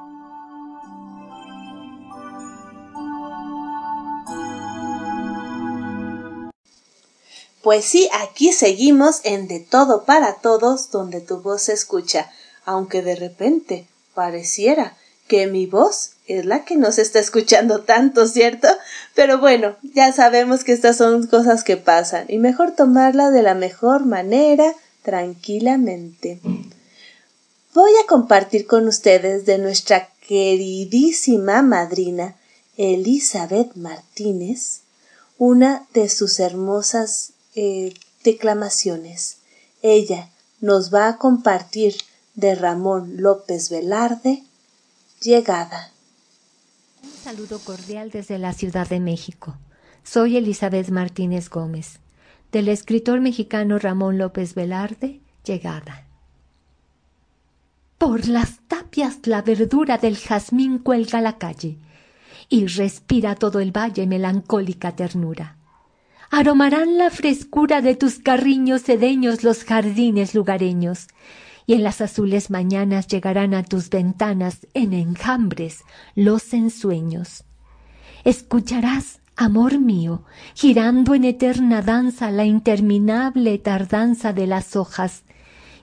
Pues 7.62 7.84
sí, 7.84 8.08
aquí 8.14 8.50
seguimos 8.54 9.20
en 9.24 9.46
De 9.46 9.60
Todo 9.60 10.06
para 10.06 10.36
Todos, 10.36 10.90
donde 10.90 11.20
tu 11.20 11.42
voz 11.42 11.62
se 11.62 11.74
escucha, 11.74 12.32
aunque 12.64 13.02
de 13.02 13.16
repente 13.16 13.86
pareciera 14.14 14.96
que 15.28 15.48
mi 15.48 15.66
voz 15.66 16.13
es 16.26 16.46
la 16.46 16.64
que 16.64 16.76
nos 16.76 16.98
está 16.98 17.18
escuchando 17.18 17.80
tanto, 17.82 18.26
¿cierto? 18.26 18.68
Pero 19.14 19.38
bueno, 19.38 19.76
ya 19.82 20.12
sabemos 20.12 20.64
que 20.64 20.72
estas 20.72 20.96
son 20.96 21.26
cosas 21.26 21.64
que 21.64 21.76
pasan 21.76 22.24
y 22.28 22.38
mejor 22.38 22.72
tomarla 22.72 23.30
de 23.30 23.42
la 23.42 23.54
mejor 23.54 24.06
manera, 24.06 24.74
tranquilamente. 25.02 26.40
Voy 27.74 27.90
a 28.02 28.06
compartir 28.06 28.66
con 28.66 28.88
ustedes 28.88 29.44
de 29.44 29.58
nuestra 29.58 30.08
queridísima 30.26 31.62
madrina 31.62 32.36
Elizabeth 32.76 33.74
Martínez 33.74 34.80
una 35.38 35.86
de 35.92 36.08
sus 36.08 36.40
hermosas 36.40 37.32
eh, 37.54 37.92
declamaciones. 38.22 39.38
Ella 39.82 40.30
nos 40.60 40.94
va 40.94 41.08
a 41.08 41.18
compartir 41.18 41.96
de 42.34 42.54
Ramón 42.54 43.16
López 43.18 43.70
Velarde, 43.70 44.42
Llegada. 45.20 45.93
Un 47.04 47.10
saludo 47.10 47.58
cordial 47.58 48.08
desde 48.08 48.38
la 48.38 48.54
Ciudad 48.54 48.88
de 48.88 48.98
México. 48.98 49.58
Soy 50.04 50.38
Elizabeth 50.38 50.88
Martínez 50.88 51.50
Gómez, 51.50 52.00
del 52.50 52.68
escritor 52.68 53.20
mexicano 53.20 53.78
Ramón 53.78 54.16
López 54.16 54.54
Velarde, 54.54 55.20
Llegada. 55.44 56.06
Por 57.98 58.26
las 58.26 58.60
tapias 58.68 59.26
la 59.26 59.42
verdura 59.42 59.98
del 59.98 60.16
jazmín 60.16 60.78
cuelga 60.78 61.20
la 61.20 61.36
calle 61.36 61.76
y 62.48 62.66
respira 62.68 63.34
todo 63.34 63.60
el 63.60 63.70
valle 63.70 64.06
melancólica 64.06 64.96
ternura. 64.96 65.58
Aromarán 66.30 66.96
la 66.96 67.10
frescura 67.10 67.82
de 67.82 67.96
tus 67.96 68.18
carriños 68.18 68.80
sedeños 68.80 69.44
los 69.44 69.64
jardines 69.64 70.34
lugareños 70.34 71.08
y 71.66 71.74
en 71.74 71.82
las 71.82 72.00
azules 72.00 72.50
mañanas 72.50 73.06
llegarán 73.06 73.54
a 73.54 73.62
tus 73.62 73.90
ventanas 73.90 74.66
en 74.74 74.92
enjambres 74.92 75.82
los 76.14 76.52
ensueños. 76.52 77.44
Escucharás, 78.24 79.20
amor 79.36 79.78
mío, 79.78 80.24
girando 80.54 81.14
en 81.14 81.24
eterna 81.24 81.82
danza 81.82 82.30
la 82.30 82.44
interminable 82.44 83.58
tardanza 83.58 84.32
de 84.32 84.46
las 84.46 84.76
hojas, 84.76 85.24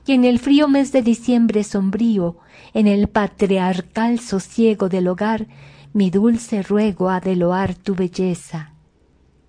y 0.05 0.13
en 0.13 0.25
el 0.25 0.39
frío 0.39 0.67
mes 0.67 0.91
de 0.91 1.03
diciembre 1.03 1.63
sombrío, 1.63 2.37
en 2.73 2.87
el 2.87 3.07
patriarcal 3.07 4.19
sosiego 4.19 4.89
del 4.89 5.07
hogar, 5.07 5.47
mi 5.93 6.09
dulce 6.09 6.63
ruego 6.63 7.09
ha 7.09 7.19
de 7.19 7.35
loar 7.35 7.75
tu 7.75 7.95
belleza. 7.95 8.73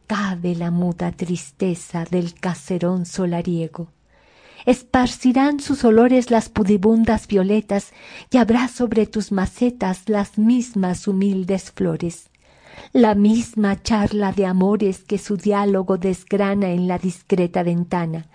Cabe 0.07 0.55
la 0.55 0.71
muda 0.71 1.13
tristeza 1.13 2.05
del 2.05 2.35
caserón 2.35 3.07
solariego 3.07 3.89
esparcirán 4.67 5.61
sus 5.61 5.85
olores 5.85 6.31
las 6.31 6.49
pudibundas 6.49 7.27
violetas 7.27 7.93
y 8.31 8.39
habrá 8.39 8.69
sobre 8.69 9.07
tus 9.07 9.33
macetas 9.33 10.09
las 10.09 10.39
mismas 10.39 11.09
humildes 11.09 11.73
flores. 11.73 12.31
La 12.93 13.15
misma 13.15 13.83
charla 13.83 14.33
de 14.33 14.47
amores 14.47 15.05
que 15.05 15.19
su 15.19 15.37
diálogo 15.37 15.99
desgrana 15.99 16.71
en 16.71 16.89
la 16.89 16.99
discreta 16.99 17.63
ventana. 17.63 18.27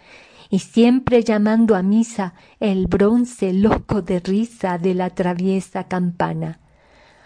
Y 0.49 0.59
siempre 0.59 1.23
llamando 1.23 1.75
a 1.75 1.81
misa 1.81 2.33
el 2.59 2.87
bronce 2.87 3.51
loco 3.51 4.01
de 4.01 4.19
risa 4.19 4.77
de 4.77 4.93
la 4.93 5.09
traviesa 5.09 5.85
campana. 5.85 6.59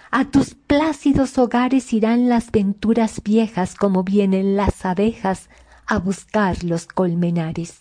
A 0.09 0.25
tus 0.25 0.55
plácidos 0.55 1.37
hogares 1.37 1.93
irán 1.93 2.29
las 2.29 2.51
venturas 2.51 3.21
viejas 3.23 3.75
como 3.75 4.03
vienen 4.03 4.55
las 4.55 4.85
abejas 4.85 5.49
a 5.85 5.99
buscar 5.99 6.63
los 6.63 6.87
colmenares 6.87 7.80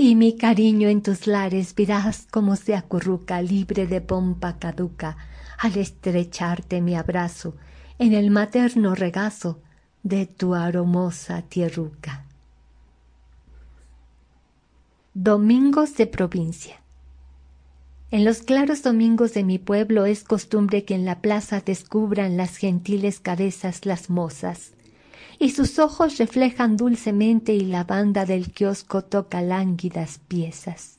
y 0.00 0.14
mi 0.14 0.34
cariño 0.34 0.88
en 0.88 1.02
tus 1.02 1.26
lares 1.26 1.74
verás 1.74 2.26
cómo 2.30 2.56
se 2.56 2.74
acurruca 2.74 3.42
libre 3.42 3.86
de 3.86 4.00
pompa 4.00 4.58
caduca 4.58 5.18
al 5.58 5.76
estrecharte 5.76 6.80
mi 6.80 6.96
abrazo 6.96 7.54
en 7.98 8.14
el 8.14 8.30
materno 8.30 8.94
regazo 8.94 9.60
de 10.02 10.24
tu 10.24 10.54
aromosa 10.54 11.42
tierruca. 11.42 12.24
Domingos 15.12 15.94
de 15.98 16.06
provincia. 16.06 16.80
En 18.10 18.24
los 18.24 18.40
claros 18.40 18.82
domingos 18.82 19.34
de 19.34 19.44
mi 19.44 19.58
pueblo 19.58 20.06
es 20.06 20.24
costumbre 20.24 20.86
que 20.86 20.94
en 20.94 21.04
la 21.04 21.20
plaza 21.20 21.60
descubran 21.60 22.38
las 22.38 22.56
gentiles 22.56 23.20
cabezas 23.20 23.84
las 23.84 24.08
mozas, 24.08 24.72
y 25.40 25.50
sus 25.50 25.78
ojos 25.78 26.18
reflejan 26.18 26.76
dulcemente 26.76 27.54
y 27.54 27.62
la 27.62 27.82
banda 27.82 28.26
del 28.26 28.52
kiosco 28.52 29.02
toca 29.02 29.40
lánguidas 29.40 30.20
piezas. 30.28 30.98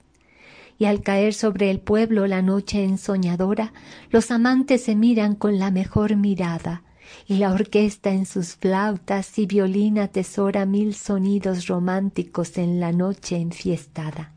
Y 0.79 0.85
al 0.85 1.03
caer 1.03 1.35
sobre 1.35 1.69
el 1.69 1.79
pueblo 1.79 2.25
la 2.25 2.41
noche 2.41 2.83
ensoñadora, 2.83 3.71
los 4.09 4.31
amantes 4.31 4.83
se 4.83 4.95
miran 4.95 5.35
con 5.35 5.59
la 5.59 5.69
mejor 5.69 6.15
mirada, 6.15 6.81
y 7.27 7.35
la 7.35 7.53
orquesta 7.53 8.09
en 8.09 8.25
sus 8.25 8.55
flautas 8.55 9.37
y 9.37 9.45
violín 9.45 9.99
atesora 9.99 10.65
mil 10.65 10.95
sonidos 10.95 11.67
románticos 11.67 12.57
en 12.57 12.79
la 12.79 12.91
noche 12.91 13.37
enfiestada. 13.37 14.33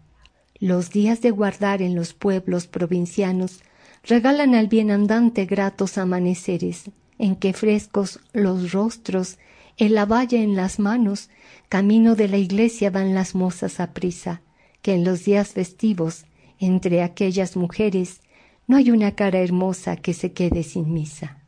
Los 0.60 0.90
días 0.90 1.22
de 1.22 1.30
guardar 1.30 1.80
en 1.80 1.94
los 1.94 2.12
pueblos 2.12 2.66
provincianos 2.66 3.62
regalan 4.02 4.54
al 4.54 4.68
bienandante 4.68 5.46
gratos 5.46 5.96
amaneceres, 5.96 6.90
en 7.18 7.36
que 7.36 7.54
frescos 7.54 8.20
los 8.34 8.72
rostros, 8.72 9.38
en 9.76 9.94
la 9.94 10.06
valla 10.06 10.40
en 10.40 10.56
las 10.56 10.78
manos, 10.78 11.30
camino 11.68 12.14
de 12.14 12.28
la 12.28 12.36
iglesia 12.36 12.90
van 12.90 13.14
las 13.14 13.34
mozas 13.34 13.80
a 13.80 13.92
prisa, 13.92 14.40
que 14.82 14.94
en 14.94 15.04
los 15.04 15.24
días 15.24 15.48
festivos, 15.48 16.24
entre 16.58 17.02
aquellas 17.02 17.56
mujeres, 17.56 18.20
no 18.66 18.76
hay 18.76 18.90
una 18.90 19.12
cara 19.12 19.40
hermosa 19.40 19.96
que 19.96 20.14
se 20.14 20.32
quede 20.32 20.62
sin 20.62 20.92
misa. 20.92 21.38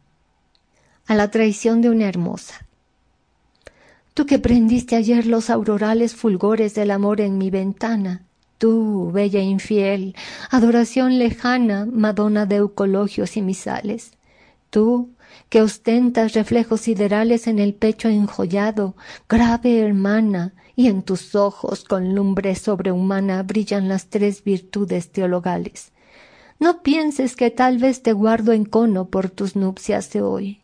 A 1.07 1.15
la 1.15 1.31
traición 1.31 1.81
de 1.81 1.91
una 1.91 2.09
hermosa. 2.09 2.67
Tú 4.15 4.27
que 4.27 4.39
prendiste 4.39 4.97
ayer 4.97 5.27
los 5.27 5.51
aurorales 5.51 6.15
fulgores 6.15 6.75
del 6.75 6.91
amor 6.91 7.21
en 7.21 7.39
mi 7.39 7.51
ventana, 7.51 8.25
tú, 8.59 9.11
bella 9.13 9.41
infiel, 9.41 10.17
adoración 10.51 11.19
lejana, 11.19 11.87
Madonna 11.87 12.47
de 12.47 12.57
eucologios 12.57 13.37
y 13.37 13.43
misales, 13.43 14.13
tú, 14.71 15.11
que 15.49 15.63
ostentas 15.63 16.33
reflejos 16.35 16.83
siderales 16.83 17.47
en 17.47 17.59
el 17.59 17.75
pecho 17.75 18.09
enjollado, 18.09 18.97
grave 19.29 19.81
hermana, 19.81 20.55
y 20.77 20.89
en 20.89 21.03
tus 21.03 21.35
ojos 21.35 21.85
con 21.85 22.15
lumbre 22.15 22.55
sobrehumana 22.55 23.43
brillan 23.43 23.89
las 23.89 24.09
tres 24.09 24.45
virtudes 24.45 25.11
teologales. 25.11 25.93
No 26.59 26.83
pienses 26.83 27.35
que 27.35 27.51
tal 27.51 27.79
vez 27.79 28.03
te 28.03 28.13
guardo 28.13 28.53
en 28.53 28.65
cono 28.65 29.09
por 29.09 29.31
tus 29.31 29.57
nupcias 29.57 30.13
de 30.13 30.23
hoy. 30.23 30.61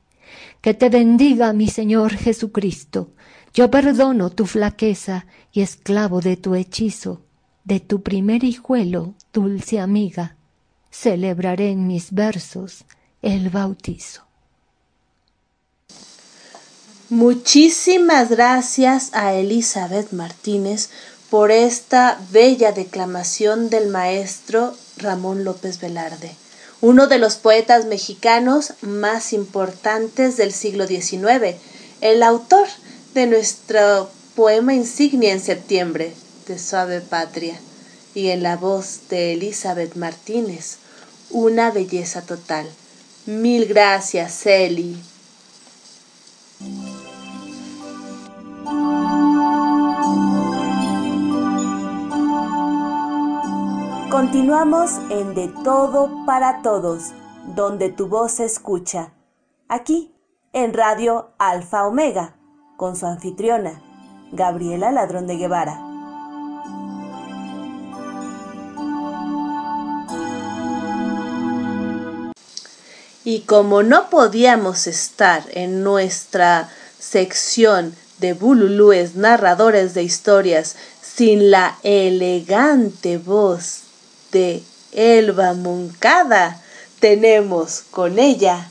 Que 0.61 0.75
te 0.75 0.91
bendiga 0.91 1.53
mi 1.53 1.69
Señor 1.69 2.13
Jesucristo. 2.13 3.11
Yo 3.55 3.71
perdono 3.71 4.31
tu 4.31 4.47
flaqueza 4.47 5.27
y 5.51 5.61
esclavo 5.61 6.21
de 6.21 6.37
tu 6.37 6.55
hechizo, 6.55 7.23
de 7.65 7.81
tu 7.81 8.03
primer 8.03 8.45
hijuelo, 8.45 9.15
dulce 9.33 9.81
amiga, 9.81 10.37
celebraré 10.91 11.71
en 11.71 11.87
mis 11.87 12.13
versos 12.13 12.85
el 13.21 13.51
bautizo. 13.51 14.32
Muchísimas 17.13 18.31
gracias 18.31 19.11
a 19.13 19.35
Elizabeth 19.35 20.13
Martínez 20.13 20.89
por 21.29 21.51
esta 21.51 22.19
bella 22.31 22.73
declamación 22.73 23.69
del 23.69 23.89
maestro 23.89 24.75
Ramón 24.97 25.45
López 25.45 25.79
Velarde, 25.79 26.35
uno 26.81 27.09
de 27.09 27.19
los 27.19 27.37
poetas 27.37 27.85
mexicanos 27.85 28.73
más 28.81 29.35
importantes 29.35 30.39
del 30.39 30.55
siglo 30.55 30.87
XIX, 30.87 31.57
el 32.01 32.23
autor 32.23 32.67
de 33.13 33.27
nuestro 33.27 34.09
poema 34.35 34.73
insignia 34.73 35.33
en 35.33 35.41
septiembre, 35.41 36.15
de 36.49 36.59
Suave 36.59 37.03
Patria, 37.03 37.61
y 38.15 38.29
en 38.29 38.43
la 38.43 38.57
voz 38.57 39.01
de 39.11 39.35
Elizabeth 39.35 39.97
Martínez, 39.97 40.79
una 41.29 41.71
belleza 41.73 42.23
total. 42.23 42.67
Mil 43.27 43.67
gracias, 43.67 44.47
Eli. 44.47 44.97
Continuamos 54.13 54.91
en 55.09 55.35
De 55.35 55.49
Todo 55.65 56.27
para 56.27 56.61
Todos, 56.61 57.13
donde 57.57 57.89
tu 57.89 58.09
voz 58.09 58.33
se 58.33 58.45
escucha. 58.45 59.15
Aquí, 59.69 60.15
en 60.53 60.75
Radio 60.75 61.31
Alfa 61.39 61.87
Omega, 61.87 62.37
con 62.77 62.95
su 62.95 63.07
anfitriona, 63.07 63.83
Gabriela 64.31 64.93
Ladrón 64.93 65.27
de 65.27 65.37
Guevara. 65.39 65.81
Y 73.25 73.41
como 73.47 73.83
no 73.83 74.11
podíamos 74.11 74.89
estar 74.89 75.43
en 75.53 75.83
nuestra 75.83 76.69
sección 76.99 77.97
de 78.19 78.35
Bululúes 78.35 79.15
narradores 79.15 79.95
de 79.95 80.03
historias 80.03 80.77
sin 81.01 81.51
la 81.51 81.79
elegante 81.83 83.17
voz 83.17 83.82
de 84.33 84.63
Elba 84.93 85.53
Moncada. 85.53 86.61
Tenemos 86.99 87.83
con 87.83 88.19
ella 88.19 88.71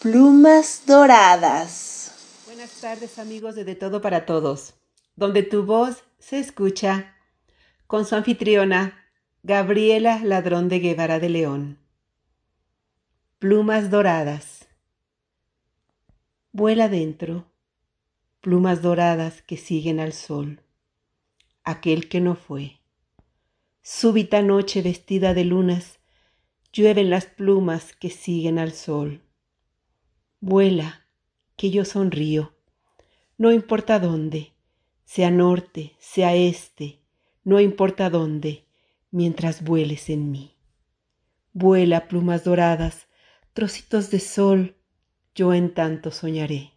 plumas 0.00 0.82
doradas. 0.86 2.42
Buenas 2.46 2.72
tardes 2.80 3.18
amigos 3.18 3.54
de 3.54 3.64
De 3.64 3.76
Todo 3.76 4.02
para 4.02 4.26
Todos, 4.26 4.74
donde 5.14 5.44
tu 5.44 5.64
voz 5.64 6.02
se 6.18 6.40
escucha 6.40 7.14
con 7.86 8.04
su 8.04 8.16
anfitriona 8.16 8.98
Gabriela 9.42 10.20
Ladrón 10.24 10.68
de 10.68 10.80
Guevara 10.80 11.20
de 11.20 11.28
León. 11.28 11.78
Plumas 13.38 13.90
doradas. 13.90 14.66
Vuela 16.52 16.88
dentro, 16.88 17.46
plumas 18.40 18.82
doradas 18.82 19.40
que 19.42 19.56
siguen 19.56 20.00
al 20.00 20.12
sol, 20.12 20.60
aquel 21.62 22.08
que 22.08 22.20
no 22.20 22.34
fue 22.34 22.79
súbita 23.82 24.42
noche 24.42 24.82
vestida 24.82 25.34
de 25.34 25.44
lunas, 25.44 25.98
llueven 26.72 27.10
las 27.10 27.26
plumas 27.26 27.94
que 27.94 28.10
siguen 28.10 28.58
al 28.58 28.72
sol. 28.72 29.22
Vuela, 30.40 31.06
que 31.56 31.70
yo 31.70 31.84
sonrío, 31.84 32.54
no 33.36 33.52
importa 33.52 33.98
dónde, 33.98 34.52
sea 35.04 35.30
norte, 35.30 35.96
sea 35.98 36.34
este, 36.34 37.00
no 37.42 37.58
importa 37.58 38.10
dónde, 38.10 38.66
mientras 39.10 39.64
vueles 39.64 40.10
en 40.10 40.30
mí. 40.30 40.56
Vuela, 41.52 42.06
plumas 42.06 42.44
doradas, 42.44 43.08
trocitos 43.52 44.10
de 44.10 44.20
sol, 44.20 44.76
yo 45.34 45.52
en 45.52 45.74
tanto 45.74 46.10
soñaré. 46.10 46.74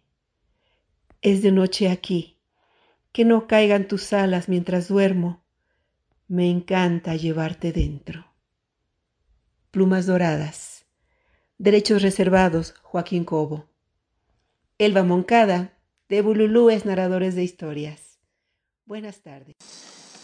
Es 1.22 1.42
de 1.42 1.52
noche 1.52 1.88
aquí, 1.88 2.38
que 3.12 3.24
no 3.24 3.46
caigan 3.46 3.86
tus 3.86 4.12
alas 4.12 4.48
mientras 4.48 4.88
duermo, 4.88 5.43
me 6.28 6.50
encanta 6.50 7.16
llevarte 7.16 7.72
dentro. 7.72 8.26
Plumas 9.70 10.06
doradas. 10.06 10.86
Derechos 11.58 12.02
reservados, 12.02 12.74
Joaquín 12.82 13.24
Cobo. 13.24 13.68
Elba 14.78 15.02
Moncada, 15.02 15.74
de 16.08 16.22
Bululúes 16.22 16.84
Narradores 16.84 17.34
de 17.34 17.44
Historias. 17.44 18.18
Buenas 18.86 19.20
tardes. 19.20 19.56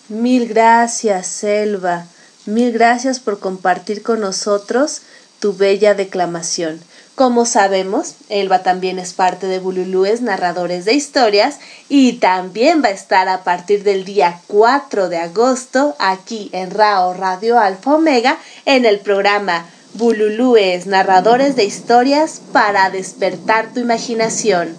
Mil 0.08 0.48
gracias, 0.48 1.44
Elba. 1.44 2.06
Mil 2.46 2.72
gracias 2.72 3.20
por 3.20 3.38
compartir 3.38 4.02
con 4.02 4.20
nosotros 4.20 5.02
tu 5.40 5.54
bella 5.54 5.94
declamación. 5.94 6.80
Como 7.16 7.44
sabemos, 7.44 8.14
Elba 8.28 8.62
también 8.62 8.98
es 8.98 9.12
parte 9.12 9.46
de 9.46 9.58
Bululúes 9.58 10.22
Narradores 10.22 10.84
de 10.84 10.94
Historias 10.94 11.58
y 11.88 12.14
también 12.14 12.82
va 12.82 12.88
a 12.88 12.92
estar 12.92 13.28
a 13.28 13.42
partir 13.44 13.82
del 13.82 14.04
día 14.04 14.40
4 14.46 15.08
de 15.08 15.18
agosto 15.18 15.96
aquí 15.98 16.48
en 16.52 16.70
RAO 16.70 17.12
Radio 17.14 17.58
Alfa 17.58 17.96
Omega 17.96 18.38
en 18.64 18.86
el 18.86 19.00
programa 19.00 19.66
Bululúes 19.94 20.86
Narradores 20.86 21.56
de 21.56 21.64
Historias 21.64 22.40
para 22.52 22.88
despertar 22.90 23.72
tu 23.74 23.80
imaginación, 23.80 24.74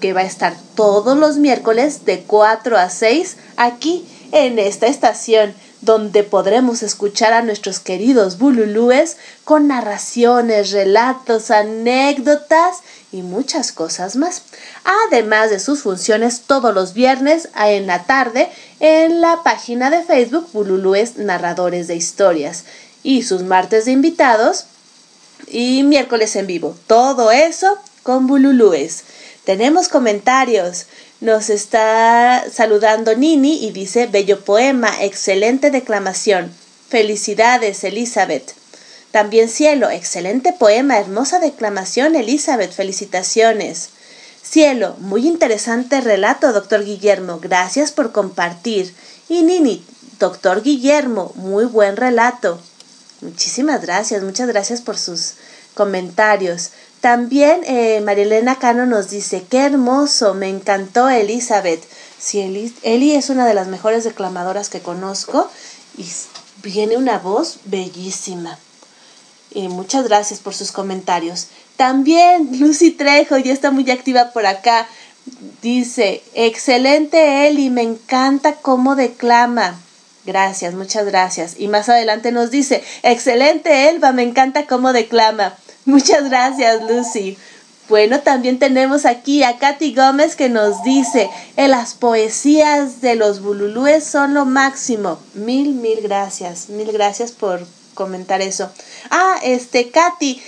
que 0.00 0.12
va 0.12 0.22
a 0.22 0.24
estar 0.24 0.56
todos 0.74 1.16
los 1.16 1.36
miércoles 1.36 2.04
de 2.04 2.20
4 2.20 2.76
a 2.76 2.88
6 2.88 3.36
aquí 3.56 4.04
en 4.32 4.58
esta 4.58 4.86
estación 4.86 5.54
donde 5.80 6.24
podremos 6.24 6.82
escuchar 6.82 7.32
a 7.32 7.42
nuestros 7.42 7.78
queridos 7.78 8.38
bululúes 8.38 9.16
con 9.44 9.68
narraciones, 9.68 10.72
relatos, 10.72 11.50
anécdotas 11.50 12.78
y 13.12 13.22
muchas 13.22 13.72
cosas 13.72 14.16
más. 14.16 14.42
Además 15.10 15.50
de 15.50 15.60
sus 15.60 15.82
funciones 15.82 16.42
todos 16.46 16.74
los 16.74 16.94
viernes 16.94 17.48
en 17.56 17.86
la 17.86 18.04
tarde 18.04 18.48
en 18.80 19.20
la 19.20 19.42
página 19.42 19.90
de 19.90 20.02
Facebook 20.02 20.48
Bululúes 20.52 21.16
Narradores 21.16 21.86
de 21.86 21.96
Historias 21.96 22.64
y 23.02 23.22
sus 23.22 23.42
martes 23.42 23.84
de 23.84 23.92
invitados 23.92 24.66
y 25.46 25.82
miércoles 25.84 26.34
en 26.36 26.46
vivo. 26.46 26.76
Todo 26.86 27.30
eso 27.30 27.78
con 28.02 28.26
Bululúes. 28.26 29.04
Tenemos 29.44 29.88
comentarios. 29.88 30.86
Nos 31.20 31.50
está 31.50 32.44
saludando 32.52 33.16
Nini 33.16 33.66
y 33.66 33.72
dice, 33.72 34.06
bello 34.06 34.44
poema, 34.44 35.02
excelente 35.02 35.72
declamación. 35.72 36.52
Felicidades, 36.88 37.82
Elizabeth. 37.82 38.54
También 39.10 39.48
Cielo, 39.48 39.90
excelente 39.90 40.52
poema, 40.52 40.98
hermosa 40.98 41.40
declamación, 41.40 42.14
Elizabeth, 42.14 42.72
felicitaciones. 42.72 43.88
Cielo, 44.42 44.94
muy 45.00 45.26
interesante 45.26 46.00
relato, 46.00 46.52
doctor 46.52 46.84
Guillermo. 46.84 47.40
Gracias 47.40 47.90
por 47.90 48.12
compartir. 48.12 48.94
Y 49.28 49.42
Nini, 49.42 49.84
doctor 50.20 50.62
Guillermo, 50.62 51.32
muy 51.34 51.64
buen 51.64 51.96
relato. 51.96 52.60
Muchísimas 53.22 53.82
gracias, 53.82 54.22
muchas 54.22 54.46
gracias 54.46 54.80
por 54.82 54.96
sus 54.96 55.34
comentarios. 55.74 56.70
También 57.08 57.62
eh, 57.64 58.02
Marilena 58.02 58.58
Cano 58.58 58.84
nos 58.84 59.08
dice, 59.08 59.42
qué 59.48 59.60
hermoso, 59.60 60.34
me 60.34 60.50
encantó 60.50 61.08
Elizabeth. 61.08 61.82
Sí, 62.18 62.38
Eli, 62.82 63.14
es 63.14 63.30
una 63.30 63.46
de 63.46 63.54
las 63.54 63.66
mejores 63.66 64.04
declamadoras 64.04 64.68
que 64.68 64.80
conozco 64.80 65.50
y 65.96 66.04
viene 66.62 66.98
una 66.98 67.18
voz 67.18 67.60
bellísima. 67.64 68.58
Y 69.50 69.68
muchas 69.68 70.06
gracias 70.06 70.40
por 70.40 70.52
sus 70.52 70.70
comentarios. 70.70 71.46
También 71.78 72.50
Lucy 72.60 72.90
Trejo 72.90 73.38
ya 73.38 73.54
está 73.54 73.70
muy 73.70 73.90
activa 73.90 74.32
por 74.32 74.44
acá. 74.44 74.86
Dice, 75.62 76.22
excelente 76.34 77.48
Eli, 77.48 77.70
me 77.70 77.84
encanta 77.84 78.56
cómo 78.56 78.96
declama. 78.96 79.80
Gracias, 80.26 80.74
muchas 80.74 81.06
gracias. 81.06 81.54
Y 81.56 81.68
más 81.68 81.88
adelante 81.88 82.32
nos 82.32 82.50
dice, 82.50 82.84
excelente 83.02 83.88
Elba, 83.88 84.12
me 84.12 84.24
encanta 84.24 84.66
cómo 84.66 84.92
declama. 84.92 85.56
Muchas 85.84 86.28
gracias, 86.28 86.82
Lucy. 86.88 87.36
Bueno, 87.88 88.20
también 88.20 88.58
tenemos 88.58 89.06
aquí 89.06 89.42
a 89.42 89.58
Katy 89.58 89.94
Gómez 89.94 90.36
que 90.36 90.50
nos 90.50 90.82
dice, 90.82 91.30
en 91.56 91.70
las 91.70 91.94
poesías 91.94 93.00
de 93.00 93.14
los 93.14 93.40
bululúes 93.40 94.04
son 94.04 94.34
lo 94.34 94.44
máximo. 94.44 95.18
Mil, 95.32 95.72
mil 95.72 96.02
gracias. 96.02 96.68
Mil 96.68 96.92
gracias 96.92 97.32
por 97.32 97.66
comentar 97.94 98.42
eso. 98.42 98.70
Ah, 99.10 99.36
este, 99.42 99.90
Katy, 99.90 100.42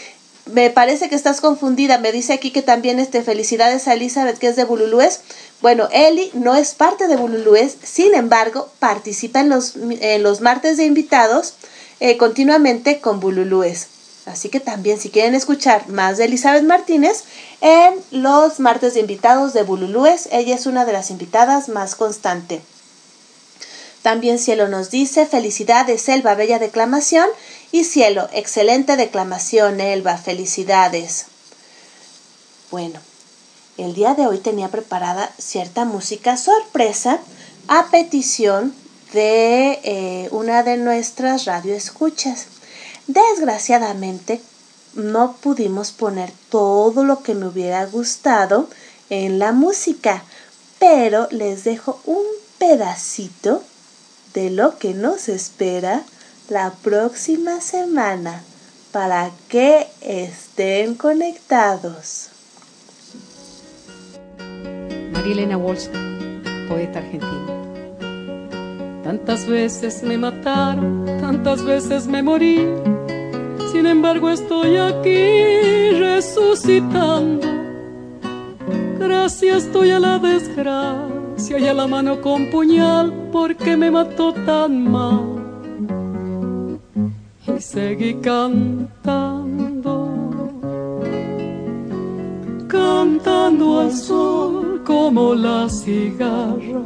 me 0.53 0.69
parece 0.69 1.09
que 1.09 1.15
estás 1.15 1.41
confundida. 1.41 1.97
Me 1.97 2.13
dice 2.13 2.35
aquí 2.35 2.51
que 2.51 2.61
también 2.61 2.99
este, 2.99 3.23
felicidades 3.23 3.89
a 3.89 3.95
Elizabeth, 3.95 4.37
que 4.37 4.49
es 4.49 4.57
de 4.57 4.65
Bululúes. 4.65 5.21
Bueno, 5.63 5.89
Eli 5.93 6.31
no 6.35 6.55
es 6.57 6.75
parte 6.75 7.07
de 7.09 7.17
Bululúes, 7.17 7.77
sin 7.83 8.15
embargo, 8.15 8.71
participa 8.79 9.41
en 9.41 9.49
los, 9.49 9.77
en 9.77 10.23
los 10.23 10.43
martes 10.43 10.77
de 10.77 10.85
invitados 10.85 11.55
eh, 12.01 12.19
continuamente 12.19 13.01
con 13.01 13.19
Bululúes. 13.19 13.89
Así 14.27 14.49
que 14.49 14.61
también 14.61 14.99
si 15.01 15.11
quieren 15.11 15.35
escuchar 15.35 15.89
más 15.89 16.19
de 16.19 16.27
Elizabeth 16.27 16.63
Martínez, 16.63 17.25
en 17.61 17.95
los 18.11 18.61
martes 18.61 18.95
de 18.95 19.01
invitados 19.01 19.53
de 19.55 19.63
Bululúes, 19.63 20.29
ella 20.31 20.55
es 20.55 20.67
una 20.67 20.85
de 20.85 20.93
las 20.93 21.11
invitadas 21.11 21.69
más 21.69 21.95
constante. 21.95 22.61
También 24.03 24.39
Cielo 24.39 24.69
nos 24.69 24.91
dice, 24.91 25.27
felicidades 25.27 26.09
Elba, 26.09 26.35
bella 26.35 26.59
declamación. 26.59 27.29
Y 27.73 27.85
Cielo, 27.85 28.29
excelente 28.33 28.97
declamación 28.97 29.81
Elba, 29.81 30.17
felicidades. 30.17 31.27
Bueno, 32.71 33.01
el 33.77 33.95
día 33.95 34.15
de 34.15 34.27
hoy 34.27 34.39
tenía 34.39 34.69
preparada 34.69 35.31
cierta 35.39 35.85
música 35.85 36.37
sorpresa 36.37 37.19
a 37.69 37.89
petición 37.91 38.75
de 39.13 39.81
eh, 39.85 40.29
una 40.31 40.63
de 40.63 40.77
nuestras 40.77 41.45
radioescuchas. 41.45 42.47
Desgraciadamente, 43.13 44.41
no 44.95 45.33
pudimos 45.33 45.91
poner 45.91 46.31
todo 46.49 47.03
lo 47.03 47.25
que 47.25 47.35
me 47.35 47.47
hubiera 47.47 47.85
gustado 47.87 48.69
en 49.09 49.41
la 49.41 49.51
música, 49.51 50.23
pero 50.79 51.27
les 51.33 51.65
dejo 51.65 52.01
un 52.07 52.23
pedacito 52.59 53.65
de 54.33 54.51
lo 54.51 54.79
que 54.79 54.95
nos 54.95 55.29
espera 55.29 56.05
la 56.49 56.73
próxima 56.85 57.61
semana 57.61 58.45
para 58.93 59.33
que 59.49 59.89
estén 60.03 60.95
conectados. 60.95 62.29
María 65.13 65.33
Elena 65.33 65.57
Walsh, 65.57 65.89
poeta 66.69 67.01
argentina. 67.01 67.57
Tantas 69.03 69.47
veces 69.49 70.05
me 70.05 70.17
mataron, 70.17 71.05
tantas 71.21 71.65
veces 71.65 72.07
me 72.07 72.23
morí 72.23 72.65
sin 73.71 73.87
embargo 73.87 74.31
estoy 74.31 74.77
aquí 74.77 75.91
resucitando. 75.99 77.47
Gracias 78.99 79.65
estoy 79.65 79.91
a 79.91 80.01
la 80.01 80.19
desgracia 80.19 81.59
y 81.59 81.67
a 81.67 81.75
la 81.75 81.87
mano 81.87 82.21
con 82.21 82.51
puñal 82.51 83.13
porque 83.31 83.77
me 83.77 83.91
mató 83.91 84.33
tan 84.33 84.91
mal. 84.91 85.41
Y 87.47 87.61
seguí 87.61 88.15
cantando, 88.15 88.89
cantando 92.69 93.81
al 93.81 93.93
sol 93.93 94.83
como 94.85 95.35
la 95.35 95.69
cigarra, 95.69 96.83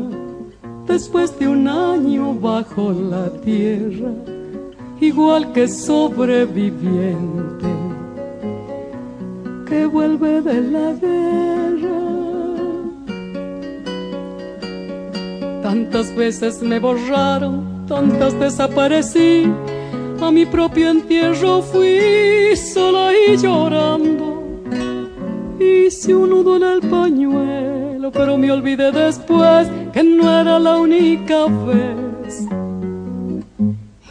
después 0.86 1.38
de 1.38 1.48
un 1.48 1.66
año 1.66 2.34
bajo 2.34 2.92
la 2.92 3.30
tierra 3.40 4.12
igual 5.06 5.52
que 5.52 5.68
sobreviviente 5.68 7.66
que 9.66 9.86
vuelve 9.86 10.40
de 10.40 10.60
la 10.74 10.92
guerra. 10.92 12.00
Tantas 15.62 16.14
veces 16.14 16.62
me 16.62 16.78
borraron, 16.78 17.86
tantas 17.86 18.38
desaparecí, 18.38 19.50
a 20.20 20.30
mi 20.30 20.46
propio 20.46 20.90
entierro 20.90 21.62
fui 21.62 22.56
sola 22.56 23.12
y 23.12 23.36
llorando. 23.36 24.42
Hice 25.58 26.14
un 26.14 26.30
nudo 26.30 26.56
en 26.56 26.62
el 26.62 26.80
pañuelo, 26.88 28.10
pero 28.10 28.36
me 28.36 28.50
olvidé 28.50 28.92
después 28.92 29.68
que 29.92 30.02
no 30.02 30.30
era 30.40 30.58
la 30.58 30.76
única 30.76 31.46
vez 31.46 32.13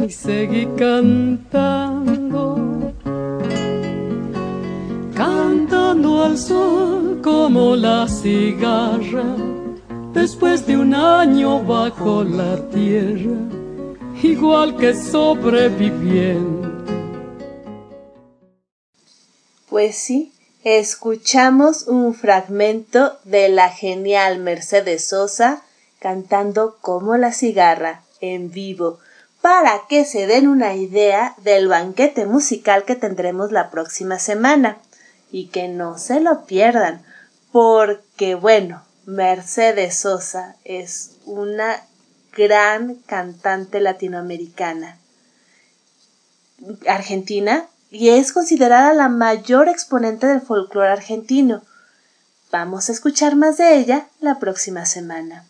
y 0.06 0.10
seguí 0.12 0.68
cantando, 0.78 2.58
cantando 5.16 6.24
al 6.24 6.38
sol 6.38 7.22
como 7.24 7.78
la 7.78 8.08
cigarra, 8.10 9.36
después 10.14 10.68
de 10.68 10.76
un 10.76 10.94
año 10.94 11.64
bajo 11.64 12.24
la 12.26 12.58
tierra, 12.70 13.38
igual 14.22 14.76
que 14.76 14.94
sobreviviente. 14.94 16.68
Pues 19.70 19.96
sí, 19.96 20.34
escuchamos 20.66 21.88
un 21.88 22.14
fragmento 22.14 23.18
de 23.24 23.48
la 23.48 23.70
genial 23.70 24.40
Mercedes 24.40 25.06
Sosa 25.06 25.64
cantando 26.00 26.76
como 26.82 27.16
la 27.16 27.32
cigarra 27.32 28.04
en 28.20 28.52
vivo 28.52 29.00
para 29.44 29.88
que 29.90 30.06
se 30.06 30.26
den 30.26 30.48
una 30.48 30.74
idea 30.74 31.36
del 31.40 31.68
banquete 31.68 32.26
musical 32.26 32.86
que 32.86 32.95
tendremos 32.95 33.52
la 33.52 33.72
próxima 33.72 34.18
semana 34.18 34.78
y 35.34 35.48
que 35.48 35.68
no 35.68 35.98
se 35.98 36.22
lo 36.22 36.45
pierdan, 36.45 37.03
porque 37.52 38.36
bueno, 38.36 38.86
Mercedes 39.06 39.98
Sosa 39.98 40.56
es 40.64 41.18
una 41.26 41.82
gran 42.32 42.95
cantante 43.06 43.82
latinoamericana 43.82 44.98
argentina 46.88 47.68
y 47.91 48.11
es 48.11 48.32
considerada 48.32 48.94
la 48.94 49.10
mayor 49.10 49.68
exponente 49.68 50.26
del 50.26 50.40
folclore 50.40 50.88
argentino. 50.88 51.64
Vamos 52.49 52.88
a 52.88 52.94
escuchar 52.94 53.36
más 53.36 53.57
de 53.57 53.76
ella 53.76 54.07
la 54.22 54.40
próxima 54.40 54.86
semana. 54.86 55.45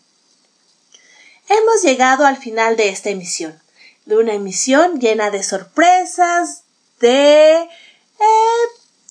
Hemos 1.48 1.80
llegado 1.84 2.26
al 2.26 2.36
final 2.36 2.76
de 2.76 2.88
esta 2.88 3.10
emisión 3.10 3.62
de 4.06 4.16
una 4.16 4.34
emisión 4.34 5.00
llena 5.00 5.30
de 5.30 5.42
sorpresas, 5.42 6.62
de 7.00 7.54
eh, 7.54 7.68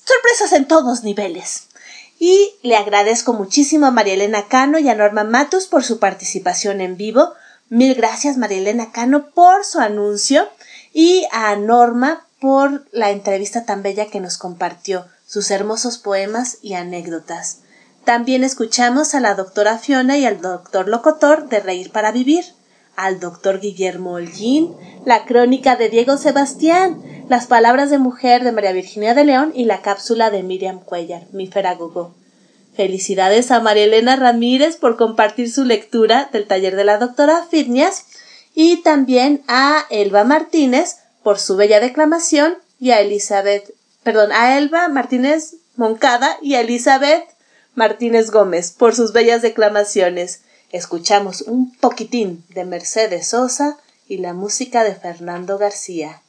sorpresas 0.04 0.52
en 0.52 0.66
todos 0.66 1.02
niveles. 1.02 1.68
Y 2.18 2.54
le 2.62 2.76
agradezco 2.76 3.32
muchísimo 3.32 3.86
a 3.86 3.90
María 3.90 4.14
Elena 4.14 4.46
Cano 4.48 4.78
y 4.78 4.88
a 4.88 4.94
Norma 4.94 5.24
Matus 5.24 5.66
por 5.66 5.84
su 5.84 5.98
participación 5.98 6.80
en 6.80 6.96
vivo. 6.96 7.32
Mil 7.68 7.94
gracias 7.94 8.36
María 8.36 8.58
Elena 8.58 8.92
Cano 8.92 9.30
por 9.30 9.64
su 9.64 9.80
anuncio 9.80 10.48
y 10.92 11.26
a 11.32 11.56
Norma 11.56 12.26
por 12.40 12.86
la 12.92 13.10
entrevista 13.10 13.64
tan 13.64 13.82
bella 13.82 14.06
que 14.06 14.20
nos 14.20 14.38
compartió, 14.38 15.06
sus 15.26 15.50
hermosos 15.50 15.98
poemas 15.98 16.58
y 16.62 16.74
anécdotas. 16.74 17.58
También 18.04 18.44
escuchamos 18.44 19.14
a 19.14 19.20
la 19.20 19.34
doctora 19.34 19.78
Fiona 19.78 20.18
y 20.18 20.26
al 20.26 20.40
doctor 20.40 20.88
Locotor 20.88 21.48
de 21.48 21.60
Reír 21.60 21.90
para 21.90 22.12
Vivir 22.12 22.53
al 22.96 23.20
doctor 23.20 23.60
Guillermo 23.60 24.12
Holguín, 24.12 24.74
la 25.04 25.24
crónica 25.24 25.76
de 25.76 25.88
Diego 25.88 26.16
Sebastián, 26.16 27.02
las 27.28 27.46
palabras 27.46 27.90
de 27.90 27.98
mujer 27.98 28.44
de 28.44 28.52
María 28.52 28.72
Virginia 28.72 29.14
de 29.14 29.24
León 29.24 29.52
y 29.54 29.64
la 29.64 29.82
cápsula 29.82 30.30
de 30.30 30.42
Miriam 30.42 30.80
Cuellar, 30.80 31.22
mi 31.32 31.46
Feragogo. 31.46 32.14
Felicidades 32.74 33.50
a 33.50 33.60
María 33.60 33.84
Elena 33.84 34.16
Ramírez 34.16 34.76
por 34.76 34.96
compartir 34.96 35.50
su 35.50 35.64
lectura 35.64 36.28
del 36.32 36.46
taller 36.46 36.76
de 36.76 36.84
la 36.84 36.98
doctora 36.98 37.46
Fitnias 37.48 38.04
y 38.54 38.82
también 38.82 39.42
a 39.48 39.86
Elba 39.90 40.24
Martínez 40.24 40.96
por 41.22 41.38
su 41.38 41.56
bella 41.56 41.80
declamación 41.80 42.56
y 42.80 42.90
a 42.90 43.00
Elizabeth, 43.00 43.72
perdón, 44.02 44.32
a 44.32 44.58
Elba 44.58 44.88
Martínez 44.88 45.56
Moncada 45.76 46.36
y 46.42 46.54
a 46.54 46.60
Elizabeth 46.60 47.24
Martínez 47.74 48.30
Gómez 48.30 48.72
por 48.72 48.94
sus 48.94 49.12
bellas 49.12 49.42
declamaciones. 49.42 50.42
Escuchamos 50.74 51.42
un 51.42 51.72
poquitín 51.72 52.42
de 52.48 52.64
Mercedes 52.64 53.28
Sosa 53.28 53.78
y 54.08 54.18
la 54.18 54.32
música 54.32 54.82
de 54.82 54.96
Fernando 54.96 55.56
García. 55.56 56.20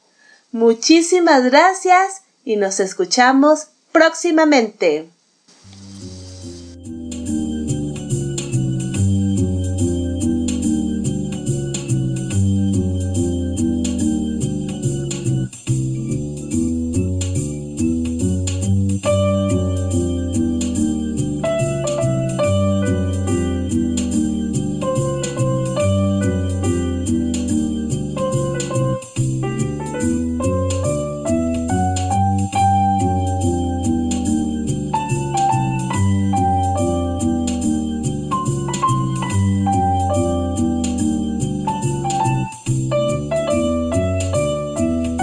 Muchísimas 0.52 1.42
gracias 1.46 2.22
y 2.44 2.54
nos 2.54 2.78
escuchamos 2.78 3.70
próximamente. 3.90 5.10